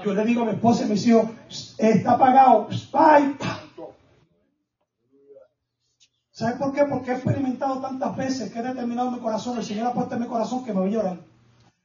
Yo 0.04 0.12
le 0.12 0.24
digo 0.24 0.42
a 0.42 0.46
mi 0.46 0.50
esposa 0.54 0.82
y 0.82 0.84
a 0.86 0.88
mis 0.88 1.06
hijos, 1.06 1.26
está 1.78 2.14
apagado, 2.14 2.66
bye. 2.92 3.36
¿Sabe 6.32 6.56
por 6.56 6.72
qué? 6.72 6.86
Porque 6.86 7.12
he 7.12 7.14
experimentado 7.14 7.80
tantas 7.80 8.16
veces 8.16 8.52
que 8.52 8.58
he 8.58 8.62
determinado 8.62 9.12
mi 9.12 9.20
corazón, 9.20 9.56
el 9.56 9.64
Señor 9.64 9.92
ha 9.96 10.14
en 10.14 10.20
mi 10.20 10.26
corazón 10.26 10.64
que 10.64 10.72
me 10.72 10.80
voy 10.80 10.88
a 10.88 10.92
llorar. 10.94 11.20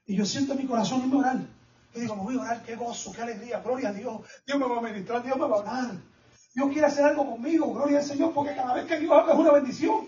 Y 0.07 0.15
yo 0.15 0.25
siento 0.25 0.53
en 0.53 0.57
mi 0.57 0.65
corazón 0.65 1.13
orar. 1.13 1.58
Y 1.93 2.01
digo, 2.01 2.15
me 2.15 2.23
voy 2.23 2.37
a 2.37 2.41
orar, 2.41 2.61
qué 2.63 2.75
gozo, 2.75 3.11
qué 3.11 3.21
alegría, 3.21 3.59
gloria 3.61 3.89
a 3.89 3.93
Dios. 3.93 4.21
Dios 4.45 4.59
me 4.59 4.67
va 4.67 4.77
a 4.77 4.81
ministrar, 4.81 5.23
Dios 5.23 5.37
me 5.37 5.47
va 5.47 5.55
a 5.55 5.59
orar. 5.59 5.91
Dios 6.53 6.69
quiere 6.71 6.87
hacer 6.87 7.05
algo 7.05 7.29
conmigo, 7.31 7.73
gloria 7.73 7.99
al 7.99 8.03
Señor, 8.03 8.33
porque 8.33 8.55
cada 8.55 8.73
vez 8.73 8.85
que 8.85 8.99
Dios 8.99 9.11
habla 9.11 9.33
es 9.33 9.39
una 9.39 9.51
bendición. 9.51 10.07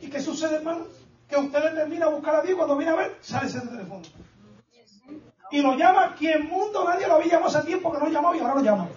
¿Y 0.00 0.08
qué 0.08 0.20
sucede, 0.20 0.56
hermano? 0.56 0.86
Que 1.28 1.36
usted 1.36 1.62
determina 1.62 2.08
buscar 2.08 2.36
a 2.36 2.42
Dios 2.42 2.56
cuando 2.56 2.76
viene 2.76 2.92
a 2.92 2.96
ver, 2.96 3.16
sale 3.20 3.46
ese 3.46 3.60
teléfono. 3.60 4.02
Y 5.52 5.62
lo 5.62 5.74
llama 5.74 6.14
quien 6.16 6.48
mundo 6.48 6.84
nadie 6.84 7.08
lo 7.08 7.14
había 7.14 7.32
llamado 7.32 7.58
hace 7.58 7.66
tiempo 7.66 7.92
que 7.92 7.98
no 7.98 8.08
llamó 8.08 8.34
y 8.34 8.38
ahora 8.38 8.54
lo 8.54 8.62
llama. 8.62 8.88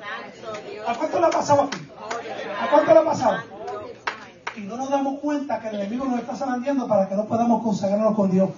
¿A 0.88 0.94
cuánto 0.96 1.20
le 1.20 1.26
ha 1.26 1.30
pasado 1.30 1.64
aquí? 1.64 1.78
¿A 2.62 2.70
cuánto 2.70 2.94
le 2.94 3.00
ha 3.00 3.04
pasado? 3.04 3.38
Y 4.56 4.62
no 4.62 4.78
nos 4.78 4.90
damos 4.90 5.20
cuenta 5.20 5.60
que 5.60 5.70
el 5.70 5.76
enemigo 5.76 6.06
nos 6.06 6.20
está 6.20 6.36
zarandeando 6.36 6.88
para 6.88 7.10
que 7.10 7.16
no 7.16 7.26
podamos 7.26 7.64
consagrarnos 7.64 8.16
con 8.16 8.30
Dios. 8.30 8.52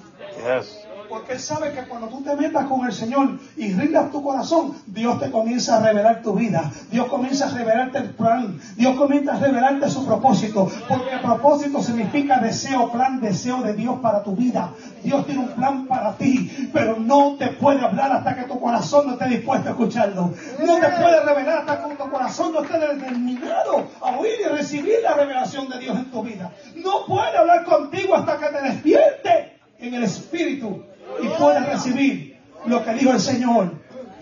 Yes. 0.43 0.84
Porque 1.09 1.33
Él 1.33 1.39
sabe 1.39 1.71
que 1.71 1.87
cuando 1.87 2.07
tú 2.07 2.21
te 2.21 2.35
metas 2.35 2.65
con 2.65 2.85
el 2.85 2.93
Señor 2.93 3.39
y 3.57 3.73
rindas 3.73 4.11
tu 4.11 4.23
corazón, 4.23 4.75
Dios 4.87 5.19
te 5.19 5.31
comienza 5.31 5.77
a 5.77 5.79
revelar 5.81 6.21
tu 6.21 6.33
vida. 6.33 6.71
Dios 6.91 7.07
comienza 7.07 7.47
a 7.47 7.53
revelarte 7.53 7.97
el 7.99 8.09
plan. 8.11 8.59
Dios 8.75 8.95
comienza 8.95 9.35
a 9.35 9.39
revelarte 9.39 9.89
su 9.89 10.05
propósito. 10.05 10.69
Porque 10.87 11.17
propósito 11.21 11.81
significa 11.81 12.39
deseo, 12.39 12.91
plan, 12.91 13.21
deseo 13.21 13.61
de 13.61 13.73
Dios 13.73 13.99
para 14.01 14.23
tu 14.23 14.35
vida. 14.35 14.71
Dios 15.03 15.25
tiene 15.25 15.41
un 15.41 15.49
plan 15.49 15.85
para 15.87 16.13
ti, 16.17 16.69
pero 16.73 16.97
no 16.97 17.35
te 17.37 17.47
puede 17.47 17.81
hablar 17.81 18.11
hasta 18.11 18.35
que 18.35 18.43
tu 18.43 18.59
corazón 18.59 19.07
no 19.07 19.13
esté 19.13 19.25
dispuesto 19.25 19.69
a 19.69 19.71
escucharlo. 19.71 20.33
No 20.65 20.75
te 20.75 20.89
puede 20.89 21.23
revelar 21.23 21.59
hasta 21.59 21.87
que 21.87 21.95
tu 21.95 22.09
corazón 22.09 22.53
no 22.53 22.63
esté 22.63 22.79
determinado 22.79 23.87
a 24.01 24.17
oír 24.17 24.33
y 24.43 24.49
recibir 24.49 24.95
la 25.03 25.13
revelación 25.13 25.69
de 25.69 25.79
Dios 25.79 25.95
en 25.97 26.11
tu 26.11 26.23
vida. 26.23 26.51
No 26.75 27.05
puede 27.05 27.37
hablar 27.37 27.63
contigo 27.65 28.15
hasta 28.15 28.37
que 28.37 28.47
te 28.47 28.61
despierte 28.63 29.59
en 29.79 29.93
el 29.93 30.03
Espíritu 30.03 30.83
y 31.21 31.27
puedas 31.37 31.65
recibir 31.67 32.37
lo 32.65 32.83
que 32.83 32.93
dijo 32.93 33.11
el 33.11 33.19
Señor. 33.19 33.71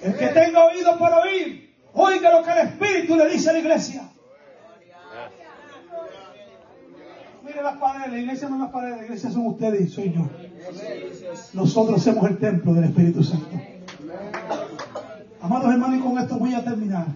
El 0.02 0.18
que 0.18 0.28
tenga 0.28 0.65
oído 0.65 0.98
para 0.99 1.20
oír, 1.20 1.76
oiga 1.94 2.38
lo 2.38 2.44
que 2.44 2.52
el 2.52 2.68
Espíritu 2.68 3.15
le 3.15 3.30
dice 3.30 3.49
a 3.49 3.53
la 3.53 3.60
iglesia. 3.60 4.10
Mire 7.45 7.61
las 7.61 7.78
paredes, 7.78 8.11
la 8.11 8.20
iglesia 8.20 8.49
no 8.49 8.56
es 8.56 8.61
las 8.61 8.72
paredes, 8.72 8.98
la 8.98 9.03
iglesia 9.03 9.32
son 9.32 9.48
ustedes 9.48 9.82
y 9.82 9.88
soy 9.90 10.14
yo. 10.14 10.30
Nosotros 11.53 12.02
somos 12.02 12.30
el 12.30 12.38
templo 12.38 12.74
del 12.74 12.86
Espíritu 12.86 13.24
Santo. 13.24 13.60
Amados 15.41 15.72
hermanos, 15.72 15.99
y 15.99 16.02
con 16.02 16.18
esto 16.18 16.38
voy 16.38 16.53
a 16.53 16.64
terminar. 16.64 17.07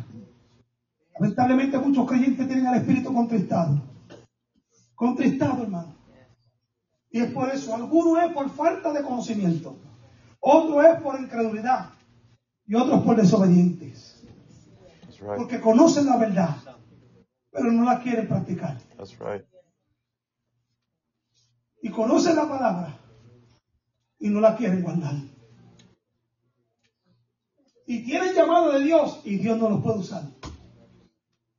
Lamentablemente 1.20 1.78
muchos 1.78 2.08
creyentes 2.08 2.46
tienen 2.46 2.68
al 2.68 2.78
Espíritu 2.78 3.14
contristado. 3.14 3.82
Contristado, 4.96 5.64
hermano. 5.64 5.97
Y 7.10 7.22
es 7.22 7.32
por 7.32 7.50
eso, 7.50 7.74
algunos 7.74 8.24
es 8.24 8.34
por 8.34 8.50
falta 8.50 8.92
de 8.92 9.02
conocimiento, 9.02 9.78
otro 10.40 10.82
es 10.82 11.02
por 11.02 11.20
incredulidad 11.20 11.90
y 12.66 12.76
otros 12.76 13.04
por 13.04 13.16
desobedientes. 13.16 14.14
Right. 15.20 15.38
Porque 15.38 15.60
conocen 15.60 16.06
la 16.06 16.18
verdad, 16.18 16.56
pero 17.50 17.72
no 17.72 17.84
la 17.84 18.00
quieren 18.04 18.28
practicar. 18.28 18.78
That's 18.98 19.18
right. 19.18 19.44
Y 21.82 21.90
conocen 21.90 22.36
la 22.36 22.48
palabra 22.48 23.00
y 24.20 24.30
no 24.30 24.40
la 24.42 24.56
quieren 24.56 24.84
guardar. 24.84 25.16
Y 27.88 28.04
tienen 28.04 28.36
llamado 28.36 28.74
de 28.74 28.84
Dios 28.84 29.22
y 29.24 29.38
Dios 29.38 29.58
no 29.58 29.70
los 29.70 29.82
puede 29.82 30.00
usar. 30.00 30.24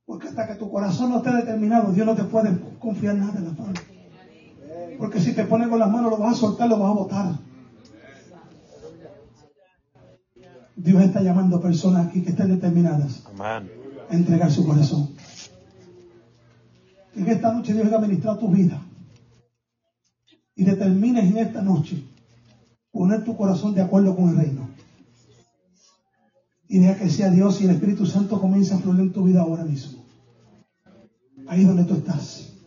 Porque 0.05 0.27
hasta 0.27 0.47
que 0.47 0.55
tu 0.55 0.71
corazón 0.71 1.09
no 1.09 1.17
esté 1.17 1.31
determinado, 1.31 1.91
Dios 1.91 2.05
no 2.05 2.15
te 2.15 2.23
puede 2.23 2.57
confiar 2.79 3.15
nada 3.15 3.39
en 3.39 3.45
la 3.45 3.51
mano. 3.51 3.73
Porque 4.99 5.21
si 5.21 5.31
te 5.31 5.45
pones 5.45 5.69
con 5.69 5.79
las 5.79 5.89
manos, 5.89 6.11
lo 6.11 6.17
vas 6.17 6.33
a 6.33 6.39
soltar, 6.39 6.67
lo 6.67 6.77
vas 6.77 6.91
a 6.91 6.93
botar. 6.93 7.39
Dios 10.75 11.03
está 11.03 11.21
llamando 11.21 11.57
a 11.57 11.61
personas 11.61 12.07
aquí 12.07 12.21
que 12.21 12.31
estén 12.31 12.49
determinadas 12.49 13.23
a 13.39 13.63
entregar 14.09 14.51
su 14.51 14.65
corazón. 14.65 15.15
En 17.15 17.27
esta 17.27 17.53
noche 17.53 17.73
Dios 17.73 17.91
va 17.91 17.97
a 17.97 18.01
ministrar 18.01 18.37
tu 18.37 18.49
vida. 18.49 18.81
Y 20.55 20.65
determines 20.65 21.31
en 21.31 21.37
esta 21.37 21.61
noche 21.61 22.03
poner 22.91 23.23
tu 23.23 23.37
corazón 23.37 23.73
de 23.73 23.81
acuerdo 23.81 24.15
con 24.15 24.29
el 24.29 24.35
reino. 24.35 24.69
Y 26.67 26.79
deja 26.79 26.99
que 26.99 27.09
sea 27.09 27.29
Dios 27.29 27.61
y 27.61 27.65
el 27.65 27.71
Espíritu 27.71 28.05
Santo 28.05 28.39
comience 28.39 28.73
a 28.73 28.79
fluir 28.79 28.99
en 28.99 29.13
tu 29.13 29.23
vida 29.23 29.41
ahora 29.41 29.63
mismo. 29.63 30.03
Ahí 31.47 31.63
donde 31.63 31.85
tú 31.85 31.95
estás. 31.95 32.58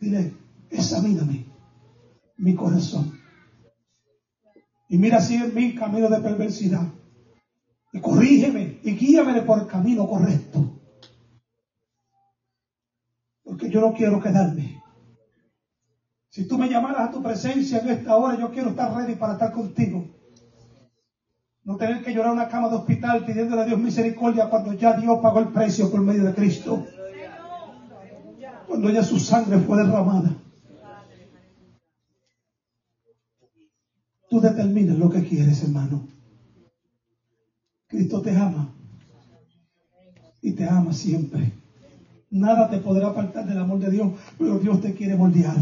Dile, 0.00 0.34
examíname. 0.70 1.46
mi 2.38 2.54
corazón. 2.54 3.18
Y 4.88 4.98
mira 4.98 5.20
si 5.20 5.36
en 5.36 5.54
mi 5.54 5.74
camino 5.74 6.08
de 6.08 6.20
perversidad. 6.20 6.86
Y 7.92 8.00
corrígeme 8.00 8.80
y 8.82 8.92
guíame 8.92 9.40
por 9.42 9.60
el 9.60 9.66
camino 9.66 10.06
correcto. 10.06 10.78
Porque 13.42 13.70
yo 13.70 13.80
no 13.80 13.94
quiero 13.94 14.20
quedarme. 14.20 14.82
Si 16.28 16.46
tú 16.46 16.58
me 16.58 16.68
llamaras 16.68 17.08
a 17.08 17.10
tu 17.10 17.22
presencia 17.22 17.80
en 17.80 17.88
esta 17.88 18.16
hora, 18.16 18.38
yo 18.38 18.50
quiero 18.50 18.70
estar 18.70 18.94
ready 18.94 19.14
para 19.14 19.34
estar 19.34 19.50
contigo. 19.52 20.04
No 21.64 21.76
tener 21.76 22.02
que 22.04 22.12
llorar 22.12 22.32
una 22.32 22.48
cama 22.48 22.68
de 22.68 22.76
hospital 22.76 23.24
pidiéndole 23.24 23.62
a 23.62 23.64
Dios 23.64 23.78
misericordia 23.78 24.50
cuando 24.50 24.72
ya 24.74 24.92
Dios 24.92 25.18
pagó 25.22 25.40
el 25.40 25.48
precio 25.48 25.90
por 25.90 26.02
medio 26.02 26.24
de 26.24 26.34
Cristo. 26.34 26.86
Cuando 28.76 28.92
ya 28.92 29.02
su 29.02 29.18
sangre 29.18 29.58
fue 29.60 29.78
derramada. 29.78 30.36
Tú 34.28 34.38
determinas 34.38 34.98
lo 34.98 35.08
que 35.08 35.26
quieres, 35.26 35.62
hermano. 35.62 36.06
Cristo 37.86 38.20
te 38.20 38.36
ama. 38.36 38.74
Y 40.42 40.52
te 40.52 40.68
ama 40.68 40.92
siempre. 40.92 41.54
Nada 42.28 42.68
te 42.68 42.76
podrá 42.76 43.06
apartar 43.08 43.46
del 43.46 43.56
amor 43.56 43.78
de 43.78 43.92
Dios, 43.92 44.12
pero 44.36 44.58
Dios 44.58 44.82
te 44.82 44.92
quiere 44.92 45.16
moldear. 45.16 45.56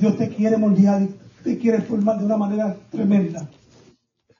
Dios 0.00 0.16
te 0.16 0.30
quiere 0.30 0.56
moldear 0.56 1.02
y 1.02 1.14
te 1.44 1.58
quiere 1.58 1.82
formar 1.82 2.18
de 2.20 2.24
una 2.24 2.38
manera 2.38 2.74
tremenda. 2.90 3.50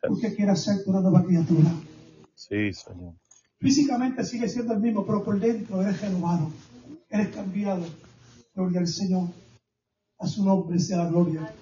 Porque 0.01 0.35
quiere 0.35 0.53
hacerte 0.53 0.89
una 0.89 1.03
nueva 1.03 1.23
criatura. 1.23 1.71
Sí, 2.35 2.73
Señor. 2.73 3.13
Físicamente 3.61 4.25
sigue 4.25 4.49
siendo 4.49 4.73
el 4.73 4.81
mismo, 4.81 5.05
pero 5.05 5.23
por 5.23 5.39
dentro 5.39 5.83
eres 5.83 6.01
renovado. 6.01 6.51
Eres 7.11 7.29
cambiado. 7.35 7.85
Gloria 8.55 8.81
al 8.81 8.89
Señor. 8.89 9.29
A 10.19 10.27
su 10.27 10.45
nombre 10.45 10.79
sea 10.79 10.99
la 10.99 11.09
gloria. 11.09 11.55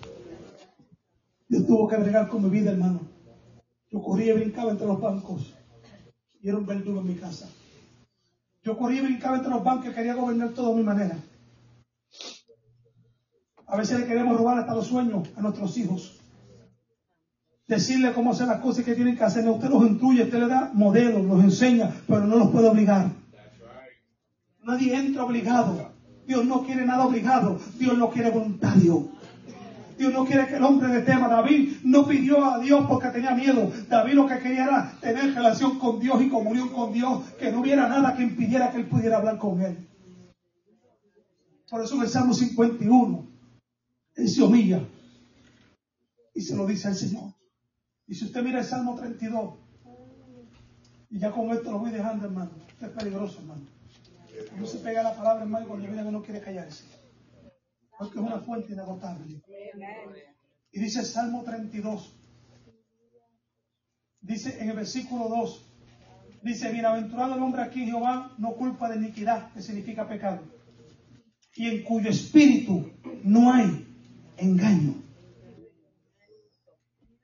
Dios 1.48 1.66
tuvo 1.66 1.86
que 1.88 1.96
bregar 1.96 2.28
con 2.28 2.42
mi 2.42 2.50
vida, 2.50 2.72
hermano. 2.72 3.00
Yo 3.90 4.02
corría 4.02 4.34
y 4.34 4.38
brincaba 4.38 4.72
entre 4.72 4.86
los 4.86 5.00
bancos. 5.00 5.54
Y 6.40 6.48
era 6.48 6.58
un 6.58 6.66
verdugo 6.66 7.00
en 7.00 7.06
mi 7.06 7.14
casa. 7.14 7.48
Yo 8.62 8.76
corría 8.76 9.00
y 9.00 9.04
brincaba 9.04 9.36
entre 9.36 9.50
los 9.50 9.62
bancos 9.62 9.90
y 9.90 9.94
quería 9.94 10.14
gobernar 10.14 10.50
todo 10.50 10.72
a 10.72 10.76
mi 10.76 10.82
manera. 10.82 11.16
A 13.68 13.76
veces 13.76 14.00
le 14.00 14.06
queremos 14.06 14.36
robar 14.36 14.58
hasta 14.58 14.74
los 14.74 14.86
sueños 14.86 15.28
a 15.36 15.42
nuestros 15.42 15.76
hijos. 15.76 16.20
Decirle 17.68 18.12
cómo 18.12 18.32
hacer 18.32 18.46
las 18.46 18.60
cosas 18.60 18.84
que 18.84 18.94
tienen 18.94 19.16
que 19.16 19.24
hacer. 19.24 19.48
Usted 19.48 19.68
los 19.68 19.82
instruye, 19.82 20.22
usted 20.22 20.38
le 20.38 20.48
da 20.48 20.70
modelos, 20.72 21.24
los 21.24 21.42
enseña, 21.44 21.94
pero 22.06 22.26
no 22.26 22.36
los 22.36 22.50
puede 22.50 22.68
obligar. 22.68 23.10
Nadie 24.66 24.96
entra 24.96 25.24
obligado. 25.24 25.92
Dios 26.26 26.44
no 26.44 26.64
quiere 26.64 26.84
nada 26.84 27.06
obligado. 27.06 27.60
Dios 27.78 27.96
no 27.96 28.10
quiere 28.10 28.30
voluntario. 28.30 29.08
Dios 29.96 30.12
no 30.12 30.24
quiere 30.26 30.48
que 30.48 30.56
el 30.56 30.64
hombre 30.64 30.88
le 30.88 31.02
tema. 31.02 31.28
David 31.28 31.76
no 31.84 32.04
pidió 32.04 32.44
a 32.44 32.58
Dios 32.58 32.84
porque 32.88 33.08
tenía 33.08 33.34
miedo. 33.34 33.70
David 33.88 34.14
lo 34.14 34.26
que 34.26 34.40
quería 34.40 34.64
era 34.64 34.98
tener 35.00 35.34
relación 35.34 35.78
con 35.78 36.00
Dios 36.00 36.20
y 36.20 36.28
comunión 36.28 36.70
con 36.70 36.92
Dios, 36.92 37.22
que 37.38 37.52
no 37.52 37.60
hubiera 37.60 37.88
nada 37.88 38.16
que 38.16 38.24
impidiera 38.24 38.72
que 38.72 38.78
él 38.78 38.88
pudiera 38.88 39.18
hablar 39.18 39.38
con 39.38 39.62
él. 39.62 39.88
Por 41.70 41.82
eso 41.82 41.94
en 41.94 42.02
el 42.02 42.08
Salmo 42.08 42.34
51, 42.34 43.26
él 44.16 44.28
se 44.28 44.42
humilla 44.42 44.82
y 46.34 46.40
se 46.40 46.56
lo 46.56 46.66
dice 46.66 46.88
al 46.88 46.96
Señor. 46.96 47.32
Y 48.08 48.14
si 48.14 48.24
usted 48.24 48.42
mira 48.42 48.60
el 48.60 48.66
Salmo 48.66 48.96
32, 48.96 49.54
y 51.10 51.18
ya 51.18 51.30
con 51.30 51.50
esto 51.50 51.70
lo 51.70 51.78
voy 51.78 51.92
dejando, 51.92 52.26
hermano. 52.26 52.50
Es 52.80 52.88
peligroso, 52.90 53.38
hermano. 53.40 53.75
No 54.54 54.66
se 54.66 54.78
pega 54.78 55.02
la 55.02 55.14
palabra, 55.14 55.42
hermano, 55.42 55.66
cuando 55.66 55.86
que 55.86 55.92
no 56.10 56.22
quiere 56.22 56.40
callarse. 56.40 56.84
Porque 57.98 58.18
es 58.18 58.24
una 58.24 58.40
fuente 58.40 58.72
inagotable. 58.72 59.42
Y 60.72 60.80
dice 60.80 61.02
Salmo 61.02 61.42
32. 61.42 62.14
Dice 64.20 64.60
en 64.60 64.70
el 64.70 64.76
versículo 64.76 65.28
2. 65.28 65.62
Dice, 66.42 66.70
bienaventurado 66.70 67.34
el 67.34 67.42
hombre 67.42 67.62
aquí, 67.62 67.86
Jehová, 67.86 68.32
no 68.38 68.54
culpa 68.54 68.88
de 68.88 68.96
iniquidad, 68.96 69.52
que 69.52 69.62
significa 69.62 70.06
pecado. 70.06 70.42
Y 71.54 71.68
en 71.68 71.82
cuyo 71.82 72.10
espíritu 72.10 72.92
no 73.24 73.52
hay 73.52 73.84
engaño. 74.36 74.94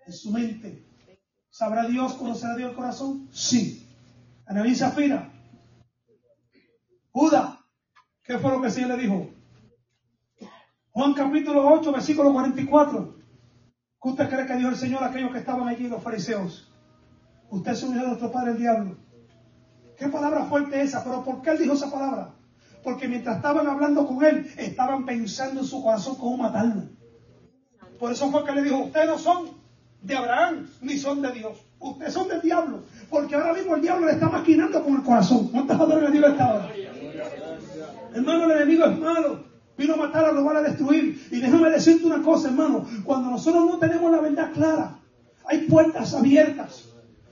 En 0.07 0.13
su 0.13 0.33
mente. 0.33 0.85
¿Sabrá 1.51 1.87
Dios, 1.87 2.15
conocerá 2.15 2.57
Dios 2.57 2.71
el 2.71 2.77
corazón? 2.77 3.29
Sí. 3.31 3.87
Analiza 4.47 4.89
Zafira. 4.89 5.32
Judá. 7.13 7.61
¿Qué 8.25 8.39
fue 8.39 8.51
lo 8.51 8.61
que 8.61 8.69
el 8.69 8.73
Señor 8.73 8.91
le 8.91 9.03
dijo? 9.03 9.31
Juan 10.93 11.15
capítulo 11.15 11.69
8, 11.73 11.93
versículo 11.93 12.33
44. 12.33 13.17
¿Qué 14.03 14.09
usted 14.09 14.29
cree 14.29 14.47
que 14.47 14.57
dijo 14.57 14.69
el 14.71 14.77
Señor 14.77 15.03
a 15.03 15.07
aquellos 15.07 15.31
que 15.31 15.39
estaban 15.39 15.69
allí, 15.69 15.89
los 15.89 16.03
fariseos? 16.03 16.73
Usted 17.51 17.75
se 17.75 17.87
unió 17.87 18.03
a 18.03 18.09
nuestro 18.09 18.33
padre 18.33 18.53
el 18.53 18.59
diablo. 18.59 18.97
Qué 19.99 20.09
palabra 20.09 20.45
fuerte 20.47 20.81
esa, 20.81 21.05
pero 21.05 21.23
¿por 21.23 21.43
qué 21.43 21.51
él 21.51 21.59
dijo 21.59 21.75
esa 21.75 21.91
palabra? 21.91 22.35
Porque 22.83 23.07
mientras 23.07 23.37
estaban 23.37 23.67
hablando 23.67 24.07
con 24.07 24.25
él, 24.25 24.51
estaban 24.57 25.05
pensando 25.05 25.61
en 25.61 25.67
su 25.67 25.83
corazón 25.83 26.17
cómo 26.17 26.39
matarlo. 26.39 26.89
Por 27.99 28.11
eso 28.11 28.31
fue 28.31 28.45
que 28.45 28.53
le 28.53 28.63
dijo, 28.63 28.79
ustedes 28.79 29.07
no 29.07 29.19
son 29.19 29.51
de 30.01 30.17
Abraham, 30.17 30.67
ni 30.81 30.99
son 30.99 31.23
de 31.23 31.31
Dios. 31.31 31.65
Ustedes 31.79 32.13
son 32.13 32.29
del 32.29 32.41
diablo. 32.41 32.83
Porque 33.09 33.35
ahora 33.35 33.53
mismo 33.53 33.77
el 33.77 33.83
diablo 33.83 34.07
le 34.07 34.13
está 34.13 34.29
maquinando 34.29 34.83
con 34.83 34.95
el 34.95 35.03
corazón. 35.03 35.49
¿Cuántas 35.49 35.79
horas 35.79 36.03
le 36.03 36.11
dio 36.11 36.27
esta 36.27 36.55
hora? 36.55 36.69
Hermano, 38.15 38.45
el 38.45 38.51
enemigo 38.53 38.85
es 38.85 38.99
malo. 38.99 39.45
Vino 39.77 39.95
a 39.95 39.97
matar, 39.97 40.27
a 40.27 40.31
robar, 40.31 40.57
a 40.57 40.63
destruir. 40.63 41.27
Y 41.31 41.41
déjame 41.41 41.71
decirte 41.71 42.07
una 42.07 42.23
cosa, 42.23 42.49
hermano. 42.49 42.87
Cuando 43.05 43.31
nosotros 43.31 43.65
no 43.67 43.79
tenemos 43.79 44.13
la 44.13 44.21
verdad 44.21 44.53
clara, 44.53 44.99
hay 45.47 45.67
puertas 45.67 46.15
abiertas. 46.15 46.89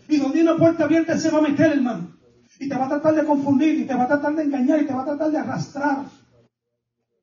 Y 0.08 0.16
donde 0.16 0.38
hay 0.38 0.44
una 0.44 0.56
puerta 0.56 0.84
abierta, 0.84 1.18
se 1.18 1.30
va 1.30 1.38
a 1.38 1.42
meter, 1.42 1.72
hermano. 1.72 2.16
Y 2.58 2.68
te 2.68 2.76
va 2.76 2.86
a 2.86 2.88
tratar 2.88 3.14
de 3.14 3.24
confundir, 3.24 3.78
y 3.78 3.84
te 3.84 3.94
va 3.94 4.04
a 4.04 4.08
tratar 4.08 4.34
de 4.34 4.42
engañar, 4.42 4.82
y 4.82 4.86
te 4.86 4.92
va 4.92 5.02
a 5.02 5.06
tratar 5.06 5.30
de 5.30 5.38
arrastrar. 5.38 6.06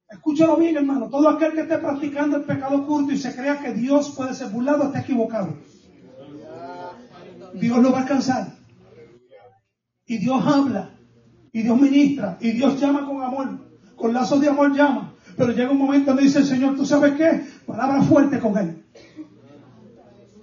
Escúchalo 0.10 0.56
bien, 0.56 0.78
hermano. 0.78 1.10
Todo 1.10 1.28
aquel 1.30 1.54
que 1.54 1.62
esté 1.62 1.78
practicando 1.80 2.38
el 2.38 2.44
pecado 2.44 2.78
oculto 2.78 3.12
y 3.12 3.18
se 3.18 3.36
crea 3.36 3.60
que 3.60 3.74
Dios 3.74 4.14
puede 4.16 4.34
ser 4.34 4.50
burlado 4.50 4.86
está 4.86 5.02
equivocado. 5.02 5.58
Dios 7.54 7.80
lo 7.80 7.92
va 7.92 8.00
a 8.00 8.02
alcanzar. 8.04 8.48
Y 10.06 10.18
Dios 10.20 10.42
habla. 10.46 10.97
Y 11.58 11.64
Dios 11.64 11.82
ministra. 11.82 12.38
Y 12.40 12.52
Dios 12.52 12.80
llama 12.80 13.04
con 13.04 13.20
amor. 13.20 13.50
Con 13.96 14.14
lazos 14.14 14.40
de 14.40 14.48
amor 14.48 14.76
llama. 14.76 15.16
Pero 15.36 15.54
llega 15.54 15.72
un 15.72 15.80
momento 15.80 16.12
donde 16.12 16.22
dice 16.22 16.38
el 16.38 16.46
Señor, 16.46 16.76
¿tú 16.76 16.86
sabes 16.86 17.16
qué? 17.16 17.48
Palabra 17.66 18.00
fuerte 18.04 18.38
con 18.38 18.56
él. 18.60 18.84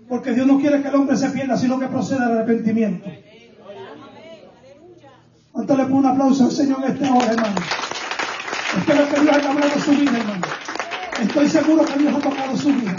Porque 0.09 0.33
Dios 0.33 0.45
no 0.45 0.59
quiere 0.59 0.83
que 0.83 0.89
el 0.89 0.95
hombre 0.97 1.17
se 1.17 1.31
pierda, 1.31 1.57
sino 1.57 1.79
que 1.79 1.87
proceda 1.87 2.27
al 2.27 2.39
arrepentimiento. 2.39 3.09
¿Cuánto 5.53 5.77
le 5.77 5.85
pongo 5.85 5.99
un 5.99 6.07
aplauso 6.07 6.47
al 6.47 6.51
Señor 6.51 6.83
en 6.85 6.93
esta 6.95 7.15
hora, 7.15 7.31
hermano? 7.31 7.61
Espero 8.77 9.09
que 9.09 9.21
Dios 9.21 9.37
haya 9.37 9.51
hablado 9.53 9.79
su 9.79 9.91
vida, 9.93 10.19
hermano. 10.19 10.47
Estoy 11.23 11.49
seguro 11.49 11.85
que 11.85 11.97
Dios 11.97 12.13
ha 12.13 12.19
tocado 12.19 12.57
su 12.57 12.69
vida. 12.71 12.97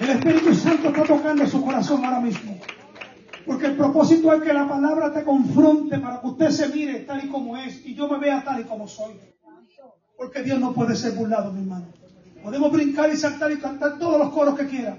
El 0.00 0.10
Espíritu 0.10 0.54
Santo 0.54 0.88
está 0.90 1.02
tocando 1.02 1.44
su 1.48 1.60
corazón 1.60 2.04
ahora 2.04 2.20
mismo. 2.20 2.56
Porque 3.46 3.66
el 3.66 3.76
propósito 3.76 4.32
es 4.32 4.42
que 4.42 4.52
la 4.52 4.68
palabra 4.68 5.12
te 5.12 5.24
confronte 5.24 5.98
para 5.98 6.20
que 6.20 6.26
usted 6.28 6.50
se 6.50 6.68
mire 6.68 7.00
tal 7.00 7.24
y 7.24 7.28
como 7.28 7.56
es 7.56 7.84
y 7.84 7.94
yo 7.94 8.08
me 8.08 8.18
vea 8.18 8.44
tal 8.44 8.60
y 8.60 8.64
como 8.64 8.86
soy. 8.86 9.14
Porque 10.16 10.42
Dios 10.42 10.60
no 10.60 10.72
puede 10.72 10.94
ser 10.94 11.12
burlado, 11.12 11.52
mi 11.52 11.60
hermano. 11.60 11.86
Podemos 12.42 12.72
brincar 12.72 13.12
y 13.12 13.16
saltar 13.16 13.50
y 13.52 13.58
cantar 13.58 13.98
todos 13.98 14.18
los 14.18 14.30
coros 14.30 14.58
que 14.58 14.66
quiera. 14.66 14.96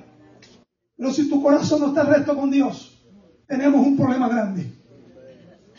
Pero 0.97 1.11
si 1.11 1.29
tu 1.29 1.41
corazón 1.41 1.81
no 1.81 1.87
está 1.87 2.03
recto 2.03 2.35
con 2.35 2.51
Dios, 2.51 3.03
tenemos 3.47 3.85
un 3.85 3.97
problema 3.97 4.27
grande. 4.27 4.71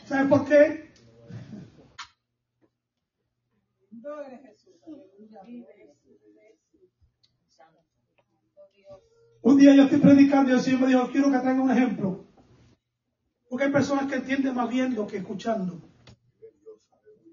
¿Sabes 0.07 0.29
por 0.29 0.45
qué? 0.47 0.85
Un 9.43 9.59
día 9.59 9.75
yo 9.75 9.83
estoy 9.83 9.99
predicando 9.99 10.51
y 10.51 10.55
el 10.55 10.61
Señor 10.61 10.81
me 10.81 10.87
dijo, 10.87 11.09
quiero 11.11 11.31
que 11.31 11.39
traiga 11.39 11.61
un 11.61 11.71
ejemplo. 11.71 12.34
Porque 13.55 13.67
hay 13.67 13.73
personas 13.73 14.07
que 14.07 14.17
entienden 14.17 14.57
más 14.57 14.69
viendo 14.69 15.07
que 15.07 15.19
escuchando. 15.19 15.81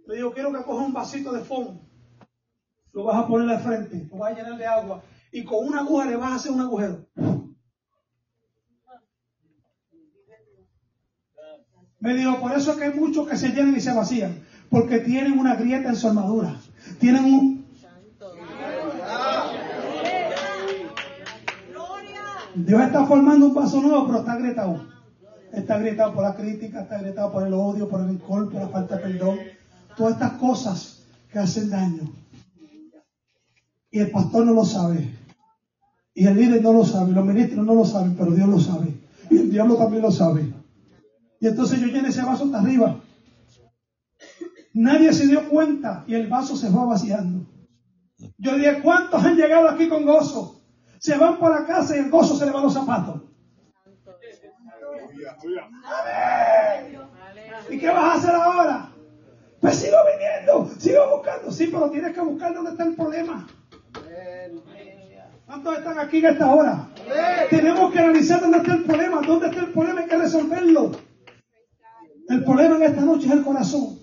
Le 0.06 0.18
digo, 0.18 0.32
quiero 0.32 0.54
que 0.54 0.62
coja 0.62 0.86
un 0.86 0.94
vasito 0.94 1.34
de 1.34 1.44
fondo. 1.44 1.82
Lo 2.94 3.06
vas 3.06 3.16
a 3.16 3.28
poner 3.28 3.50
al 3.50 3.60
frente, 3.60 4.08
lo 4.08 4.18
vas 4.20 4.32
a 4.32 4.36
llenar 4.36 4.56
de 4.56 4.68
agua. 4.68 5.02
Y 5.32 5.44
con 5.44 5.68
una 5.68 5.80
aguja 5.80 6.06
le 6.06 6.18
vas 6.18 6.32
a 6.32 6.36
hacer 6.36 6.52
un 6.52 6.62
agujero. 6.62 7.08
Me 12.00 12.14
dijo, 12.14 12.40
por 12.40 12.52
eso 12.52 12.74
es 12.74 12.78
que 12.78 12.84
hay 12.84 12.94
muchos 12.94 13.28
que 13.28 13.36
se 13.36 13.50
llenan 13.50 13.76
y 13.76 13.82
se 13.82 13.92
vacían. 13.92 14.46
Porque 14.70 15.00
tienen 15.00 15.40
una 15.40 15.56
grieta 15.56 15.90
en 15.90 15.96
su 15.96 16.08
armadura. 16.08 16.56
Tienen 17.00 17.26
un... 17.26 17.66
Dios 22.54 22.80
está 22.80 23.08
formando 23.08 23.48
un 23.48 23.56
vaso 23.56 23.82
nuevo, 23.82 24.06
pero 24.06 24.20
está 24.20 24.34
agrietado. 24.34 25.01
Está 25.54 25.76
agrietado 25.76 26.14
por 26.14 26.24
la 26.24 26.36
crítica, 26.36 26.82
está 26.82 26.96
agrietado 26.96 27.32
por 27.32 27.46
el 27.46 27.54
odio, 27.54 27.90
por 27.90 28.02
el 28.02 28.10
alcohol, 28.10 28.50
por 28.50 28.62
la 28.62 28.70
falta 28.70 28.98
de 28.98 29.02
perdón. 29.02 29.40
Todas 29.98 30.14
estas 30.14 30.34
cosas 30.34 31.04
que 31.32 31.40
hacen 31.40 31.70
daño. 31.70 32.12
Y 33.92 34.00
el 34.00 34.12
pastor 34.12 34.46
no 34.46 34.54
lo 34.54 34.64
sabe. 34.64 35.10
Y 36.14 36.26
el 36.26 36.38
líder 36.38 36.62
no 36.62 36.74
lo 36.74 36.86
sabe, 36.86 37.12
los 37.12 37.26
ministros 37.26 37.66
no 37.66 37.74
lo 37.74 37.86
saben, 37.86 38.16
pero 38.16 38.32
Dios 38.32 38.48
lo 38.48 38.60
sabe. 38.60 38.94
Y 39.30 39.38
el 39.38 39.52
diablo 39.52 39.76
también 39.76 40.02
lo 40.02 40.12
sabe. 40.12 40.54
Y 41.40 41.48
entonces 41.48 41.80
yo 41.80 41.88
llené 41.88 42.10
ese 42.10 42.22
vaso 42.22 42.46
hasta 42.46 42.60
arriba. 42.60 43.02
Nadie 44.74 45.12
se 45.12 45.28
dio 45.28 45.50
cuenta 45.50 46.04
y 46.08 46.16
el 46.16 46.28
vaso 46.28 46.56
se 46.56 46.70
fue 46.70 46.86
vaciando. 46.86 47.46
Yo 48.38 48.56
dije, 48.56 48.82
¿cuántos 48.82 49.24
han 49.24 49.36
llegado 49.36 49.70
aquí 49.70 49.90
con 49.90 50.06
gozo? 50.06 50.62
Se 51.00 51.18
van 51.18 51.40
para 51.40 51.66
casa 51.66 51.96
y 51.96 52.00
el 52.00 52.10
gozo 52.10 52.38
se 52.38 52.46
le 52.46 52.52
va 52.52 52.60
a 52.60 52.64
los 52.64 52.74
zapatos. 52.74 53.22
¿Y 57.70 57.80
qué 57.80 57.88
vas 57.90 58.04
a 58.04 58.14
hacer 58.14 58.36
ahora? 58.36 58.92
Pues 59.60 59.76
sigo 59.76 59.98
viniendo, 60.12 60.70
sigo 60.80 61.18
buscando. 61.18 61.52
Sí, 61.52 61.68
pero 61.72 61.90
tienes 61.92 62.14
que 62.14 62.22
buscar 62.22 62.54
dónde 62.54 62.72
está 62.72 62.84
el 62.84 62.96
problema. 62.96 63.48
¿Cuántos 65.46 65.78
están 65.78 66.00
aquí 66.00 66.18
en 66.18 66.26
esta 66.26 66.56
hora? 66.56 66.88
Tenemos 67.50 67.92
que 67.92 68.00
analizar 68.00 68.42
dónde 68.42 68.58
está 68.60 68.74
el 68.74 68.84
problema. 68.86 69.22
¿Dónde 69.22 69.48
está 69.48 69.60
el 69.60 69.72
problema? 69.72 70.02
Hay 70.02 70.08
que 70.08 70.18
resolverlo. 70.18 70.92
El 72.30 72.44
problema 72.44 72.78
en 72.78 72.84
esta 72.84 73.02
noche 73.02 73.26
es 73.28 73.32
el 73.34 73.44
corazón. 73.44 74.00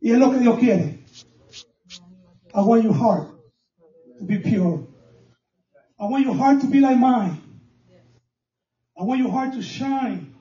Y 0.00 0.12
es 0.12 0.18
lo 0.18 0.30
que 0.30 0.38
Dios 0.38 0.58
quiere. 0.58 1.04
I 2.54 2.60
want 2.60 2.82
your 2.84 2.94
heart 2.94 3.28
to 4.18 4.24
be 4.24 4.38
pure. 4.38 4.86
I 5.98 6.04
want 6.04 6.24
your 6.24 6.34
heart 6.34 6.60
to 6.60 6.66
be 6.68 6.80
like 6.80 6.98
mine. 6.98 7.47
I 8.98 9.04
want 9.04 9.20
your 9.20 9.30
heart 9.30 9.54
to 9.54 9.62
shine. 9.62 10.34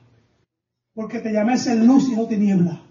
Porque 0.96 1.20
te 1.20 1.32
llamé 1.32 1.54
a 1.54 1.58
ser 1.58 1.78
luz 1.78 2.10
y 2.10 2.16
no 2.16 2.26
tiniebla. 2.26 2.82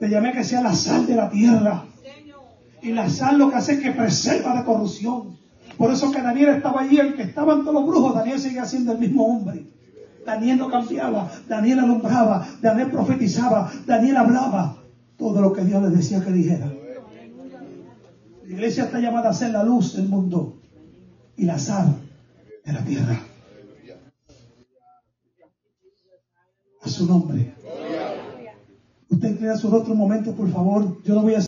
Te 0.00 0.08
llamé 0.08 0.30
a 0.30 0.32
que 0.32 0.44
sea 0.44 0.62
la 0.62 0.74
sal 0.74 1.06
de 1.06 1.14
la 1.14 1.28
tierra. 1.28 1.84
Y 2.80 2.92
la 2.92 3.10
sal 3.10 3.38
lo 3.38 3.50
que 3.50 3.56
hace 3.56 3.72
es 3.74 3.80
que 3.80 3.90
preserva 3.90 4.56
de 4.56 4.64
corrupción. 4.64 5.36
Por 5.76 5.90
eso 5.90 6.10
que 6.10 6.22
Daniel 6.22 6.50
estaba 6.50 6.80
allí, 6.80 6.98
el 6.98 7.14
que 7.14 7.22
estaban 7.22 7.60
todos 7.60 7.74
los 7.74 7.86
brujos, 7.86 8.14
Daniel 8.14 8.38
seguía 8.38 8.64
siendo 8.64 8.92
el 8.92 8.98
mismo 8.98 9.26
hombre. 9.26 9.66
Daniel 10.24 10.58
no 10.58 10.70
cambiaba, 10.70 11.30
Daniel 11.48 11.80
alumbraba, 11.80 12.46
Daniel 12.60 12.90
profetizaba, 12.90 13.70
Daniel 13.86 14.16
hablaba 14.16 14.76
todo 15.16 15.40
lo 15.40 15.52
que 15.52 15.64
Dios 15.64 15.82
le 15.82 15.90
decía 15.90 16.22
que 16.22 16.32
dijera. 16.32 16.72
La 18.44 18.54
iglesia 18.54 18.84
está 18.84 18.98
llamada 18.98 19.30
a 19.30 19.34
ser 19.34 19.50
la 19.50 19.62
luz 19.62 19.94
del 19.94 20.08
mundo 20.08 20.58
y 21.36 21.44
la 21.44 21.58
sal 21.58 21.96
de 22.64 22.72
la 22.72 22.84
tierra. 22.84 23.27
Su 26.98 27.06
nombre. 27.06 27.54
Usted 29.08 29.30
inclina 29.30 29.56
su 29.56 29.70
rostro 29.70 29.92
un 29.92 29.98
momento, 30.00 30.34
por 30.34 30.50
favor. 30.50 31.00
Yo 31.04 31.14
no 31.14 31.22
voy 31.22 31.34
a 31.34 31.38